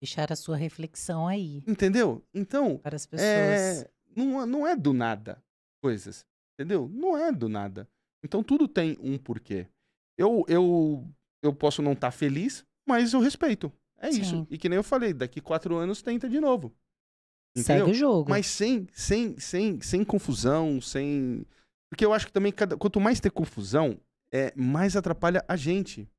Deixar 0.02 0.32
a 0.32 0.36
sua 0.36 0.56
reflexão 0.56 1.28
aí. 1.28 1.64
Entendeu? 1.68 2.24
Então. 2.34 2.78
Para 2.78 2.96
as 2.96 3.06
pessoas. 3.06 3.28
É, 3.28 3.92
não, 4.16 4.46
não 4.46 4.68
é 4.68 4.76
do 4.76 4.94
nada 4.94 5.44
coisas. 5.86 6.26
Entendeu? 6.54 6.90
Não 6.92 7.16
é 7.16 7.32
do 7.32 7.48
nada. 7.48 7.88
Então 8.24 8.44
tudo 8.44 8.68
tem 8.68 8.98
um 9.00 9.20
porquê. 9.20 9.68
Eu, 10.18 10.44
eu, 10.48 11.08
eu 11.44 11.54
posso 11.54 11.82
não 11.82 11.94
estar 11.94 12.08
tá 12.08 12.12
feliz, 12.12 12.66
mas 12.88 13.14
eu 13.14 13.20
respeito. 13.20 13.72
É 14.00 14.12
Sim. 14.12 14.22
isso. 14.22 14.48
E 14.50 14.58
que 14.58 14.68
nem 14.68 14.78
eu 14.78 14.84
falei, 14.84 15.14
daqui 15.14 15.40
quatro 15.40 15.76
anos 15.76 16.02
tenta 16.02 16.28
de 16.28 16.40
novo. 16.40 16.74
Entendeu? 17.56 17.86
Segue 17.86 17.92
o 17.92 17.94
jogo. 17.94 18.30
Mas 18.30 18.48
sem, 18.48 18.88
sem, 18.94 19.38
sem, 19.38 19.80
sem 19.80 20.04
confusão, 20.04 20.82
sem. 20.82 21.46
Porque 21.96 22.06
eu 22.06 22.12
acho 22.12 22.26
que 22.26 22.34
também, 22.34 22.52
cada... 22.52 22.76
quanto 22.76 23.00
mais 23.00 23.22
ter 23.22 23.32
confusão, 23.32 23.98
é, 24.30 24.52
mais 24.54 24.98
atrapalha 24.98 25.42
a 25.48 25.56
gente 25.56 26.10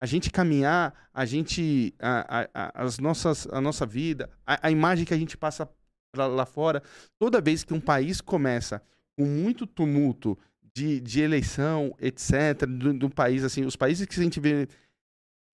a 0.00 0.06
gente 0.06 0.30
caminhar, 0.30 0.94
a 1.12 1.24
gente, 1.24 1.94
a, 1.98 2.40
a, 2.42 2.48
a, 2.54 2.84
as 2.84 2.98
nossas, 2.98 3.46
a 3.46 3.60
nossa 3.60 3.86
vida, 3.86 4.30
a, 4.46 4.66
a 4.66 4.70
imagem 4.70 5.04
que 5.04 5.14
a 5.14 5.16
gente 5.16 5.36
passa 5.36 5.68
pra, 6.12 6.26
lá 6.26 6.44
fora, 6.44 6.82
toda 7.18 7.40
vez 7.40 7.64
que 7.64 7.74
um 7.74 7.80
país 7.80 8.20
começa 8.20 8.82
com 9.18 9.24
muito 9.24 9.66
tumulto 9.66 10.38
de, 10.74 11.00
de 11.00 11.20
eleição, 11.20 11.94
etc., 11.98 12.66
de 12.66 13.04
um 13.04 13.10
país 13.10 13.42
assim, 13.42 13.64
os 13.64 13.76
países 13.76 14.06
que 14.06 14.20
a 14.20 14.22
gente 14.22 14.38
vê 14.38 14.68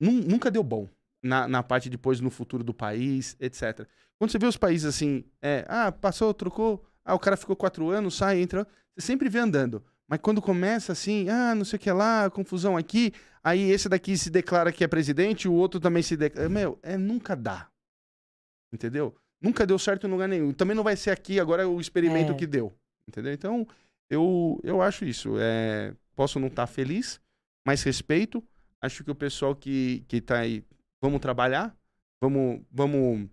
nunca 0.01 0.51
deu 0.51 0.65
bom 0.65 0.89
na, 1.23 1.47
na 1.47 1.63
parte 1.63 1.89
depois 1.89 2.21
no 2.21 2.31
futuro 2.31 2.65
do 2.65 2.75
país, 2.75 3.37
etc. 3.39 3.87
Quando 4.19 4.31
você 4.31 4.39
vê 4.39 4.47
os 4.47 4.57
países 4.57 4.87
assim, 4.87 5.25
é, 5.41 5.65
ah, 5.69 5.93
passou, 5.93 6.35
trocou, 6.35 6.85
ah, 7.05 7.15
o 7.15 7.19
cara 7.19 7.37
ficou 7.37 7.57
quatro 7.57 7.91
anos, 7.91 8.17
sai, 8.17 8.41
entra, 8.41 8.67
você 8.95 9.07
sempre 9.07 9.29
vê 9.29 9.39
andando. 9.39 9.85
Mas 10.09 10.21
quando 10.21 10.43
começa 10.43 10.93
assim, 10.93 11.29
ah, 11.29 11.55
não 11.55 11.65
sei 11.65 11.79
o 11.79 11.81
que 11.81 11.91
lá, 11.91 12.29
confusão 12.31 12.77
aqui, 12.77 13.13
aí 13.43 13.71
esse 13.71 13.89
daqui 13.89 14.17
se 14.17 14.31
declara 14.31 14.73
que 14.73 14.85
é 14.85 14.89
presidente, 14.89 15.49
o 15.49 15.55
outro 15.55 15.81
também 15.81 16.03
se 16.03 16.17
declara. 16.17 16.49
Meu, 16.49 16.79
é, 16.83 16.97
nunca 16.97 17.35
dá. 17.35 17.69
Entendeu? 18.73 19.15
Nunca 19.41 19.67
deu 19.67 19.79
certo 19.79 20.07
em 20.07 20.11
lugar 20.11 20.29
nenhum. 20.29 20.53
Também 20.53 20.77
não 20.77 20.85
vai 20.85 20.97
ser 20.97 21.11
aqui 21.11 21.41
agora 21.41 21.69
o 21.69 21.81
experimento 21.81 22.33
é. 22.33 22.35
que 22.35 22.47
deu. 22.47 22.73
Entendeu? 23.09 23.33
Então, 23.33 23.67
eu, 24.09 24.61
eu 24.63 24.81
acho 24.81 25.05
isso. 25.05 25.37
É, 25.39 25.95
posso 26.15 26.39
não 26.39 26.49
estar 26.49 26.67
tá 26.67 26.73
feliz, 26.73 27.21
mas 27.67 27.83
respeito. 27.83 28.43
Acho 28.81 29.03
que 29.03 29.11
o 29.11 29.15
pessoal 29.15 29.55
que, 29.55 30.05
que 30.09 30.21
tá 30.21 30.39
aí, 30.39 30.65
vamos 31.01 31.21
trabalhar, 31.21 31.77
vamos, 32.21 32.61
vamos 32.71 33.29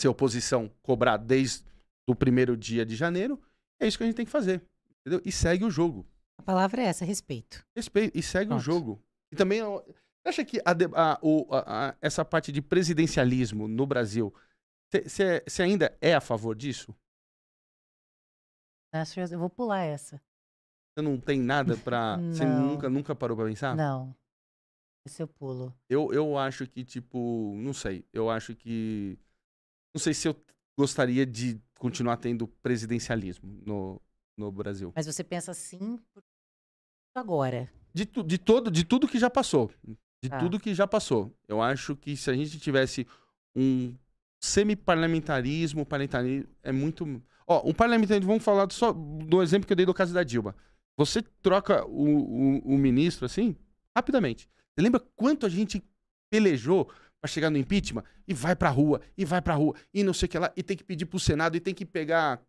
ser 0.00 0.08
oposição, 0.08 0.70
cobrar 0.82 1.16
desde 1.16 1.64
o 2.08 2.14
primeiro 2.14 2.56
dia 2.56 2.84
de 2.84 2.96
janeiro. 2.96 3.40
É 3.80 3.86
isso 3.86 3.98
que 3.98 4.04
a 4.04 4.06
gente 4.06 4.16
tem 4.16 4.24
que 4.24 4.32
fazer. 4.32 4.62
Entendeu? 5.00 5.22
E 5.24 5.30
segue 5.30 5.64
o 5.64 5.70
jogo. 5.70 6.06
A 6.38 6.42
palavra 6.42 6.82
é 6.82 6.86
essa, 6.86 7.04
respeito. 7.04 7.64
Respeito. 7.76 8.16
E 8.16 8.22
segue 8.22 8.48
Pronto. 8.48 8.60
o 8.60 8.64
jogo. 8.64 9.02
E 9.30 9.36
também, 9.36 9.60
você 9.60 10.28
acha 10.28 10.44
que 10.44 10.58
a, 10.64 10.72
a, 10.94 11.88
a, 11.88 11.96
essa 12.00 12.24
parte 12.24 12.50
de 12.50 12.62
presidencialismo 12.62 13.68
no 13.68 13.86
Brasil, 13.86 14.34
você 14.90 15.62
ainda 15.62 15.96
é 16.00 16.14
a 16.14 16.20
favor 16.20 16.56
disso? 16.56 16.94
Eu 19.30 19.38
vou 19.38 19.50
pular 19.50 19.82
essa. 19.82 20.20
Você 20.94 21.02
não 21.02 21.20
tem 21.20 21.38
nada 21.38 21.76
pra. 21.76 22.16
Você 22.32 22.44
nunca, 22.44 22.88
nunca 22.88 23.14
parou 23.14 23.36
pra 23.36 23.46
pensar? 23.46 23.76
Não. 23.76 24.16
Esse 25.06 25.22
eu 25.22 25.28
pulo. 25.28 25.74
Eu, 25.88 26.12
eu 26.12 26.36
acho 26.38 26.66
que, 26.66 26.84
tipo, 26.84 27.54
não 27.56 27.72
sei. 27.72 28.04
Eu 28.12 28.30
acho 28.30 28.56
que. 28.56 29.18
Não 29.94 30.00
sei 30.00 30.14
se 30.14 30.26
eu 30.26 30.34
gostaria 30.78 31.26
de 31.26 31.60
continuar 31.76 32.18
tendo 32.18 32.46
presidencialismo 32.46 33.60
no, 33.66 34.00
no 34.36 34.52
Brasil. 34.52 34.92
Mas 34.94 35.06
você 35.06 35.24
pensa 35.24 35.50
assim 35.50 35.98
agora? 37.12 37.68
De, 37.92 38.06
tu, 38.06 38.22
de, 38.22 38.38
todo, 38.38 38.70
de 38.70 38.84
tudo 38.84 39.08
que 39.08 39.18
já 39.18 39.28
passou. 39.28 39.72
De 40.22 40.30
ah. 40.30 40.38
tudo 40.38 40.60
que 40.60 40.72
já 40.72 40.86
passou. 40.86 41.34
Eu 41.48 41.60
acho 41.60 41.96
que 41.96 42.16
se 42.16 42.30
a 42.30 42.34
gente 42.34 42.60
tivesse 42.60 43.04
um 43.56 43.92
semi-parlamentarismo, 44.40 45.84
parlamentarismo 45.84 46.48
é 46.62 46.70
muito. 46.70 47.20
Ó, 47.44 47.68
um 47.68 47.74
parlamentarismo, 47.74 48.28
vamos 48.28 48.44
falar 48.44 48.70
só 48.70 48.92
do 48.92 49.42
exemplo 49.42 49.66
que 49.66 49.72
eu 49.72 49.76
dei 49.76 49.86
do 49.86 49.92
caso 49.92 50.14
da 50.14 50.22
Dilma. 50.22 50.54
Você 50.96 51.22
troca 51.42 51.84
o, 51.86 52.04
o, 52.04 52.74
o 52.74 52.78
ministro 52.78 53.26
assim, 53.26 53.56
rapidamente. 53.96 54.48
Você 54.74 54.82
lembra 54.82 55.00
quanto 55.16 55.44
a 55.44 55.48
gente 55.48 55.82
pelejou 56.30 56.88
para 57.20 57.28
chegar 57.28 57.50
no 57.50 57.58
impeachment? 57.58 58.04
E 58.26 58.34
vai 58.34 58.54
pra 58.54 58.68
rua, 58.68 59.00
e 59.16 59.24
vai 59.24 59.40
pra 59.40 59.54
rua, 59.54 59.74
e 59.92 60.02
não 60.02 60.12
sei 60.12 60.26
o 60.26 60.28
que 60.30 60.38
lá, 60.38 60.52
e 60.56 60.62
tem 60.62 60.76
que 60.76 60.84
pedir 60.84 61.06
pro 61.06 61.18
Senado, 61.18 61.56
e 61.56 61.60
tem 61.60 61.74
que 61.74 61.84
pegar 61.84 62.40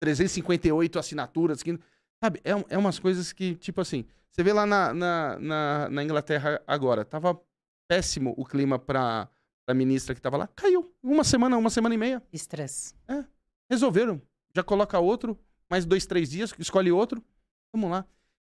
358 0.00 0.98
assinaturas. 0.98 1.62
Que, 1.62 1.78
sabe, 2.22 2.40
é, 2.44 2.52
é 2.68 2.78
umas 2.78 2.98
coisas 2.98 3.32
que, 3.32 3.54
tipo 3.56 3.80
assim, 3.80 4.04
você 4.30 4.42
vê 4.42 4.52
lá 4.52 4.66
na, 4.66 4.92
na, 4.92 5.38
na, 5.38 5.88
na 5.90 6.04
Inglaterra 6.04 6.60
agora, 6.66 7.04
tava 7.04 7.40
péssimo 7.88 8.34
o 8.36 8.44
clima 8.44 8.78
pra, 8.78 9.28
pra 9.64 9.74
ministra 9.74 10.14
que 10.14 10.20
tava 10.20 10.36
lá. 10.36 10.48
Caiu. 10.48 10.92
Uma 11.02 11.24
semana, 11.24 11.56
uma 11.56 11.70
semana 11.70 11.94
e 11.94 11.98
meia. 11.98 12.22
Estresse. 12.32 12.94
É. 13.08 13.24
Resolveram. 13.70 14.20
Já 14.54 14.62
coloca 14.62 14.98
outro, 14.98 15.38
mais 15.70 15.84
dois, 15.84 16.06
três 16.06 16.30
dias, 16.30 16.54
escolhe 16.58 16.92
outro. 16.92 17.22
Vamos 17.72 17.90
lá. 17.90 18.04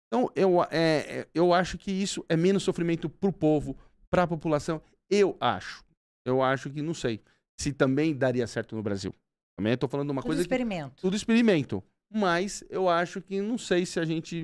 Então, 0.06 0.30
eu, 0.36 0.62
é, 0.64 0.68
é 0.70 1.28
eu 1.34 1.54
acho 1.54 1.78
que 1.78 1.90
isso 1.90 2.24
é 2.28 2.36
menos 2.36 2.62
sofrimento 2.62 3.08
pro 3.08 3.32
povo, 3.32 3.76
pra 4.10 4.26
população. 4.26 4.80
Eu 5.12 5.36
acho. 5.38 5.84
Eu 6.24 6.42
acho 6.42 6.70
que, 6.70 6.80
não 6.80 6.94
sei, 6.94 7.20
se 7.60 7.72
também 7.72 8.16
daria 8.16 8.46
certo 8.46 8.74
no 8.74 8.82
Brasil. 8.82 9.14
Também 9.56 9.74
estou 9.74 9.88
falando 9.88 10.06
de 10.06 10.12
uma 10.12 10.22
tudo 10.22 10.28
coisa. 10.28 10.40
Experimento. 10.40 10.94
Que, 10.96 11.02
tudo 11.02 11.14
experimento. 11.14 11.84
Mas 12.10 12.64
eu 12.70 12.88
acho 12.88 13.20
que 13.20 13.40
não 13.40 13.58
sei 13.58 13.84
se 13.84 14.00
a 14.00 14.04
gente. 14.04 14.36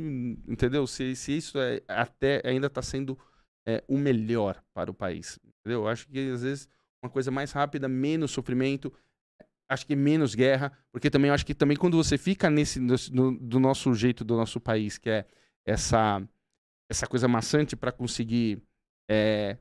Entendeu? 0.46 0.86
Se, 0.86 1.16
se 1.16 1.36
isso 1.36 1.58
é, 1.58 1.82
até 1.88 2.42
ainda 2.44 2.66
está 2.66 2.82
sendo 2.82 3.18
é, 3.66 3.82
o 3.88 3.96
melhor 3.96 4.62
para 4.74 4.90
o 4.90 4.94
país. 4.94 5.38
Entendeu? 5.44 5.82
Eu 5.82 5.88
acho 5.88 6.06
que 6.08 6.30
às 6.30 6.42
vezes 6.42 6.68
uma 7.02 7.10
coisa 7.10 7.30
mais 7.30 7.52
rápida, 7.52 7.88
menos 7.88 8.30
sofrimento, 8.30 8.92
acho 9.68 9.86
que 9.86 9.94
menos 9.94 10.34
guerra, 10.34 10.72
porque 10.90 11.10
também 11.10 11.30
acho 11.30 11.46
que 11.46 11.54
também 11.54 11.76
quando 11.76 11.96
você 11.96 12.18
fica 12.18 12.50
nesse 12.50 12.80
no, 12.80 13.38
do 13.38 13.60
nosso 13.60 13.94
jeito 13.94 14.24
do 14.24 14.36
nosso 14.36 14.60
país, 14.60 14.98
que 14.98 15.10
é 15.10 15.26
essa 15.64 16.22
essa 16.90 17.06
coisa 17.06 17.28
maçante 17.28 17.76
para 17.76 17.92
conseguir 17.92 18.62
é, 19.10 19.58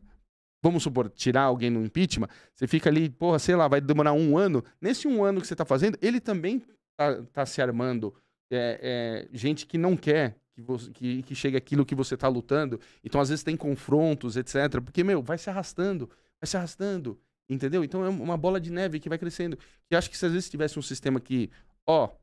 vamos 0.61 0.83
supor, 0.83 1.09
tirar 1.09 1.43
alguém 1.43 1.69
no 1.69 1.83
impeachment, 1.83 2.27
você 2.53 2.67
fica 2.67 2.89
ali, 2.89 3.09
porra, 3.09 3.39
sei 3.39 3.55
lá, 3.55 3.67
vai 3.67 3.81
demorar 3.81 4.13
um 4.13 4.37
ano. 4.37 4.63
Nesse 4.81 5.07
um 5.07 5.23
ano 5.23 5.41
que 5.41 5.47
você 5.47 5.53
está 5.53 5.65
fazendo, 5.65 5.97
ele 6.01 6.19
também 6.19 6.61
tá, 6.95 7.23
tá 7.33 7.45
se 7.45 7.61
armando. 7.61 8.13
É, 8.51 9.27
é, 9.31 9.37
gente 9.37 9.65
que 9.65 9.77
não 9.77 9.97
quer 9.97 10.37
que, 10.55 10.61
você, 10.61 10.91
que, 10.91 11.23
que 11.23 11.35
chegue 11.35 11.57
aquilo 11.57 11.85
que 11.85 11.95
você 11.95 12.15
está 12.15 12.27
lutando. 12.27 12.79
Então, 13.03 13.19
às 13.19 13.29
vezes, 13.29 13.43
tem 13.43 13.57
confrontos, 13.57 14.37
etc. 14.37 14.81
Porque, 14.83 15.03
meu, 15.03 15.21
vai 15.21 15.37
se 15.37 15.49
arrastando, 15.49 16.07
vai 16.39 16.47
se 16.47 16.57
arrastando. 16.57 17.19
Entendeu? 17.49 17.83
Então 17.83 18.03
é 18.03 18.09
uma 18.09 18.35
bola 18.35 18.59
de 18.59 18.69
neve 18.69 18.99
que 18.99 19.07
vai 19.07 19.17
crescendo. 19.17 19.57
E 19.89 19.95
acho 19.95 20.09
que 20.09 20.17
se 20.17 20.25
às 20.25 20.33
vezes 20.33 20.49
tivesse 20.49 20.77
um 20.77 20.81
sistema 20.81 21.19
que, 21.19 21.49
ó, 21.85 22.13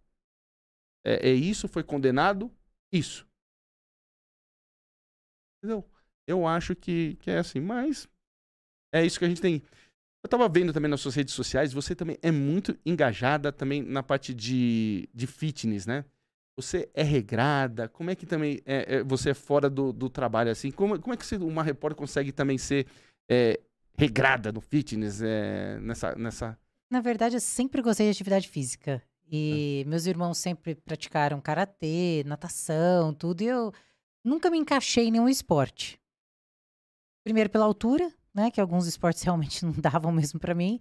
é, 1.04 1.30
é 1.30 1.32
isso, 1.32 1.66
foi 1.66 1.82
condenado, 1.82 2.52
isso. 2.92 3.26
Entendeu? 5.58 5.82
Eu 6.26 6.46
acho 6.46 6.76
que, 6.76 7.16
que 7.16 7.30
é 7.30 7.38
assim, 7.38 7.60
mas 7.60 8.06
é 8.94 9.04
isso 9.04 9.18
que 9.18 9.24
a 9.24 9.28
gente 9.28 9.40
tem. 9.40 9.62
Eu 10.22 10.28
tava 10.28 10.48
vendo 10.48 10.72
também 10.72 10.90
nas 10.90 11.00
suas 11.00 11.14
redes 11.14 11.34
sociais, 11.34 11.72
você 11.72 11.94
também 11.94 12.16
é 12.22 12.30
muito 12.30 12.78
engajada 12.86 13.52
também 13.52 13.82
na 13.82 14.02
parte 14.02 14.32
de, 14.32 15.08
de 15.12 15.26
fitness, 15.26 15.84
né? 15.84 16.04
Você 16.56 16.88
é 16.94 17.02
regrada? 17.02 17.88
Como 17.88 18.10
é 18.10 18.14
que 18.14 18.24
também 18.24 18.60
é, 18.64 18.96
é, 18.96 19.02
você 19.02 19.30
é 19.30 19.34
fora 19.34 19.68
do, 19.68 19.92
do 19.92 20.08
trabalho 20.08 20.50
assim? 20.50 20.70
Como, 20.70 20.98
como 20.98 21.12
é 21.12 21.16
que 21.16 21.34
uma 21.36 21.62
repórter 21.62 21.98
consegue 21.98 22.30
também 22.30 22.56
ser 22.56 22.86
é, 23.28 23.60
regrada 23.98 24.52
no 24.52 24.60
fitness 24.60 25.20
é, 25.20 25.78
nessa, 25.80 26.14
nessa? 26.14 26.58
Na 26.90 27.00
verdade, 27.00 27.36
eu 27.36 27.40
sempre 27.40 27.82
gostei 27.82 28.06
de 28.06 28.12
atividade 28.12 28.48
física. 28.48 29.02
E 29.30 29.82
é. 29.84 29.88
meus 29.88 30.06
irmãos 30.06 30.38
sempre 30.38 30.76
praticaram 30.76 31.40
karatê, 31.40 32.22
natação, 32.24 33.12
tudo. 33.12 33.42
E 33.42 33.46
eu 33.46 33.72
nunca 34.24 34.48
me 34.48 34.58
encaixei 34.58 35.08
em 35.08 35.10
nenhum 35.10 35.28
esporte. 35.28 36.00
Primeiro 37.24 37.50
pela 37.50 37.64
altura, 37.64 38.12
né? 38.34 38.50
Que 38.50 38.60
alguns 38.60 38.86
esportes 38.86 39.22
realmente 39.24 39.64
não 39.64 39.72
davam 39.72 40.12
mesmo 40.12 40.40
para 40.40 40.54
mim. 40.54 40.80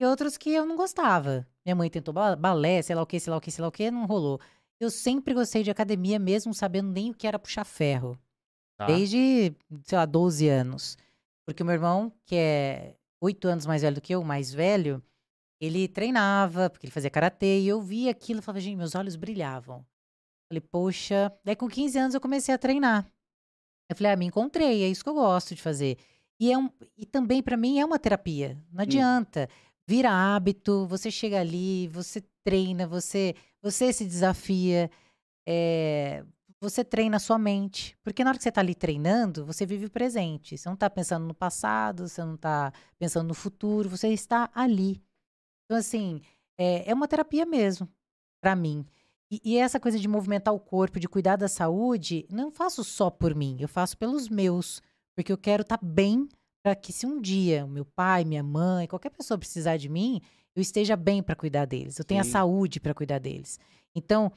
E 0.00 0.04
outros 0.04 0.36
que 0.36 0.50
eu 0.50 0.66
não 0.66 0.76
gostava. 0.76 1.46
Minha 1.64 1.74
mãe 1.74 1.90
tentou 1.90 2.12
balé, 2.14 2.82
sei 2.82 2.94
lá 2.94 3.02
o 3.02 3.06
que, 3.06 3.18
sei 3.18 3.30
lá 3.30 3.36
o 3.38 3.40
que, 3.40 3.50
sei 3.50 3.62
lá 3.62 3.68
o 3.68 3.72
que, 3.72 3.90
não 3.90 4.06
rolou. 4.06 4.40
Eu 4.78 4.90
sempre 4.90 5.32
gostei 5.32 5.62
de 5.62 5.70
academia, 5.70 6.18
mesmo 6.18 6.52
sabendo 6.52 6.90
nem 6.90 7.10
o 7.10 7.14
que 7.14 7.26
era 7.26 7.38
puxar 7.38 7.64
ferro. 7.64 8.18
Tá. 8.76 8.86
Desde, 8.86 9.54
sei 9.84 9.96
lá, 9.96 10.04
12 10.04 10.48
anos. 10.48 10.98
Porque 11.46 11.62
o 11.62 11.66
meu 11.66 11.74
irmão, 11.74 12.12
que 12.26 12.36
é 12.36 12.96
oito 13.22 13.48
anos 13.48 13.64
mais 13.64 13.80
velho 13.82 13.94
do 13.94 14.00
que 14.02 14.14
eu, 14.14 14.22
mais 14.22 14.52
velho, 14.52 15.02
ele 15.58 15.88
treinava, 15.88 16.68
porque 16.68 16.86
ele 16.86 16.92
fazia 16.92 17.08
karatê, 17.08 17.60
e 17.60 17.68
eu 17.68 17.80
via 17.80 18.10
aquilo 18.10 18.40
e 18.40 18.42
falava, 18.42 18.60
gente, 18.60 18.76
meus 18.76 18.94
olhos 18.94 19.16
brilhavam. 19.16 19.84
Falei, 20.50 20.60
poxa. 20.60 21.32
Daí 21.42 21.56
com 21.56 21.68
15 21.68 21.98
anos 21.98 22.14
eu 22.14 22.20
comecei 22.20 22.54
a 22.54 22.58
treinar. 22.58 23.06
Eu 23.88 23.96
falei, 23.96 24.12
ah, 24.12 24.16
me 24.16 24.26
encontrei, 24.26 24.84
é 24.84 24.88
isso 24.88 25.02
que 25.02 25.08
eu 25.08 25.14
gosto 25.14 25.54
de 25.54 25.62
fazer. 25.62 25.96
E, 26.38 26.52
é 26.52 26.58
um, 26.58 26.70
e 26.96 27.06
também, 27.06 27.42
para 27.42 27.56
mim, 27.56 27.78
é 27.78 27.84
uma 27.84 27.98
terapia. 27.98 28.54
Não 28.70 28.80
hum. 28.80 28.82
adianta. 28.82 29.48
Vira 29.88 30.10
hábito, 30.10 30.86
você 30.86 31.10
chega 31.10 31.40
ali, 31.40 31.88
você 31.88 32.22
treina, 32.44 32.86
você, 32.86 33.34
você 33.62 33.92
se 33.92 34.04
desafia, 34.04 34.90
é, 35.46 36.24
você 36.60 36.84
treina 36.84 37.16
a 37.16 37.20
sua 37.20 37.38
mente. 37.38 37.96
Porque 38.02 38.24
na 38.24 38.30
hora 38.30 38.38
que 38.38 38.42
você 38.42 38.48
está 38.48 38.60
ali 38.60 38.74
treinando, 38.74 39.46
você 39.46 39.64
vive 39.64 39.86
o 39.86 39.90
presente. 39.90 40.58
Você 40.58 40.68
não 40.68 40.74
está 40.74 40.90
pensando 40.90 41.26
no 41.26 41.34
passado, 41.34 42.08
você 42.08 42.24
não 42.24 42.34
está 42.34 42.72
pensando 42.98 43.28
no 43.28 43.34
futuro, 43.34 43.88
você 43.88 44.08
está 44.08 44.50
ali. 44.54 45.00
Então, 45.64 45.78
assim, 45.78 46.20
é, 46.58 46.90
é 46.90 46.94
uma 46.94 47.08
terapia 47.08 47.46
mesmo, 47.46 47.88
para 48.40 48.56
mim. 48.56 48.84
E, 49.30 49.40
e, 49.44 49.56
essa 49.58 49.80
coisa 49.80 49.98
de 49.98 50.06
movimentar 50.06 50.54
o 50.54 50.60
corpo, 50.60 51.00
de 51.00 51.08
cuidar 51.08 51.36
da 51.36 51.48
saúde, 51.48 52.26
não 52.30 52.50
faço 52.50 52.84
só 52.84 53.10
por 53.10 53.34
mim, 53.34 53.56
eu 53.60 53.68
faço 53.68 53.98
pelos 53.98 54.28
meus. 54.28 54.80
Porque 55.16 55.32
eu 55.32 55.38
quero 55.38 55.62
estar 55.62 55.78
tá 55.78 55.86
bem 55.86 56.28
para 56.62 56.76
que 56.76 56.92
se 56.92 57.06
um 57.06 57.20
dia 57.20 57.64
o 57.64 57.68
meu 57.68 57.84
pai, 57.84 58.24
minha 58.24 58.42
mãe, 58.42 58.86
qualquer 58.86 59.10
pessoa 59.10 59.38
precisar 59.38 59.76
de 59.76 59.88
mim, 59.88 60.20
eu 60.54 60.60
esteja 60.60 60.96
bem 60.96 61.22
para 61.22 61.34
cuidar 61.36 61.64
deles. 61.64 61.98
Eu 61.98 62.04
tenha 62.04 62.24
saúde 62.24 62.80
para 62.80 62.94
cuidar 62.94 63.18
deles. 63.18 63.58
Então, 63.94 64.32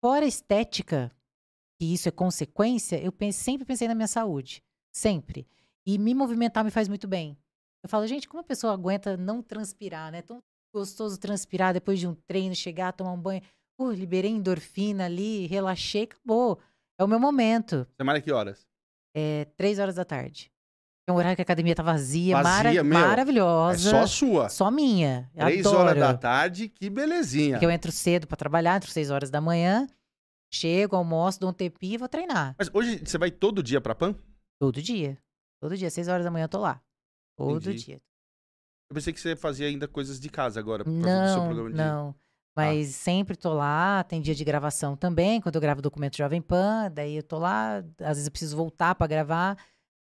fora 0.00 0.24
a 0.24 0.28
estética, 0.28 1.12
que 1.78 1.92
isso 1.92 2.08
é 2.08 2.12
consequência, 2.12 3.00
eu 3.00 3.12
pense, 3.12 3.38
sempre 3.38 3.66
pensei 3.66 3.86
na 3.86 3.94
minha 3.94 4.08
saúde. 4.08 4.62
Sempre. 4.92 5.46
E 5.86 5.98
me 5.98 6.14
movimentar 6.14 6.64
me 6.64 6.70
faz 6.70 6.88
muito 6.88 7.06
bem. 7.06 7.36
Eu 7.82 7.88
falo, 7.88 8.06
gente, 8.06 8.28
como 8.28 8.40
a 8.40 8.44
pessoa 8.44 8.72
aguenta 8.72 9.16
não 9.16 9.42
transpirar, 9.42 10.10
né? 10.10 10.22
Tão 10.22 10.42
gostoso 10.74 11.18
transpirar 11.18 11.72
depois 11.72 11.98
de 11.98 12.06
um 12.06 12.14
treino, 12.14 12.54
chegar, 12.54 12.92
tomar 12.92 13.12
um 13.12 13.20
banho. 13.20 13.42
Uh, 13.80 13.92
liberei 13.92 14.30
endorfina 14.30 15.06
ali, 15.06 15.46
relaxei, 15.46 16.02
acabou. 16.02 16.58
É 16.98 17.04
o 17.04 17.08
meu 17.08 17.20
momento. 17.20 17.86
Semana 17.96 18.20
que 18.20 18.32
horas? 18.32 18.67
É, 19.14 19.46
três 19.56 19.78
horas 19.78 19.94
da 19.94 20.04
tarde. 20.04 20.50
É 21.08 21.12
um 21.12 21.16
horário 21.16 21.36
que 21.36 21.40
a 21.40 21.44
academia 21.44 21.74
tá 21.74 21.82
vazia, 21.82 22.36
vazia 22.42 22.84
mara 22.84 23.08
maravilhosa. 23.08 23.88
É 23.88 23.92
só 23.92 24.06
sua. 24.06 24.48
Só 24.50 24.70
minha. 24.70 25.30
Três 25.34 25.64
Adoro. 25.64 25.78
horas 25.78 25.98
da 25.98 26.14
tarde, 26.14 26.68
que 26.68 26.90
belezinha. 26.90 27.54
Porque 27.54 27.64
eu 27.64 27.70
entro 27.70 27.90
cedo 27.90 28.26
para 28.26 28.36
trabalhar, 28.36 28.76
entro 28.76 28.90
seis 28.90 29.10
horas 29.10 29.30
da 29.30 29.40
manhã, 29.40 29.86
chego, 30.52 30.96
almoço, 30.96 31.40
dou 31.40 31.48
um 31.48 31.52
tempinho 31.54 31.94
e 31.94 31.98
vou 31.98 32.08
treinar. 32.08 32.54
Mas 32.58 32.68
hoje 32.74 32.98
você 32.98 33.16
vai 33.16 33.30
todo 33.30 33.62
dia 33.62 33.80
pra 33.80 33.94
PAN? 33.94 34.14
Todo 34.60 34.82
dia. 34.82 35.16
Todo 35.62 35.78
dia, 35.78 35.88
seis 35.88 36.08
horas 36.08 36.24
da 36.24 36.30
manhã 36.30 36.44
eu 36.44 36.48
tô 36.48 36.58
lá. 36.58 36.78
Todo 37.38 37.70
Entendi. 37.70 37.86
dia. 37.86 38.00
Eu 38.90 38.94
pensei 38.94 39.12
que 39.12 39.20
você 39.20 39.34
fazia 39.34 39.66
ainda 39.66 39.88
coisas 39.88 40.20
de 40.20 40.28
casa 40.28 40.60
agora. 40.60 40.84
Não, 40.86 41.68
não. 41.70 42.14
Mas 42.58 42.88
ah. 42.88 42.92
sempre 42.92 43.36
tô 43.36 43.54
lá, 43.54 44.02
tem 44.02 44.20
dia 44.20 44.34
de 44.34 44.44
gravação 44.44 44.96
também, 44.96 45.40
quando 45.40 45.54
eu 45.54 45.60
gravo 45.60 45.78
o 45.78 45.82
documento 45.82 46.16
Jovem 46.16 46.42
Pan, 46.42 46.90
daí 46.92 47.14
eu 47.14 47.22
tô 47.22 47.38
lá, 47.38 47.76
às 48.00 48.16
vezes 48.16 48.26
eu 48.26 48.32
preciso 48.32 48.56
voltar 48.56 48.96
para 48.96 49.06
gravar. 49.06 49.56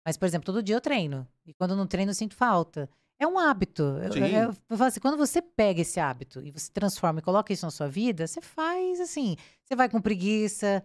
Mas, 0.05 0.16
por 0.16 0.26
exemplo, 0.26 0.46
todo 0.46 0.61
dia 0.61 0.74
eu 0.74 0.80
treino. 0.80 1.24
E 1.46 1.55
quando 1.55 1.70
eu 1.72 1.76
não 1.76 1.86
treino, 1.86 2.11
eu 2.11 2.14
sinto 2.14 2.34
falta. 2.34 2.90
É 3.20 3.26
um 3.26 3.38
hábito. 3.38 3.82
Eu, 3.82 4.26
eu, 4.26 4.55
eu, 4.68 4.76
falo 4.76 4.88
assim, 4.88 4.98
quando 4.98 5.16
você 5.16 5.40
pega 5.40 5.82
esse 5.82 6.01
hábito 6.01 6.40
e 6.40 6.51
você 6.51 6.72
transforma 6.72 7.20
e 7.20 7.22
coloca 7.22 7.53
isso 7.53 7.64
na 7.64 7.70
sua 7.70 7.86
vida, 7.86 8.26
você 8.26 8.40
faz 8.40 8.98
assim. 8.98 9.36
Você 9.62 9.76
vai 9.76 9.88
com 9.88 10.01
preguiça. 10.01 10.82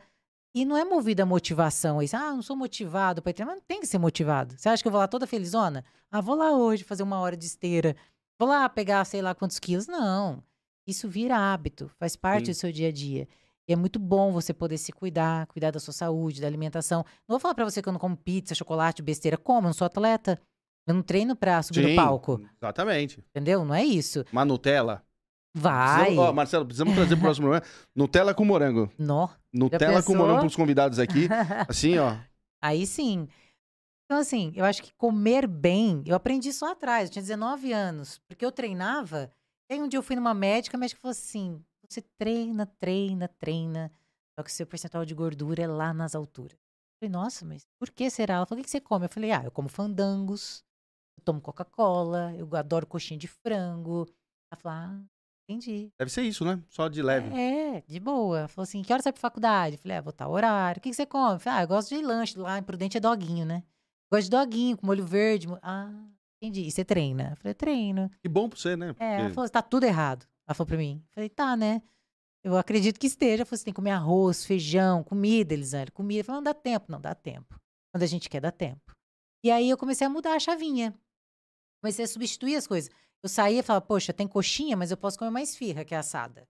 E 0.54 0.66
não 0.66 0.78
é 0.78 0.86
movido 0.86 1.24
a 1.24 1.26
motivação. 1.26 2.00
Isso, 2.00 2.16
ah, 2.16 2.32
não 2.32 2.44
sou 2.44 2.56
motivado 2.56 3.24
para 3.24 3.34
treinar. 3.34 3.56
Mas 3.56 3.62
não 3.62 3.68
tem 3.68 3.80
que 3.80 3.88
ser 3.88 3.98
motivado. 3.98 4.54
Você 4.56 4.70
acha 4.70 4.84
que 4.84 4.88
eu 4.88 4.92
vou 4.92 5.02
lá 5.02 5.08
toda 5.08 5.26
felizona? 5.26 5.84
Ah, 6.12 6.22
vou 6.22 6.36
lá 6.36 6.52
hoje 6.52 6.84
fazer 6.84 7.02
uma 7.02 7.20
hora 7.20 7.36
de 7.36 7.48
esteira. 7.48 7.96
Vou 8.38 8.48
lá 8.48 8.70
pegar 8.70 9.04
sei 9.06 9.24
lá 9.24 9.34
quantos 9.34 9.58
quilos. 9.58 9.88
Não. 9.88 10.44
Isso 10.88 11.10
vira 11.10 11.38
hábito, 11.38 11.90
faz 12.00 12.16
parte 12.16 12.48
Sim. 12.48 12.52
do 12.52 12.56
seu 12.56 12.72
dia 12.72 12.90
a 12.90 12.92
dia. 12.92 13.28
E 13.68 13.74
é 13.74 13.76
muito 13.76 13.98
bom 13.98 14.32
você 14.32 14.54
poder 14.54 14.78
se 14.78 14.92
cuidar, 14.92 15.48
cuidar 15.48 15.72
da 15.72 15.80
sua 15.80 15.94
saúde, 15.94 16.40
da 16.40 16.48
alimentação. 16.48 17.04
Não 17.28 17.34
vou 17.34 17.40
falar 17.40 17.56
para 17.56 17.66
você 17.66 17.82
que 17.82 17.90
eu 17.90 17.94
não 17.94 18.00
como 18.00 18.16
pizza, 18.16 18.54
chocolate, 18.54 19.02
besteira. 19.02 19.38
Como? 19.38 19.60
Eu 19.60 19.70
não 19.70 19.74
sou 19.74 19.86
atleta. 19.86 20.40
Eu 20.86 20.94
não 20.94 21.02
treino 21.02 21.36
pra 21.36 21.64
subir 21.64 21.84
Sim, 21.84 21.90
no 21.90 21.96
palco. 21.96 22.40
Exatamente. 22.62 23.24
Entendeu? 23.32 23.66
Não 23.66 23.74
é 23.74 23.84
isso. 23.84 24.24
Uma 24.32 24.46
Nutella. 24.46 25.04
Vai. 25.58 26.04
Precisamos, 26.04 26.30
ó, 26.30 26.34
Marcelo, 26.34 26.66
precisamos 26.66 26.94
trazer 26.94 27.16
pro 27.16 27.24
próximo 27.24 27.48
programa. 27.48 27.66
Nutella 27.96 28.34
com 28.36 28.46
morango. 28.46 28.92
Nó. 29.00 29.30
Nutella 29.52 30.04
com 30.04 30.16
morango 30.16 30.42
pros 30.42 30.56
convidados 30.56 31.00
aqui. 31.00 31.28
Assim, 31.68 31.98
ó. 31.98 32.16
Aí 32.62 32.86
sim. 32.86 33.28
Então, 34.06 34.20
assim, 34.20 34.54
eu 34.56 34.64
acho 34.64 34.84
que 34.84 34.94
comer 34.94 35.48
bem, 35.48 36.04
eu 36.06 36.16
aprendi 36.16 36.50
isso 36.50 36.64
lá 36.64 36.74
atrás, 36.74 37.10
eu 37.10 37.14
tinha 37.14 37.24
19 37.24 37.74
anos, 37.74 38.22
porque 38.28 38.46
eu 38.46 38.52
treinava 38.52 39.32
aí 39.74 39.82
um 39.82 39.88
dia 39.88 39.98
eu 39.98 40.04
fui 40.04 40.16
numa 40.16 40.34
médica, 40.34 40.78
a 40.78 40.80
médica 40.80 41.02
falou 41.02 41.12
assim: 41.12 41.64
você 41.90 42.02
treina, 42.18 42.66
treina, 42.66 43.28
treina, 43.28 43.92
só 44.38 44.44
que 44.44 44.50
o 44.50 44.54
seu 44.54 44.68
percentual 44.68 45.06
de 45.06 45.14
gordura 45.14 45.64
é 45.64 45.68
lá 45.68 45.94
nas 45.94 46.16
alturas. 46.16 46.58
Eu 46.58 47.00
falei, 47.00 47.12
nossa, 47.12 47.46
mas 47.46 47.68
por 47.80 47.90
que 47.90 48.10
será? 48.10 48.36
Ela 48.36 48.46
falou, 48.46 48.62
o 48.62 48.64
que 48.64 48.70
você 48.70 48.80
come? 48.80 49.06
Eu 49.06 49.10
falei, 49.10 49.32
ah, 49.32 49.44
eu 49.44 49.52
como 49.52 49.68
fandangos, 49.70 50.64
eu 51.18 51.24
tomo 51.24 51.42
Coca-Cola, 51.42 52.34
eu 52.36 52.50
adoro 52.56 52.88
coxinha 52.88 53.18
de 53.18 53.28
frango. 53.28 54.08
Ela 54.52 54.62
falou, 54.62 54.78
ah, 54.78 55.06
entendi. 55.48 55.92
Deve 55.98 56.12
ser 56.12 56.24
isso, 56.24 56.46
né? 56.46 56.62
Só 56.70 56.88
de 56.88 57.02
leve. 57.02 57.30
É, 57.38 57.82
de 57.82 58.00
boa. 58.00 58.40
Ela 58.40 58.48
falou 58.48 58.64
assim, 58.64 58.82
que 58.82 58.92
hora 58.94 59.02
você 59.02 59.08
vai 59.08 59.14
pra 59.14 59.22
faculdade? 59.22 59.76
Eu 59.76 59.80
falei, 59.80 59.98
ah, 59.98 60.02
vou 60.02 60.12
estar 60.12 60.28
horário. 60.28 60.80
O 60.80 60.82
que 60.82 60.94
você 60.94 61.06
come? 61.06 61.36
Eu 61.36 61.40
falei, 61.40 61.60
ah, 61.60 61.64
eu 61.64 61.68
gosto 61.68 61.96
de 61.96 62.02
lanche 62.02 62.38
lá 62.38 62.58
em 62.58 62.64
Prudente 62.64 62.98
é 62.98 63.00
doguinho, 63.00 63.46
né? 63.46 63.64
Eu 64.12 64.18
gosto 64.18 64.26
de 64.26 64.38
doguinho, 64.38 64.78
com 64.78 64.86
molho 64.86 65.06
verde. 65.06 65.48
Ah, 65.62 65.92
Entendi. 66.42 66.68
E 66.68 66.72
você 66.72 66.84
treina? 66.84 67.32
Eu 67.32 67.38
falei, 67.38 67.54
treino. 67.54 68.12
Que 68.22 68.30
bom 68.30 68.50
pra 68.50 68.60
você, 68.60 68.76
né? 68.76 68.94
Porque... 68.94 69.04
É, 69.04 69.22
ela 69.22 69.30
falou, 69.32 69.50
tá 69.50 69.62
tudo 69.62 69.86
errado. 69.86 70.26
Ela 70.48 70.56
falou 70.56 70.68
pra 70.68 70.78
mim. 70.78 71.02
Eu 71.08 71.14
falei, 71.14 71.30
tá, 71.30 71.56
né? 71.56 71.82
Eu 72.44 72.58
acredito 72.58 73.00
que 73.00 73.08
esteja. 73.08 73.42
Ela 73.42 73.46
falou, 73.46 73.58
você 73.58 73.66
tem 73.66 73.74
que 73.74 73.76
comer 73.76 73.92
arroz, 73.92 74.46
feijão, 74.46 75.04
comida, 75.04 75.54
Elisângela. 75.54 75.92
Comida. 75.92 76.22
Eu 76.22 76.26
falei, 76.26 76.38
não 76.38 76.44
dá 76.44 76.54
tempo. 76.54 76.92
Não, 76.92 77.02
dá 77.02 77.16
tempo. 77.16 77.60
Quando 77.92 78.04
a 78.04 78.08
gente 78.08 78.30
quer, 78.30 78.42
dá 78.42 78.52
tempo. 78.52 78.94
E 79.44 79.50
aí 79.50 79.70
eu 79.70 79.78
comecei 79.78 80.06
a 80.06 80.10
mudar 80.10 80.36
a 80.36 80.40
chavinha. 80.40 80.94
Comecei 81.82 82.06
a 82.06 82.08
substituir 82.08 82.56
as 82.56 82.68
coisas. 82.68 82.92
Eu 83.24 83.30
saía 83.30 83.60
e 83.60 83.64
falava, 83.64 83.86
poxa, 83.86 84.14
tem 84.14 84.28
coxinha, 84.28 84.78
mas 84.78 84.92
eu 84.92 84.98
posso 84.98 85.18
comer 85.18 85.32
mais 85.32 85.56
firra, 85.56 85.84
que 85.84 85.96
é 85.96 85.98
assada. 85.98 86.48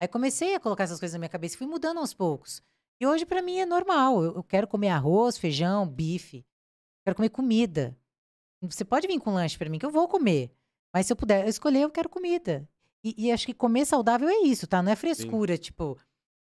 Aí 0.00 0.08
comecei 0.08 0.54
a 0.54 0.60
colocar 0.60 0.84
essas 0.84 1.00
coisas 1.00 1.14
na 1.14 1.18
minha 1.18 1.28
cabeça 1.28 1.56
fui 1.56 1.66
mudando 1.66 1.98
aos 1.98 2.14
poucos. 2.14 2.62
E 3.00 3.06
hoje, 3.06 3.26
para 3.26 3.42
mim, 3.42 3.58
é 3.58 3.66
normal. 3.66 4.22
Eu, 4.22 4.36
eu 4.36 4.42
quero 4.42 4.66
comer 4.66 4.88
arroz, 4.88 5.36
feijão, 5.36 5.86
bife. 5.86 6.44
Quero 7.04 7.16
comer 7.16 7.30
comida. 7.30 7.96
Você 8.62 8.84
pode 8.84 9.06
vir 9.06 9.18
com 9.18 9.34
lanche 9.34 9.58
para 9.58 9.68
mim, 9.68 9.78
que 9.78 9.86
eu 9.86 9.90
vou 9.90 10.08
comer. 10.08 10.50
Mas 10.92 11.06
se 11.06 11.12
eu 11.12 11.16
puder 11.16 11.46
escolher, 11.46 11.82
eu 11.82 11.90
quero 11.90 12.08
comida. 12.08 12.68
E, 13.04 13.14
e 13.26 13.32
acho 13.32 13.46
que 13.46 13.54
comer 13.54 13.84
saudável 13.84 14.28
é 14.28 14.38
isso, 14.42 14.66
tá? 14.66 14.82
Não 14.82 14.90
é 14.90 14.96
frescura. 14.96 15.56
Sim. 15.56 15.62
Tipo, 15.62 15.98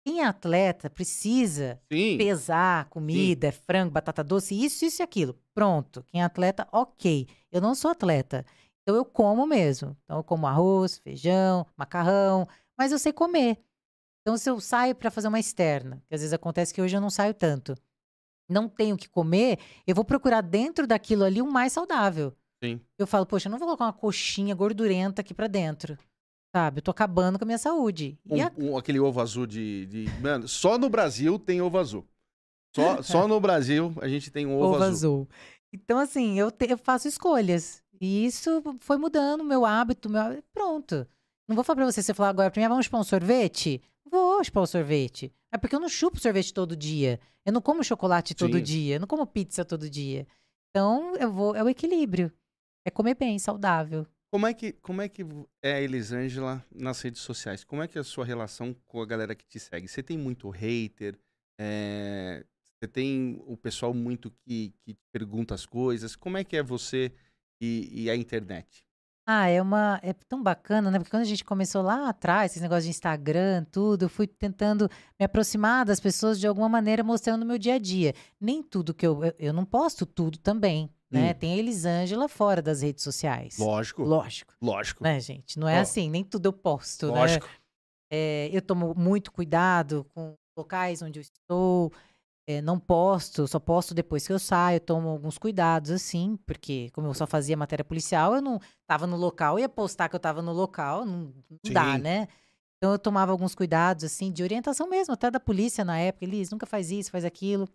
quem 0.05 0.21
é 0.21 0.25
atleta 0.25 0.89
precisa 0.91 1.81
Sim. 1.91 2.17
pesar 2.19 2.89
comida, 2.89 3.51
Sim. 3.51 3.59
frango, 3.67 3.93
batata 3.93 4.23
doce, 4.23 4.55
isso, 4.55 4.85
isso 4.85 5.03
e 5.03 5.05
aquilo. 5.05 5.37
Pronto. 5.55 6.05
Quem 6.07 6.21
é 6.21 6.25
atleta, 6.25 6.69
ok. 6.71 7.27
Eu 7.51 7.61
não 7.61 7.75
sou 7.75 7.91
atleta. 7.91 8.45
Então 8.83 8.95
eu 8.95 9.05
como 9.05 9.47
mesmo. 9.47 9.97
Então 10.05 10.19
eu 10.19 10.25
como 10.25 10.47
arroz, 10.47 10.99
feijão, 10.99 11.67
macarrão, 11.77 12.47
mas 12.79 12.93
eu 12.93 12.99
sei 12.99 13.13
comer. 13.13 13.59
Então 14.21 14.37
se 14.37 14.49
eu 14.49 14.61
saio 14.61 14.95
para 14.95 15.11
fazer 15.11 15.29
uma 15.29 15.41
externa, 15.41 16.03
que 16.09 16.15
às 16.15 16.21
vezes 16.21 16.33
acontece 16.33 16.73
que 16.73 16.81
hoje 16.81 16.97
eu 16.97 17.01
não 17.01 17.11
saio 17.11 17.35
tanto 17.35 17.77
não 18.49 18.69
tenho 18.69 18.95
o 18.95 18.99
que 18.99 19.09
comer, 19.09 19.59
eu 19.87 19.95
vou 19.95 20.05
procurar 20.05 20.41
dentro 20.41 20.87
daquilo 20.87 21.25
ali 21.25 21.41
o 21.43 21.51
mais 21.51 21.73
saudável. 21.73 22.33
Sim. 22.63 22.81
Eu 22.99 23.07
falo, 23.07 23.27
poxa, 23.27 23.49
eu 23.49 23.51
não 23.51 23.59
vou 23.59 23.67
colocar 23.69 23.85
uma 23.85 23.93
coxinha 23.93 24.55
gordurenta 24.55 25.21
aqui 25.21 25.35
pra 25.35 25.47
dentro. 25.47 25.99
Sabe? 26.55 26.79
Eu 26.79 26.83
tô 26.83 26.91
acabando 26.91 27.39
com 27.39 27.45
a 27.45 27.47
minha 27.47 27.59
saúde. 27.59 28.19
E 28.25 28.41
a- 28.41 28.51
Um- 28.57 28.73
um- 28.73 28.77
aquele 28.79 28.99
ovo 28.99 29.21
azul 29.21 29.47
de, 29.47 29.85
de- 29.87 30.07
Mano, 30.23 30.49
só 30.49 30.79
no 30.79 30.89
Brasil 30.89 31.39
tem 31.39 31.61
ovo 31.61 31.77
azul. 31.79 32.07
Só, 32.75 33.03
só 33.03 33.29
no 33.29 33.39
Brasil 33.41 33.93
a 34.01 34.09
gente 34.09 34.31
tem 34.31 34.47
um 34.47 34.57
ovo, 34.57 34.67
ovo 34.67 34.75
azul. 34.77 34.87
azul. 34.89 35.29
Então, 35.73 35.99
assim, 35.99 36.39
eu, 36.39 36.51
te- 36.51 36.71
eu 36.71 36.79
faço 36.79 37.07
escolhas. 37.09 37.83
E 38.01 38.25
isso 38.27 38.63
foi 38.81 38.97
mudando 38.97 39.41
o 39.41 39.45
meu 39.45 39.67
hábito, 39.67 40.09
meu. 40.09 40.43
Pronto. 40.55 41.07
Não 41.49 41.55
vou 41.55 41.65
falar 41.65 41.77
pra 41.77 41.85
você, 41.93 42.03
você 42.03 42.15
falar 42.15 42.31
agora 42.31 42.51
pra 42.51 42.61
mim, 42.61 42.67
ah, 42.67 42.69
vamos 42.71 42.87
chupar 42.87 43.01
um 43.01 43.05
sorvete? 43.05 43.81
Vou 44.11 44.43
chupar 44.43 44.63
um 44.63 44.67
sorvete. 44.67 45.33
É 45.57 45.59
porque 45.59 45.75
eu 45.75 45.81
não 45.81 45.89
chupo 45.89 46.21
sorvete 46.21 46.53
todo 46.53 46.77
dia. 46.77 47.19
Eu 47.45 47.51
não 47.51 47.63
como 47.63 47.83
chocolate 47.83 48.35
todo 48.35 48.59
Sim. 48.59 48.63
dia. 48.63 48.97
Eu 48.97 49.01
não 49.01 49.07
como 49.07 49.27
pizza 49.27 49.65
todo 49.65 49.89
dia. 49.89 50.27
Então, 50.69 51.17
eu 51.17 51.33
vou. 51.33 51.57
É 51.57 51.65
o 51.65 51.69
equilíbrio. 51.69 52.31
É 52.85 52.91
comer 52.91 53.15
bem, 53.15 53.39
saudável. 53.39 54.07
Como 54.31 54.47
é 54.47 54.53
que 54.53 54.73
como 54.75 55.01
é 55.01 55.09
que 55.09 55.25
é 55.63 55.73
a 55.73 55.81
Elisângela 55.81 56.63
nas 56.71 57.01
redes 57.01 57.23
sociais? 57.23 57.65
Como 57.65 57.83
é 57.83 57.89
que 57.89 57.97
é 57.97 58.03
a 58.03 58.05
sua 58.05 58.23
relação 58.27 58.75
com 58.85 59.01
a 59.01 59.07
galera 59.07 59.35
que 59.35 59.47
te 59.47 59.59
segue? 59.59 59.89
Você 59.89 60.03
tem 60.03 60.19
muito 60.19 60.51
hater? 60.51 61.19
É, 61.59 62.45
Você 62.79 62.87
tem 62.87 63.43
o 63.47 63.57
pessoal 63.57 63.95
muito 63.95 64.31
que, 64.31 64.75
que 64.83 64.95
pergunta 65.11 65.55
as 65.55 65.65
coisas? 65.65 66.15
Como 66.15 66.37
é 66.37 66.45
que 66.45 66.55
é 66.55 66.63
você 66.63 67.11
e, 67.63 68.03
e 68.05 68.11
a 68.11 68.15
internet? 68.15 68.86
Ah, 69.29 69.49
é 69.49 69.61
uma. 69.61 69.99
É 70.05 70.13
tão 70.13 70.41
bacana, 70.41 70.89
né? 70.89 70.99
Porque 70.99 71.11
quando 71.11 71.23
a 71.23 71.27
gente 71.27 71.45
começou 71.45 71.83
lá 71.83 72.09
atrás, 72.09 72.53
esse 72.53 72.61
negócio 72.61 72.85
de 72.85 72.91
Instagram, 72.91 73.65
tudo, 73.73 74.05
eu 74.05 74.09
fui 74.09 74.27
tentando 74.27 74.89
me 75.19 75.27
aproximar 75.27 75.85
das 75.85 75.99
pessoas 75.99 76.39
de 76.39 76.47
alguma 76.47 76.69
maneira, 76.69 77.03
mostrando 77.03 77.43
o 77.43 77.47
meu 77.47 77.59
dia 77.59 77.75
a 77.75 77.79
dia. 77.79 78.15
Nem 78.41 78.63
tudo 78.63 78.95
que 78.95 79.05
eu. 79.05 79.25
Eu, 79.25 79.35
eu 79.37 79.53
não 79.53 79.65
posto 79.65 80.07
tudo 80.07 80.39
também, 80.39 80.89
né? 81.11 81.33
Hum. 81.33 81.35
Tem 81.35 81.55
a 81.55 81.57
Elisângela 81.57 82.29
fora 82.29 82.63
das 82.63 82.83
redes 82.83 83.03
sociais. 83.03 83.59
Lógico, 83.59 84.05
Lógico, 84.05 84.55
lógico, 84.63 85.03
né, 85.03 85.19
gente? 85.19 85.59
Não 85.59 85.69
é 85.69 85.79
Ó, 85.79 85.83
assim, 85.83 86.09
nem 86.09 86.23
tudo 86.23 86.47
eu 86.47 86.53
posto, 86.53 87.09
né? 87.09 87.19
lógico. 87.19 87.49
É, 88.09 88.49
eu 88.53 88.63
tomo 88.63 88.95
muito 88.97 89.33
cuidado 89.33 90.07
com 90.15 90.37
locais 90.57 91.03
onde 91.03 91.19
eu 91.19 91.23
estou. 91.23 91.93
É, 92.47 92.63
não 92.63 92.79
posto, 92.79 93.49
só 93.49 93.59
posto 93.59 93.93
depois 93.93 94.27
que 94.27 94.33
eu 94.33 94.39
saio. 94.39 94.81
Tomo 94.81 95.09
alguns 95.09 95.37
cuidados, 95.37 95.91
assim, 95.91 96.39
porque 96.47 96.91
como 96.93 97.09
eu 97.09 97.15
só 97.15 97.27
fazia 97.27 97.57
matéria 97.57 97.85
policial, 97.85 98.35
eu 98.35 98.41
não 98.41 98.61
estava 98.81 99.07
no 99.07 99.17
local, 99.17 99.59
ia 99.59 99.69
postar 99.69 100.09
que 100.09 100.15
eu 100.15 100.19
estava 100.19 100.41
no 100.41 100.53
local, 100.53 101.05
não, 101.05 101.35
não 101.51 101.73
dá, 101.73 101.99
né? 101.99 102.29
Então 102.77 102.93
eu 102.93 102.99
tomava 102.99 103.33
alguns 103.33 103.55
cuidados, 103.55 104.05
assim, 104.05 104.31
de 104.31 104.43
orientação 104.43 104.89
mesmo, 104.89 105.15
até 105.15 105.31
da 105.31 105.41
polícia 105.41 105.85
na 105.85 105.99
época. 105.99 106.25
Elis, 106.25 106.51
nunca 106.51 106.67
faz 106.67 106.91
isso, 106.91 107.11
faz 107.11 107.25
aquilo. 107.25 107.69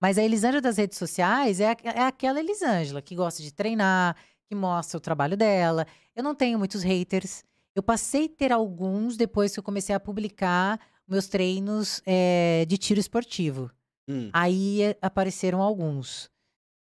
Mas 0.00 0.16
a 0.16 0.22
Elisângela 0.22 0.60
das 0.60 0.76
redes 0.76 0.96
sociais 0.96 1.60
é, 1.60 1.76
é 1.82 2.02
aquela 2.02 2.38
Elisângela 2.38 3.02
que 3.02 3.16
gosta 3.16 3.42
de 3.42 3.52
treinar, 3.52 4.16
que 4.46 4.54
mostra 4.54 4.96
o 4.96 5.00
trabalho 5.00 5.36
dela. 5.36 5.86
Eu 6.14 6.22
não 6.22 6.34
tenho 6.34 6.58
muitos 6.58 6.82
haters. 6.82 7.44
Eu 7.74 7.82
passei 7.82 8.26
a 8.26 8.28
ter 8.28 8.52
alguns 8.52 9.16
depois 9.16 9.52
que 9.52 9.58
eu 9.58 9.64
comecei 9.64 9.94
a 9.94 10.00
publicar 10.00 10.80
meus 11.08 11.26
treinos 11.28 12.02
eh, 12.06 12.64
de 12.68 12.76
tiro 12.78 13.00
esportivo. 13.00 13.70
Hum, 14.08 14.30
Aí 14.32 14.82
eh, 14.82 14.96
apareceram 15.02 15.60
alguns. 15.62 16.30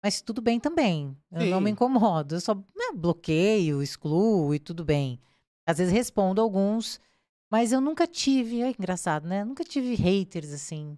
Mas 0.02 0.20
tudo 0.20 0.40
bem 0.40 0.60
também. 0.60 1.16
Eu 1.32 1.46
não 1.46 1.60
me 1.60 1.66
Sim. 1.70 1.72
incomodo. 1.72 2.36
Eu 2.36 2.40
só 2.40 2.54
né, 2.54 2.92
bloqueio, 2.94 3.82
excluo 3.82 4.54
e 4.54 4.58
tudo 4.58 4.84
bem. 4.84 5.18
Às 5.66 5.78
vezes 5.78 5.92
respondo 5.92 6.40
alguns, 6.40 7.00
mas 7.50 7.72
eu 7.72 7.80
nunca 7.80 8.06
tive. 8.06 8.62
É 8.62 8.68
engraçado, 8.70 9.26
né? 9.26 9.44
Nunca 9.44 9.64
tive 9.64 9.94
haters 9.94 10.52
assim. 10.52 10.96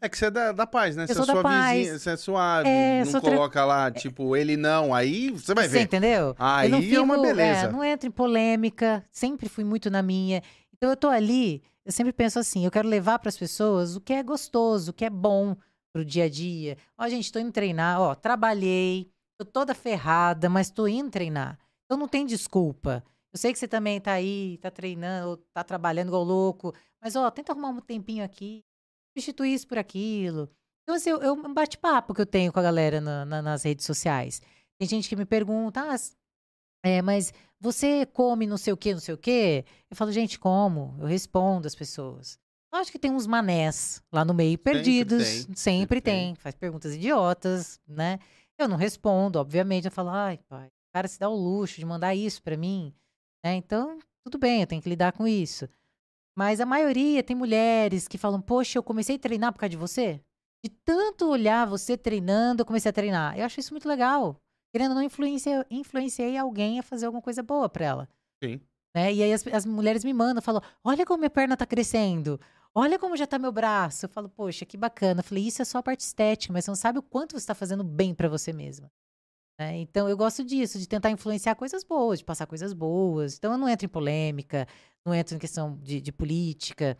É 0.00 0.08
que 0.08 0.16
você 0.16 0.26
é 0.26 0.30
da, 0.30 0.52
da 0.52 0.66
paz, 0.66 0.94
né? 0.96 1.04
Eu 1.04 1.08
você 1.08 1.20
é 1.20 1.24
sua 1.24 1.42
paz. 1.42 1.76
vizinha, 1.78 1.98
você 1.98 2.10
é 2.10 2.16
suave, 2.16 2.68
É, 2.68 3.04
não 3.04 3.20
coloca 3.20 3.64
lá, 3.64 3.90
tipo, 3.90 4.36
ele 4.36 4.56
não, 4.56 4.94
aí 4.94 5.30
você 5.30 5.52
vai 5.54 5.66
Você 5.68 5.78
ver. 5.78 5.82
entendeu? 5.82 6.34
Aí 6.38 6.70
eu 6.70 6.70
não 6.70 6.78
é 6.78 7.00
uma 7.00 7.14
fico- 7.16 7.26
beleza. 7.26 7.72
não 7.72 7.84
entro 7.84 8.08
em 8.08 8.12
polêmica, 8.12 9.04
sempre 9.10 9.48
fui 9.48 9.64
muito 9.64 9.90
na 9.90 10.02
minha. 10.02 10.42
Então 10.74 10.88
eu 10.90 10.96
tô 10.96 11.08
ali, 11.08 11.62
eu 11.84 11.92
sempre 11.92 12.12
penso 12.12 12.38
assim, 12.38 12.64
eu 12.64 12.70
quero 12.70 12.88
levar 12.88 13.18
para 13.18 13.28
as 13.28 13.36
pessoas 13.38 13.96
o 13.96 14.00
que 14.00 14.12
é 14.12 14.22
gostoso, 14.22 14.90
o 14.90 14.94
que 14.94 15.04
é 15.04 15.10
bom 15.10 15.56
pro 15.92 16.04
dia 16.04 16.24
a 16.24 16.28
dia. 16.28 16.76
Ó, 16.98 17.08
gente, 17.08 17.30
tô 17.30 17.38
indo 17.38 17.52
treinar, 17.52 18.00
ó, 18.00 18.14
trabalhei, 18.14 19.10
tô 19.38 19.44
toda 19.44 19.74
ferrada, 19.74 20.48
mas 20.48 20.70
tô 20.70 20.86
indo 20.86 21.10
treinar. 21.10 21.58
Então 21.84 21.98
não 21.98 22.08
tem 22.08 22.24
desculpa. 22.26 23.04
Eu 23.32 23.38
sei 23.38 23.52
que 23.52 23.58
você 23.58 23.68
também 23.68 24.00
tá 24.00 24.12
aí, 24.12 24.58
tá 24.58 24.70
treinando, 24.70 25.28
ou 25.30 25.36
tá 25.52 25.62
trabalhando 25.64 26.08
igual 26.08 26.22
louco, 26.24 26.72
mas 27.02 27.16
ó, 27.16 27.30
tenta 27.30 27.52
arrumar 27.52 27.68
um 27.70 27.80
tempinho 27.80 28.24
aqui, 28.24 28.64
substituir 29.16 29.54
isso 29.54 29.66
por 29.66 29.78
aquilo. 29.78 30.48
Então, 30.82 30.94
assim, 30.96 31.10
eu, 31.10 31.20
eu 31.22 31.34
um 31.34 31.52
bate-papo 31.54 32.14
que 32.14 32.20
eu 32.20 32.26
tenho 32.26 32.52
com 32.52 32.60
a 32.60 32.62
galera 32.62 33.00
na- 33.00 33.24
na- 33.24 33.42
nas 33.42 33.62
redes 33.62 33.84
sociais. 33.86 34.40
Tem 34.78 34.86
gente 34.88 35.08
que 35.08 35.16
me 35.16 35.24
pergunta, 35.24 35.80
ah, 35.82 35.96
é, 36.84 37.00
mas 37.02 37.32
você 37.64 38.04
come 38.06 38.46
não 38.46 38.56
sei 38.58 38.72
o 38.72 38.76
quê, 38.76 38.92
não 38.92 39.00
sei 39.00 39.14
o 39.14 39.18
quê? 39.18 39.64
Eu 39.90 39.96
falo, 39.96 40.12
gente, 40.12 40.38
como? 40.38 40.94
Eu 41.00 41.06
respondo 41.06 41.66
as 41.66 41.74
pessoas. 41.74 42.38
Acho 42.72 42.92
que 42.92 42.98
tem 42.98 43.10
uns 43.10 43.26
manés 43.26 44.02
lá 44.12 44.24
no 44.24 44.34
meio 44.34 44.58
perdidos. 44.58 45.22
tem, 45.24 45.32
Sempre, 45.42 45.56
sempre 45.56 46.00
tem. 46.00 46.34
Faz 46.34 46.54
perguntas 46.54 46.94
idiotas, 46.94 47.80
né? 47.88 48.18
Eu 48.58 48.68
não 48.68 48.76
respondo, 48.76 49.38
obviamente. 49.38 49.86
Eu 49.86 49.90
falo, 49.92 50.10
ai, 50.10 50.38
pai, 50.48 50.66
o 50.66 50.92
cara 50.92 51.08
se 51.08 51.18
dá 51.18 51.28
o 51.28 51.34
luxo 51.36 51.76
de 51.78 51.86
mandar 51.86 52.14
isso 52.14 52.42
pra 52.42 52.56
mim. 52.56 52.92
né? 53.44 53.54
Então, 53.54 53.98
tudo 54.24 54.38
bem, 54.38 54.60
eu 54.60 54.66
tenho 54.66 54.82
que 54.82 54.88
lidar 54.88 55.12
com 55.12 55.26
isso. 55.26 55.68
Mas 56.36 56.60
a 56.60 56.66
maioria 56.66 57.22
tem 57.22 57.36
mulheres 57.36 58.08
que 58.08 58.18
falam, 58.18 58.40
poxa, 58.42 58.76
eu 58.78 58.82
comecei 58.82 59.16
a 59.16 59.18
treinar 59.20 59.52
por 59.52 59.60
causa 59.60 59.70
de 59.70 59.76
você. 59.76 60.20
De 60.64 60.70
tanto 60.84 61.28
olhar 61.28 61.66
você 61.66 61.96
treinando, 61.96 62.62
eu 62.62 62.66
comecei 62.66 62.90
a 62.90 62.92
treinar. 62.92 63.38
Eu 63.38 63.44
acho 63.44 63.60
isso 63.60 63.72
muito 63.72 63.88
legal. 63.88 64.36
Querendo 64.74 64.90
ou 64.90 64.96
não, 64.96 65.02
influenciei, 65.04 65.54
influenciei 65.70 66.36
alguém 66.36 66.80
a 66.80 66.82
fazer 66.82 67.06
alguma 67.06 67.22
coisa 67.22 67.44
boa 67.44 67.68
pra 67.68 67.84
ela. 67.84 68.08
Sim. 68.42 68.60
Né? 68.92 69.14
E 69.14 69.22
aí 69.22 69.32
as, 69.32 69.46
as 69.46 69.64
mulheres 69.64 70.02
me 70.02 70.12
mandam, 70.12 70.42
falam, 70.42 70.60
olha 70.82 71.06
como 71.06 71.18
minha 71.20 71.30
perna 71.30 71.56
tá 71.56 71.64
crescendo. 71.64 72.40
Olha 72.74 72.98
como 72.98 73.16
já 73.16 73.24
tá 73.24 73.38
meu 73.38 73.52
braço. 73.52 74.06
Eu 74.06 74.08
falo, 74.08 74.28
poxa, 74.28 74.64
que 74.66 74.76
bacana. 74.76 75.20
Eu 75.20 75.24
falei, 75.24 75.46
isso 75.46 75.62
é 75.62 75.64
só 75.64 75.78
a 75.78 75.82
parte 75.82 76.00
estética, 76.00 76.52
mas 76.52 76.64
você 76.64 76.72
não 76.72 76.76
sabe 76.76 76.98
o 76.98 77.02
quanto 77.04 77.34
você 77.34 77.44
está 77.44 77.54
fazendo 77.54 77.84
bem 77.84 78.12
pra 78.12 78.28
você 78.28 78.52
mesma. 78.52 78.90
né? 79.60 79.76
Então 79.76 80.08
eu 80.08 80.16
gosto 80.16 80.42
disso, 80.42 80.76
de 80.76 80.88
tentar 80.88 81.12
influenciar 81.12 81.54
coisas 81.54 81.84
boas, 81.84 82.18
de 82.18 82.24
passar 82.24 82.44
coisas 82.44 82.72
boas. 82.72 83.36
Então 83.36 83.52
eu 83.52 83.58
não 83.58 83.68
entro 83.68 83.86
em 83.86 83.88
polêmica, 83.88 84.66
não 85.06 85.14
entro 85.14 85.36
em 85.36 85.38
questão 85.38 85.78
de, 85.84 86.00
de 86.00 86.10
política. 86.10 86.98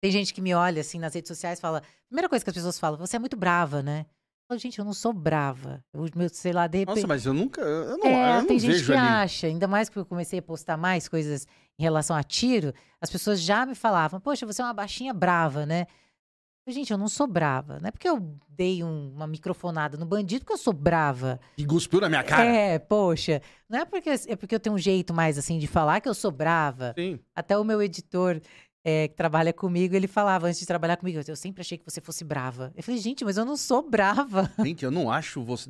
Tem 0.00 0.10
gente 0.10 0.32
que 0.32 0.40
me 0.40 0.54
olha 0.54 0.80
assim 0.80 0.98
nas 0.98 1.12
redes 1.14 1.28
sociais 1.28 1.58
e 1.58 1.60
fala. 1.60 1.82
Primeira 2.08 2.26
coisa 2.26 2.42
que 2.42 2.50
as 2.50 2.56
pessoas 2.56 2.78
falam, 2.78 2.98
você 2.98 3.16
é 3.16 3.18
muito 3.18 3.36
brava, 3.36 3.82
né? 3.82 4.06
Falo, 4.52 4.60
gente, 4.60 4.78
eu 4.78 4.84
não 4.84 4.92
sou 4.92 5.12
brava. 5.12 5.82
Eu, 5.92 6.06
meu, 6.14 6.28
sei 6.28 6.52
lá, 6.52 6.66
de 6.66 6.78
repente. 6.78 6.96
Nossa, 6.96 7.06
mas 7.06 7.24
eu 7.26 7.32
nunca, 7.32 7.60
eu 7.62 7.96
não, 7.98 8.06
É, 8.06 8.38
eu 8.40 8.46
tem 8.46 8.58
gente 8.58 8.84
que 8.84 8.92
ali. 8.92 8.98
acha, 9.00 9.46
ainda 9.46 9.66
mais 9.66 9.88
que 9.88 9.98
eu 9.98 10.04
comecei 10.04 10.38
a 10.38 10.42
postar 10.42 10.76
mais 10.76 11.08
coisas 11.08 11.46
em 11.78 11.82
relação 11.82 12.14
a 12.14 12.22
tiro, 12.22 12.72
as 13.00 13.08
pessoas 13.10 13.40
já 13.40 13.64
me 13.64 13.74
falavam, 13.74 14.20
poxa, 14.20 14.44
você 14.46 14.60
é 14.60 14.64
uma 14.64 14.74
baixinha 14.74 15.12
brava, 15.14 15.64
né? 15.64 15.86
Eu, 16.66 16.72
Gente, 16.72 16.92
eu 16.92 16.98
não 16.98 17.08
sou 17.08 17.26
brava. 17.26 17.80
Não 17.80 17.88
é 17.88 17.90
porque 17.90 18.08
eu 18.08 18.36
dei 18.48 18.84
um- 18.84 19.12
uma 19.14 19.26
microfonada 19.26 19.96
no 19.96 20.06
bandido 20.06 20.44
que 20.44 20.52
eu 20.52 20.58
sou 20.58 20.72
brava. 20.72 21.40
E 21.58 21.64
cuspiu 21.66 22.00
na 22.00 22.08
minha 22.08 22.22
cara. 22.22 22.44
É, 22.44 22.78
poxa. 22.78 23.42
Não 23.68 23.80
é 23.80 23.84
porque, 23.84 24.10
é 24.28 24.36
porque 24.36 24.54
eu 24.54 24.60
tenho 24.60 24.76
um 24.76 24.78
jeito 24.78 25.12
mais 25.12 25.36
assim 25.38 25.58
de 25.58 25.66
falar 25.66 26.00
que 26.00 26.08
eu 26.08 26.14
sou 26.14 26.30
brava. 26.30 26.94
Sim. 26.96 27.18
Até 27.34 27.58
o 27.58 27.64
meu 27.64 27.82
editor 27.82 28.40
é, 28.84 29.08
que 29.08 29.14
trabalha 29.14 29.52
comigo, 29.52 29.94
ele 29.94 30.06
falava 30.08 30.46
antes 30.48 30.58
de 30.60 30.66
trabalhar 30.66 30.96
comigo, 30.96 31.20
eu 31.26 31.36
sempre 31.36 31.60
achei 31.60 31.78
que 31.78 31.84
você 31.84 32.00
fosse 32.00 32.24
brava. 32.24 32.72
Eu 32.76 32.82
falei, 32.82 33.00
gente, 33.00 33.24
mas 33.24 33.36
eu 33.36 33.44
não 33.44 33.56
sou 33.56 33.88
brava. 33.88 34.50
Gente, 34.64 34.84
eu 34.84 34.90
não 34.90 35.10
acho 35.10 35.42
você. 35.42 35.68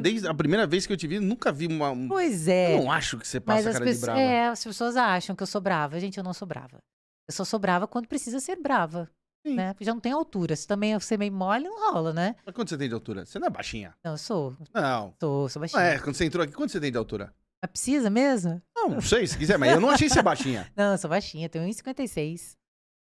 Desde 0.00 0.26
a 0.26 0.34
primeira 0.34 0.66
vez 0.66 0.86
que 0.86 0.92
eu 0.92 0.96
te 0.96 1.06
vi, 1.06 1.20
nunca 1.20 1.52
vi 1.52 1.66
uma. 1.66 1.90
um- 1.90 2.08
Pois 2.08 2.48
é. 2.48 2.74
Eu 2.78 2.82
não 2.84 2.90
acho 2.92 3.18
que 3.18 3.26
você 3.28 3.38
passa 3.40 3.68
as, 3.70 3.74
cara 3.74 3.84
de 3.84 3.90
pessoas, 3.90 4.04
brava. 4.04 4.20
é, 4.20 4.48
as 4.48 4.64
pessoas 4.64 4.96
acham 4.96 5.36
que 5.36 5.42
eu 5.42 5.46
sou 5.46 5.60
brava. 5.60 6.00
Gente, 6.00 6.16
eu 6.18 6.24
não 6.24 6.32
sou 6.32 6.46
brava. 6.48 6.78
Eu 7.28 7.34
só 7.34 7.44
sou 7.44 7.58
brava 7.58 7.86
quando 7.86 8.06
precisa 8.08 8.40
ser 8.40 8.56
brava. 8.56 9.10
Sim. 9.46 9.54
Né? 9.56 9.74
Porque 9.74 9.84
já 9.84 9.92
não 9.92 10.00
tem 10.00 10.12
altura. 10.12 10.56
Se 10.56 10.66
também 10.66 10.98
ser 11.00 11.18
meio 11.18 11.32
mole, 11.32 11.64
não 11.64 11.92
rola, 11.92 12.12
né? 12.14 12.34
Mas 12.46 12.54
quanto 12.54 12.70
você 12.70 12.78
tem 12.78 12.88
de 12.88 12.94
altura? 12.94 13.26
Você 13.26 13.38
não 13.38 13.46
é 13.46 13.50
baixinha. 13.50 13.94
Não, 14.02 14.12
eu 14.12 14.18
sou. 14.18 14.56
Não. 14.72 15.14
Sou, 15.20 15.48
sou 15.50 15.60
Não 15.60 15.68
baixinha. 15.68 15.82
é, 15.82 15.98
quando 15.98 16.16
você 16.16 16.24
entrou 16.24 16.42
aqui, 16.42 16.54
quanto 16.54 16.72
você 16.72 16.80
tem 16.80 16.90
de 16.90 16.96
altura? 16.96 17.30
Mas 17.64 17.70
precisa 17.70 18.10
mesmo? 18.10 18.60
Não, 18.76 18.88
não 18.90 19.00
sei, 19.00 19.26
se 19.26 19.38
quiser, 19.38 19.58
mas 19.58 19.72
eu 19.72 19.80
não 19.80 19.88
achei 19.90 20.08
você 20.08 20.20
baixinha. 20.20 20.70
Não, 20.76 20.92
eu 20.92 20.98
sou 20.98 21.08
baixinha. 21.08 21.48
Tenho 21.48 21.64
1,56. 21.66 22.56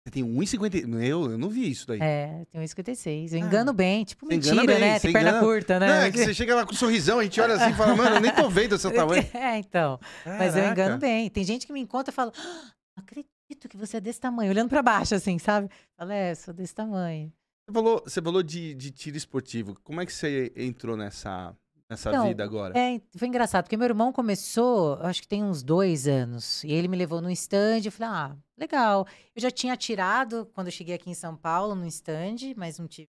Você 0.03 0.11
tem 0.11 0.23
1,50. 0.23 0.85
Meu, 0.87 1.31
eu 1.31 1.37
não 1.37 1.47
vi 1.49 1.69
isso 1.69 1.87
daí. 1.87 1.99
É, 2.01 2.43
tenho 2.51 2.61
1,56. 2.63 3.31
Eu 3.33 3.37
Ah. 3.41 3.45
engano 3.45 3.71
bem. 3.71 4.03
Tipo, 4.03 4.25
mentira, 4.25 4.65
bem, 4.65 4.79
né? 4.79 4.99
Tem 4.99 5.13
perna 5.13 5.29
engana- 5.29 5.45
curta, 5.45 5.79
né? 5.79 5.87
Não, 5.87 5.93
é 6.01 6.11
que 6.11 6.17
você 6.17 6.33
chega 6.33 6.55
lá 6.55 6.65
com 6.65 6.73
um 6.73 6.75
sorrisão, 6.75 7.19
a 7.19 7.23
gente 7.23 7.39
olha 7.39 7.53
assim 7.53 7.69
e 7.71 7.75
fala, 7.75 7.95
mano, 7.95 8.15
eu 8.15 8.19
nem 8.21 8.33
tô 8.33 8.49
vendo 8.49 8.73
o 8.73 8.77
seu 8.79 8.91
tamanho. 8.93 9.25
É, 9.33 9.57
então. 9.59 9.99
Mas 10.25 10.55
eu 10.55 10.63
Caraca. 10.63 10.71
engano 10.71 10.97
bem. 10.97 11.29
Tem 11.29 11.43
gente 11.45 11.65
que 11.67 11.71
me 11.71 11.79
encontra 11.79 12.11
e 12.11 12.15
fala, 12.15 12.31
"Ah, 12.35 12.71
não 12.97 13.03
acredito 13.03 13.69
que 13.69 13.77
você 13.77 13.97
é 13.97 14.01
desse 14.01 14.19
tamanho. 14.19 14.49
Olhando 14.51 14.69
pra 14.69 14.81
baixo, 14.81 15.15
assim, 15.15 15.37
sabe? 15.39 15.69
Fala, 15.97 16.13
é, 16.13 16.35
sou 16.35 16.53
desse 16.53 16.73
tamanho. 16.75 17.31
Você 17.69 17.73
falou, 17.73 18.01
você 18.05 18.21
falou 18.21 18.43
de, 18.43 18.73
de 18.73 18.91
tiro 18.91 19.15
esportivo. 19.15 19.79
Como 19.83 20.01
é 20.01 20.05
que 20.05 20.11
você 20.11 20.51
entrou 20.57 20.97
nessa, 20.97 21.55
nessa 21.91 22.09
Então, 22.09 22.27
vida 22.27 22.43
agora? 22.43 22.77
É, 22.77 23.01
foi 23.15 23.27
engraçado, 23.27 23.65
porque 23.65 23.77
meu 23.77 23.85
irmão 23.85 24.11
começou, 24.11 24.95
acho 25.01 25.21
que 25.21 25.27
tem 25.27 25.43
uns 25.43 25.61
dois 25.61 26.07
anos, 26.07 26.63
e 26.63 26.71
ele 26.71 26.87
me 26.87 26.97
levou 26.97 27.21
num 27.21 27.29
stand, 27.29 27.81
eu 27.85 27.91
falei, 27.91 28.13
ah, 28.13 28.37
legal. 28.57 29.05
Eu 29.35 29.41
já 29.41 29.51
tinha 29.51 29.73
atirado 29.73 30.49
quando 30.53 30.67
eu 30.67 30.71
cheguei 30.71 30.95
aqui 30.95 31.09
em 31.09 31.13
São 31.13 31.35
Paulo, 31.35 31.75
num 31.75 31.85
stand, 31.85 32.55
mas 32.55 32.79
não 32.79 32.87
tive 32.87 33.09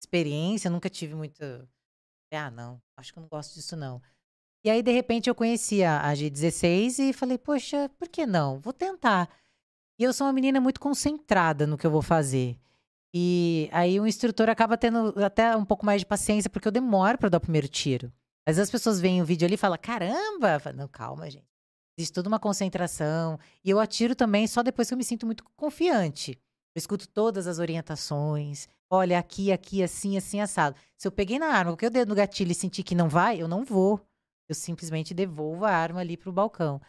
experiência, 0.00 0.70
nunca 0.70 0.88
tive 0.88 1.14
muita... 1.14 1.68
Ah, 2.32 2.50
não, 2.50 2.80
acho 2.96 3.12
que 3.12 3.18
eu 3.18 3.22
não 3.22 3.28
gosto 3.28 3.54
disso, 3.54 3.76
não. 3.76 4.02
E 4.64 4.70
aí, 4.70 4.82
de 4.82 4.90
repente, 4.90 5.28
eu 5.28 5.34
conheci 5.34 5.84
a, 5.84 6.08
a 6.08 6.12
G16 6.14 6.98
e 6.98 7.12
falei, 7.12 7.38
poxa, 7.38 7.90
por 7.98 8.08
que 8.08 8.26
não? 8.26 8.58
Vou 8.60 8.72
tentar. 8.72 9.28
E 9.98 10.02
eu 10.02 10.12
sou 10.12 10.26
uma 10.26 10.32
menina 10.32 10.60
muito 10.60 10.80
concentrada 10.80 11.66
no 11.66 11.78
que 11.78 11.86
eu 11.86 11.90
vou 11.90 12.02
fazer. 12.02 12.58
E 13.16 13.68
aí 13.70 14.00
o 14.00 14.06
instrutor 14.08 14.48
acaba 14.50 14.76
tendo 14.76 15.14
até 15.24 15.56
um 15.56 15.64
pouco 15.64 15.86
mais 15.86 16.00
de 16.00 16.06
paciência, 16.06 16.50
porque 16.50 16.66
eu 16.66 16.72
demoro 16.72 17.16
para 17.16 17.28
dar 17.28 17.38
o 17.38 17.40
primeiro 17.40 17.68
tiro. 17.68 18.12
Às 18.46 18.56
vezes 18.56 18.68
as 18.68 18.70
pessoas 18.72 19.00
veem 19.00 19.22
o 19.22 19.24
vídeo 19.24 19.46
ali 19.46 19.54
e 19.54 19.58
falam, 19.58 19.78
caramba! 19.80 20.58
Falo, 20.58 20.76
não, 20.76 20.88
calma, 20.88 21.30
gente. 21.30 21.46
Existe 21.96 22.12
toda 22.12 22.28
uma 22.28 22.40
concentração. 22.40 23.38
E 23.64 23.70
eu 23.70 23.78
atiro 23.78 24.16
também 24.16 24.48
só 24.48 24.64
depois 24.64 24.88
que 24.88 24.94
eu 24.94 24.98
me 24.98 25.04
sinto 25.04 25.26
muito 25.26 25.44
confiante. 25.56 26.32
Eu 26.74 26.78
escuto 26.80 27.08
todas 27.08 27.46
as 27.46 27.60
orientações. 27.60 28.68
Olha, 28.90 29.16
aqui, 29.16 29.52
aqui, 29.52 29.80
assim, 29.80 30.16
assim, 30.16 30.40
assado. 30.40 30.76
Se 30.98 31.06
eu 31.06 31.12
peguei 31.12 31.38
na 31.38 31.46
arma, 31.46 31.70
coloquei 31.70 31.88
o 31.88 31.92
dedo 31.92 32.08
no 32.08 32.14
gatilho 32.16 32.50
e 32.50 32.54
senti 32.54 32.82
que 32.82 32.96
não 32.96 33.08
vai, 33.08 33.40
eu 33.40 33.46
não 33.46 33.64
vou. 33.64 34.00
Eu 34.48 34.56
simplesmente 34.56 35.14
devolvo 35.14 35.64
a 35.64 35.70
arma 35.70 36.00
ali 36.00 36.16
pro 36.16 36.32
balcão. 36.32 36.80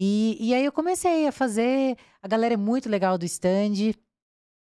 E, 0.00 0.36
e 0.40 0.54
aí 0.54 0.64
eu 0.64 0.72
comecei 0.72 1.26
a 1.26 1.32
fazer. 1.32 1.96
A 2.22 2.28
galera 2.28 2.54
é 2.54 2.56
muito 2.56 2.88
legal 2.88 3.18
do 3.18 3.24
stand. 3.24 3.92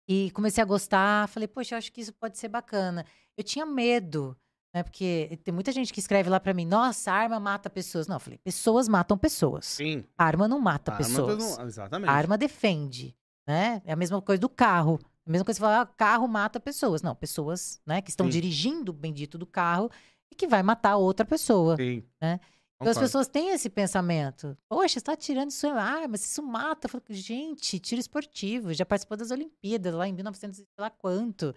E 0.07 0.29
comecei 0.31 0.61
a 0.61 0.65
gostar. 0.65 1.27
Falei, 1.29 1.47
poxa, 1.47 1.75
eu 1.75 1.77
acho 1.77 1.91
que 1.91 2.01
isso 2.01 2.13
pode 2.13 2.37
ser 2.37 2.47
bacana. 2.47 3.05
Eu 3.37 3.43
tinha 3.43 3.65
medo, 3.65 4.37
né? 4.73 4.83
Porque 4.83 5.39
tem 5.43 5.53
muita 5.53 5.71
gente 5.71 5.91
que 5.91 5.99
escreve 5.99 6.29
lá 6.29 6.39
pra 6.39 6.53
mim: 6.53 6.65
nossa, 6.65 7.11
arma 7.11 7.39
mata 7.39 7.69
pessoas. 7.69 8.07
Não, 8.07 8.17
eu 8.17 8.19
falei, 8.19 8.37
pessoas 8.39 8.87
matam 8.87 9.17
pessoas. 9.17 9.65
Sim. 9.65 10.03
Arma 10.17 10.47
não 10.47 10.59
mata 10.59 10.91
A 10.93 10.95
pessoas. 10.95 11.43
Arma, 11.43 11.57
não- 11.57 11.67
exatamente. 11.67 12.09
A 12.09 12.13
arma 12.13 12.37
defende, 12.37 13.15
né? 13.47 13.81
É 13.85 13.93
a 13.93 13.95
mesma 13.95 14.21
coisa 14.21 14.39
do 14.39 14.49
carro. 14.49 14.99
A 15.27 15.31
mesma 15.31 15.43
coisa 15.43 15.57
que 15.59 15.65
você 15.65 15.71
falar, 15.71 15.81
ah, 15.81 15.85
carro 15.87 16.27
mata 16.27 16.59
pessoas. 16.59 17.01
Não, 17.01 17.15
pessoas, 17.15 17.81
né, 17.85 17.99
que 17.99 18.11
estão 18.11 18.27
Sim. 18.27 18.31
dirigindo 18.31 18.91
o 18.91 18.93
bendito 18.93 19.39
do 19.39 19.45
carro 19.47 19.89
e 20.31 20.35
que 20.35 20.45
vai 20.47 20.61
matar 20.61 20.97
outra 20.97 21.25
pessoa. 21.25 21.75
Sim. 21.77 22.03
né? 22.21 22.39
Então 22.81 22.91
as 22.91 22.97
pessoas 22.99 23.27
têm 23.27 23.49
esse 23.51 23.69
pensamento. 23.69 24.57
Poxa, 24.69 24.93
você 24.93 24.99
está 24.99 25.15
tirando 25.15 25.49
isso, 25.49 25.65
ah, 25.67 26.07
mas 26.09 26.25
isso 26.25 26.43
mata. 26.43 26.87
Eu 26.87 26.89
falo, 26.91 27.03
gente, 27.09 27.79
tiro 27.79 27.99
esportivo, 28.01 28.73
já 28.73 28.85
participou 28.85 29.15
das 29.17 29.31
Olimpíadas 29.31 29.93
lá 29.93 30.07
em 30.07 30.13
1900 30.13 30.59
e 30.59 30.63
sei 30.63 30.67
lá 30.79 30.89
quanto. 30.89 31.55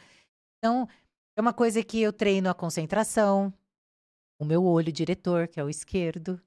Então, 0.58 0.88
é 1.36 1.40
uma 1.40 1.52
coisa 1.52 1.82
que 1.82 2.00
eu 2.00 2.12
treino 2.12 2.48
a 2.48 2.54
concentração, 2.54 3.52
o 4.40 4.44
meu 4.44 4.64
olho 4.64 4.92
diretor, 4.92 5.48
que 5.48 5.58
é 5.58 5.64
o 5.64 5.68
esquerdo. 5.68 6.40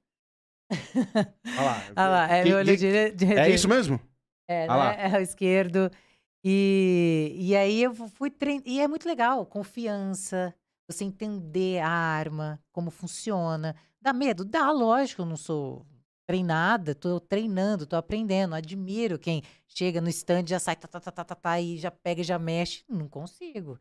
Olha 0.70 1.62
lá. 1.62 1.76
Ah 1.96 2.08
lá, 2.08 2.32
é 2.32 2.42
Que- 2.44 2.54
olho 2.54 2.76
dire- 2.76 3.12
dire- 3.12 3.38
É 3.38 3.50
isso 3.50 3.68
mesmo? 3.68 4.00
é, 4.48 4.66
né? 4.66 5.14
É 5.14 5.18
o 5.18 5.20
esquerdo. 5.22 5.90
E, 6.44 7.34
e 7.38 7.54
aí 7.54 7.82
eu 7.82 7.94
fui 7.94 8.30
treinando. 8.30 8.68
E 8.68 8.80
é 8.80 8.88
muito 8.88 9.06
legal, 9.06 9.44
confiança, 9.46 10.54
você 10.90 11.04
entender 11.04 11.78
a 11.80 11.88
arma, 11.88 12.58
como 12.72 12.90
funciona. 12.90 13.76
Dá 14.02 14.12
medo? 14.12 14.44
Dá, 14.44 14.68
lógico, 14.72 15.22
eu 15.22 15.26
não 15.26 15.36
sou 15.36 15.86
treinada, 16.26 16.92
tô 16.92 17.20
treinando, 17.20 17.86
tô 17.86 17.94
aprendendo. 17.94 18.52
Admiro 18.52 19.16
quem 19.16 19.42
chega 19.68 20.00
no 20.00 20.08
stand, 20.08 20.48
já 20.48 20.58
sai, 20.58 20.74
tá, 20.74 20.88
tá, 20.88 20.98
tá, 20.98 21.12
tá, 21.12 21.24
tá, 21.24 21.34
tá, 21.36 21.60
e 21.60 21.78
já 21.78 21.88
pega 21.88 22.20
e 22.20 22.24
já 22.24 22.36
mexe. 22.36 22.84
Não 22.88 23.08
consigo. 23.08 23.78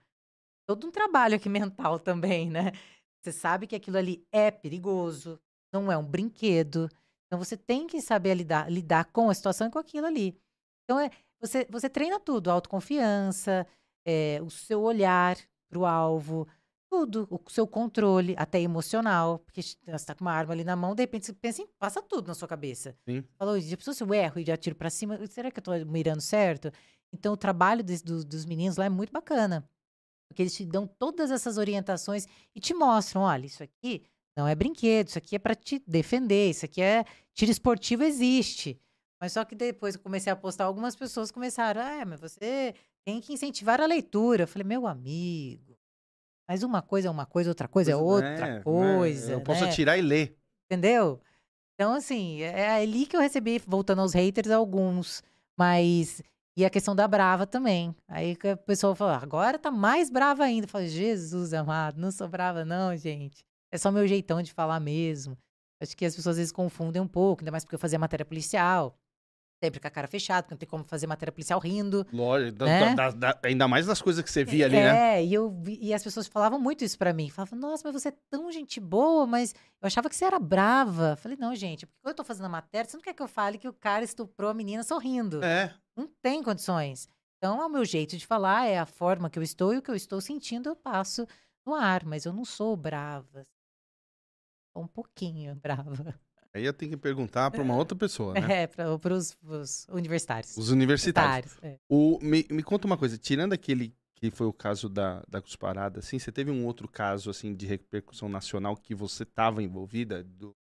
Todo 0.67 0.85
um 0.85 0.91
trabalho 0.91 1.35
aqui 1.35 1.49
mental 1.49 1.99
também, 1.99 2.51
né? 2.51 2.71
Você 3.19 3.31
sabe 3.31 3.65
que 3.65 3.75
aquilo 3.75 3.97
ali 3.97 4.23
é 4.31 4.51
perigoso, 4.51 5.39
não 5.73 5.91
é 5.91 5.97
um 5.97 6.05
brinquedo. 6.05 6.87
Então 7.25 7.39
você 7.39 7.57
tem 7.57 7.87
que 7.87 7.99
saber 7.99 8.35
lidar, 8.35 8.71
lidar 8.71 9.05
com 9.05 9.27
a 9.27 9.33
situação 9.33 9.67
e 9.67 9.71
com 9.71 9.79
aquilo 9.79 10.05
ali. 10.05 10.37
Então 10.83 10.99
é, 10.99 11.09
você, 11.39 11.65
você 11.67 11.89
treina 11.89 12.19
tudo, 12.19 12.51
autoconfiança, 12.51 13.65
é, 14.05 14.39
o 14.43 14.51
seu 14.51 14.83
olhar 14.83 15.35
para 15.67 15.79
o 15.79 15.85
alvo, 15.85 16.47
tudo, 16.91 17.25
o 17.31 17.39
seu 17.49 17.65
controle, 17.65 18.35
até 18.37 18.59
emocional, 18.59 19.39
porque 19.39 19.61
você 19.61 19.77
está 19.87 20.13
com 20.13 20.25
uma 20.25 20.33
arma 20.33 20.51
ali 20.53 20.65
na 20.65 20.75
mão, 20.75 20.93
de 20.93 21.01
repente 21.03 21.25
você 21.25 21.31
pensa 21.33 21.61
em, 21.61 21.67
passa 21.79 22.01
tudo 22.01 22.27
na 22.27 22.33
sua 22.35 22.49
cabeça. 22.49 22.93
Sim. 23.07 23.23
Falou, 23.39 23.57
já 23.61 23.77
pensou 23.77 23.93
se 23.93 24.03
eu 24.03 24.13
erro 24.13 24.39
e 24.41 24.45
já 24.45 24.57
tiro 24.57 24.75
para 24.75 24.89
cima, 24.89 25.25
será 25.27 25.49
que 25.49 25.57
eu 25.57 25.61
estou 25.61 25.85
mirando 25.85 26.19
certo? 26.19 26.69
Então 27.13 27.31
o 27.33 27.37
trabalho 27.37 27.81
des- 27.81 28.01
do- 28.01 28.25
dos 28.25 28.45
meninos 28.45 28.75
lá 28.75 28.85
é 28.85 28.89
muito 28.89 29.13
bacana. 29.13 29.65
Porque 30.27 30.41
eles 30.43 30.53
te 30.55 30.65
dão 30.65 30.85
todas 30.85 31.31
essas 31.31 31.57
orientações 31.57 32.27
e 32.55 32.59
te 32.59 32.73
mostram, 32.73 33.21
olha, 33.21 33.45
isso 33.45 33.63
aqui 33.63 34.03
não 34.35 34.47
é 34.47 34.53
brinquedo, 34.55 35.07
isso 35.09 35.17
aqui 35.17 35.35
é 35.35 35.39
para 35.39 35.55
te 35.55 35.81
defender, 35.87 36.49
isso 36.49 36.65
aqui 36.65 36.81
é 36.81 37.05
tiro 37.33 37.51
esportivo 37.51 38.03
existe. 38.03 38.79
Mas 39.19 39.31
só 39.33 39.45
que 39.45 39.55
depois 39.55 39.95
eu 39.95 40.01
comecei 40.01 40.31
a 40.31 40.35
postar, 40.35 40.65
algumas 40.65 40.95
pessoas 40.95 41.31
começaram, 41.31 41.81
ah, 41.81 42.05
mas 42.05 42.19
você 42.19 42.73
tem 43.05 43.21
que 43.21 43.33
incentivar 43.33 43.79
a 43.79 43.85
leitura. 43.85 44.43
Eu 44.43 44.47
falei, 44.47 44.65
meu 44.67 44.87
amigo, 44.87 45.70
mas 46.51 46.63
uma 46.63 46.81
coisa 46.81 47.07
é 47.07 47.11
uma 47.11 47.25
coisa, 47.25 47.49
outra 47.49 47.65
coisa 47.65 47.93
é 47.93 47.95
outra 47.95 48.27
É, 48.27 48.53
né? 48.55 48.59
coisa. 48.61 49.31
Eu 49.31 49.39
posso 49.39 49.61
né? 49.63 49.69
atirar 49.69 49.97
e 49.97 50.01
ler. 50.01 50.35
Entendeu? 50.65 51.21
Então, 51.75 51.93
assim, 51.93 52.41
é 52.41 52.71
ali 52.71 53.05
que 53.05 53.15
eu 53.15 53.21
recebi, 53.21 53.57
voltando 53.65 54.01
aos 54.01 54.13
haters, 54.13 54.51
alguns. 54.51 55.23
Mas. 55.57 56.21
E 56.57 56.65
a 56.65 56.69
questão 56.69 56.93
da 56.93 57.07
brava 57.07 57.47
também. 57.47 57.95
Aí 58.05 58.35
que 58.35 58.49
a 58.49 58.57
pessoa 58.57 58.93
falou, 58.93 59.13
agora 59.13 59.57
tá 59.57 59.71
mais 59.71 60.09
brava 60.09 60.43
ainda. 60.43 60.67
Falei, 60.67 60.89
Jesus 60.89 61.53
amado, 61.53 61.97
não 61.97 62.11
sou 62.11 62.27
brava, 62.27 62.65
não, 62.65 62.97
gente. 62.97 63.45
É 63.71 63.77
só 63.77 63.89
meu 63.89 64.05
jeitão 64.05 64.41
de 64.41 64.51
falar 64.51 64.81
mesmo. 64.81 65.37
Acho 65.79 65.95
que 65.95 66.03
as 66.03 66.13
pessoas 66.13 66.33
às 66.33 66.37
vezes 66.37 66.51
confundem 66.51 67.01
um 67.01 67.07
pouco, 67.07 67.43
ainda 67.43 67.51
mais 67.51 67.63
porque 67.63 67.75
eu 67.75 67.79
fazia 67.79 67.97
matéria 67.97 68.25
policial. 68.25 68.93
Sempre 69.63 69.79
com 69.79 69.87
a 69.87 69.91
cara 69.91 70.07
fechada, 70.07 70.41
porque 70.41 70.53
não 70.55 70.57
tem 70.59 70.67
como 70.67 70.83
fazer 70.83 71.05
matéria 71.05 71.31
policial 71.31 71.59
rindo. 71.59 72.05
Lógico. 72.11 72.57
da- 72.57 72.65
Né? 72.65 72.95
da- 72.95 73.11
da- 73.11 73.39
ainda 73.43 73.67
mais 73.67 73.85
das 73.85 74.01
coisas 74.01 74.23
que 74.23 74.31
você 74.31 74.43
via 74.43 74.65
ali, 74.65 74.75
né? 74.75 75.19
É, 75.19 75.23
e, 75.25 75.31
eu 75.33 75.61
e 75.67 75.93
as 75.93 76.03
pessoas 76.03 76.25
falavam 76.27 76.59
muito 76.59 76.83
isso 76.83 76.97
pra 76.97 77.13
mim. 77.13 77.29
Falavam, 77.29 77.59
nossa, 77.59 77.83
mas 77.85 77.93
você 78.01 78.09
é 78.09 78.13
tão 78.29 78.51
gente 78.51 78.79
boa, 78.79 79.27
mas 79.27 79.53
eu 79.79 79.85
achava 79.85 80.09
que 80.09 80.15
você 80.15 80.25
era 80.25 80.39
brava. 80.39 81.15
Falei, 81.17 81.37
não, 81.37 81.53
gente, 81.53 81.85
porque 81.85 81.99
quando 82.01 82.13
eu 82.13 82.15
tô 82.17 82.23
fazendo 82.23 82.45
a 82.47 82.49
matéria, 82.49 82.89
você 82.89 82.97
não 82.97 83.03
quer 83.03 83.13
que 83.13 83.21
eu 83.21 83.27
fale 83.27 83.59
que 83.59 83.67
o 83.67 83.73
cara 83.73 84.03
estuprou 84.03 84.49
a 84.49 84.53
menina 84.53 84.81
sorrindo. 84.81 85.43
É. 85.43 85.71
Não 85.95 86.07
tem 86.23 86.41
condições. 86.41 87.07
Então, 87.37 87.61
é 87.61 87.65
o 87.65 87.69
meu 87.69 87.85
jeito 87.85 88.17
de 88.17 88.25
falar, 88.25 88.65
é 88.67 88.79
a 88.79 88.85
forma 88.87 89.29
que 89.29 89.37
eu 89.37 89.43
estou 89.43 89.73
e 89.73 89.77
o 89.77 89.81
que 89.81 89.91
eu 89.91 89.95
estou 89.95 90.19
sentindo 90.21 90.69
eu 90.69 90.75
passo 90.75 91.27
no 91.65 91.75
ar, 91.75 92.03
mas 92.03 92.25
eu 92.25 92.33
não 92.33 92.45
sou 92.45 92.75
brava. 92.75 93.45
Um 94.75 94.87
pouquinho 94.87 95.53
brava. 95.55 96.19
Aí 96.53 96.65
eu 96.65 96.73
tenho 96.73 96.91
que 96.91 96.97
perguntar 96.97 97.49
pra 97.51 97.61
uma 97.61 97.75
outra 97.75 97.97
pessoa, 97.97 98.33
né? 98.33 98.41
É, 98.63 98.67
para 98.67 98.89
os 99.13 99.37
universitários. 99.89 100.57
Os 100.57 100.69
universitários. 100.69 101.57
é. 101.61 101.77
O, 101.89 102.19
me, 102.21 102.45
me 102.49 102.63
conta 102.63 102.85
uma 102.87 102.97
coisa, 102.97 103.17
tirando 103.17 103.53
aquele 103.53 103.95
que 104.15 104.29
foi 104.29 104.45
o 104.45 104.53
caso 104.53 104.87
da, 104.87 105.23
da 105.27 105.41
cusparada, 105.41 105.99
assim, 105.99 106.19
você 106.19 106.31
teve 106.31 106.51
um 106.51 106.65
outro 106.65 106.87
caso, 106.87 107.29
assim, 107.29 107.55
de 107.55 107.65
repercussão 107.65 108.29
nacional 108.29 108.75
que 108.77 108.93
você 108.93 109.23
estava 109.23 109.63
envolvida, 109.63 110.23
do, 110.23 110.55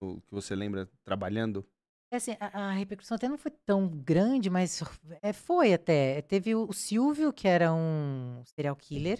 do- 0.00 0.20
que 0.22 0.32
você 0.32 0.54
lembra 0.54 0.88
trabalhando? 1.02 1.66
É 2.12 2.16
assim, 2.16 2.36
a, 2.38 2.68
a 2.68 2.72
repercussão 2.72 3.16
até 3.16 3.28
não 3.28 3.38
foi 3.38 3.50
tão 3.66 3.88
grande, 3.88 4.48
mas 4.50 4.82
é, 5.22 5.32
foi 5.32 5.72
até. 5.72 6.22
Teve 6.22 6.54
o, 6.54 6.68
o 6.68 6.72
Silvio, 6.72 7.32
que 7.32 7.48
era 7.48 7.72
um 7.72 8.42
serial 8.54 8.76
killer 8.76 9.18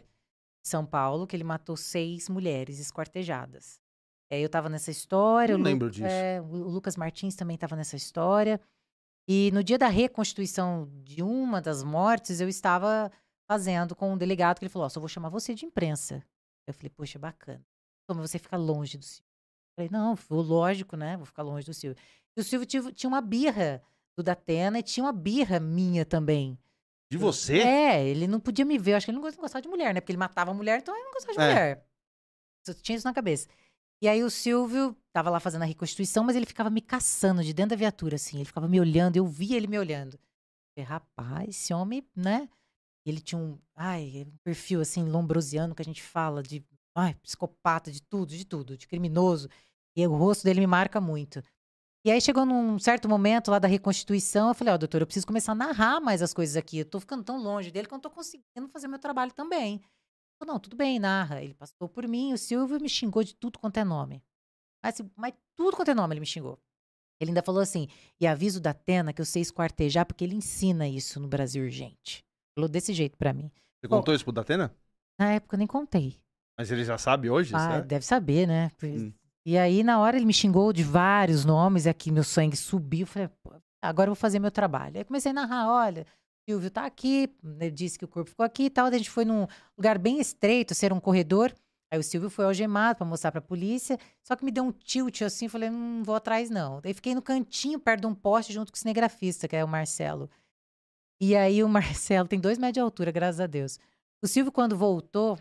de 0.62 0.68
São 0.68 0.84
Paulo, 0.86 1.26
que 1.26 1.34
ele 1.34 1.42
matou 1.44 1.76
seis 1.76 2.28
mulheres 2.28 2.78
esquartejadas. 2.78 3.80
É, 4.32 4.40
eu 4.40 4.48
tava 4.48 4.68
nessa 4.70 4.90
história. 4.90 5.52
Não 5.54 5.60
o 5.60 5.62
Lu- 5.64 5.68
lembro 5.70 5.90
disso. 5.90 6.06
é, 6.06 6.40
o 6.40 6.44
Lucas 6.68 6.96
Martins 6.96 7.34
também 7.36 7.54
estava 7.54 7.76
nessa 7.76 7.96
história. 7.96 8.58
E 9.28 9.50
no 9.52 9.62
dia 9.62 9.76
da 9.78 9.88
reconstituição 9.88 10.88
de 11.04 11.22
uma 11.22 11.60
das 11.60 11.82
mortes, 11.84 12.40
eu 12.40 12.48
estava 12.48 13.12
fazendo 13.46 13.94
com 13.94 14.12
um 14.12 14.16
delegado 14.16 14.58
que 14.58 14.64
ele 14.64 14.70
falou: 14.70 14.86
Ó, 14.86 14.88
só 14.88 14.98
vou 14.98 15.08
chamar 15.08 15.28
você 15.28 15.54
de 15.54 15.66
imprensa. 15.66 16.24
Eu 16.66 16.72
falei: 16.72 16.88
Poxa, 16.90 17.18
bacana. 17.18 17.62
Como 18.08 18.20
você 18.26 18.38
fica 18.38 18.56
longe 18.56 18.96
do 18.96 19.04
Silvio? 19.04 19.24
Eu 19.26 19.74
falei: 19.76 19.90
Não, 19.92 20.14
vou- 20.14 20.40
lógico, 20.42 20.96
né? 20.96 21.16
Vou 21.16 21.26
ficar 21.26 21.42
longe 21.42 21.66
do 21.66 21.74
Silvio. 21.74 22.02
E 22.36 22.40
o 22.40 22.44
Silvio 22.44 22.66
tive- 22.66 22.92
tinha 22.92 23.08
uma 23.08 23.20
birra 23.20 23.82
do 24.16 24.22
Datena 24.22 24.78
e 24.78 24.82
tinha 24.82 25.04
uma 25.04 25.12
birra 25.12 25.60
minha 25.60 26.04
também. 26.06 26.58
De 27.10 27.18
você? 27.18 27.58
É, 27.58 28.02
ele 28.08 28.26
não 28.26 28.40
podia 28.40 28.64
me 28.64 28.78
ver. 28.78 28.92
Eu 28.92 28.96
acho 28.96 29.04
que 29.06 29.10
ele 29.10 29.18
não 29.20 29.30
gostava 29.30 29.60
de 29.60 29.68
mulher, 29.68 29.92
né? 29.92 30.00
Porque 30.00 30.12
ele 30.12 30.18
matava 30.18 30.50
a 30.50 30.54
mulher, 30.54 30.78
então 30.80 30.94
ele 30.94 31.04
não 31.04 31.12
gostava 31.12 31.34
de 31.34 31.40
É. 31.44 31.46
mulher. 31.48 31.86
Eu 32.66 32.74
tinha 32.74 32.96
isso 32.96 33.06
na 33.06 33.12
cabeça. 33.12 33.46
E 34.02 34.08
aí 34.08 34.24
o 34.24 34.30
Silvio 34.30 34.96
tava 35.12 35.30
lá 35.30 35.38
fazendo 35.38 35.62
a 35.62 35.64
reconstituição, 35.64 36.24
mas 36.24 36.34
ele 36.34 36.44
ficava 36.44 36.68
me 36.68 36.80
caçando 36.80 37.44
de 37.44 37.52
dentro 37.52 37.70
da 37.70 37.76
viatura, 37.76 38.16
assim. 38.16 38.38
Ele 38.38 38.44
ficava 38.44 38.66
me 38.66 38.80
olhando, 38.80 39.16
eu 39.16 39.24
via 39.24 39.56
ele 39.56 39.68
me 39.68 39.78
olhando. 39.78 40.18
Falei, 40.74 40.88
rapaz, 40.88 41.50
esse 41.50 41.72
homem, 41.72 42.04
né? 42.16 42.48
Ele 43.06 43.20
tinha 43.20 43.40
um, 43.40 43.56
ai, 43.76 44.26
um 44.26 44.36
perfil 44.42 44.80
assim, 44.80 45.04
lombrosiano, 45.08 45.72
que 45.72 45.82
a 45.82 45.84
gente 45.84 46.02
fala 46.02 46.42
de, 46.42 46.64
ai, 46.96 47.14
psicopata, 47.22 47.92
de 47.92 48.02
tudo, 48.02 48.36
de 48.36 48.44
tudo, 48.44 48.76
de 48.76 48.88
criminoso. 48.88 49.48
E 49.96 50.04
o 50.04 50.16
rosto 50.16 50.42
dele 50.42 50.58
me 50.58 50.66
marca 50.66 51.00
muito. 51.00 51.40
E 52.04 52.10
aí 52.10 52.20
chegou 52.20 52.44
num 52.44 52.80
certo 52.80 53.08
momento 53.08 53.52
lá 53.52 53.60
da 53.60 53.68
reconstituição, 53.68 54.48
eu 54.48 54.54
falei, 54.54 54.74
ó, 54.74 54.76
doutor, 54.76 55.00
eu 55.00 55.06
preciso 55.06 55.28
começar 55.28 55.52
a 55.52 55.54
narrar 55.54 56.00
mais 56.00 56.22
as 56.22 56.34
coisas 56.34 56.56
aqui. 56.56 56.78
Eu 56.78 56.86
tô 56.86 56.98
ficando 56.98 57.22
tão 57.22 57.40
longe 57.40 57.70
dele 57.70 57.86
que 57.86 57.94
eu 57.94 57.98
não 57.98 58.02
tô 58.02 58.10
conseguindo 58.10 58.68
fazer 58.72 58.88
meu 58.88 58.98
trabalho 58.98 59.32
também. 59.32 59.80
Não, 60.46 60.58
tudo 60.58 60.76
bem, 60.76 60.98
narra. 60.98 61.42
Ele 61.42 61.54
passou 61.54 61.88
por 61.88 62.06
mim, 62.06 62.32
o 62.32 62.38
Silvio 62.38 62.80
me 62.80 62.88
xingou 62.88 63.22
de 63.22 63.34
tudo 63.34 63.58
quanto 63.58 63.78
é 63.78 63.84
nome. 63.84 64.22
Mas, 64.82 65.00
mas 65.16 65.34
tudo 65.56 65.76
quanto 65.76 65.90
é 65.90 65.94
nome 65.94 66.14
ele 66.14 66.20
me 66.20 66.26
xingou. 66.26 66.58
Ele 67.20 67.30
ainda 67.30 67.42
falou 67.42 67.62
assim, 67.62 67.88
e 68.20 68.26
aviso 68.26 68.60
da 68.60 68.70
Atena 68.70 69.12
que 69.12 69.20
eu 69.20 69.24
sei 69.24 69.42
esquartejar, 69.42 70.04
porque 70.04 70.24
ele 70.24 70.34
ensina 70.34 70.88
isso 70.88 71.20
no 71.20 71.28
Brasil 71.28 71.62
urgente. 71.62 72.24
Falou 72.56 72.68
desse 72.68 72.92
jeito 72.92 73.16
pra 73.16 73.32
mim. 73.32 73.50
Você 73.80 73.88
contou 73.88 74.14
isso 74.14 74.24
pro 74.24 74.32
Datena? 74.32 74.74
Na 75.18 75.32
época 75.32 75.54
eu 75.54 75.58
nem 75.58 75.66
contei. 75.66 76.20
Mas 76.58 76.70
ele 76.70 76.84
já 76.84 76.98
sabe 76.98 77.30
hoje? 77.30 77.54
Ah, 77.54 77.58
sabe? 77.58 77.86
deve 77.86 78.04
saber, 78.04 78.46
né? 78.46 78.70
Hum. 78.82 79.12
E 79.44 79.58
aí, 79.58 79.82
na 79.82 79.98
hora, 79.98 80.16
ele 80.16 80.26
me 80.26 80.32
xingou 80.32 80.72
de 80.72 80.82
vários 80.82 81.44
nomes, 81.44 81.86
aqui 81.86 82.12
meu 82.12 82.22
sangue 82.22 82.56
subiu. 82.56 83.06
Falei, 83.06 83.28
agora 83.80 84.08
eu 84.08 84.14
vou 84.14 84.20
fazer 84.20 84.38
meu 84.38 84.50
trabalho. 84.50 84.98
Aí 84.98 85.04
comecei 85.04 85.30
a 85.30 85.34
narrar: 85.34 85.68
olha, 85.68 86.06
Silvio 86.48 86.70
tá 86.70 86.84
aqui, 86.84 87.32
ele 87.60 87.70
disse 87.70 87.98
que 87.98 88.04
o 88.04 88.08
corpo 88.08 88.30
ficou 88.30 88.44
aqui 88.44 88.64
e 88.64 88.70
tal. 88.70 88.86
a 88.86 88.98
gente 88.98 89.10
foi 89.10 89.24
num 89.24 89.46
lugar 89.76 89.98
bem 89.98 90.20
estreito, 90.20 90.74
ser 90.74 90.92
um 90.92 91.00
corredor. 91.00 91.54
Aí 91.90 91.98
o 91.98 92.02
Silvio 92.02 92.30
foi 92.30 92.46
algemado 92.46 92.96
para 92.96 93.06
mostrar 93.06 93.30
para 93.30 93.38
a 93.38 93.42
polícia, 93.42 93.98
só 94.22 94.34
que 94.34 94.44
me 94.44 94.50
deu 94.50 94.64
um 94.64 94.72
tilt 94.72 95.20
assim, 95.20 95.46
falei, 95.46 95.68
não 95.68 96.02
vou 96.02 96.14
atrás 96.14 96.48
não. 96.48 96.80
Daí 96.80 96.94
fiquei 96.94 97.14
no 97.14 97.20
cantinho, 97.20 97.78
perto 97.78 98.00
de 98.00 98.06
um 98.06 98.14
poste, 98.14 98.50
junto 98.50 98.72
com 98.72 98.76
o 98.76 98.78
cinegrafista, 98.78 99.46
que 99.46 99.54
é 99.54 99.62
o 99.62 99.68
Marcelo. 99.68 100.30
E 101.20 101.36
aí 101.36 101.62
o 101.62 101.68
Marcelo 101.70 102.26
tem 102.26 102.40
dois 102.40 102.56
metros 102.56 102.74
de 102.74 102.80
altura, 102.80 103.12
graças 103.12 103.40
a 103.40 103.46
Deus. 103.46 103.78
O 104.22 104.26
Silvio, 104.26 104.50
quando 104.50 104.76
voltou, 104.76 105.38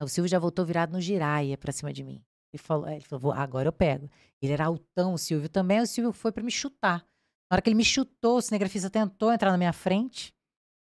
o 0.00 0.08
Silvio 0.08 0.28
já 0.28 0.38
voltou 0.38 0.64
virado 0.64 0.92
no 0.92 1.00
giraia 1.00 1.58
pra 1.58 1.70
cima 1.70 1.92
de 1.92 2.02
mim. 2.02 2.24
Ele 2.52 2.62
falou, 2.62 2.88
ele 2.88 3.00
falou 3.00 3.32
agora 3.32 3.68
eu 3.68 3.72
pego. 3.72 4.10
Ele 4.40 4.52
era 4.52 4.66
altão, 4.66 5.12
o 5.12 5.18
Silvio 5.18 5.48
também. 5.48 5.80
O 5.80 5.86
Silvio 5.86 6.12
foi 6.12 6.32
para 6.32 6.42
me 6.42 6.50
chutar. 6.50 7.04
Na 7.50 7.56
hora 7.56 7.62
que 7.62 7.68
ele 7.68 7.76
me 7.76 7.84
chutou, 7.84 8.38
o 8.38 8.42
cinegrafista 8.42 8.90
tentou 8.90 9.32
entrar 9.32 9.50
na 9.50 9.58
minha 9.58 9.72
frente. 9.72 10.32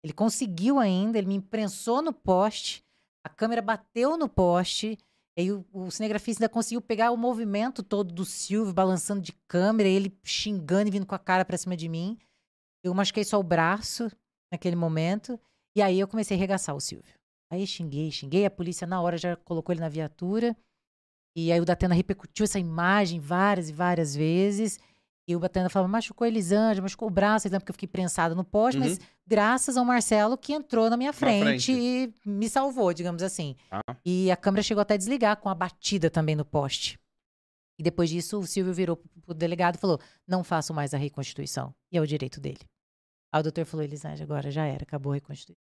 Ele 0.05 0.13
conseguiu 0.13 0.79
ainda, 0.79 1.19
ele 1.19 1.29
me 1.29 1.35
imprensou 1.35 2.03
no 2.03 2.13
poste. 2.13 2.85
A 3.25 3.29
câmera 3.29 3.63
bateu 3.63 4.17
no 4.17 4.29
poste. 4.29 4.99
E 5.37 5.43
aí 5.43 5.53
o, 5.53 5.65
o 5.73 5.91
cinegrafista 5.91 6.43
ainda 6.43 6.53
conseguiu 6.53 6.83
pegar 6.83 7.11
o 7.11 7.17
movimento 7.17 7.83
todo 7.83 8.13
do 8.13 8.25
Silvio, 8.25 8.75
balançando 8.75 9.21
de 9.21 9.33
câmera, 9.49 9.89
ele 9.89 10.19
xingando 10.23 10.89
e 10.89 10.91
vindo 10.91 11.07
com 11.07 11.15
a 11.15 11.19
cara 11.19 11.45
pra 11.45 11.57
cima 11.57 11.77
de 11.77 11.89
mim. 11.89 12.19
Eu 12.85 12.93
machuquei 12.93 13.25
só 13.25 13.39
o 13.39 13.45
braço 13.45 14.11
naquele 14.53 14.77
momento. 14.77 15.41
E 15.77 15.81
aí 15.81 15.99
eu 15.99 16.09
comecei 16.09 16.37
a 16.37 16.39
arregaçar 16.39 16.75
o 16.75 16.81
Silvio. 16.81 17.15
Aí 17.51 17.67
xinguei, 17.67 18.11
xinguei. 18.11 18.45
A 18.45 18.51
polícia 18.51 18.87
na 18.87 19.01
hora 19.01 19.17
já 19.17 19.37
colocou 19.37 19.73
ele 19.73 19.81
na 19.81 19.89
viatura. 19.89 20.57
E 21.37 21.51
aí 21.51 21.61
o 21.61 21.65
Datena 21.65 21.95
repercutiu 21.95 22.45
essa 22.45 22.59
imagem 22.59 23.21
várias 23.21 23.71
e 23.71 23.73
várias 23.73 24.15
vezes. 24.15 24.79
E 25.33 25.37
o 25.37 25.41
Batana 25.41 25.71
falava, 25.71 25.91
machucou 25.91 26.25
a 26.27 26.29
Elisângela, 26.29 26.83
machucou 26.83 27.09
o 27.09 27.11
braço, 27.11 27.49
porque 27.49 27.71
eu 27.71 27.75
fiquei 27.75 27.89
prensada 27.89 28.35
no 28.35 28.45
poste, 28.45 28.79
uhum. 28.79 28.87
mas 28.87 29.01
graças 29.27 29.77
ao 29.79 29.85
Marcelo 29.85 30.37
que 30.37 30.53
entrou 30.53 30.91
na 30.91 30.97
minha 30.97 31.13
frente, 31.13 31.73
frente. 31.73 31.73
e 31.73 32.15
me 32.25 32.49
salvou, 32.49 32.93
digamos 32.93 33.23
assim. 33.23 33.57
Ah. 33.71 33.97
E 34.05 34.31
a 34.31 34.37
câmera 34.37 34.63
chegou 34.63 34.83
até 34.83 34.95
a 34.95 34.97
desligar 34.99 35.39
com 35.39 35.49
a 35.49 35.55
batida 35.55 36.11
também 36.11 36.37
no 36.37 36.45
poste. 36.45 37.01
E 37.79 37.83
depois 37.83 38.11
disso, 38.11 38.39
o 38.39 38.47
Silvio 38.47 38.75
virou 38.75 39.03
pro 39.25 39.35
delegado 39.35 39.77
e 39.77 39.79
falou: 39.79 39.99
não 40.29 40.45
faço 40.45 40.75
mais 40.75 40.93
a 40.93 40.99
reconstituição. 40.99 41.75
E 41.91 41.97
é 41.97 42.01
o 42.01 42.07
direito 42.07 42.41
dele. 42.41 42.61
Aí 43.33 43.41
o 43.41 43.43
doutor 43.43 43.65
falou: 43.65 43.83
Elisângela, 43.83 44.25
agora 44.25 44.51
já 44.51 44.67
era, 44.67 44.83
acabou 44.83 45.13
a 45.13 45.15
reconstituição. 45.15 45.63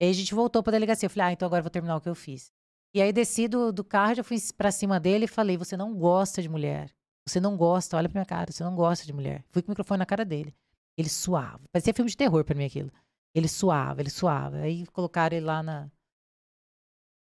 E 0.00 0.06
aí 0.06 0.10
a 0.10 0.14
gente 0.14 0.34
voltou 0.34 0.62
pra 0.62 0.70
delegacia. 0.70 1.06
Eu 1.06 1.10
falei: 1.10 1.28
ah, 1.28 1.32
então 1.32 1.46
agora 1.46 1.60
eu 1.60 1.64
vou 1.64 1.70
terminar 1.70 1.96
o 1.96 2.00
que 2.00 2.08
eu 2.08 2.14
fiz. 2.14 2.50
E 2.94 3.02
aí 3.02 3.12
desci 3.12 3.48
do, 3.48 3.70
do 3.72 3.84
carro, 3.84 4.14
já 4.14 4.24
fui 4.24 4.38
pra 4.56 4.70
cima 4.70 4.98
dele 4.98 5.24
e 5.24 5.28
falei: 5.28 5.56
você 5.56 5.76
não 5.76 5.94
gosta 5.94 6.40
de 6.40 6.48
mulher. 6.48 6.93
Você 7.26 7.40
não 7.40 7.56
gosta, 7.56 7.96
olha 7.96 8.08
pra 8.08 8.20
minha 8.20 8.26
cara, 8.26 8.52
você 8.52 8.62
não 8.62 8.74
gosta 8.74 9.06
de 9.06 9.12
mulher. 9.12 9.44
Fui 9.50 9.62
com 9.62 9.68
o 9.68 9.72
microfone 9.72 9.98
na 9.98 10.06
cara 10.06 10.24
dele. 10.24 10.54
Ele 10.96 11.08
suava. 11.08 11.62
Parecia 11.72 11.94
filme 11.94 12.10
de 12.10 12.16
terror 12.16 12.44
pra 12.44 12.54
mim 12.54 12.64
aquilo. 12.64 12.92
Ele 13.34 13.48
suava, 13.48 14.00
ele 14.00 14.10
suava. 14.10 14.58
Aí 14.58 14.86
colocaram 14.88 15.36
ele 15.36 15.46
lá 15.46 15.62
na. 15.62 15.90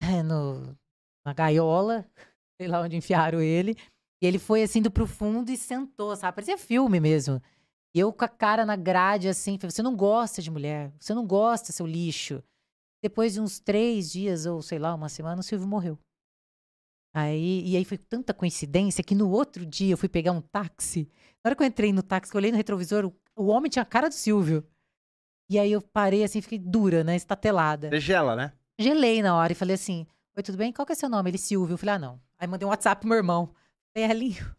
No, 0.23 0.77
na 1.25 1.33
gaiola, 1.33 2.05
sei 2.61 2.67
lá 2.67 2.81
onde 2.81 2.95
enfiaram 2.95 3.41
ele. 3.41 3.75
E 4.21 4.27
ele 4.27 4.39
foi 4.39 4.63
assim 4.63 4.81
do 4.81 4.91
profundo 4.91 5.51
e 5.51 5.57
sentou, 5.57 6.15
sabe? 6.15 6.35
Parecia 6.35 6.57
filme 6.57 6.99
mesmo. 6.99 7.41
E 7.95 7.99
eu 7.99 8.13
com 8.13 8.25
a 8.25 8.27
cara 8.27 8.65
na 8.65 8.75
grade, 8.75 9.27
assim, 9.27 9.57
falei, 9.57 9.71
você 9.71 9.81
não 9.81 9.95
gosta 9.95 10.41
de 10.41 10.51
mulher, 10.51 10.93
você 10.99 11.13
não 11.13 11.25
gosta, 11.25 11.71
seu 11.71 11.85
lixo. 11.85 12.43
Depois 13.01 13.33
de 13.33 13.41
uns 13.41 13.59
três 13.59 14.11
dias, 14.11 14.45
ou 14.45 14.61
sei 14.61 14.77
lá, 14.79 14.93
uma 14.93 15.09
semana, 15.09 15.39
o 15.39 15.43
Silvio 15.43 15.67
morreu. 15.67 15.97
Aí, 17.19 17.63
e 17.65 17.75
aí 17.75 17.83
foi 17.83 17.97
tanta 17.97 18.31
coincidência 18.31 19.03
que 19.03 19.15
no 19.15 19.31
outro 19.31 19.65
dia 19.65 19.91
eu 19.91 19.97
fui 19.97 20.07
pegar 20.07 20.31
um 20.31 20.39
táxi. 20.39 21.09
Na 21.43 21.49
hora 21.49 21.55
que 21.55 21.63
eu 21.63 21.67
entrei 21.67 21.91
no 21.91 22.03
táxi, 22.03 22.31
eu 22.31 22.37
olhei 22.37 22.51
no 22.51 22.57
retrovisor, 22.57 23.07
o, 23.07 23.15
o 23.35 23.47
homem 23.47 23.71
tinha 23.71 23.81
a 23.81 23.85
cara 23.87 24.07
do 24.07 24.13
Silvio. 24.13 24.63
E 25.49 25.57
aí 25.57 25.71
eu 25.71 25.81
parei 25.81 26.23
assim, 26.23 26.41
fiquei 26.41 26.59
dura, 26.59 27.03
né? 27.03 27.15
Estatelada. 27.15 27.89
Você 27.89 27.99
gela, 27.99 28.35
né? 28.35 28.53
Gelei 28.79 29.23
na 29.23 29.35
hora 29.35 29.51
e 29.51 29.55
falei 29.55 29.73
assim: 29.73 30.05
Oi, 30.37 30.43
tudo 30.43 30.59
bem? 30.59 30.71
Qual 30.71 30.85
que 30.85 30.91
é 30.91 30.95
seu 30.95 31.09
nome? 31.09 31.31
Ele, 31.31 31.39
Silvio. 31.39 31.73
Eu 31.73 31.77
falei, 31.79 31.95
ah, 31.95 31.99
não. 31.99 32.21
Aí 32.37 32.47
mandei 32.47 32.67
um 32.67 32.69
WhatsApp 32.69 32.99
pro 32.99 33.09
meu 33.09 33.17
irmão. 33.17 33.51
Falei, 33.95 34.11
Elinho, 34.11 34.55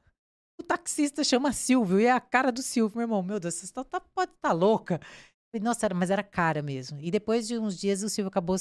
o 0.58 0.64
taxista 0.64 1.22
chama 1.22 1.52
Silvio 1.52 2.00
e 2.00 2.06
é 2.06 2.10
a 2.10 2.18
cara 2.20 2.50
do 2.50 2.60
Silvio, 2.60 2.96
meu 2.96 3.04
irmão. 3.04 3.22
Meu 3.22 3.38
Deus, 3.38 3.54
você 3.54 3.72
tá, 3.72 3.84
tá, 3.84 4.00
pode 4.00 4.32
estar 4.32 4.48
tá 4.48 4.52
louca. 4.52 5.00
Falei, 5.52 5.62
Nossa, 5.62 5.86
era, 5.86 5.94
mas 5.94 6.10
era 6.10 6.24
cara 6.24 6.60
mesmo. 6.60 6.98
E 7.00 7.08
depois 7.08 7.46
de 7.46 7.56
uns 7.56 7.78
dias 7.78 8.02
o 8.02 8.08
Silvio 8.08 8.30
acabou 8.30 8.56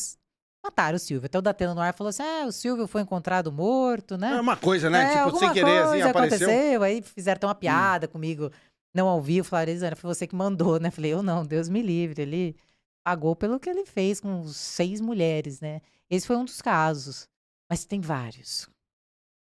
mataram 0.67 0.97
o 0.97 0.99
Silvio. 0.99 1.25
Até 1.25 1.39
o 1.39 1.41
Datena 1.41 1.73
no 1.73 1.81
ar 1.81 1.93
falou 1.93 2.09
assim: 2.09 2.23
ah, 2.23 2.45
o 2.45 2.51
Silvio 2.51 2.87
foi 2.87 3.01
encontrado 3.01 3.51
morto, 3.51 4.17
né? 4.17 4.33
É 4.35 4.41
uma 4.41 4.57
coisa, 4.57 4.89
né? 4.89 5.13
É, 5.13 5.25
tipo, 5.25 5.39
sem 5.39 5.53
querer, 5.53 5.83
assim, 5.83 6.01
apareceu. 6.01 6.47
aconteceu. 6.47 6.83
Aí 6.83 7.01
fizeram 7.01 7.37
até 7.37 7.47
uma 7.47 7.55
piada 7.55 8.05
hum. 8.07 8.09
comigo, 8.09 8.51
não 8.93 9.07
ao 9.07 9.21
vivo. 9.21 9.47
Falaram, 9.47 9.71
Elisana, 9.71 9.95
foi 9.95 10.13
você 10.13 10.27
que 10.27 10.35
mandou, 10.35 10.79
né? 10.79 10.91
Falei, 10.91 11.13
eu 11.13 11.23
não, 11.23 11.45
Deus 11.45 11.69
me 11.69 11.81
livre. 11.81 12.21
Ele 12.21 12.55
pagou 13.03 13.35
pelo 13.35 13.59
que 13.59 13.69
ele 13.69 13.85
fez 13.85 14.19
com 14.19 14.45
seis 14.47 14.99
mulheres, 14.99 15.61
né? 15.61 15.81
Esse 16.09 16.27
foi 16.27 16.35
um 16.35 16.45
dos 16.45 16.61
casos. 16.61 17.27
Mas 17.69 17.85
tem 17.85 17.99
vários. 17.99 18.69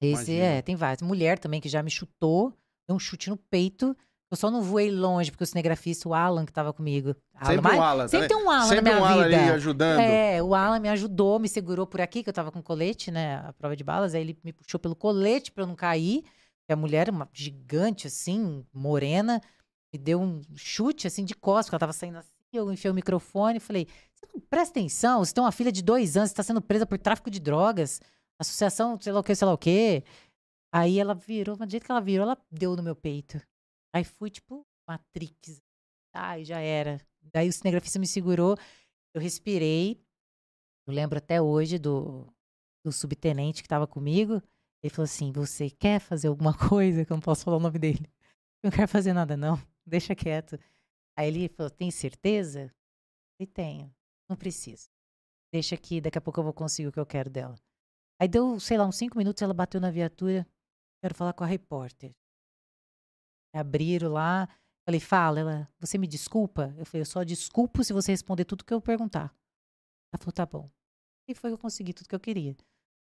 Esse 0.02 0.32
Imagina. 0.32 0.44
é, 0.44 0.62
tem 0.62 0.76
vários. 0.76 1.02
Mulher 1.02 1.38
também 1.40 1.60
que 1.60 1.70
já 1.70 1.84
me 1.84 1.92
chutou, 1.92 2.54
deu 2.88 2.96
um 2.96 3.00
chute 3.00 3.30
no 3.30 3.38
peito. 3.38 3.96
Eu 4.32 4.38
só 4.38 4.52
não 4.52 4.62
voei 4.62 4.92
longe, 4.92 5.32
porque 5.32 5.44
o 5.44 5.48
cinegrafista, 5.48 6.08
o 6.08 6.14
Alan, 6.14 6.46
que 6.46 6.54
tava 6.54 6.72
comigo. 6.72 7.16
Sempre 7.44 7.68
Alan, 7.68 7.78
um 7.78 7.82
Alan. 7.82 8.08
Sempre 8.08 8.28
tem 8.28 8.38
um 8.38 8.50
Alan 8.50 8.68
Sempre 8.68 8.82
na 8.82 8.92
minha 8.92 9.02
um 9.02 9.06
Alan 9.06 9.24
vida. 9.24 9.38
ali 9.42 9.50
ajudando. 9.52 10.00
É, 10.00 10.44
o 10.44 10.54
Alan 10.54 10.80
me 10.80 10.90
ajudou, 10.90 11.40
me 11.40 11.50
segurou 11.50 11.88
por 11.88 12.00
aqui, 12.00 12.22
que 12.22 12.30
eu 12.30 12.34
tava 12.34 12.52
com 12.52 12.62
colete, 12.62 13.10
né? 13.10 13.38
A 13.38 13.54
prova 13.54 13.76
de 13.76 13.84
balas. 13.84 14.14
Aí 14.14 14.22
ele 14.22 14.38
me 14.44 14.54
puxou 14.54 14.80
pelo 14.80 14.96
colete 14.96 15.52
pra 15.52 15.64
eu 15.64 15.68
não 15.68 15.76
cair. 15.76 16.24
E 16.70 16.74
a 16.74 16.76
mulher, 16.76 17.10
uma 17.10 17.28
gigante, 17.34 18.06
assim, 18.06 18.64
morena, 18.72 19.42
me 19.92 19.98
deu 19.98 20.22
um 20.22 20.42
chute, 20.56 21.08
assim, 21.08 21.26
de 21.26 21.34
costas, 21.34 21.66
porque 21.66 21.76
ela 21.76 21.80
tava 21.80 21.94
saindo 21.94 22.20
assim. 22.20 22.30
Eu 22.54 22.72
enfiei 22.72 22.92
o 22.92 22.96
microfone 22.96 23.58
e 23.58 23.60
falei: 23.60 23.88
você 24.14 24.28
não 24.32 24.40
presta 24.40 24.80
atenção, 24.80 25.26
você 25.26 25.34
tem 25.34 25.44
uma 25.44 25.52
filha 25.52 25.72
de 25.72 25.82
dois 25.82 26.16
anos, 26.16 26.30
você 26.30 26.36
tá 26.36 26.44
sendo 26.44 26.62
presa 26.62 26.86
por 26.86 27.00
tráfico 27.00 27.32
de 27.32 27.40
drogas, 27.40 28.00
associação, 28.40 29.00
sei 29.02 29.12
lá 29.12 29.20
o 29.20 29.24
que, 29.24 29.34
sei 29.34 29.48
lá 29.48 29.54
o 29.54 29.58
que. 29.58 30.04
Aí 30.72 31.00
ela 31.00 31.16
virou, 31.16 31.56
mas 31.58 31.68
do 31.68 31.72
jeito 31.72 31.86
que 31.86 31.92
ela 31.92 32.02
virou, 32.02 32.24
ela 32.28 32.38
deu 32.52 32.76
no 32.76 32.84
meu 32.84 32.96
peito. 32.96 33.42
Aí 33.94 34.04
fui, 34.04 34.30
tipo, 34.30 34.66
Matrix. 34.88 35.62
Ai, 36.14 36.44
já 36.44 36.60
era. 36.60 37.00
Daí 37.22 37.48
o 37.48 37.54
cinegrafista 37.54 38.00
me 38.00 38.08
segurou, 38.08 38.58
eu 39.14 39.22
respirei. 39.22 40.02
Eu 40.88 40.94
lembro 40.94 41.18
até 41.18 41.42
hoje 41.42 41.78
do, 41.78 42.28
do 42.84 42.92
subtenente 42.92 43.62
que 43.62 43.68
estava 43.68 43.86
comigo. 43.88 44.42
Ele 44.82 44.94
falou 44.94 45.06
assim: 45.06 45.32
Você 45.32 45.70
quer 45.70 46.00
fazer 46.00 46.28
alguma 46.28 46.54
coisa? 46.70 47.06
Que 47.06 47.12
eu 47.12 47.16
não 47.16 47.22
posso 47.22 47.44
falar 47.44 47.58
o 47.58 47.62
nome 47.62 47.80
dele. 47.80 48.06
Eu 48.64 48.70
não 48.70 48.76
quero 48.76 48.88
fazer 48.88 49.14
nada, 49.14 49.38
não. 49.38 49.62
Deixa 49.86 50.16
quieto. 50.16 50.60
Aí 51.18 51.28
ele 51.28 51.50
falou: 51.50 51.70
Tem 51.70 51.92
certeza? 51.92 52.74
E 53.40 53.46
tenho. 53.46 53.94
Não 54.30 54.36
preciso. 54.36 54.90
Deixa 55.52 55.76
aqui, 55.76 56.00
daqui 56.00 56.18
a 56.18 56.22
pouco 56.22 56.40
eu 56.40 56.44
vou 56.44 56.54
conseguir 56.54 56.88
o 56.88 56.92
que 56.92 57.00
eu 57.00 57.06
quero 57.06 57.30
dela. 57.30 57.56
Aí 58.20 58.28
deu, 58.28 58.60
sei 58.60 58.78
lá, 58.78 58.86
uns 58.86 58.98
cinco 58.98 59.18
minutos, 59.18 59.42
ela 59.42 59.54
bateu 59.54 59.80
na 59.80 59.90
viatura. 59.90 60.46
Quero 61.02 61.16
falar 61.16 61.34
com 61.34 61.44
a 61.44 61.48
repórter. 61.48 62.14
Abriram 63.54 64.12
lá. 64.12 64.48
Falei, 64.86 65.00
fala. 65.00 65.40
Ela, 65.40 65.70
você 65.80 65.98
me 65.98 66.08
desculpa? 66.08 66.74
Eu 66.78 66.86
falei, 66.86 67.02
eu 67.02 67.06
só 67.06 67.24
desculpo 67.24 67.84
se 67.84 67.94
você 67.94 68.12
responder 68.12 68.46
tudo 68.46 68.64
que 68.64 68.74
eu 68.74 68.82
perguntar. 68.82 69.34
Ela 70.12 70.20
falou, 70.20 70.34
tá 70.34 70.46
bom. 70.46 70.70
E 71.28 71.36
foi 71.36 71.50
que 71.50 71.54
eu 71.54 71.60
consegui 71.60 71.94
tudo 71.94 72.10
que 72.10 72.16
eu 72.16 72.20
queria. 72.20 72.56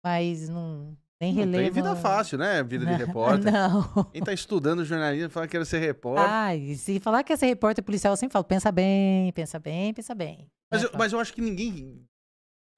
Mas 0.03 0.49
não. 0.49 0.97
Nem 1.21 1.33
relevo. 1.33 1.63
Não 1.63 1.63
tem 1.63 1.83
vida 1.83 1.95
fácil, 1.95 2.37
né? 2.39 2.63
Vida 2.65 2.85
de 2.85 2.93
repórter. 2.93 3.53
Não. 3.53 4.03
Quem 4.05 4.23
tá 4.23 4.33
estudando 4.33 4.83
jornalismo 4.83 5.29
fala 5.29 5.47
que 5.47 5.55
quer 5.55 5.65
ser 5.65 5.77
repórter. 5.77 6.27
Ah, 6.27 6.55
e 6.55 6.75
se 6.75 6.99
falar 6.99 7.23
que 7.23 7.27
quer 7.27 7.37
ser 7.37 7.45
repórter 7.45 7.83
policial, 7.83 8.13
eu 8.13 8.17
sempre 8.17 8.33
falo, 8.33 8.43
pensa 8.43 8.71
bem, 8.71 9.31
pensa 9.31 9.59
bem, 9.59 9.93
pensa 9.93 10.15
bem. 10.15 10.51
Mas, 10.71 10.83
eu, 10.83 10.89
mas 10.97 11.13
eu 11.13 11.19
acho 11.19 11.33
que 11.33 11.41
ninguém 11.41 12.03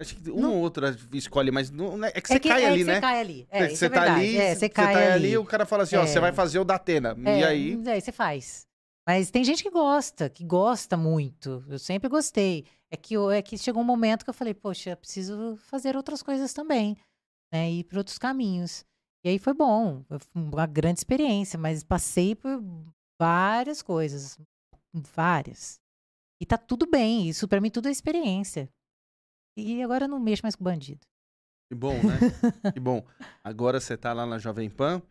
Acho 0.03 0.15
que 0.15 0.29
uma 0.29 0.49
ou 0.49 0.57
outra 0.57 0.95
escolhe, 1.13 1.51
mas 1.51 1.71
não, 1.71 2.03
é 2.05 2.11
que 2.21 2.27
você 2.27 2.33
é 2.35 2.39
que, 2.39 2.49
cai 2.49 2.63
é 2.63 2.67
ali, 2.67 2.83
né? 2.83 2.95
Você 2.95 3.01
cai 3.01 3.19
ali. 3.19 3.47
É, 3.49 3.69
você, 3.69 3.85
é 3.85 3.89
tá 3.89 4.01
ali, 4.01 4.37
é, 4.37 4.55
você 4.55 4.69
cai 4.69 4.93
tá 4.93 4.99
ali. 4.99 5.27
ali. 5.27 5.37
o 5.37 5.45
cara 5.45 5.65
fala 5.65 5.83
assim, 5.83 5.95
ó, 5.95 6.05
você 6.05 6.19
vai 6.19 6.31
fazer 6.31 6.59
o 6.59 6.63
da 6.63 6.75
Atena. 6.75 7.15
e 7.17 7.43
aí. 7.43 7.81
É, 7.85 7.99
você 7.99 8.11
faz. 8.11 8.67
Mas 9.07 9.29
tem 9.29 9.43
gente 9.43 9.63
que 9.63 9.69
gosta, 9.69 10.29
que 10.29 10.45
gosta 10.45 10.95
muito. 10.95 11.63
Eu 11.67 11.77
sempre 11.77 12.07
gostei. 12.07 12.65
É 12.91 12.95
que, 12.95 13.15
é 13.15 13.41
que 13.41 13.57
chegou 13.57 13.81
um 13.81 13.85
momento 13.85 14.23
que 14.23 14.29
eu 14.29 14.33
falei, 14.33 14.53
poxa, 14.53 14.95
preciso 14.95 15.57
fazer 15.57 15.97
outras 15.97 16.21
coisas 16.21 16.53
também, 16.53 16.95
né? 17.51 17.69
Ir 17.71 17.83
para 17.85 17.97
outros 17.97 18.17
caminhos. 18.17 18.85
E 19.25 19.29
aí 19.29 19.39
foi 19.39 19.53
bom, 19.53 20.03
uma 20.35 20.65
grande 20.65 20.99
experiência, 20.99 21.57
mas 21.57 21.83
passei 21.83 22.35
por 22.35 22.61
várias 23.19 23.81
coisas, 23.81 24.37
várias. 24.93 25.79
E 26.41 26.45
tá 26.45 26.57
tudo 26.57 26.85
bem, 26.85 27.29
isso 27.29 27.47
para 27.47 27.61
mim 27.61 27.69
tudo 27.69 27.87
é 27.87 27.91
experiência. 27.91 28.69
E 29.55 29.81
agora 29.83 30.05
eu 30.05 30.09
não 30.09 30.19
mexo 30.19 30.43
mais 30.43 30.55
com 30.55 30.63
bandido. 30.63 31.01
Que 31.69 31.75
bom, 31.75 31.93
né? 31.93 32.71
que 32.71 32.79
bom. 32.79 33.03
Agora 33.43 33.79
você 33.79 33.97
tá 33.97 34.13
lá 34.13 34.25
na 34.25 34.37
Jovem 34.37 34.69
Pan. 34.69 35.01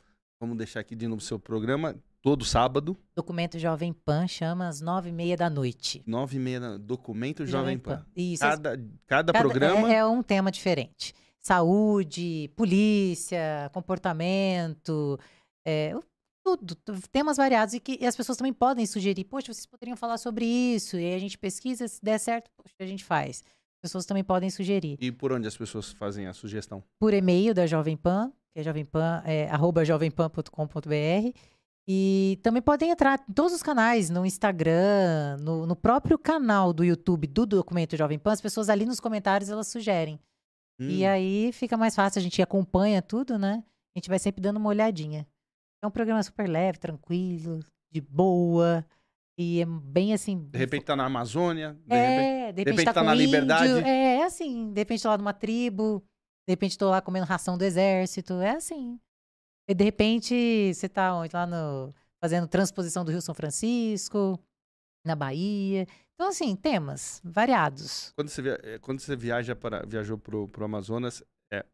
Vamos 0.40 0.56
deixar 0.56 0.80
aqui 0.80 0.94
de 0.94 1.08
novo 1.08 1.20
o 1.20 1.24
seu 1.24 1.38
programa. 1.38 1.96
Todo 2.20 2.44
sábado. 2.44 2.96
Documento 3.16 3.58
Jovem 3.58 3.92
Pan 3.92 4.28
chama 4.28 4.68
às 4.68 4.80
nove 4.80 5.08
e 5.08 5.12
meia 5.12 5.36
da 5.36 5.50
noite. 5.50 6.02
Nove 6.06 6.36
e 6.36 6.40
meia 6.40 6.60
da 6.60 6.76
Documento 6.76 7.44
Jovem, 7.44 7.74
Jovem 7.74 7.78
Pan. 7.78 7.96
Pan. 7.96 8.06
Isso. 8.14 8.42
Cada, 8.42 8.76
cada, 9.06 9.32
cada 9.32 9.32
programa. 9.32 9.92
É, 9.92 9.96
é, 9.96 10.06
um 10.06 10.22
tema 10.22 10.52
diferente. 10.52 11.14
saúde, 11.40 12.48
polícia, 12.54 13.68
comportamento, 13.72 15.18
é, 15.66 15.96
tudo, 16.44 16.76
temas 17.10 17.36
variados 17.36 17.74
e 17.74 17.80
que 17.80 17.98
e 18.00 18.06
as 18.06 18.16
pessoas 18.16 18.38
também 18.38 18.52
podem 18.52 18.86
sugerir, 18.86 19.24
poxa, 19.24 19.52
vocês 19.52 19.66
poderiam 19.66 19.96
falar 19.96 20.18
sobre 20.18 20.44
isso, 20.44 20.96
e 20.96 21.04
aí 21.04 21.14
a 21.14 21.18
gente 21.18 21.38
pesquisa, 21.38 21.86
se 21.86 22.02
der 22.02 22.18
certo, 22.18 22.50
poxa, 22.56 22.74
a 22.80 22.86
gente 22.86 23.04
faz. 23.04 23.42
As 23.84 23.90
pessoas 23.90 24.06
também 24.06 24.22
podem 24.22 24.48
sugerir. 24.48 24.96
E 25.00 25.10
por 25.10 25.32
onde 25.32 25.48
as 25.48 25.56
pessoas 25.56 25.90
fazem 25.90 26.26
a 26.26 26.32
sugestão? 26.32 26.84
Por 27.00 27.12
e-mail 27.12 27.52
da 27.52 27.66
Jovem 27.66 27.96
Pan, 27.96 28.32
que 28.54 28.60
é 28.60 28.62
jovempan, 28.62 29.22
é, 29.24 29.48
arroba 29.48 29.84
jovempan.com.br. 29.84 31.38
E 31.88 32.38
também 32.44 32.62
podem 32.62 32.90
entrar 32.90 33.20
em 33.28 33.32
todos 33.32 33.52
os 33.52 33.62
canais, 33.62 34.08
no 34.08 34.24
Instagram, 34.24 35.36
no, 35.40 35.66
no, 35.66 35.74
próprio 35.74 36.16
canal 36.16 36.72
do 36.72 36.84
YouTube 36.84 37.26
do 37.26 37.44
Documento 37.44 37.96
Jovem 37.96 38.20
Pan, 38.20 38.32
as 38.32 38.40
pessoas 38.40 38.68
ali 38.68 38.86
nos 38.86 39.00
comentários 39.00 39.50
elas 39.50 39.66
sugerem. 39.66 40.20
Hum. 40.80 40.88
E 40.88 41.04
aí 41.04 41.50
fica 41.52 41.76
mais 41.76 41.96
fácil, 41.96 42.20
a 42.20 42.22
gente 42.22 42.40
acompanha 42.40 43.02
tudo, 43.02 43.36
né? 43.36 43.64
A 43.96 43.98
gente 43.98 44.08
vai 44.08 44.20
sempre 44.20 44.40
dando 44.40 44.58
uma 44.58 44.68
olhadinha. 44.68 45.26
É 45.82 45.86
um 45.86 45.90
programa 45.90 46.22
super 46.22 46.48
leve, 46.48 46.78
tranquilo, 46.78 47.58
de 47.92 48.00
boa. 48.00 48.86
E 49.38 49.60
é 49.60 49.66
bem 49.66 50.12
assim. 50.12 50.48
De 50.50 50.58
repente 50.58 50.84
tá 50.84 50.94
na 50.94 51.06
Amazônia. 51.06 51.76
De 51.86 51.94
é, 51.94 52.06
repente, 52.06 52.54
de 52.54 52.60
repente, 52.60 52.64
de 52.64 52.70
repente 52.70 52.84
tá, 52.84 52.92
tá 52.94 53.02
na 53.02 53.14
índio, 53.14 53.24
Liberdade. 53.26 53.88
É, 53.88 54.16
é 54.18 54.24
assim. 54.24 54.72
De 54.72 54.80
repente 54.80 55.02
tô 55.02 55.08
lá 55.08 55.18
numa 55.18 55.32
tribo. 55.32 56.02
De 56.46 56.52
repente 56.52 56.76
tô 56.76 56.90
lá 56.90 57.00
comendo 57.00 57.26
ração 57.26 57.56
do 57.56 57.64
exército. 57.64 58.34
É 58.34 58.50
assim. 58.50 59.00
E 59.68 59.74
de 59.74 59.84
repente 59.84 60.74
você 60.74 60.88
tá 60.88 61.14
onde? 61.14 61.34
Lá 61.34 61.46
no. 61.46 61.94
Fazendo 62.22 62.46
transposição 62.46 63.04
do 63.04 63.10
Rio 63.10 63.20
São 63.20 63.34
Francisco, 63.34 64.38
na 65.04 65.16
Bahia. 65.16 65.86
Então, 66.14 66.28
assim, 66.28 66.54
temas 66.54 67.20
variados. 67.24 68.12
Quando 68.14 68.28
você, 68.28 68.40
via, 68.40 68.60
eh, 68.62 68.78
quando 68.78 69.00
você 69.00 69.16
viaja 69.16 69.56
para, 69.56 69.84
viajou 69.84 70.16
pro, 70.16 70.46
pro 70.46 70.64
Amazonas, 70.64 71.20
é, 71.52 71.64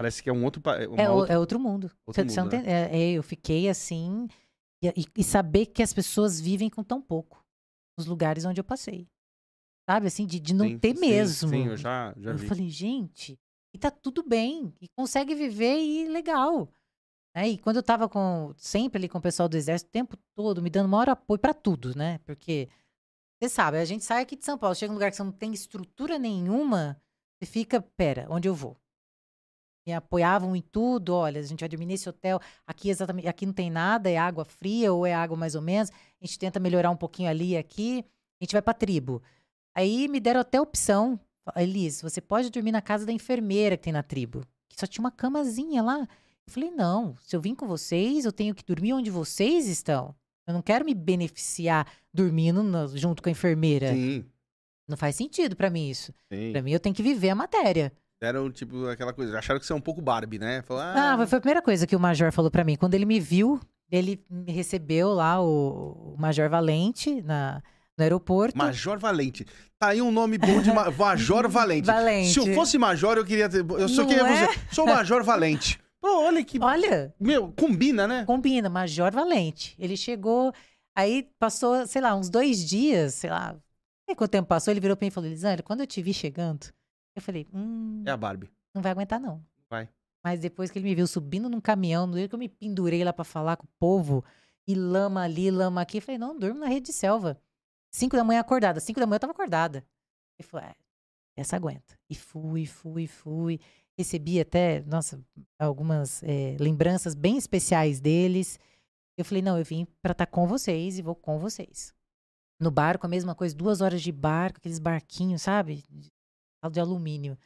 Parece 0.00 0.22
que 0.22 0.30
é 0.30 0.32
um 0.32 0.42
outro. 0.44 0.62
É, 0.96 1.10
outra... 1.10 1.34
é 1.34 1.38
outro 1.38 1.60
mundo. 1.60 1.90
Outro 2.06 2.24
você, 2.26 2.40
mundo 2.40 2.50
você 2.50 2.62
né? 2.62 2.88
é, 2.90 2.98
é, 2.98 3.10
eu 3.12 3.22
fiquei 3.22 3.68
assim. 3.68 4.28
E, 4.82 5.04
e, 5.16 5.24
saber 5.24 5.66
que 5.66 5.82
as 5.82 5.92
pessoas 5.92 6.40
vivem 6.40 6.70
com 6.70 6.82
tão 6.82 7.02
pouco 7.02 7.44
nos 7.98 8.06
lugares 8.06 8.44
onde 8.44 8.60
eu 8.60 8.64
passei. 8.64 9.06
Sabe, 9.88 10.06
assim, 10.06 10.24
de, 10.24 10.40
de 10.40 10.54
não 10.54 10.66
sim, 10.66 10.78
ter 10.78 10.94
sim, 10.94 11.00
mesmo. 11.00 11.48
Sim, 11.50 11.66
eu 11.66 11.76
já, 11.76 12.14
já 12.16 12.30
eu 12.30 12.38
vi. 12.38 12.44
Eu 12.44 12.48
falei, 12.48 12.70
gente, 12.70 13.38
e 13.74 13.78
tá 13.78 13.90
tudo 13.90 14.22
bem. 14.22 14.74
E 14.80 14.88
consegue 14.96 15.34
viver 15.34 15.78
e 15.78 16.08
legal. 16.08 16.72
É, 17.34 17.48
e 17.48 17.58
quando 17.58 17.76
eu 17.76 17.82
tava 17.82 18.08
com, 18.08 18.52
sempre 18.56 18.98
ali 18.98 19.08
com 19.08 19.18
o 19.18 19.22
pessoal 19.22 19.48
do 19.48 19.56
exército, 19.56 19.88
o 19.88 19.92
tempo 19.92 20.16
todo, 20.34 20.62
me 20.62 20.70
dando 20.70 20.88
maior 20.88 21.10
apoio 21.10 21.38
para 21.38 21.54
tudo, 21.54 21.96
né? 21.96 22.18
Porque, 22.24 22.68
você 23.38 23.48
sabe, 23.48 23.78
a 23.78 23.84
gente 23.84 24.04
sai 24.04 24.22
aqui 24.22 24.34
de 24.34 24.44
São 24.44 24.58
Paulo, 24.58 24.74
chega 24.74 24.88
num 24.88 24.96
lugar 24.96 25.10
que 25.10 25.16
você 25.16 25.22
não 25.22 25.32
tem 25.32 25.52
estrutura 25.52 26.18
nenhuma, 26.18 27.00
você 27.38 27.46
fica, 27.46 27.80
pera, 27.80 28.26
onde 28.28 28.48
eu 28.48 28.54
vou? 28.54 28.76
Me 29.90 29.94
apoiavam 29.96 30.54
em 30.54 30.62
tudo. 30.62 31.14
Olha, 31.14 31.40
a 31.40 31.42
gente 31.42 31.60
vai 31.60 31.68
dormir 31.68 31.86
nesse 31.86 32.08
hotel. 32.08 32.40
Aqui 32.66 32.88
exatamente, 32.88 33.26
aqui 33.26 33.44
não 33.44 33.52
tem 33.52 33.70
nada, 33.70 34.08
é 34.08 34.16
água 34.16 34.44
fria 34.44 34.92
ou 34.92 35.04
é 35.04 35.12
água 35.12 35.36
mais 35.36 35.54
ou 35.54 35.62
menos. 35.62 35.90
A 35.90 36.26
gente 36.26 36.38
tenta 36.38 36.60
melhorar 36.60 36.90
um 36.90 36.96
pouquinho 36.96 37.28
ali 37.28 37.50
e 37.50 37.56
aqui. 37.56 38.04
A 38.40 38.44
gente 38.44 38.52
vai 38.52 38.62
para 38.62 38.74
tribo. 38.74 39.22
Aí 39.74 40.08
me 40.08 40.20
deram 40.20 40.40
até 40.40 40.58
a 40.58 40.62
opção, 40.62 41.18
Elis, 41.56 42.02
você 42.02 42.20
pode 42.20 42.50
dormir 42.50 42.72
na 42.72 42.82
casa 42.82 43.04
da 43.06 43.12
enfermeira 43.12 43.76
que 43.76 43.84
tem 43.84 43.92
na 43.92 44.02
tribo, 44.02 44.44
que 44.68 44.78
só 44.78 44.86
tinha 44.86 45.02
uma 45.02 45.10
camazinha 45.10 45.82
lá. 45.82 46.00
Eu 46.46 46.52
falei, 46.52 46.70
não, 46.70 47.16
se 47.22 47.34
eu 47.36 47.40
vim 47.40 47.54
com 47.54 47.66
vocês, 47.66 48.24
eu 48.24 48.32
tenho 48.32 48.54
que 48.54 48.64
dormir 48.64 48.92
onde 48.92 49.10
vocês 49.10 49.68
estão. 49.68 50.14
Eu 50.46 50.54
não 50.54 50.62
quero 50.62 50.84
me 50.84 50.94
beneficiar 50.94 51.86
dormindo 52.12 52.62
no, 52.62 52.96
junto 52.96 53.22
com 53.22 53.28
a 53.28 53.32
enfermeira. 53.32 53.92
Sim. 53.92 54.24
Não 54.88 54.96
faz 54.96 55.14
sentido 55.14 55.54
para 55.54 55.70
mim 55.70 55.88
isso. 55.88 56.12
Para 56.52 56.62
mim, 56.62 56.72
eu 56.72 56.80
tenho 56.80 56.94
que 56.94 57.02
viver 57.02 57.30
a 57.30 57.34
matéria. 57.34 57.92
Deram, 58.20 58.50
tipo, 58.50 58.86
aquela 58.86 59.14
coisa. 59.14 59.38
Acharam 59.38 59.58
que 59.58 59.64
você 59.64 59.72
é 59.72 59.76
um 59.76 59.80
pouco 59.80 60.02
Barbie, 60.02 60.38
né? 60.38 60.60
Falaram, 60.62 61.00
ah, 61.00 61.14
ah, 61.14 61.26
foi 61.26 61.38
a 61.38 61.40
primeira 61.40 61.62
coisa 61.62 61.86
que 61.86 61.96
o 61.96 62.00
Major 62.00 62.30
falou 62.30 62.50
para 62.50 62.62
mim. 62.62 62.76
Quando 62.76 62.94
ele 62.94 63.06
me 63.06 63.18
viu, 63.18 63.58
ele 63.90 64.22
me 64.28 64.52
recebeu 64.52 65.14
lá, 65.14 65.40
o, 65.40 66.14
o 66.14 66.16
Major 66.18 66.50
Valente, 66.50 67.22
na, 67.22 67.62
no 67.96 68.02
aeroporto. 68.02 68.58
Major 68.58 68.98
Valente. 68.98 69.46
Tá 69.78 69.88
aí 69.88 70.02
um 70.02 70.10
nome 70.10 70.36
bom 70.36 70.60
de 70.60 70.70
ma 70.70 70.90
Major 70.92 71.48
Valente. 71.48 71.86
Valente. 71.86 72.30
Se 72.30 72.38
eu 72.38 72.54
fosse 72.54 72.76
Major, 72.76 73.16
eu 73.16 73.24
queria 73.24 73.48
ter. 73.48 73.64
Eu 73.70 73.88
só 73.88 74.02
Não 74.02 74.08
queria 74.08 74.28
é? 74.28 74.46
você. 74.48 74.60
Sou 74.70 74.84
Major 74.84 75.24
Valente. 75.24 75.80
Pô, 75.98 76.24
olha 76.24 76.44
que. 76.44 76.58
Olha. 76.62 77.14
Meu, 77.18 77.50
combina, 77.52 78.06
né? 78.06 78.24
Combina, 78.26 78.68
Major 78.68 79.10
Valente. 79.12 79.74
Ele 79.78 79.96
chegou. 79.96 80.52
Aí 80.94 81.26
passou, 81.38 81.86
sei 81.86 82.02
lá, 82.02 82.14
uns 82.14 82.28
dois 82.28 82.68
dias, 82.68 83.14
sei 83.14 83.30
lá. 83.30 83.56
Não 84.06 84.14
quanto 84.14 84.30
tempo 84.30 84.48
passou, 84.48 84.72
ele 84.72 84.80
virou 84.80 84.94
pra 84.94 85.06
mim 85.06 85.08
e 85.08 85.10
falou: 85.10 85.28
Elisandra, 85.28 85.62
quando 85.62 85.80
eu 85.80 85.86
te 85.86 86.02
vi 86.02 86.12
chegando, 86.12 86.66
eu 87.14 87.22
falei, 87.22 87.46
hum. 87.52 88.02
É 88.06 88.10
a 88.10 88.16
Barbie. 88.16 88.50
Não 88.74 88.82
vai 88.82 88.92
aguentar, 88.92 89.20
não. 89.20 89.44
Vai. 89.68 89.88
Mas 90.22 90.40
depois 90.40 90.70
que 90.70 90.78
ele 90.78 90.88
me 90.88 90.94
viu 90.94 91.06
subindo 91.06 91.48
num 91.48 91.60
caminhão, 91.60 92.06
no 92.06 92.28
que 92.28 92.34
eu 92.34 92.38
me 92.38 92.48
pendurei 92.48 93.02
lá 93.02 93.12
para 93.12 93.24
falar 93.24 93.56
com 93.56 93.64
o 93.64 93.70
povo, 93.78 94.24
e 94.66 94.74
lama 94.74 95.22
ali, 95.22 95.50
lama 95.50 95.80
aqui, 95.80 95.98
eu 95.98 96.02
falei, 96.02 96.18
não, 96.18 96.38
durmo 96.38 96.60
na 96.60 96.66
rede 96.66 96.86
de 96.86 96.92
selva. 96.92 97.40
Cinco 97.90 98.16
da 98.16 98.22
manhã 98.22 98.40
acordada. 98.40 98.78
Cinco 98.80 99.00
da 99.00 99.06
manhã 99.06 99.16
eu 99.16 99.20
tava 99.20 99.32
acordada. 99.32 99.84
Ele 100.38 100.46
falou, 100.46 100.66
é, 100.66 100.74
essa 101.36 101.56
aguenta. 101.56 101.98
E 102.08 102.14
fui, 102.14 102.66
fui, 102.66 103.06
fui. 103.06 103.60
Recebi 103.98 104.40
até, 104.40 104.82
nossa, 104.82 105.20
algumas 105.58 106.22
é, 106.22 106.56
lembranças 106.60 107.14
bem 107.14 107.36
especiais 107.36 108.00
deles. 108.00 108.58
Eu 109.18 109.24
falei, 109.24 109.42
não, 109.42 109.58
eu 109.58 109.64
vim 109.64 109.86
pra 110.00 110.12
estar 110.12 110.26
tá 110.26 110.30
com 110.30 110.46
vocês 110.46 110.98
e 110.98 111.02
vou 111.02 111.14
com 111.14 111.38
vocês. 111.38 111.92
No 112.60 112.70
barco, 112.70 113.06
a 113.06 113.08
mesma 113.08 113.34
coisa, 113.34 113.54
duas 113.54 113.80
horas 113.80 114.02
de 114.02 114.12
barco, 114.12 114.58
aqueles 114.58 114.78
barquinhos, 114.78 115.42
sabe? 115.42 115.82
De 116.68 116.80
alumínio. 116.80 117.38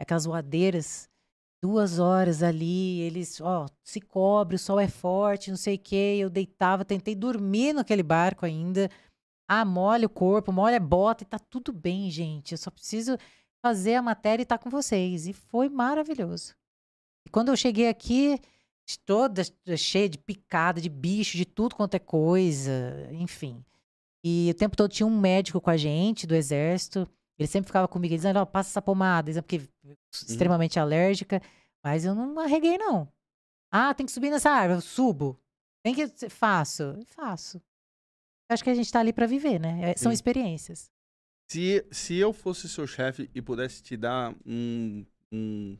Aquelas 0.00 0.24
voadeiras, 0.24 1.08
duas 1.62 1.98
horas 1.98 2.42
ali, 2.42 3.00
eles, 3.00 3.40
ó, 3.40 3.66
se 3.82 4.00
cobre, 4.00 4.56
o 4.56 4.58
sol 4.58 4.80
é 4.80 4.88
forte, 4.88 5.50
não 5.50 5.56
sei 5.56 5.76
o 5.76 5.78
quê. 5.78 6.16
Eu 6.18 6.30
deitava, 6.30 6.84
tentei 6.84 7.14
dormir 7.14 7.72
naquele 7.72 8.02
barco 8.02 8.46
ainda. 8.46 8.88
Ah, 9.48 9.64
molha 9.64 10.06
o 10.06 10.10
corpo, 10.10 10.52
molha 10.52 10.76
a 10.76 10.80
bota 10.80 11.24
e 11.24 11.26
tá 11.26 11.38
tudo 11.38 11.72
bem, 11.72 12.10
gente. 12.10 12.52
Eu 12.52 12.58
só 12.58 12.70
preciso 12.70 13.18
fazer 13.64 13.94
a 13.94 14.02
matéria 14.02 14.42
e 14.42 14.44
estar 14.44 14.58
tá 14.58 14.64
com 14.64 14.70
vocês. 14.70 15.26
E 15.26 15.32
foi 15.32 15.68
maravilhoso. 15.68 16.54
E 17.26 17.30
quando 17.30 17.50
eu 17.50 17.56
cheguei 17.56 17.88
aqui, 17.88 18.40
toda 19.04 19.42
cheia 19.76 20.08
de 20.08 20.18
picada, 20.18 20.80
de 20.80 20.88
bicho, 20.88 21.36
de 21.36 21.44
tudo 21.44 21.74
quanto 21.74 21.94
é 21.94 21.98
coisa, 21.98 23.08
enfim. 23.12 23.64
E 24.24 24.50
o 24.50 24.54
tempo 24.54 24.76
todo 24.76 24.90
tinha 24.90 25.06
um 25.06 25.20
médico 25.20 25.60
com 25.60 25.70
a 25.70 25.76
gente 25.76 26.26
do 26.26 26.34
exército. 26.34 27.08
Ele 27.42 27.48
sempre 27.48 27.66
ficava 27.66 27.88
comigo 27.88 28.14
dizendo, 28.14 28.38
ó, 28.38 28.42
oh, 28.42 28.46
passa 28.46 28.70
essa 28.70 28.82
pomada, 28.82 29.30
porque 29.42 29.58
uhum. 29.84 29.94
extremamente 30.12 30.78
alérgica. 30.78 31.40
Mas 31.84 32.04
eu 32.04 32.14
não 32.14 32.38
arreguei, 32.38 32.78
não. 32.78 33.08
Ah, 33.70 33.92
tem 33.92 34.06
que 34.06 34.12
subir 34.12 34.30
nessa 34.30 34.50
árvore, 34.50 34.78
eu 34.78 34.82
subo. 34.82 35.38
Tem 35.84 35.94
que. 35.94 36.06
Faço. 36.28 36.98
Faço. 37.06 37.60
Acho 38.50 38.62
que 38.62 38.70
a 38.70 38.74
gente 38.74 38.92
tá 38.92 39.00
ali 39.00 39.12
para 39.12 39.26
viver, 39.26 39.58
né? 39.58 39.90
É, 39.90 39.96
são 39.96 40.12
experiências. 40.12 40.90
Se, 41.50 41.86
se 41.90 42.16
eu 42.16 42.32
fosse 42.32 42.68
seu 42.68 42.86
chefe 42.86 43.30
e 43.34 43.42
pudesse 43.42 43.82
te 43.82 43.96
dar 43.96 44.34
um, 44.46 45.04
um, 45.32 45.78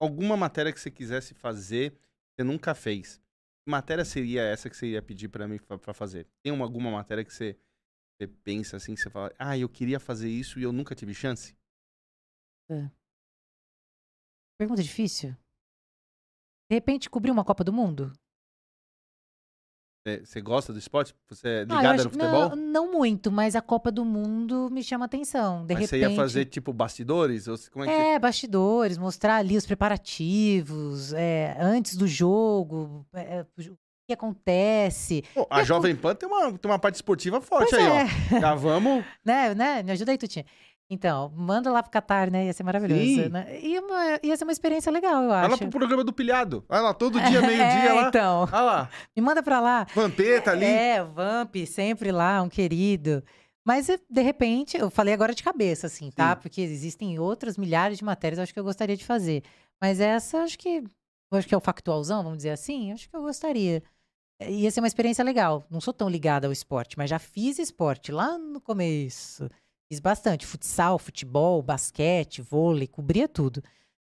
alguma 0.00 0.36
matéria 0.36 0.72
que 0.72 0.80
você 0.80 0.90
quisesse 0.90 1.34
fazer, 1.34 1.96
você 2.34 2.44
nunca 2.44 2.74
fez, 2.74 3.20
que 3.64 3.70
matéria 3.70 4.04
seria 4.04 4.42
essa 4.42 4.68
que 4.68 4.76
você 4.76 4.88
ia 4.88 5.02
pedir 5.02 5.28
para 5.28 5.48
mim 5.48 5.58
para 5.58 5.94
fazer? 5.94 6.26
Tem 6.42 6.52
uma, 6.52 6.64
alguma 6.64 6.90
matéria 6.90 7.24
que 7.24 7.32
você 7.32 7.56
você 8.24 8.26
pensa 8.26 8.76
assim, 8.76 8.96
você 8.96 9.10
fala, 9.10 9.32
ah, 9.38 9.56
eu 9.56 9.68
queria 9.68 10.00
fazer 10.00 10.28
isso 10.28 10.58
e 10.58 10.62
eu 10.62 10.72
nunca 10.72 10.94
tive 10.94 11.14
chance? 11.14 11.54
É. 12.70 12.90
Pergunta 14.58 14.82
difícil. 14.82 15.36
De 16.70 16.74
repente, 16.74 17.10
cobrir 17.10 17.30
uma 17.30 17.44
Copa 17.44 17.62
do 17.62 17.72
Mundo? 17.72 18.12
Você 20.22 20.40
gosta 20.42 20.70
do 20.70 20.78
esporte? 20.78 21.14
Você 21.28 21.48
é 21.48 21.60
ligada 21.60 21.88
ah, 21.88 21.94
acho, 21.94 22.04
no 22.04 22.10
futebol? 22.10 22.50
Não, 22.50 22.56
não, 22.56 22.92
muito, 22.92 23.32
mas 23.32 23.56
a 23.56 23.62
Copa 23.62 23.90
do 23.90 24.04
Mundo 24.04 24.68
me 24.70 24.82
chama 24.82 25.06
atenção. 25.06 25.64
De 25.64 25.72
mas 25.72 25.84
repente, 25.84 25.88
você 25.88 25.98
ia 25.98 26.14
fazer 26.14 26.44
tipo 26.44 26.74
bastidores? 26.74 27.46
Como 27.70 27.86
é, 27.86 27.88
que 27.88 27.92
é 27.92 28.18
bastidores, 28.18 28.98
mostrar 28.98 29.36
ali 29.36 29.56
os 29.56 29.64
preparativos, 29.64 31.14
é, 31.14 31.56
antes 31.58 31.96
do 31.96 32.06
jogo, 32.06 33.06
é, 33.14 33.46
que 34.06 34.12
acontece. 34.12 35.24
Pô, 35.34 35.46
a 35.50 35.62
Jovem 35.62 35.96
Pan 35.96 36.14
tem 36.14 36.28
uma, 36.28 36.52
tem 36.52 36.70
uma 36.70 36.78
parte 36.78 36.96
esportiva 36.96 37.40
forte 37.40 37.70
pois 37.70 37.82
aí, 37.82 37.88
é. 37.88 38.36
ó. 38.36 38.40
Já 38.40 38.54
vamos. 38.54 39.04
né, 39.24 39.54
né? 39.54 39.82
Me 39.82 39.92
ajuda 39.92 40.12
aí, 40.12 40.18
Tutinha. 40.18 40.44
Então, 40.90 41.32
manda 41.34 41.72
lá 41.72 41.82
pro 41.82 41.90
Qatar, 41.90 42.30
né? 42.30 42.46
Ia 42.46 42.52
ser 42.52 42.62
maravilhoso. 42.62 43.02
Sim. 43.02 43.28
Né? 43.28 43.58
Ia, 43.60 43.80
ia 44.22 44.36
ser 44.36 44.44
uma 44.44 44.52
experiência 44.52 44.92
legal, 44.92 45.22
eu 45.24 45.32
acho. 45.32 45.40
Vai 45.40 45.50
lá 45.50 45.58
pro 45.58 45.70
programa 45.70 46.04
do 46.04 46.12
Pilhado. 46.12 46.64
Vai 46.68 46.80
lá, 46.82 46.92
todo 46.92 47.18
dia, 47.20 47.40
meio-dia 47.42 47.64
é, 47.64 47.92
lá. 47.92 48.08
Então. 48.08 48.46
Vai 48.46 48.62
lá. 48.62 48.90
Me 49.16 49.22
manda 49.22 49.42
pra 49.42 49.60
lá. 49.60 49.86
Vampeta 49.94 50.50
ali. 50.50 50.66
É, 50.66 51.02
Vamp, 51.02 51.56
sempre 51.66 52.12
lá, 52.12 52.42
um 52.42 52.48
querido. 52.48 53.24
Mas, 53.66 53.86
de 53.86 54.20
repente, 54.20 54.76
eu 54.76 54.90
falei 54.90 55.14
agora 55.14 55.34
de 55.34 55.42
cabeça, 55.42 55.86
assim, 55.86 56.10
tá? 56.10 56.34
Sim. 56.34 56.42
Porque 56.42 56.60
existem 56.60 57.18
outras 57.18 57.56
milhares 57.56 57.96
de 57.96 58.04
matérias, 58.04 58.38
acho 58.38 58.52
que 58.52 58.60
eu 58.60 58.64
gostaria 58.64 58.96
de 58.96 59.06
fazer. 59.06 59.42
Mas 59.80 60.00
essa, 60.00 60.42
acho 60.42 60.58
que. 60.58 60.84
Acho 61.32 61.48
que 61.48 61.54
é 61.54 61.58
o 61.58 61.60
factualzão, 61.60 62.22
vamos 62.22 62.38
dizer 62.38 62.50
assim. 62.50 62.92
Acho 62.92 63.08
que 63.08 63.16
eu 63.16 63.22
gostaria 63.22 63.82
ia 64.40 64.70
ser 64.70 64.80
uma 64.80 64.86
experiência 64.86 65.24
legal. 65.24 65.64
Não 65.70 65.80
sou 65.80 65.92
tão 65.94 66.08
ligada 66.08 66.46
ao 66.46 66.52
esporte, 66.52 66.96
mas 66.98 67.10
já 67.10 67.18
fiz 67.18 67.58
esporte 67.58 68.10
lá 68.12 68.36
no 68.38 68.60
começo. 68.60 69.48
Fiz 69.88 70.00
bastante. 70.00 70.46
Futsal, 70.46 70.98
futebol, 70.98 71.62
basquete, 71.62 72.42
vôlei, 72.42 72.86
cobria 72.86 73.28
tudo. 73.28 73.62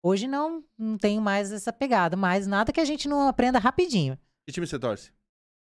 Hoje 0.02 0.28
não, 0.28 0.64
não 0.78 0.98
tenho 0.98 1.22
mais 1.22 1.52
essa 1.52 1.74
pegada, 1.74 2.16
mas 2.16 2.48
nada 2.48 2.72
que 2.72 2.80
a 2.80 2.86
gente 2.86 3.08
não 3.08 3.28
aprenda 3.28 3.60
rapidinho. 3.60 4.18
Que 4.46 4.54
time 4.54 4.66
você 4.66 4.80
torce? 4.80 5.12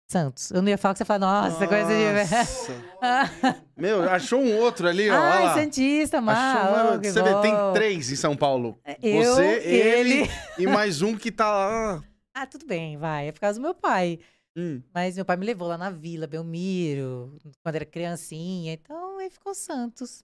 Santos. 0.08 0.50
Eu 0.50 0.60
não 0.62 0.68
ia 0.68 0.78
falar 0.78 0.94
que 0.94 0.98
você 0.98 1.04
fala, 1.04 1.20
nossa, 1.20 1.68
coisa 1.68 1.86
de. 1.88 2.34
Nossa. 2.34 3.62
Meu, 3.76 4.02
achou 4.10 4.40
um 4.40 4.56
outro 4.58 4.88
ali, 4.88 5.08
ó. 5.08 5.14
Ai, 5.14 5.44
lá. 5.44 5.54
Santista, 5.54 6.20
mal. 6.20 6.72
uma- 6.94 6.98
Você 6.98 7.22
vê, 7.22 7.40
tem 7.42 7.54
três 7.74 8.10
em 8.10 8.16
São 8.16 8.36
Paulo. 8.36 8.76
Eu, 9.02 9.34
Você, 9.34 9.44
ele, 9.64 10.22
ele. 10.22 10.30
e 10.58 10.66
mais 10.66 11.00
um 11.02 11.16
que 11.16 11.30
tá 11.30 11.48
lá. 11.50 12.02
Ah, 12.34 12.46
tudo 12.46 12.66
bem, 12.66 12.96
vai. 12.96 13.28
É 13.28 13.32
por 13.32 13.40
causa 13.40 13.58
do 13.58 13.62
meu 13.62 13.74
pai. 13.74 14.18
Hum. 14.56 14.82
Mas 14.92 15.16
meu 15.16 15.24
pai 15.24 15.36
me 15.36 15.46
levou 15.46 15.68
lá 15.68 15.78
na 15.78 15.90
Vila 15.90 16.26
Belmiro, 16.26 17.38
quando 17.62 17.76
era 17.76 17.84
criancinha. 17.84 18.72
Então 18.72 19.18
aí 19.18 19.30
ficou 19.30 19.54
Santos. 19.54 20.22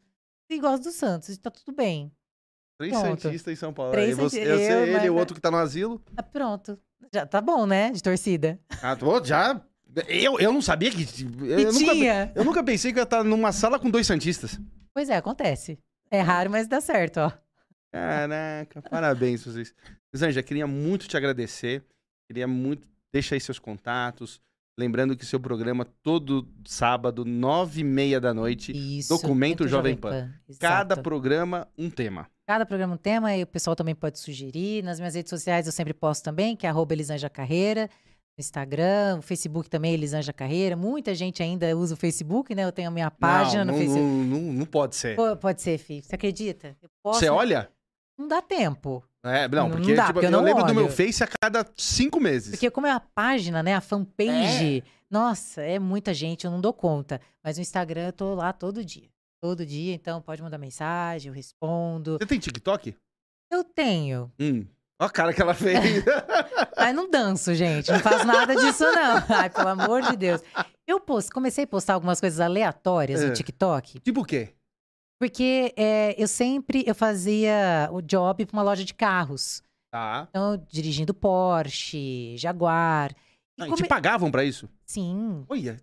E 0.49 0.61
gosto 0.61 0.85
do 0.85 0.93
Santos, 0.93 1.29
e 1.29 1.39
tá 1.39 1.51
tudo 1.51 1.75
bem. 1.75 2.13
Três 2.79 2.93
Pronto. 2.93 3.23
Santistas 3.23 3.53
em 3.53 3.57
São 3.57 3.73
Paulo. 3.73 3.93
Três 3.93 4.11
Aí 4.11 4.15
você, 4.15 4.41
eu 4.41 4.59
sei 4.59 4.73
eu, 4.73 4.87
ele 4.87 5.07
e 5.07 5.11
o 5.11 5.15
outro 5.15 5.35
que 5.35 5.41
tá 5.41 5.51
no 5.51 5.57
asilo. 5.57 6.03
Ah, 6.17 6.23
pronto. 6.23 6.79
Já 7.13 7.27
tá 7.27 7.41
bom, 7.41 7.67
né? 7.67 7.91
De 7.91 8.03
torcida. 8.03 8.61
Ah, 8.83 8.95
tô, 8.95 9.25
já. 9.25 9.61
Eu, 10.09 10.39
eu 10.39 10.53
não 10.53 10.61
sabia 10.61 10.91
que. 10.91 11.07
Eu, 11.41 11.59
eu 11.59 11.73
nunca, 11.73 12.33
eu 12.35 12.45
nunca 12.45 12.63
pensei 12.63 12.93
que 12.93 12.99
eu 12.99 13.03
ia 13.03 13.05
estar 13.05 13.25
numa 13.25 13.51
sala 13.51 13.79
com 13.79 13.91
dois 13.91 14.07
Santistas. 14.07 14.61
Pois 14.93 15.09
é, 15.09 15.17
acontece. 15.17 15.79
É 16.11 16.21
raro, 16.21 16.51
mas 16.51 16.69
dá 16.69 16.81
certo, 16.81 17.19
ó. 17.19 17.33
Caraca, 17.91 18.83
parabéns 18.83 19.45
vocês. 19.45 19.75
Zanja, 20.15 20.43
queria 20.43 20.67
muito 20.67 21.09
te 21.09 21.17
agradecer. 21.17 21.83
Queria 22.27 22.47
muito. 22.47 22.87
Deixa 23.17 23.35
aí 23.35 23.41
seus 23.41 23.59
contatos. 23.59 24.43
Lembrando 24.79 25.17
que 25.17 25.25
seu 25.25 25.41
programa 25.41 25.87
todo 26.03 26.47
sábado, 26.67 27.25
nove 27.25 27.81
e 27.81 27.85
meia 27.85 28.21
da 28.21 28.35
noite. 28.35 28.73
Isso. 28.73 29.09
Documento 29.09 29.67
Jovem 29.67 29.97
Pan. 29.97 30.35
Cada 30.61 30.93
Exato. 30.93 31.03
programa, 31.03 31.67
um 31.79 31.89
tema. 31.89 32.29
Cada 32.47 32.67
programa 32.67 32.93
um 32.93 32.99
tema 32.99 33.35
e 33.35 33.43
o 33.43 33.47
pessoal 33.47 33.75
também 33.75 33.95
pode 33.95 34.19
sugerir. 34.19 34.85
Nas 34.85 35.01
minhas 35.01 35.15
redes 35.15 35.31
sociais 35.31 35.65
eu 35.65 35.73
sempre 35.73 35.95
posto 35.95 36.25
também, 36.25 36.55
que 36.55 36.67
é 36.67 36.69
arroba 36.69 36.93
Elisanja 36.93 37.31
Carreira. 37.31 37.89
Instagram, 38.39 39.23
Facebook 39.23 39.71
também, 39.71 39.95
Elisanja 39.95 40.35
Carreira. 40.35 40.77
Muita 40.77 41.15
gente 41.15 41.43
ainda 41.43 41.75
usa 41.75 41.95
o 41.95 41.97
Facebook, 41.97 42.55
né? 42.55 42.65
Eu 42.65 42.73
tenho 42.73 42.89
a 42.89 42.91
minha 42.91 43.11
página 43.11 43.65
não, 43.65 43.73
no 43.73 43.79
não, 43.79 43.87
Facebook. 43.87 44.07
não, 44.07 44.41
não, 44.43 44.53
não 44.53 44.67
pode 44.67 44.95
ser. 44.95 45.17
Pô, 45.17 45.35
pode 45.39 45.63
ser, 45.63 45.79
filho. 45.79 46.05
Você 46.05 46.15
acredita? 46.15 46.77
Eu 46.83 46.91
posso, 47.03 47.21
Você 47.21 47.31
olha? 47.31 47.71
Não 48.19 48.29
dá 48.29 48.43
tempo. 48.43 49.03
É, 49.29 49.49
não, 49.49 49.69
Não 49.69 49.77
porque, 49.77 49.95
dá, 49.95 50.03
tipo, 50.03 50.15
porque 50.15 50.27
eu 50.27 50.31
eu, 50.31 50.37
não 50.37 50.43
lembro 50.45 50.65
do 50.65 50.75
meu 50.75 50.85
olho. 50.85 50.93
Face 50.93 51.23
a 51.23 51.29
cada 51.41 51.67
cinco 51.77 52.21
meses. 52.21 52.51
Porque 52.51 52.71
como 52.71 52.87
é 52.87 52.91
a 52.93 53.01
página, 53.01 53.63
né? 53.63 53.75
A 53.75 53.81
fanpage. 53.81 54.79
É. 54.87 54.97
Nossa, 55.11 55.63
é 55.63 55.79
muita 55.79 56.13
gente, 56.13 56.45
eu 56.45 56.51
não 56.51 56.61
dou 56.61 56.73
conta. 56.73 57.21
Mas 57.43 57.57
no 57.57 57.63
Instagram 57.63 58.07
eu 58.07 58.13
tô 58.13 58.35
lá 58.35 58.53
todo 58.53 58.85
dia. 58.85 59.09
Todo 59.41 59.65
dia, 59.67 59.95
então 59.95 60.21
pode 60.21 60.43
mandar 60.43 60.59
mensagem, 60.59 61.29
eu 61.29 61.35
respondo. 61.35 62.19
Você 62.19 62.27
tem 62.27 62.39
TikTok? 62.39 62.97
Eu 63.53 63.63
tenho. 63.63 64.33
Hum. 64.41 64.67
Olha 64.99 65.09
a 65.09 65.13
cara 65.13 65.33
que 65.33 65.43
ela 65.43 65.53
fez. 65.55 66.03
Mas 66.77 66.95
não 66.95 67.11
danço, 67.11 67.55
gente. 67.55 67.93
Não 67.93 68.01
faço 68.01 68.27
nada 68.27 68.57
disso, 68.57 68.83
não. 68.83 69.23
Ai, 69.29 69.51
pelo 69.51 69.69
amor 69.69 70.03
de 70.03 70.17
Deus. 70.17 70.41
Eu 70.87 70.99
post, 71.01 71.31
comecei 71.31 71.65
a 71.65 71.67
postar 71.67 71.95
algumas 71.95 72.19
coisas 72.19 72.41
aleatórias 72.41 73.21
É. 73.23 73.27
no 73.27 73.33
TikTok, 73.35 74.01
tipo 74.01 74.23
o 74.23 74.25
quê? 74.25 74.55
Porque 75.21 75.73
é, 75.77 76.15
eu 76.23 76.29
sempre 76.29 76.85
eu 76.87 76.95
fazia 76.95 77.89
o 77.93 78.01
job 78.03 78.45
para 78.47 78.57
uma 78.57 78.63
loja 78.63 78.85
de 78.85 78.95
carros. 78.95 79.63
Tá. 79.93 80.27
Então, 80.31 80.63
dirigindo 80.69 81.15
Porsche, 81.15 82.37
Jaguar. 82.37 83.13
E 83.59 83.63
Ah, 83.63 83.67
e 83.67 83.71
come- 83.71 83.83
te 83.83 83.89
pagavam 83.89 84.31
pra 84.31 84.45
isso? 84.45 84.69
Sim, 84.85 85.45
Olha, 85.49 85.81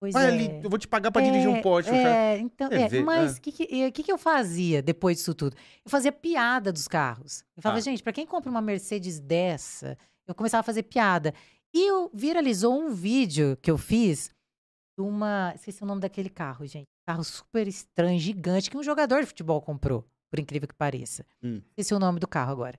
pois 0.00 0.12
vai 0.12 0.24
é. 0.24 0.28
ali, 0.28 0.60
eu 0.64 0.68
vou 0.70 0.78
te 0.78 0.88
pagar 0.88 1.10
pra 1.12 1.22
dirigir 1.22 1.48
um 1.48 1.56
É, 1.56 1.62
Porsche. 1.62 1.90
É, 1.90 2.38
então, 2.38 2.68
É, 2.72 2.96
é, 2.96 3.02
mas 3.02 3.36
é. 3.36 3.38
o 3.38 3.40
que, 3.42 3.52
que, 3.92 4.02
que, 4.02 4.10
eu 4.12 4.18
fazia 4.18 4.82
depois 4.82 5.18
disso 5.18 5.34
tudo? 5.34 5.56
Eu 5.84 5.90
fazia 5.90 6.10
piada 6.10 6.72
dos 6.72 6.88
carros. 6.88 7.44
Eu 7.56 7.62
falava, 7.62 7.78
Ah. 7.78 7.82
gente, 7.82 8.02
pra 8.02 8.12
quem 8.12 8.26
compra 8.26 8.50
uma 8.50 8.60
Mercedes 8.60 9.20
dessa, 9.20 9.96
eu 10.26 10.34
começava 10.34 10.60
a 10.60 10.64
fazer 10.64 10.82
piada. 10.82 11.32
E 11.72 11.88
eu 11.88 12.10
viralizou 12.12 12.76
um 12.76 12.90
vídeo 12.90 13.56
que 13.62 13.70
eu 13.70 13.78
fiz 13.78 14.30
de 14.98 15.04
uma. 15.04 15.52
Esqueci 15.54 15.82
o 15.82 15.86
nome 15.86 16.00
daquele 16.00 16.30
carro, 16.30 16.66
gente. 16.66 16.86
Carro 17.06 17.22
super 17.22 17.68
estranho, 17.68 18.18
gigante, 18.18 18.68
que 18.68 18.76
um 18.76 18.82
jogador 18.82 19.20
de 19.20 19.26
futebol 19.26 19.62
comprou, 19.62 20.04
por 20.28 20.40
incrível 20.40 20.66
que 20.66 20.74
pareça. 20.74 21.24
Hum. 21.42 21.62
Esqueci 21.70 21.94
o 21.94 22.00
nome 22.00 22.18
do 22.18 22.26
carro 22.26 22.50
agora. 22.50 22.78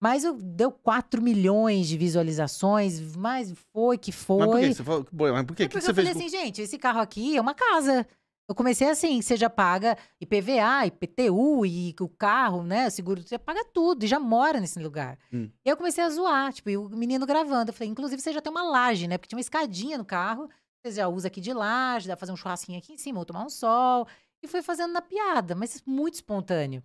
Mas 0.00 0.24
eu, 0.24 0.34
deu 0.34 0.70
4 0.70 1.22
milhões 1.22 1.86
de 1.86 1.96
visualizações, 1.96 3.00
mas 3.16 3.52
foi 3.72 3.96
que 3.96 4.12
foi. 4.12 4.38
Mas 4.38 4.50
por 4.50 4.60
que 4.60 4.74
você 4.74 4.84
falou? 4.84 5.06
Mas 5.12 5.44
por? 5.44 5.52
É 5.54 5.56
que, 5.56 5.68
que 5.68 5.80
você 5.80 5.90
eu 5.90 5.94
falei 5.94 6.12
fez? 6.12 6.16
assim, 6.16 6.28
gente, 6.28 6.62
esse 6.62 6.78
carro 6.78 7.00
aqui 7.00 7.36
é 7.36 7.40
uma 7.40 7.54
casa. 7.54 8.06
Eu 8.48 8.54
comecei 8.54 8.88
assim, 8.88 9.20
você 9.20 9.36
já 9.36 9.50
paga 9.50 9.98
IPVA, 10.20 10.86
IPTU 10.86 11.66
e 11.66 11.94
o 11.98 12.08
carro, 12.08 12.62
né? 12.62 12.86
O 12.86 12.90
seguro, 12.90 13.20
você 13.20 13.36
paga 13.36 13.64
tudo 13.74 14.04
e 14.04 14.06
já 14.06 14.20
mora 14.20 14.60
nesse 14.60 14.78
lugar. 14.78 15.18
Hum. 15.32 15.50
E 15.64 15.68
eu 15.68 15.76
comecei 15.76 16.04
a 16.04 16.08
zoar, 16.08 16.52
tipo, 16.52 16.70
e 16.70 16.76
o 16.76 16.88
menino 16.90 17.26
gravando. 17.26 17.70
Eu 17.70 17.74
falei, 17.74 17.90
inclusive 17.90 18.22
você 18.22 18.32
já 18.32 18.40
tem 18.40 18.52
uma 18.52 18.62
laje, 18.62 19.08
né? 19.08 19.18
Porque 19.18 19.28
tinha 19.28 19.36
uma 19.36 19.40
escadinha 19.40 19.98
no 19.98 20.04
carro, 20.04 20.48
você 20.82 20.92
já 20.92 21.08
usa 21.08 21.28
aqui 21.28 21.40
de 21.40 21.52
laje, 21.52 22.08
dá 22.08 22.16
pra 22.16 22.20
fazer 22.20 22.32
um 22.32 22.36
churrasquinho 22.36 22.78
aqui 22.78 22.92
em 22.92 22.98
cima, 22.98 23.18
ou 23.18 23.24
tomar 23.24 23.44
um 23.44 23.50
sol. 23.50 24.06
E 24.42 24.48
foi 24.48 24.62
fazendo 24.62 24.92
na 24.92 25.02
piada, 25.02 25.54
mas 25.54 25.82
muito 25.84 26.14
espontâneo. 26.14 26.82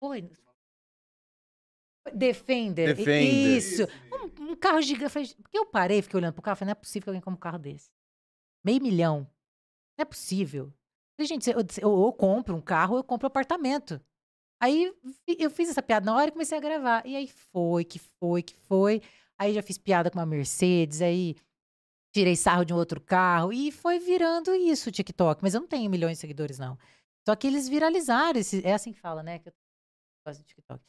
Foi. 0.00 0.30
Defender. 2.14 2.94
Defender. 2.94 3.56
Isso. 3.56 3.82
Um, 4.12 4.52
um 4.52 4.56
carro 4.56 4.80
gigante. 4.80 5.34
Porque 5.34 5.58
eu 5.58 5.66
parei, 5.66 6.02
fiquei 6.02 6.18
olhando 6.18 6.34
pro 6.34 6.42
carro, 6.42 6.56
falei, 6.56 6.72
não 6.72 6.78
é 6.78 6.80
possível 6.80 7.04
que 7.04 7.10
alguém 7.10 7.20
compre 7.20 7.36
um 7.36 7.40
carro 7.40 7.58
desse. 7.58 7.90
Meio 8.64 8.82
milhão. 8.82 9.20
Não 9.98 10.02
é 10.02 10.04
possível. 10.04 10.72
Falei, 11.16 11.26
gente, 11.26 11.50
eu, 11.50 11.58
eu, 11.58 12.04
eu 12.04 12.12
compro 12.12 12.54
um 12.54 12.60
carro, 12.60 12.92
ou 12.92 12.98
eu 13.00 13.04
compro 13.04 13.26
um 13.26 13.28
apartamento. 13.28 14.00
Aí 14.60 14.94
eu 15.26 15.50
fiz 15.50 15.68
essa 15.68 15.82
piada 15.82 16.06
na 16.06 16.16
hora 16.16 16.28
e 16.28 16.32
comecei 16.32 16.56
a 16.56 16.60
gravar. 16.60 17.06
E 17.06 17.16
aí 17.16 17.28
foi, 17.28 17.84
que 17.84 17.98
foi, 17.98 18.42
que 18.42 18.54
foi. 18.54 19.02
Aí 19.38 19.52
já 19.54 19.62
fiz 19.62 19.78
piada 19.78 20.10
com 20.10 20.18
uma 20.18 20.26
Mercedes, 20.26 21.02
aí 21.02 21.36
tirei 22.12 22.34
sarro 22.36 22.64
de 22.64 22.72
um 22.72 22.76
outro 22.76 23.00
carro. 23.00 23.52
E 23.52 23.70
foi 23.70 23.98
virando 23.98 24.54
isso 24.54 24.88
o 24.88 24.92
TikTok. 24.92 25.42
Mas 25.42 25.54
eu 25.54 25.60
não 25.60 25.68
tenho 25.68 25.90
milhões 25.90 26.16
de 26.16 26.20
seguidores, 26.20 26.58
não. 26.58 26.78
Só 27.28 27.34
que 27.36 27.46
eles 27.46 27.68
viralizaram. 27.68 28.38
Esse, 28.38 28.66
é 28.66 28.72
assim 28.72 28.92
que 28.92 29.00
fala, 29.00 29.22
né? 29.22 29.38
Que 29.38 29.48
eu 29.48 29.52
gosto 30.26 30.40
do 30.40 30.46
TikTok. 30.46 30.82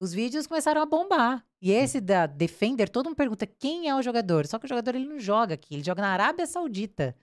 Os 0.00 0.14
vídeos 0.14 0.46
começaram 0.46 0.80
a 0.80 0.86
bombar. 0.86 1.44
E 1.60 1.70
esse 1.70 2.00
da 2.00 2.26
Defender, 2.26 2.88
todo 2.88 3.06
mundo 3.06 3.16
pergunta 3.16 3.46
quem 3.46 3.88
é 3.88 3.94
o 3.94 4.00
jogador. 4.00 4.46
Só 4.46 4.58
que 4.58 4.64
o 4.64 4.68
jogador 4.68 4.94
ele 4.94 5.06
não 5.06 5.18
joga 5.18 5.54
aqui, 5.54 5.74
ele 5.74 5.84
joga 5.84 6.00
na 6.00 6.08
Arábia 6.08 6.46
Saudita. 6.46 7.14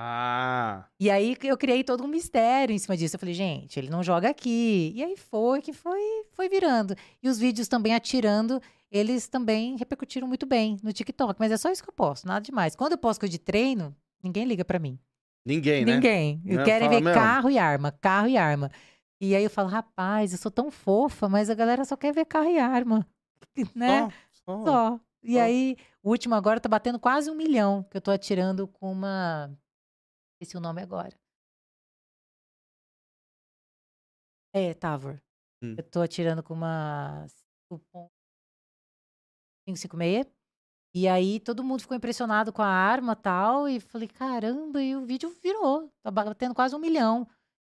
Ah, 0.00 0.86
E 1.00 1.10
aí 1.10 1.36
eu 1.42 1.56
criei 1.56 1.82
todo 1.82 2.04
um 2.04 2.06
mistério 2.06 2.72
em 2.72 2.78
cima 2.78 2.96
disso. 2.96 3.16
Eu 3.16 3.18
falei, 3.18 3.34
gente, 3.34 3.80
ele 3.80 3.90
não 3.90 4.00
joga 4.02 4.28
aqui. 4.28 4.92
E 4.94 5.02
aí 5.02 5.16
foi 5.16 5.60
que 5.60 5.72
foi, 5.72 6.00
foi 6.30 6.48
virando. 6.48 6.94
E 7.20 7.28
os 7.28 7.36
vídeos 7.38 7.66
também 7.66 7.92
atirando, 7.94 8.60
eles 8.90 9.28
também 9.28 9.76
repercutiram 9.76 10.26
muito 10.26 10.46
bem 10.46 10.76
no 10.82 10.92
TikTok. 10.92 11.36
Mas 11.38 11.52
é 11.52 11.56
só 11.56 11.70
isso 11.70 11.82
que 11.82 11.88
eu 11.90 11.94
posto, 11.94 12.26
nada 12.26 12.40
demais. 12.40 12.74
Quando 12.76 12.92
eu 12.92 12.98
posto 12.98 13.20
coisa 13.20 13.30
de 13.30 13.38
treino, 13.38 13.94
ninguém 14.22 14.44
liga 14.44 14.64
pra 14.64 14.78
mim. 14.78 14.98
ninguém, 15.46 15.84
né? 15.84 15.94
Ninguém. 15.94 16.42
Né? 16.44 16.64
Querem 16.64 16.88
Fala, 16.88 17.00
ver 17.00 17.04
"Meu." 17.04 17.14
carro 17.14 17.50
e 17.50 17.58
arma, 17.58 17.92
carro 17.92 18.28
e 18.28 18.36
arma. 18.36 18.70
E 19.20 19.34
aí 19.34 19.42
eu 19.42 19.50
falo, 19.50 19.68
rapaz, 19.68 20.32
eu 20.32 20.38
sou 20.38 20.50
tão 20.50 20.70
fofa, 20.70 21.28
mas 21.28 21.50
a 21.50 21.54
galera 21.54 21.84
só 21.84 21.96
quer 21.96 22.12
ver 22.12 22.24
carro 22.24 22.48
e 22.50 22.58
arma. 22.58 23.06
Né? 23.74 24.08
Só, 24.32 24.58
só. 24.58 24.64
Só. 24.64 25.00
E 25.22 25.34
Só. 25.34 25.40
aí, 25.40 25.76
o 26.02 26.10
último 26.10 26.34
agora 26.36 26.60
tá 26.60 26.68
batendo 26.68 26.98
quase 27.00 27.28
um 27.30 27.34
milhão, 27.34 27.82
que 27.90 27.96
eu 27.96 28.00
tô 28.00 28.10
atirando 28.12 28.68
com 28.68 28.92
uma. 28.92 29.50
Esqueci 30.40 30.56
o 30.56 30.60
nome 30.60 30.80
agora. 30.80 31.16
É, 34.54 34.74
Tavor. 34.74 35.20
Hum. 35.62 35.74
Eu 35.76 35.82
tô 35.82 36.00
atirando 36.00 36.42
com 36.42 36.54
uma 36.54 37.26
556. 39.72 40.26
E 40.94 41.06
aí 41.06 41.38
todo 41.40 41.62
mundo 41.62 41.80
ficou 41.82 41.96
impressionado 41.96 42.52
com 42.52 42.62
a 42.62 42.66
arma 42.68 43.12
e 43.12 43.22
tal. 43.22 43.68
E 43.68 43.78
falei, 43.80 44.08
caramba, 44.08 44.82
e 44.82 44.96
o 44.96 45.04
vídeo 45.04 45.32
virou. 45.42 45.90
Tá 46.02 46.10
batendo 46.10 46.54
quase 46.54 46.74
um 46.74 46.78
milhão. 46.78 47.26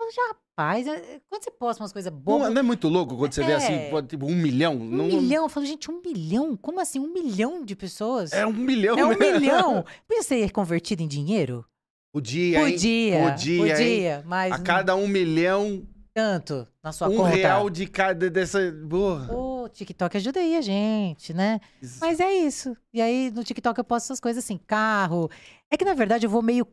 Eu 0.01 0.06
falei, 0.10 0.14
rapaz, 0.31 0.86
é- 0.89 1.20
quando 1.28 1.44
você 1.44 1.51
posta 1.51 1.82
umas 1.82 1.93
coisas 1.93 2.10
Não, 2.12 2.19
bobas. 2.19 2.51
não 2.52 2.59
é 2.59 2.62
muito 2.62 2.89
louco 2.89 3.16
quando 3.16 3.32
você 3.32 3.44
vê 3.44 3.52
assim, 3.52 3.73
É. 3.74 4.02
tipo, 4.02 4.27
um 4.27 4.35
milhão? 4.35 4.74
Um 4.74 4.85
não, 4.85 5.05
milhão? 5.06 5.44
Eu 5.44 5.48
falo, 5.48 5.64
gente, 5.66 5.90
um 5.90 6.01
milhão? 6.02 6.56
Como 6.56 6.81
assim? 6.81 6.98
Um 6.98 7.12
milhão 7.12 7.64
de 7.64 7.77
pessoas? 7.77 8.32
É 8.32 8.44
um 8.47 8.52
milhão, 8.52 8.98
É 8.98 9.05
um 9.05 9.10
né? 9.16 9.39
milhão. 9.39 9.85
Podia 10.09 10.23
ser 10.23 10.51
convertido 10.51 11.02
em 11.02 11.09
dinheiro? 11.09 11.64
Podia, 12.12 12.59
hein? 12.66 12.73
Podia. 12.73 13.31
Podia? 13.31 13.74
Podia, 13.77 14.23
mas 14.27 14.52
A 14.52 14.59
cada 14.59 14.94
um 14.97 15.06
milhão, 15.06 15.86
tanto 16.12 16.66
na 16.82 16.93
sua 16.93 17.09
um 17.09 17.16
conta. 17.19 17.28
real 17.31 17.70
de 17.70 17.86
cada 17.86 18.28
dessa... 18.28 18.59
Porra. 18.90 19.28
O 19.64 19.68
TikTok 19.68 20.16
ajuda 20.16 20.40
aí 20.40 20.56
a 20.56 20.60
gente, 20.60 21.32
né? 21.32 21.60
Mas 22.01 22.20
é 22.20 22.32
isso. 22.32 22.76
E 22.93 23.01
aí 23.01 23.30
no 23.30 23.44
TikTok 23.44 23.78
eu 23.78 23.84
posto 23.84 24.06
essas 24.06 24.20
coisas 24.20 24.44
assim, 24.44 24.59
carro. 24.59 25.30
É 25.70 25.76
que 25.76 25.84
na 25.84 25.94
verdade 25.94 26.26
eu 26.26 26.30
vou 26.30 26.43
meio. 26.43 26.66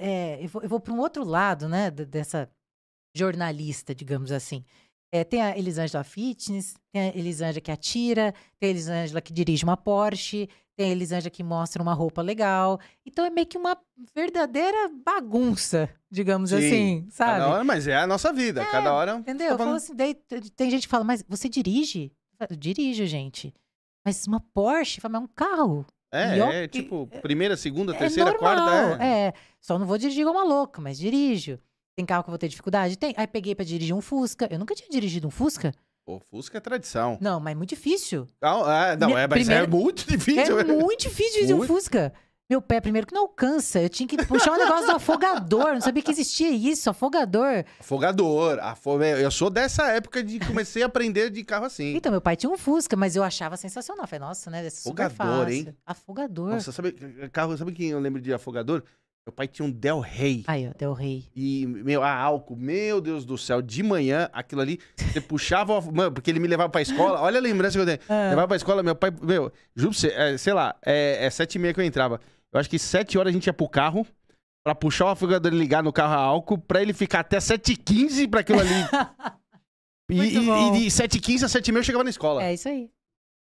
é, 0.00 0.42
eu 0.44 0.48
vou, 0.48 0.62
eu 0.62 0.68
vou 0.68 0.80
para 0.80 0.92
um 0.92 0.98
outro 0.98 1.24
lado, 1.24 1.68
né? 1.68 1.90
Dessa 1.90 2.50
jornalista, 3.16 3.94
digamos 3.94 4.32
assim. 4.32 4.64
É, 5.12 5.24
tem 5.24 5.40
a 5.40 5.56
Elisângela 5.56 6.04
Fitness, 6.04 6.74
tem 6.92 7.02
a 7.02 7.16
Elisângela 7.16 7.60
que 7.60 7.70
atira, 7.70 8.34
tem 8.60 8.68
a 8.68 8.70
Elisângela 8.70 9.20
que 9.20 9.32
dirige 9.32 9.64
uma 9.64 9.76
Porsche, 9.76 10.48
tem 10.78 10.90
a 10.90 10.92
Elisângela 10.92 11.28
que 11.28 11.42
mostra 11.42 11.82
uma 11.82 11.92
roupa 11.92 12.22
legal. 12.22 12.78
Então 13.04 13.24
é 13.24 13.30
meio 13.30 13.48
que 13.48 13.58
uma 13.58 13.76
verdadeira 14.14 14.88
bagunça, 15.04 15.88
digamos 16.08 16.50
Sim, 16.50 16.56
assim, 16.56 17.06
sabe? 17.10 17.32
Cada 17.40 17.48
hora, 17.48 17.64
mas 17.64 17.88
é 17.88 17.96
a 17.96 18.06
nossa 18.06 18.32
vida. 18.32 18.64
cada 18.64 18.94
hora. 18.94 19.16
Entendeu? 19.16 19.48
tá 19.48 19.54
Eu 19.54 19.58
falo 19.58 19.70
falando- 19.70 19.76
assim, 19.76 19.94
daí 19.96 20.14
tem 20.54 20.70
gente 20.70 20.82
que 20.82 20.88
fala, 20.88 21.02
mas 21.02 21.24
você 21.28 21.48
dirige? 21.48 22.12
Eu 22.48 22.56
dirijo, 22.56 23.04
gente. 23.06 23.52
Mas 24.06 24.24
uma 24.28 24.38
Porsche, 24.54 25.00
mas 25.02 25.12
é 25.12 25.18
um 25.18 25.26
carro. 25.26 25.84
É, 26.14 26.62
é 26.62 26.68
tipo, 26.68 27.08
primeira, 27.20 27.56
segunda, 27.56 27.92
é 27.92 27.98
terceira, 27.98 28.30
normal, 28.30 28.54
quarta. 28.56 29.04
É. 29.04 29.26
é. 29.26 29.32
Só 29.60 29.78
não 29.78 29.84
vou 29.84 29.98
dirigir 29.98 30.20
igual 30.20 30.36
uma 30.36 30.44
louca, 30.44 30.80
mas 30.80 30.96
dirijo. 30.96 31.58
Tem 31.96 32.06
carro 32.06 32.22
que 32.22 32.30
eu 32.30 32.32
vou 32.32 32.38
ter 32.38 32.46
dificuldade? 32.48 32.96
Tem. 32.96 33.12
Aí 33.16 33.26
peguei 33.26 33.54
pra 33.56 33.64
dirigir 33.64 33.94
um 33.94 34.00
Fusca. 34.00 34.46
Eu 34.48 34.60
nunca 34.60 34.74
tinha 34.76 34.88
dirigido 34.88 35.26
um 35.26 35.30
Fusca. 35.30 35.74
Pô, 36.08 36.18
Fusca 36.30 36.56
é 36.56 36.60
tradição. 36.62 37.18
Não, 37.20 37.38
mas 37.38 37.52
é 37.52 37.54
muito 37.54 37.68
difícil. 37.68 38.26
Não, 38.40 38.60
é, 38.72 38.96
não, 38.96 39.10
é, 39.10 39.26
mas 39.28 39.40
é 39.40 39.44
primeiro- 39.44 39.68
muito 39.70 40.06
difícil. 40.10 40.58
É 40.58 40.64
muito 40.64 41.00
difícil 41.02 41.54
um 41.54 41.58
Muito. 41.58 41.70
Fusca. 41.70 42.14
Meu 42.48 42.62
pé, 42.62 42.80
primeiro, 42.80 43.06
que 43.06 43.12
não 43.12 43.20
alcança. 43.24 43.78
Eu 43.78 43.90
tinha 43.90 44.06
que 44.08 44.16
puxar 44.24 44.52
um 44.52 44.56
negócio 44.56 44.86
do 44.86 44.92
afogador. 44.96 45.74
Não 45.74 45.82
sabia 45.82 46.02
que 46.02 46.10
existia 46.10 46.48
isso, 46.50 46.88
afogador. 46.88 47.62
Afogador. 47.78 48.58
afo- 48.58 49.02
Eu 49.02 49.30
sou 49.30 49.50
dessa 49.50 49.88
época 49.88 50.22
de 50.24 50.38
comecei 50.40 50.82
a 50.82 50.86
aprender 50.86 51.28
de 51.28 51.44
carro 51.44 51.66
assim. 51.66 51.94
Então, 51.94 52.10
meu 52.10 52.22
pai 52.22 52.36
tinha 52.36 52.48
um 52.50 52.56
Fusca, 52.56 52.96
mas 52.96 53.14
eu 53.14 53.22
achava 53.22 53.58
sensacional. 53.58 54.04
Eu 54.04 54.08
Falei, 54.08 54.20
nossa, 54.26 54.50
né? 54.50 54.66
Afogador, 54.66 55.50
hein? 55.50 55.74
Afogador. 55.84 56.48
Nossa, 56.52 56.72
sabe, 56.72 56.92
carro, 57.32 57.54
sabe 57.58 57.72
quem 57.72 57.88
eu 57.90 58.00
lembro 58.00 58.18
de 58.22 58.32
afogador? 58.32 58.82
Meu 59.28 59.32
pai 59.34 59.46
tinha 59.46 59.66
um 59.66 59.70
Del 59.70 60.00
Rey. 60.00 60.42
Aí, 60.46 60.66
ó, 60.66 60.72
Del 60.72 60.94
Rey. 60.94 61.26
E, 61.36 61.66
meu, 61.66 62.02
a 62.02 62.10
álcool, 62.10 62.56
meu 62.56 62.98
Deus 62.98 63.26
do 63.26 63.36
céu, 63.36 63.60
de 63.60 63.82
manhã, 63.82 64.30
aquilo 64.32 64.62
ali, 64.62 64.80
você 64.96 65.20
puxava, 65.20 65.78
mano, 65.82 66.12
porque 66.12 66.30
ele 66.30 66.40
me 66.40 66.48
levava 66.48 66.70
pra 66.70 66.80
escola, 66.80 67.20
olha 67.20 67.36
a 67.36 67.42
lembrança 67.42 67.76
que 67.76 67.82
eu 67.82 67.84
tenho. 67.84 67.98
Ah. 68.08 68.30
Levava 68.30 68.48
pra 68.48 68.56
escola, 68.56 68.82
meu 68.82 68.96
pai, 68.96 69.10
meu, 69.20 69.52
juro 69.76 69.90
pra 69.90 70.00
você, 70.00 70.06
é, 70.08 70.38
sei 70.38 70.54
lá, 70.54 70.74
é, 70.82 71.26
é 71.26 71.28
sete 71.28 71.56
e 71.56 71.58
meia 71.58 71.74
que 71.74 71.80
eu 71.80 71.84
entrava. 71.84 72.18
Eu 72.50 72.58
acho 72.58 72.70
que 72.70 72.78
sete 72.78 73.18
horas 73.18 73.30
a 73.30 73.34
gente 73.34 73.48
ia 73.48 73.52
pro 73.52 73.68
carro, 73.68 74.06
pra 74.64 74.74
puxar 74.74 75.04
o 75.04 75.08
afogador 75.08 75.52
e 75.52 75.58
ligar 75.58 75.82
no 75.82 75.92
carro 75.92 76.14
a 76.14 76.20
álcool, 76.22 76.56
pra 76.56 76.80
ele 76.80 76.94
ficar 76.94 77.20
até 77.20 77.38
sete 77.38 77.72
e 77.72 77.76
quinze 77.76 78.26
pra 78.26 78.40
aquilo 78.40 78.60
ali. 78.60 78.70
e, 80.10 80.20
e, 80.20 80.38
e 80.38 80.70
de 80.70 80.90
sete 80.90 81.18
e 81.18 81.20
quinze 81.20 81.44
a 81.44 81.50
sete 81.50 81.68
e 81.68 81.72
meia 81.72 81.80
eu 81.80 81.84
chegava 81.84 82.02
na 82.02 82.08
escola. 82.08 82.42
É 82.42 82.54
isso 82.54 82.66
aí. 82.66 82.88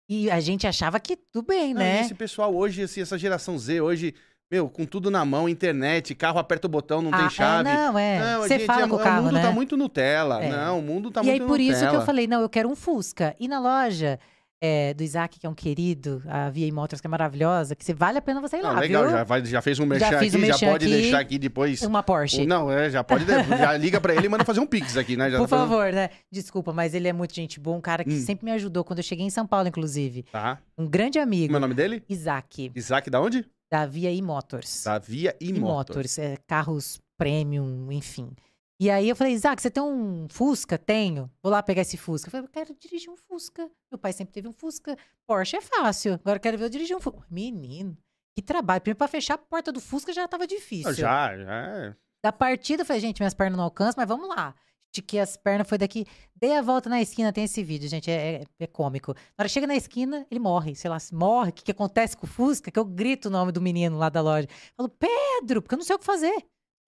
E 0.09 0.31
a 0.31 0.39
gente 0.39 0.65
achava 0.65 0.99
que 0.99 1.15
tudo 1.31 1.45
bem, 1.45 1.75
Não, 1.75 1.81
né? 1.81 2.01
esse 2.01 2.15
pessoal 2.15 2.55
hoje, 2.55 2.81
assim, 2.81 3.01
essa 3.01 3.15
geração 3.15 3.59
Z, 3.59 3.79
hoje, 3.79 4.15
meu, 4.49 4.69
com 4.69 4.85
tudo 4.85 5.11
na 5.11 5.25
mão, 5.25 5.49
internet, 5.49 6.15
carro 6.15 6.39
aperta 6.39 6.67
o 6.67 6.69
botão, 6.69 7.01
não 7.01 7.13
Ah, 7.13 7.17
tem 7.17 7.25
é, 7.25 7.29
chave. 7.29 7.63
não, 7.69 7.99
é. 7.99 8.19
Não, 8.19 8.43
a 8.43 8.47
Você 8.47 8.53
gente 8.59 8.65
fala 8.65 8.85
é- 8.85 8.87
com 8.87 8.95
o 8.95 8.99
é, 9.01 9.03
carro, 9.03 9.21
O 9.21 9.23
mundo 9.25 9.33
né? 9.33 9.41
tá 9.41 9.51
muito 9.51 9.75
Nutella. 9.77 10.43
É. 10.43 10.49
Não, 10.49 10.79
o 10.79 10.81
mundo 10.81 11.11
tá 11.11 11.21
e 11.21 11.25
muito 11.25 11.41
aí, 11.41 11.47
por 11.47 11.59
isso 11.59 11.73
que 11.79 11.83
eu 11.83 11.85
Nutella. 11.87 12.05
falei, 12.05 12.27
não, 12.27 12.41
eu 12.41 12.49
quero 12.49 12.69
um 12.69 12.75
Fusca. 12.75 13.35
E 13.39 13.47
na 13.47 13.59
loja 13.59 14.17
é, 14.59 14.93
do 14.93 15.03
Isaac, 15.03 15.37
que 15.39 15.45
é 15.45 15.49
um 15.49 15.53
querido, 15.53 16.23
a 16.25 16.49
VA 16.49 16.71
Motors, 16.73 16.99
que 17.01 17.05
é 17.05 17.09
maravilhosa, 17.09 17.75
que 17.75 17.83
você 17.85 17.93
vale 17.93 18.17
a 18.17 18.21
pena 18.23 18.41
você 18.41 18.57
ir 18.57 18.63
Não, 18.63 18.73
lá, 18.73 18.79
legal, 18.79 19.03
viu? 19.03 19.11
já, 19.11 19.23
vai- 19.23 19.45
já 19.45 19.61
fez 19.61 19.79
um 19.79 19.85
merchan 19.85 20.05
um 20.05 20.17
aqui, 20.17 20.37
merchan 20.37 20.57
já 20.65 20.71
pode 20.71 20.85
aqui. 20.85 20.95
deixar 21.01 21.19
aqui 21.19 21.37
depois. 21.37 21.81
Uma 21.83 22.01
Porsche. 22.01 22.45
Não, 22.47 22.71
é, 22.71 22.89
já 22.89 23.03
pode. 23.03 23.23
já 23.25 23.75
liga 23.77 23.99
pra 24.01 24.15
ele 24.15 24.25
e 24.25 24.29
manda 24.29 24.43
fazer 24.45 24.59
um 24.61 24.65
pix 24.65 24.95
aqui, 24.97 25.15
né? 25.17 25.29
Já 25.29 25.37
Por 25.37 25.43
tá 25.47 25.57
fazendo- 25.57 25.69
favor, 25.69 25.91
né? 25.93 26.09
Desculpa, 26.31 26.71
mas 26.73 26.93
ele 26.95 27.07
é 27.07 27.13
muito 27.13 27.35
gente 27.35 27.59
boa, 27.59 27.77
um 27.77 27.81
cara 27.81 28.03
que 28.03 28.09
Hum. 28.13 28.21
sempre 28.25 28.45
me 28.45 28.51
ajudou 28.53 28.83
quando 28.83 28.97
eu 28.99 29.03
cheguei 29.03 29.25
em 29.25 29.29
São 29.29 29.45
Paulo, 29.45 29.67
inclusive. 29.67 30.23
Tá. 30.31 30.57
Um 30.75 30.87
grande 30.87 31.19
amigo, 31.19 31.47
Como 31.47 31.57
é 31.57 31.59
o 31.59 31.61
nome 31.61 31.73
dele? 31.75 32.01
Isaac, 32.09 32.71
Isaac 32.73 33.09
da 33.11 33.21
onde? 33.21 33.45
Da 33.71 33.85
VA 33.85 34.21
Motors. 34.23 34.83
Da 34.83 34.97
Via 34.97 35.35
e, 35.41 35.49
E 35.49 35.53
Motors. 35.53 36.17
é, 36.17 36.37
carros 36.47 36.99
premium, 37.17 37.91
enfim. 37.91 38.31
E 38.79 38.91
aí 38.91 39.09
eu 39.09 39.15
falei, 39.15 39.33
Isaac, 39.33 39.59
você 39.61 39.71
tem 39.71 39.81
um 39.81 40.27
Fusca? 40.29 40.77
Tenho. 40.77 41.31
Vou 41.41 41.51
lá 41.51 41.63
pegar 41.63 41.81
esse 41.81 41.97
Fusca. 41.97 42.27
Eu 42.27 42.31
falei, 42.31 42.45
eu 42.45 42.51
quero 42.51 42.75
dirigir 42.79 43.09
um 43.09 43.17
Fusca. 43.17 43.69
Meu 43.91 43.97
pai 43.97 44.13
sempre 44.13 44.33
teve 44.33 44.47
um 44.47 44.53
Fusca. 44.53 44.95
Porsche 45.25 45.57
é 45.57 45.61
fácil. 45.61 46.13
Agora 46.13 46.37
eu 46.37 46.41
quero 46.41 46.57
ver 46.59 46.65
eu 46.65 46.69
dirigir 46.69 46.95
um 46.95 46.99
Fusca. 46.99 47.25
Menino, 47.29 47.97
que 48.35 48.41
trabalho. 48.43 48.79
Primeiro, 48.81 48.97
pra 48.99 49.07
fechar 49.07 49.33
a 49.33 49.37
porta 49.39 49.71
do 49.71 49.81
Fusca 49.81 50.13
já 50.13 50.27
tava 50.27 50.45
difícil. 50.45 50.93
Já, 50.93 51.35
já. 51.35 51.67
é. 51.77 51.95
Da 52.23 52.31
partida, 52.31 52.81
eu 52.83 52.85
falei, 52.85 52.99
gente, 53.01 53.19
minhas 53.19 53.33
pernas 53.33 53.57
não 53.57 53.63
alcançam, 53.63 53.95
mas 53.97 54.07
vamos 54.07 54.27
lá. 54.29 54.53
Estiquei 54.97 55.19
as 55.19 55.37
pernas, 55.37 55.69
foi 55.69 55.77
daqui. 55.77 56.05
Dei 56.35 56.55
a 56.57 56.61
volta 56.61 56.89
na 56.89 56.99
esquina, 56.99 57.31
tem 57.31 57.43
esse 57.43 57.63
vídeo, 57.63 57.87
gente, 57.87 58.09
é, 58.09 58.41
é, 58.41 58.43
é 58.59 58.67
cômico. 58.67 59.13
Na 59.13 59.43
hora 59.43 59.47
que 59.47 59.53
chega 59.53 59.67
na 59.67 59.75
esquina, 59.75 60.25
ele 60.31 60.39
morre. 60.39 60.75
Sei 60.75 60.89
lá, 60.89 60.99
se 60.99 61.13
morre. 61.13 61.51
O 61.51 61.53
que, 61.53 61.63
que 61.63 61.71
acontece 61.71 62.17
com 62.17 62.25
o 62.25 62.29
Fusca? 62.29 62.71
Que 62.71 62.79
eu 62.79 62.85
grito 62.85 63.27
o 63.27 63.31
nome 63.31 63.51
do 63.51 63.61
menino 63.61 63.97
lá 63.97 64.09
da 64.09 64.21
loja. 64.21 64.47
Falo, 64.75 64.89
Pedro, 64.89 65.61
porque 65.61 65.75
eu 65.75 65.77
não 65.77 65.85
sei 65.85 65.95
o 65.95 65.99
que 65.99 66.05
fazer. 66.05 66.35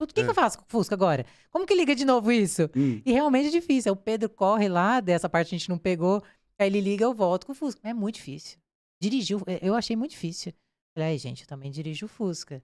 O 0.02 0.08
que, 0.08 0.22
É. 0.22 0.24
que 0.24 0.30
eu 0.30 0.34
faço 0.34 0.58
com 0.58 0.64
o 0.64 0.68
Fusca 0.68 0.96
agora? 0.96 1.24
Como 1.52 1.68
que 1.68 1.76
liga 1.76 1.94
de 1.94 2.04
novo 2.06 2.32
isso? 2.32 2.64
Hum. 2.76 3.00
E 3.06 3.12
realmente 3.12 3.50
é 3.50 3.52
difícil. 3.52 3.92
Aí 3.92 3.94
o 3.94 4.02
Pedro 4.02 4.28
corre 4.30 4.68
lá, 4.68 5.00
dessa 5.02 5.30
parte 5.30 5.54
a 5.54 5.58
gente 5.58 5.70
não 5.70 5.78
pegou. 5.78 6.24
Aí 6.58 6.68
ele 6.68 6.82
liga, 6.82 7.04
eu 7.06 7.14
volto 7.14 7.46
com 7.46 7.52
o 7.52 7.56
Fusca. 7.56 7.80
É 7.88 7.94
muito 7.94 8.16
difícil. 8.16 8.58
Dirigiu, 9.02 9.42
eu 9.62 9.76
achei 9.76 9.96
muito 9.96 10.12
difícil. 10.12 10.52
Falei, 10.98 11.18
gente, 11.18 11.42
eu 11.44 11.48
também 11.48 11.70
dirijo 11.70 12.06
o 12.08 12.10
Fusca. 12.10 12.64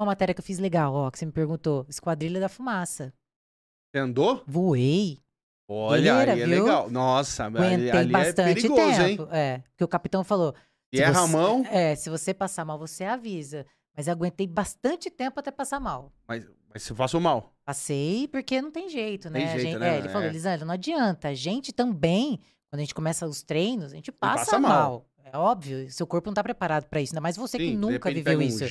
Uma 0.00 0.06
matéria 0.06 0.32
que 0.32 0.40
eu 0.40 0.44
fiz 0.44 0.58
legal, 0.58 0.94
ó, 0.94 1.10
que 1.10 1.18
você 1.18 1.26
me 1.26 1.32
perguntou. 1.32 1.84
Esquadrilha 1.88 2.40
da 2.40 2.48
Fumaça. 2.48 3.12
Você 3.90 3.98
andou? 3.98 4.42
Voei. 4.46 5.18
Olha, 5.70 6.12
Guerreira, 6.12 6.32
aí 6.32 6.42
é 6.42 6.46
viu? 6.46 6.62
legal. 6.64 6.90
Nossa, 6.90 7.44
ali, 7.44 7.56
Aguentei 7.58 7.90
ali 7.90 8.08
é 8.08 8.12
bastante 8.12 8.54
perigoso, 8.62 9.02
hein? 9.02 9.16
tempo. 9.16 9.28
É, 9.34 9.58
porque 9.70 9.84
o 9.84 9.88
capitão 9.88 10.24
falou. 10.24 10.54
E 10.92 11.00
erra 11.00 11.20
você- 11.26 11.32
mão, 11.32 11.64
É, 11.70 11.94
se 11.94 12.08
você 12.08 12.32
passar 12.32 12.64
mal, 12.64 12.78
você 12.78 13.04
avisa. 13.04 13.66
Mas 13.96 14.08
aguentei 14.08 14.46
bastante 14.46 15.10
tempo 15.10 15.38
até 15.40 15.50
passar 15.50 15.78
mal. 15.80 16.12
mas, 16.26 16.46
mas 16.72 16.82
se 16.82 16.92
eu 16.92 16.96
faço 16.96 17.20
mal. 17.20 17.52
Passei 17.64 18.28
porque 18.28 18.62
não 18.62 18.70
tem 18.70 18.88
jeito, 18.88 19.28
né? 19.28 19.40
Tem 19.40 19.48
jeito, 19.48 19.60
gente- 19.62 19.78
né? 19.78 19.96
É, 19.96 19.98
ele 19.98 20.08
falou, 20.08 20.26
É. 20.28 20.30
Lisandra, 20.30 20.64
não 20.64 20.72
adianta. 20.74 21.28
A 21.28 21.34
gente 21.34 21.72
também, 21.72 22.40
quando 22.70 22.80
a 22.80 22.82
gente 22.84 22.94
começa 22.94 23.26
os 23.26 23.42
treinos, 23.42 23.92
a 23.92 23.96
gente 23.96 24.10
passa, 24.12 24.44
passa 24.44 24.58
mal. 24.58 24.70
mal. 24.70 25.04
É 25.30 25.36
óbvio, 25.36 25.90
seu 25.90 26.06
corpo 26.06 26.28
não 26.30 26.34
tá 26.34 26.42
preparado 26.42 26.86
pra 26.88 27.02
isso. 27.02 27.12
Ainda 27.12 27.20
mais 27.20 27.36
você 27.36 27.58
que 27.58 27.64
Sim, 27.64 27.70
de 27.72 27.76
nunca 27.76 28.10
viveu 28.10 28.40
isso. 28.40 28.64
Um 28.64 28.68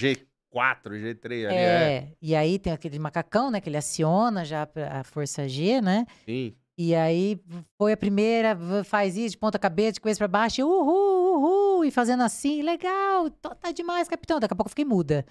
G4, 0.58 0.92
G3 0.92 1.46
ali. 1.48 1.56
É. 1.56 1.60
É, 1.94 2.12
e 2.22 2.36
aí 2.36 2.60
tem 2.60 2.74
aquele 2.74 3.00
macacão, 3.00 3.50
né? 3.52 3.62
Que 3.62 3.70
ele 3.70 3.78
aciona 3.78 4.44
já 4.46 4.68
a 4.92 5.04
força 5.04 5.48
G, 5.48 5.82
né? 5.82 6.06
Sim. 6.26 6.56
E 6.80 6.94
aí 6.94 7.40
foi 7.78 7.94
a 7.94 7.98
primeira, 7.98 8.56
faz 8.84 9.18
isso 9.18 9.32
de 9.32 9.38
ponta 9.38 9.58
cabeça, 9.58 9.94
de 9.94 10.00
cabeça 10.02 10.20
pra 10.20 10.28
baixo, 10.28 10.62
e 10.62 10.64
uhul, 10.64 11.38
uhul, 11.38 11.86
e 11.86 11.90
fazendo 11.90 12.22
assim, 12.22 12.62
legal, 12.62 13.30
tá 13.32 13.72
demais, 13.72 14.08
capitão. 14.08 14.40
Daqui 14.40 14.54
a 14.54 14.56
pouco 14.56 14.68
eu 14.68 14.72
fiquei 14.72 14.86
muda. 14.86 15.26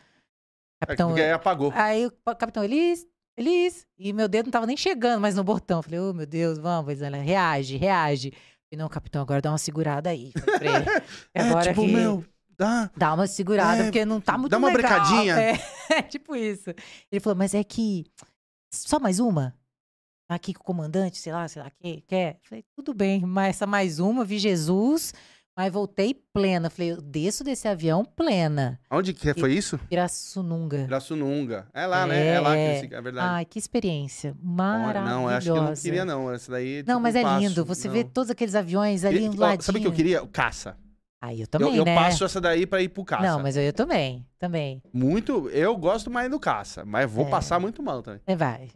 É 0.82 0.86
Capitão, 0.86 1.08
porque 1.08 1.22
aí 1.22 1.30
apagou. 1.32 1.72
aí 1.74 2.06
o 2.06 2.10
capitão, 2.34 2.64
Elis, 2.64 3.06
Elis, 3.38 3.86
e 3.96 4.12
meu 4.12 4.26
dedo 4.28 4.46
não 4.46 4.50
tava 4.52 4.66
nem 4.66 4.76
chegando 4.76 5.20
mais 5.20 5.36
no 5.36 5.44
botão. 5.44 5.82
Falei, 5.82 6.00
oh 6.00 6.12
meu 6.12 6.26
Deus, 6.26 6.58
vamos, 6.58 6.90
Elisângela, 6.90 7.22
reage, 7.22 7.76
reage. 7.76 8.30
Falei, 8.32 8.82
não, 8.82 8.88
capitão, 8.88 9.22
agora 9.22 9.40
dá 9.40 9.50
uma 9.52 9.58
segurada 9.58 10.10
aí. 10.10 10.32
Falei. 10.32 10.68
É, 11.32 11.42
agora 11.42 11.68
tipo, 11.70 11.82
que- 11.86 11.92
meu, 11.92 12.24
dá. 12.58 12.90
Dá 12.96 13.14
uma 13.14 13.26
segurada, 13.26 13.80
É, 13.80 13.84
porque 13.84 14.04
não 14.04 14.20
tá 14.20 14.36
muito 14.38 14.50
dá 14.50 14.58
uma 14.58 14.68
legal. 14.68 14.82
brecadinha. 15.00 15.36
É, 15.90 15.98
é 15.98 16.02
tipo 16.02 16.34
isso. 16.34 16.70
Ele 17.12 17.20
falou, 17.20 17.36
mas 17.36 17.54
é 17.54 17.62
que. 17.62 18.04
Só 18.72 18.98
mais 18.98 19.20
uma? 19.20 19.54
Aqui 20.28 20.52
com 20.52 20.60
o 20.62 20.64
comandante, 20.64 21.18
sei 21.18 21.32
lá, 21.32 21.46
sei 21.46 21.62
lá, 21.62 21.70
que, 21.70 22.00
quer? 22.02 22.38
Falei, 22.42 22.64
tudo 22.76 22.92
bem, 22.92 23.20
mas 23.24 23.50
essa 23.50 23.66
mais 23.66 24.00
uma, 24.00 24.24
vi 24.24 24.38
Jesus, 24.40 25.14
mas 25.56 25.72
voltei 25.72 26.12
plena. 26.32 26.68
Falei, 26.68 26.90
eu 26.90 27.00
desço 27.00 27.44
desse 27.44 27.68
avião 27.68 28.04
plena. 28.04 28.80
Onde 28.90 29.14
que 29.14 29.32
foi 29.34 29.52
isso? 29.54 29.78
Pirassununga. 29.88 30.82
Pirassununga. 30.84 31.68
É 31.72 31.86
lá, 31.86 32.04
né? 32.08 32.26
É 32.26 32.40
lá 32.40 32.54
que 32.54 32.58
É. 32.58 32.78
é 32.90 33.00
verdade. 33.00 33.28
Ai, 33.34 33.44
que 33.44 33.56
experiência. 33.60 34.36
Maravilhosa. 34.42 35.08
Não, 35.14 35.22
eu 35.22 35.28
acho 35.36 35.44
que 35.52 35.58
eu 35.58 35.62
não 35.62 35.74
queria, 35.74 36.04
não. 36.04 36.32
Essa 36.32 36.50
daí. 36.50 36.78
Não, 36.78 36.96
tipo, 36.96 37.00
mas 37.02 37.14
é 37.14 37.22
passo. 37.22 37.40
lindo. 37.46 37.64
Você 37.64 37.86
Não. 37.86 37.94
vê 37.94 38.02
todos 38.02 38.28
aqueles 38.28 38.56
aviões 38.56 39.04
ali 39.04 39.14
Queria- 39.18 39.30
do 39.30 39.40
ladinho. 39.40 39.62
Sabe 39.62 39.78
o 39.78 39.80
que 39.82 39.86
eu 39.86 39.92
queria? 39.92 40.22
O 40.24 40.26
caça. 40.28 40.76
Aí 41.26 41.38
eu 41.40 41.42
Eu, 41.42 41.46
também, 41.48 41.76
eu 41.76 41.84
né? 41.84 41.94
passo 41.94 42.24
essa 42.24 42.40
daí 42.40 42.66
pra 42.66 42.80
ir 42.82 42.88
pro 42.88 43.04
caça. 43.04 43.22
Não, 43.22 43.40
mas 43.42 43.56
eu, 43.56 43.62
eu 43.62 43.72
também, 43.72 44.26
também. 44.38 44.82
Muito. 44.92 45.48
Eu 45.50 45.76
gosto 45.76 46.10
mais 46.10 46.30
do 46.30 46.38
caça, 46.38 46.84
mas 46.84 47.10
vou 47.10 47.26
É. 47.26 47.30
passar 47.30 47.58
muito 47.60 47.82
mal 47.82 48.02
também. 48.02 48.20
É, 48.26 48.36
vai. 48.36 48.70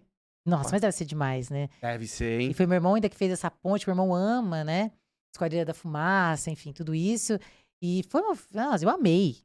Nossa, 0.46 0.64
Vai. 0.64 0.72
mas 0.72 0.80
deve 0.80 0.92
ser 0.92 1.04
demais, 1.04 1.50
né? 1.50 1.68
Deve 1.82 2.06
ser, 2.06 2.40
hein? 2.40 2.50
E 2.50 2.54
foi 2.54 2.66
meu 2.66 2.76
irmão 2.76 2.94
ainda 2.94 3.08
que 3.08 3.16
fez 3.16 3.30
essa 3.30 3.50
ponte, 3.50 3.86
meu 3.86 3.92
irmão 3.92 4.14
ama, 4.14 4.64
né? 4.64 4.90
Esquadrilha 5.34 5.64
da 5.64 5.74
Fumaça, 5.74 6.50
enfim, 6.50 6.72
tudo 6.72 6.94
isso. 6.94 7.38
E 7.82 8.02
foi 8.08 8.22
uma. 8.22 8.36
Nossa, 8.52 8.84
eu 8.84 8.88
amei. 8.90 9.36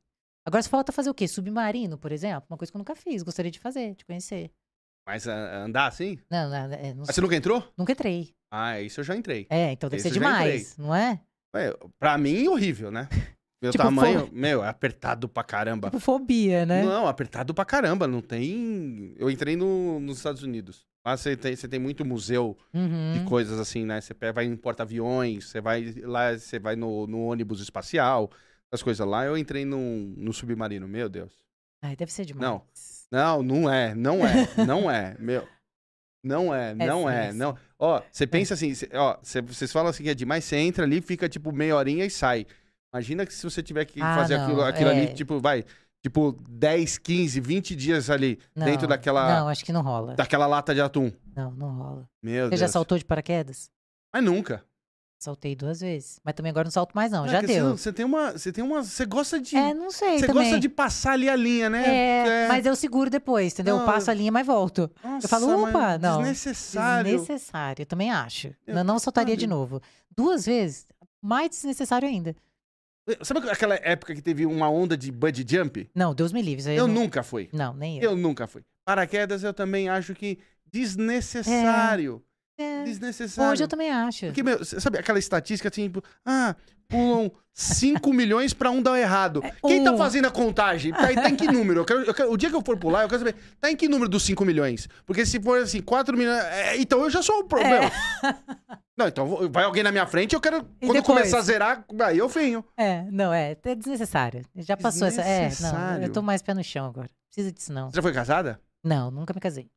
Agora 0.47 0.63
só 0.63 0.69
falta 0.69 0.91
fazer 0.91 1.09
o 1.09 1.13
quê? 1.13 1.27
Submarino, 1.27 1.97
por 1.97 2.11
exemplo? 2.11 2.45
Uma 2.49 2.57
coisa 2.57 2.71
que 2.71 2.77
eu 2.77 2.79
nunca 2.79 2.95
fiz, 2.95 3.23
gostaria 3.23 3.51
de 3.51 3.59
fazer, 3.59 3.95
de 3.95 4.05
conhecer. 4.05 4.51
Mas 5.07 5.27
ah, 5.27 5.63
andar 5.65 5.87
assim? 5.87 6.17
Não, 6.31 6.49
não, 6.49 6.55
é, 6.55 6.93
não 6.93 7.03
Mas 7.05 7.15
você 7.15 7.21
nunca 7.21 7.35
entrou? 7.35 7.63
nunca 7.77 7.91
entrei. 7.91 8.33
Ah, 8.51 8.79
isso 8.81 8.99
eu 8.99 9.03
já 9.03 9.15
entrei. 9.15 9.45
É, 9.49 9.71
então 9.73 9.89
deve 9.89 9.99
Esse 9.99 10.09
ser 10.09 10.15
eu 10.15 10.19
demais, 10.23 10.77
não 10.77 10.95
é? 10.95 11.19
Ué, 11.55 11.73
pra 11.97 12.17
mim, 12.17 12.47
horrível, 12.47 12.91
né? 12.91 13.07
Meu 13.61 13.71
Tipo, 13.71 13.83
tamanho, 13.85 14.27
foi- 14.27 14.29
meu, 14.37 14.63
é 14.63 14.67
apertado 14.67 15.27
pra 15.27 15.43
caramba. 15.43 15.87
Tipo 15.87 15.99
fobia, 15.99 16.65
né? 16.67 16.83
Não, 16.83 17.07
apertado 17.07 17.51
pra 17.53 17.65
caramba. 17.65 18.05
Não 18.05 18.21
tem. 18.21 19.15
Eu 19.17 19.29
entrei 19.29 19.55
no, 19.55 19.99
nos 19.99 20.17
Estados 20.17 20.43
Unidos. 20.43 20.85
Lá 21.03 21.15
você 21.17 21.35
tem, 21.37 21.55
você 21.55 21.67
tem 21.67 21.79
muito 21.79 22.03
museu 22.05 22.55
Uhum. 22.73 23.13
de 23.13 23.23
coisas 23.23 23.57
assim, 23.59 23.83
né? 23.85 24.01
Você 24.01 24.13
vai 24.33 24.45
em 24.45 24.55
porta-aviões, 24.55 25.45
você 25.49 25.61
vai 25.61 25.95
lá, 26.03 26.37
você 26.37 26.59
vai 26.59 26.75
no, 26.75 27.07
no 27.07 27.21
ônibus 27.25 27.59
espacial, 27.61 28.29
as 28.71 28.83
coisas 28.83 29.07
lá. 29.07 29.25
Eu 29.25 29.37
entrei 29.37 29.65
no, 29.65 29.79
no 30.17 30.33
submarino, 30.33 30.87
meu 30.87 31.09
Deus. 31.09 31.33
Ai, 31.81 31.95
deve 31.95 32.11
ser 32.11 32.25
demais. 32.25 32.43
Não. 32.43 32.61
Não, 33.11 33.41
não 33.41 33.69
é, 33.73 33.95
não 33.95 34.25
é, 34.27 34.47
não 34.67 34.91
é, 34.91 35.15
meu. 35.17 35.47
Não 36.25 36.53
é, 36.53 36.73
não 36.73 37.09
é, 37.09 37.27
é 37.27 37.33
não. 37.33 37.55
Ó, 37.77 38.01
você 38.11 38.25
pensa 38.25 38.55
assim, 38.55 38.73
ó, 38.93 39.17
cê- 39.21 39.41
vocês 39.41 39.71
falam 39.71 39.89
assim 39.91 40.03
que 40.03 40.09
é 40.09 40.15
demais, 40.15 40.43
você 40.43 40.55
entra 40.57 40.83
ali, 40.83 40.99
fica 41.01 41.29
tipo 41.29 41.51
meia 41.51 41.75
horinha 41.75 42.03
e 42.03 42.09
sai. 42.09 42.47
Imagina 42.91 43.25
que 43.25 43.33
se 43.33 43.43
você 43.43 43.61
tiver 43.61 43.85
que 43.85 44.01
Ah, 44.01 44.15
fazer 44.15 44.37
não, 44.37 44.43
aquilo, 44.45 44.61
aquilo 44.63 44.89
ali, 44.89 45.01
é. 45.01 45.07
tipo, 45.13 45.39
vai, 45.39 45.63
tipo 46.01 46.31
10, 46.49 46.97
15, 46.97 47.39
20 47.39 47.75
dias 47.75 48.09
ali 48.09 48.39
Não, 48.55 48.65
dentro 48.65 48.87
daquela, 48.87 49.39
Não, 49.41 49.47
acho 49.49 49.63
que 49.63 49.71
não 49.71 49.81
rola. 49.81 50.15
daquela 50.15 50.47
lata 50.47 50.73
de 50.73 50.81
atum. 50.81 51.11
Não, 51.35 51.51
não 51.51 51.69
rola. 51.77 52.09
Meu 52.23 52.45
Você 52.45 52.49
Deus. 52.51 52.59
já 52.61 52.67
saltou 52.69 52.97
de 52.97 53.05
paraquedas? 53.05 53.69
Mas 54.13 54.23
nunca. 54.23 54.63
Saltei 55.17 55.55
duas 55.55 55.79
vezes. 55.79 56.19
Mas 56.23 56.35
também 56.35 56.49
agora 56.51 56.65
não 56.65 56.71
salto 56.71 56.93
mais, 56.93 57.11
não. 57.11 57.25
É 57.25 57.29
já 57.29 57.39
que 57.41 57.47
deu. 57.47 57.69
Você, 57.69 57.83
você 57.83 57.93
tem 57.93 58.05
uma, 58.05 58.31
você 58.33 58.51
tem 58.51 58.63
uma, 58.63 58.83
você 58.83 59.05
gosta 59.05 59.39
de, 59.39 59.55
É, 59.55 59.73
não 59.73 59.89
sei 59.89 60.19
você 60.19 60.27
também. 60.27 60.43
gosta 60.43 60.59
de 60.59 60.69
passar 60.69 61.13
ali 61.13 61.29
a 61.29 61.35
linha, 61.35 61.69
né? 61.69 62.43
É, 62.43 62.47
mas 62.47 62.65
eu 62.65 62.75
seguro 62.75 63.09
depois, 63.09 63.53
entendeu? 63.53 63.75
Não, 63.77 63.81
eu 63.85 63.91
passo 63.91 64.11
a 64.11 64.13
linha, 64.13 64.31
mas 64.31 64.45
volto. 64.45 64.91
Nossa, 65.03 65.25
eu 65.25 65.29
falo, 65.29 65.63
opa, 65.63 65.97
não. 65.97 66.17
Desnecessário. 66.19 67.11
Desnecessário, 67.11 67.81
eu 67.81 67.85
também 67.85 68.11
acho. 68.11 68.47
Eu- 68.67 68.75
Eu 68.77 68.83
não 68.83 68.99
saltaria 68.99 69.35
de 69.35 69.43
sabe? 69.43 69.49
novo. 69.53 69.81
Duas 70.15 70.45
vezes, 70.45 70.85
mais 71.21 71.49
desnecessário 71.49 72.07
ainda. 72.07 72.35
Sabe 73.21 73.49
aquela 73.49 73.75
época 73.75 74.13
que 74.15 74.21
teve 74.21 74.45
uma 74.45 74.69
onda 74.69 74.97
de 74.97 75.11
bungee 75.11 75.45
jump? 75.47 75.89
Não, 75.95 76.13
Deus 76.13 76.31
me 76.33 76.41
livre. 76.41 76.75
Eu 76.75 76.87
não... 76.87 76.93
nunca 76.95 77.23
fui. 77.23 77.49
Não, 77.53 77.73
nem 77.73 77.99
eu. 77.99 78.11
Eu 78.11 78.17
nunca 78.17 78.47
fui. 78.47 78.63
Paraquedas 78.83 79.43
eu 79.43 79.53
também 79.53 79.87
acho 79.89 80.13
que 80.13 80.39
desnecessário. 80.71 82.21
É, 82.21 82.34
Desnecessário. 82.85 83.51
hoje 83.51 83.63
eu 83.63 83.67
também 83.67 83.91
acho. 83.91 84.27
Porque, 84.27 84.43
meu, 84.43 84.63
sabe 84.63 84.97
aquela 84.97 85.19
estatística 85.19 85.69
tipo, 85.69 86.01
ah, 86.25 86.55
pulam 86.87 87.31
5 87.53 88.11
milhões 88.13 88.53
pra 88.53 88.69
um 88.71 88.81
dar 88.81 88.97
errado. 88.99 89.41
Quem 89.65 89.83
tá 89.83 89.95
fazendo 89.97 90.25
a 90.25 90.31
contagem? 90.31 90.91
Tá, 90.93 91.13
tá 91.13 91.29
em 91.29 91.35
que 91.35 91.47
número? 91.47 91.81
Eu 91.81 91.85
quero- 91.85 92.03
eu 92.03 92.13
quero- 92.13 92.31
o 92.31 92.37
dia 92.37 92.49
que 92.49 92.55
eu 92.55 92.61
for 92.61 92.77
pular, 92.77 93.03
eu 93.03 93.09
quero 93.09 93.19
saber, 93.19 93.35
tá 93.59 93.69
em 93.71 93.75
que 93.75 93.87
número 93.89 94.09
dos 94.09 94.23
5 94.23 94.45
milhões? 94.45 94.87
Porque 95.05 95.25
se 95.25 95.39
for 95.41 95.61
assim, 95.61 95.81
4 95.81 96.17
milhões. 96.17 96.41
é, 96.45 96.77
então 96.77 97.01
eu 97.01 97.09
já 97.09 97.21
sou 97.21 97.39
o 97.39 97.43
problema. 97.43 97.91
Não, 98.97 99.07
então 99.07 99.49
vai 99.51 99.65
alguém 99.65 99.83
na 99.83 99.91
minha 99.91 100.05
frente, 100.07 100.33
eu 100.35 100.39
quero. 100.41 100.57
E 100.81 100.85
quando 100.85 100.93
depois? 100.93 101.03
começar 101.03 101.39
a 101.39 101.41
zerar, 101.41 101.85
aí 102.05 102.17
eu 102.17 102.29
venho. 102.29 102.63
É, 102.77 103.03
não, 103.11 103.33
é, 103.33 103.57
é 103.61 103.75
desnecessário. 103.75 104.41
Já 104.55 104.77
passou 104.77 105.07
essa. 105.07 105.21
É, 105.21 105.49
não, 105.61 106.01
eu 106.03 106.11
tô 106.13 106.21
mais 106.21 106.41
pé 106.41 106.53
no 106.53 106.63
chão 106.63 106.85
agora. 106.85 107.09
Precisa 107.29 107.51
disso, 107.51 107.73
não. 107.73 107.89
Você 107.89 107.97
já 107.97 108.01
foi 108.01 108.13
casada? 108.13 108.59
Não, 108.83 109.11
nunca 109.11 109.33
me 109.33 109.41
casei. 109.41 109.67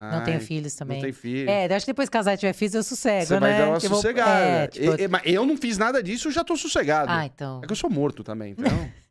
Não 0.00 0.22
tenho 0.24 0.40
filhos 0.40 0.74
também. 0.74 0.98
Não 0.98 1.04
tem 1.04 1.12
filho. 1.12 1.48
É, 1.48 1.64
acho 1.74 1.86
que 1.86 1.92
depois 1.92 2.08
que 2.08 2.12
casar 2.12 2.34
e 2.34 2.36
tiver 2.36 2.52
filhos, 2.52 2.74
eu 2.74 2.82
sossego, 2.82 3.26
Você 3.26 3.34
né? 3.34 3.40
vai 3.40 3.58
dar 3.58 3.68
uma 3.68 3.76
eu 3.76 3.80
vou- 3.80 3.96
sossegada. 3.96 4.40
É, 4.40 4.66
tipo, 4.66 4.92
E- 5.00 5.04
e- 5.04 5.08
mas 5.08 5.22
eu 5.24 5.46
não 5.46 5.56
fiz 5.56 5.78
nada 5.78 6.02
disso, 6.02 6.28
eu 6.28 6.32
já 6.32 6.44
tô 6.44 6.56
sossegado. 6.56 7.10
Ah, 7.10 7.24
então. 7.24 7.60
É 7.62 7.66
que 7.66 7.72
eu 7.72 7.76
sou 7.76 7.88
morto 7.90 8.22
também, 8.22 8.52
então. 8.52 8.64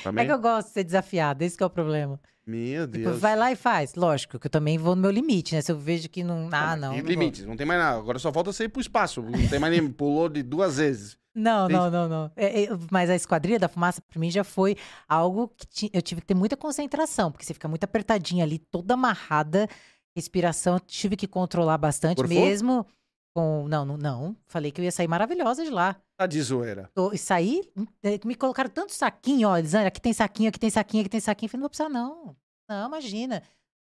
É 0.00 0.02
também. 0.02 0.26
que 0.26 0.32
eu 0.32 0.38
gosto 0.38 0.66
de 0.68 0.74
ser 0.74 0.84
desafiada, 0.84 1.44
esse 1.44 1.56
que 1.56 1.62
é 1.62 1.66
o 1.66 1.70
problema. 1.70 2.20
Meu 2.46 2.86
Tipo, 2.86 3.04
Deus. 3.04 3.18
vai 3.20 3.34
lá 3.34 3.50
e 3.50 3.56
faz. 3.56 3.94
Lógico 3.94 4.38
que 4.38 4.46
eu 4.46 4.50
também 4.50 4.76
vou 4.78 4.94
no 4.94 5.02
meu 5.02 5.10
limite, 5.10 5.54
né? 5.54 5.60
Se 5.62 5.72
eu 5.72 5.78
vejo 5.78 6.08
que 6.08 6.22
não. 6.22 6.48
Ah, 6.52 6.76
não. 6.76 6.92
E 6.92 6.96
não 6.98 7.02
vou. 7.02 7.10
limites, 7.10 7.44
não 7.46 7.56
tem 7.56 7.66
mais 7.66 7.80
nada. 7.80 7.98
Agora 7.98 8.18
só 8.18 8.32
falta 8.32 8.52
você 8.52 8.64
ir 8.64 8.68
pro 8.68 8.80
espaço. 8.80 9.22
Não 9.22 9.48
tem 9.48 9.58
mais 9.58 9.72
nem. 9.72 9.88
Pulou 9.90 10.28
de 10.28 10.42
duas 10.42 10.76
vezes. 10.76 11.16
Não, 11.34 11.66
Tem- 11.66 11.76
não, 11.76 11.90
não, 11.90 12.08
não. 12.08 12.30
É, 12.36 12.64
é, 12.64 12.68
mas 12.90 13.10
a 13.10 13.14
esquadrilha 13.16 13.58
da 13.58 13.68
fumaça, 13.68 14.00
pra 14.08 14.18
mim, 14.20 14.30
já 14.30 14.44
foi 14.44 14.76
algo 15.08 15.48
que 15.56 15.66
ti- 15.66 15.90
eu 15.92 16.00
tive 16.00 16.20
que 16.20 16.26
ter 16.26 16.34
muita 16.34 16.56
concentração, 16.56 17.32
porque 17.32 17.44
você 17.44 17.52
fica 17.54 17.68
muito 17.68 17.84
apertadinha 17.84 18.44
ali, 18.44 18.58
toda 18.58 18.94
amarrada, 18.94 19.68
respiração, 20.16 20.78
tive 20.80 21.14
que 21.14 21.28
controlar 21.28 21.76
bastante 21.78 22.16
Gorfou? 22.16 22.34
mesmo. 22.36 22.86
Com... 23.34 23.68
Não, 23.68 23.84
não, 23.84 23.98
não. 23.98 24.36
Falei 24.46 24.72
que 24.72 24.80
eu 24.80 24.84
ia 24.84 24.90
sair 24.90 25.06
maravilhosa 25.06 25.62
de 25.62 25.70
lá. 25.70 25.94
Tá 26.18 26.26
de 26.26 26.40
zoeira. 26.40 26.90
Tô- 26.94 27.12
E 27.12 27.18
saí, 27.18 27.70
eh, 28.02 28.18
me 28.24 28.34
colocaram 28.34 28.70
tanto 28.70 28.94
saquinho, 28.94 29.48
ó, 29.48 29.58
Elisângela, 29.58 29.88
aqui 29.88 30.00
tem 30.00 30.14
saquinho, 30.14 30.48
aqui 30.48 30.58
tem 30.58 30.70
saquinho, 30.70 31.02
aqui 31.02 31.10
tem 31.10 31.20
saquinho. 31.20 31.46
Eu 31.46 31.50
falei, 31.50 31.60
não 31.60 31.64
vou 31.64 31.68
precisar, 31.70 31.88
não. 31.90 32.36
Não, 32.68 32.88
imagina. 32.88 33.42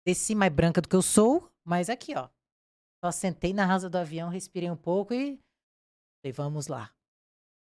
Desci 0.06 0.34
mais 0.34 0.50
branca 0.52 0.80
do 0.80 0.88
que 0.88 0.96
eu 0.96 1.02
sou, 1.02 1.50
mas 1.64 1.90
aqui, 1.90 2.14
ó. 2.16 2.28
Só 3.04 3.10
sentei 3.12 3.52
na 3.52 3.70
asa 3.72 3.90
do 3.90 3.98
avião, 3.98 4.30
respirei 4.30 4.70
um 4.70 4.76
pouco 4.76 5.12
e 5.12 5.38
falei, 6.22 6.32
vamos 6.32 6.66
lá. 6.66 6.90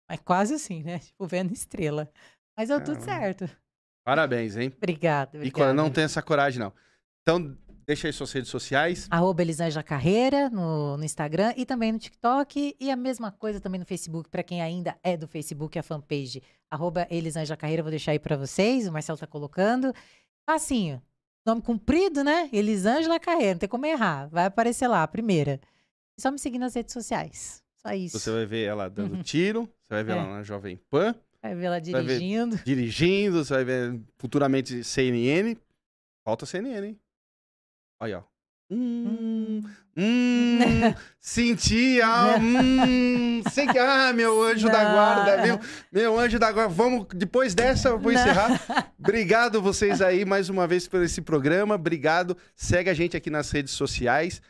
Mas 0.10 0.20
quase 0.20 0.56
assim, 0.56 0.84
né? 0.84 1.00
Tipo, 1.00 1.26
vendo 1.26 1.54
estrela. 1.54 2.12
Mas 2.58 2.68
deu 2.68 2.84
tudo 2.84 3.00
Caramba. 3.00 3.06
certo. 3.38 3.58
Parabéns, 4.06 4.58
hein? 4.58 4.74
Obrigada, 4.76 5.38
E 5.38 5.40
obrigada. 5.40 5.66
quando 5.70 5.78
não 5.78 5.90
tem 5.90 6.04
essa 6.04 6.22
coragem, 6.22 6.60
não. 6.60 6.74
Então, 7.22 7.58
deixa 7.86 8.08
aí 8.08 8.14
suas 8.14 8.32
redes 8.32 8.50
sociais. 8.50 9.08
Arroba 9.12 9.42
Elisângela 9.42 9.84
Carreira 9.84 10.50
no, 10.50 10.98
no 10.98 11.04
Instagram 11.04 11.54
e 11.58 11.66
também 11.66 11.92
no 11.92 12.00
TikTok. 12.00 12.76
E 12.80 12.92
a 12.92 12.96
mesma 12.96 13.32
coisa 13.32 13.60
também 13.60 13.80
no 13.80 13.86
Facebook, 13.86 14.30
para 14.30 14.44
quem 14.44 14.62
ainda 14.62 14.98
é 15.04 15.16
do 15.18 15.28
Facebook, 15.28 15.78
a 15.78 15.84
fanpage. 15.84 16.42
Arroba 16.70 17.08
Elisângela 17.10 17.56
Carreira, 17.58 17.84
vou 17.84 17.90
deixar 17.90 18.12
aí 18.12 18.20
para 18.20 18.36
vocês. 18.38 18.88
O 18.88 18.92
Marcelo 18.92 19.18
tá 19.18 19.28
colocando. 19.28 19.94
Facinho. 20.46 21.02
Nome 21.46 21.62
comprido, 21.62 22.24
né? 22.24 22.50
Elisângela 22.54 23.20
Carreira, 23.20 23.54
não 23.54 23.60
tem 23.60 23.70
como 23.70 23.86
errar. 23.86 24.28
Vai 24.30 24.46
aparecer 24.46 24.88
lá, 24.88 25.04
a 25.04 25.08
primeira. 25.08 25.60
E 26.18 26.22
só 26.22 26.32
me 26.32 26.40
seguir 26.40 26.58
nas 26.60 26.74
redes 26.74 26.94
sociais. 26.94 27.62
Só 27.86 27.94
isso. 27.94 28.18
Você 28.18 28.32
vai 28.32 28.46
ver 28.46 28.64
ela 28.64 28.90
dando 28.90 29.16
Uhum. 29.16 29.22
tiro, 29.24 29.70
você 29.82 29.94
vai 29.94 30.04
ver 30.04 30.14
É. 30.14 30.16
ela 30.18 30.28
na 30.38 30.44
Jovem 30.44 30.78
Pan, 30.90 31.14
Vai 31.42 31.54
ver 31.56 31.66
ela 31.66 31.82
Vai 31.82 31.92
ver. 32.04 32.04
dirigindo. 32.20 32.56
dirigindo, 32.64 33.44
você 33.44 33.54
vai 33.54 33.66
ver 33.66 34.00
futuramente 34.18 34.82
CNN. 34.86 35.58
Falta 36.24 36.46
CNN, 36.46 36.88
hein? 36.88 37.00
Olha, 38.04 38.20
ó. 38.20 38.24
Hum, 38.70 39.62
hum, 39.96 40.60
senti, 41.22 42.02
ah, 42.02 42.36
hum, 42.42 43.42
sei 43.52 43.66
que, 43.68 43.78
ah, 43.78 44.12
meu 44.14 44.42
anjo 44.44 44.68
da 44.68 44.84
guarda, 44.92 45.42
viu? 45.44 45.60
Meu 45.92 46.20
anjo 46.20 46.38
da 46.38 46.52
guarda, 46.52 46.74
vamos, 46.74 47.06
depois 47.14 47.56
dessa 47.56 47.90
eu 47.90 48.00
vou 48.00 48.12
Não. 48.12 48.20
encerrar. 48.20 48.92
Obrigado 49.00 49.62
vocês 49.62 50.02
aí 50.02 50.26
mais 50.26 50.50
uma 50.50 50.68
vez 50.68 50.86
por 50.88 51.02
esse 51.02 51.22
programa, 51.22 51.76
obrigado. 51.76 52.36
Segue 52.58 52.90
a 52.90 52.94
gente 52.94 53.16
aqui 53.16 53.30
nas 53.30 53.50
redes 53.52 53.74
sociais. 53.74 54.42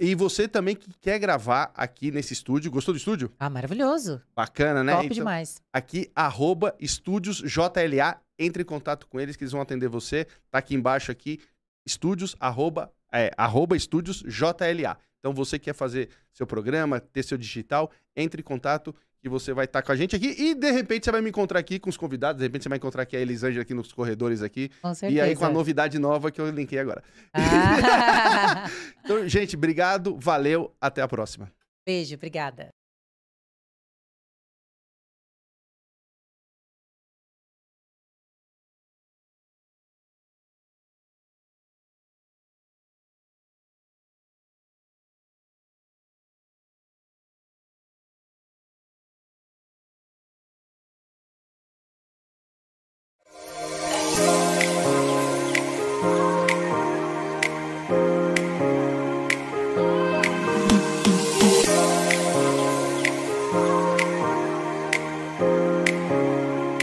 E 0.00 0.14
você 0.14 0.48
também 0.48 0.74
que 0.74 0.90
quer 1.00 1.18
gravar 1.18 1.70
aqui 1.74 2.10
nesse 2.10 2.32
estúdio, 2.32 2.70
gostou 2.70 2.94
do 2.94 2.98
estúdio? 2.98 3.30
Ah, 3.38 3.50
maravilhoso. 3.50 4.20
Bacana, 4.34 4.82
né? 4.82 4.92
Top 4.92 5.04
Então, 5.06 5.14
demais. 5.14 5.60
aqui, 5.72 6.10
arroba 6.16 6.74
estúdios 6.80 7.36
JLA. 7.38 8.18
Entre 8.36 8.62
em 8.64 8.66
contato 8.66 9.06
com 9.06 9.20
eles 9.20 9.36
que 9.36 9.44
eles 9.44 9.52
vão 9.52 9.60
atender 9.60 9.88
você. 9.88 10.26
Tá 10.50 10.58
aqui 10.58 10.74
embaixo 10.74 11.12
aqui, 11.12 11.38
estúdios, 11.86 12.36
arroba, 12.40 12.92
é, 13.12 13.30
arroba 13.36 13.76
estúdios 13.76 14.22
JLA. 14.22 14.96
Então 15.18 15.32
você 15.32 15.58
quer 15.58 15.74
fazer 15.74 16.10
seu 16.32 16.46
programa, 16.46 17.00
ter 17.00 17.22
seu 17.22 17.38
digital, 17.38 17.90
entre 18.14 18.40
em 18.40 18.44
contato 18.44 18.94
que 19.24 19.28
você 19.28 19.54
vai 19.54 19.64
estar 19.64 19.80
com 19.80 19.90
a 19.90 19.96
gente 19.96 20.14
aqui. 20.14 20.34
E 20.38 20.54
de 20.54 20.70
repente 20.70 21.06
você 21.06 21.10
vai 21.10 21.22
me 21.22 21.30
encontrar 21.30 21.58
aqui 21.58 21.78
com 21.78 21.88
os 21.88 21.96
convidados. 21.96 22.40
De 22.40 22.44
repente 22.44 22.64
você 22.64 22.68
vai 22.68 22.76
encontrar 22.76 23.04
aqui 23.04 23.16
a 23.16 23.20
Elisângela 23.20 23.62
aqui 23.62 23.72
nos 23.72 23.90
corredores 23.90 24.42
aqui. 24.42 24.70
Com 24.82 24.94
certeza. 24.94 25.18
E 25.18 25.20
aí 25.22 25.34
com 25.34 25.46
a 25.46 25.50
novidade 25.50 25.98
nova 25.98 26.30
que 26.30 26.38
eu 26.38 26.50
linkei 26.50 26.78
agora. 26.78 27.02
Ah. 27.32 28.68
Então, 29.04 29.28
gente, 29.28 29.54
obrigado, 29.54 30.16
valeu, 30.18 30.74
até 30.80 31.02
a 31.02 31.08
próxima. 31.08 31.52
Beijo, 31.86 32.14
obrigada. 32.14 32.70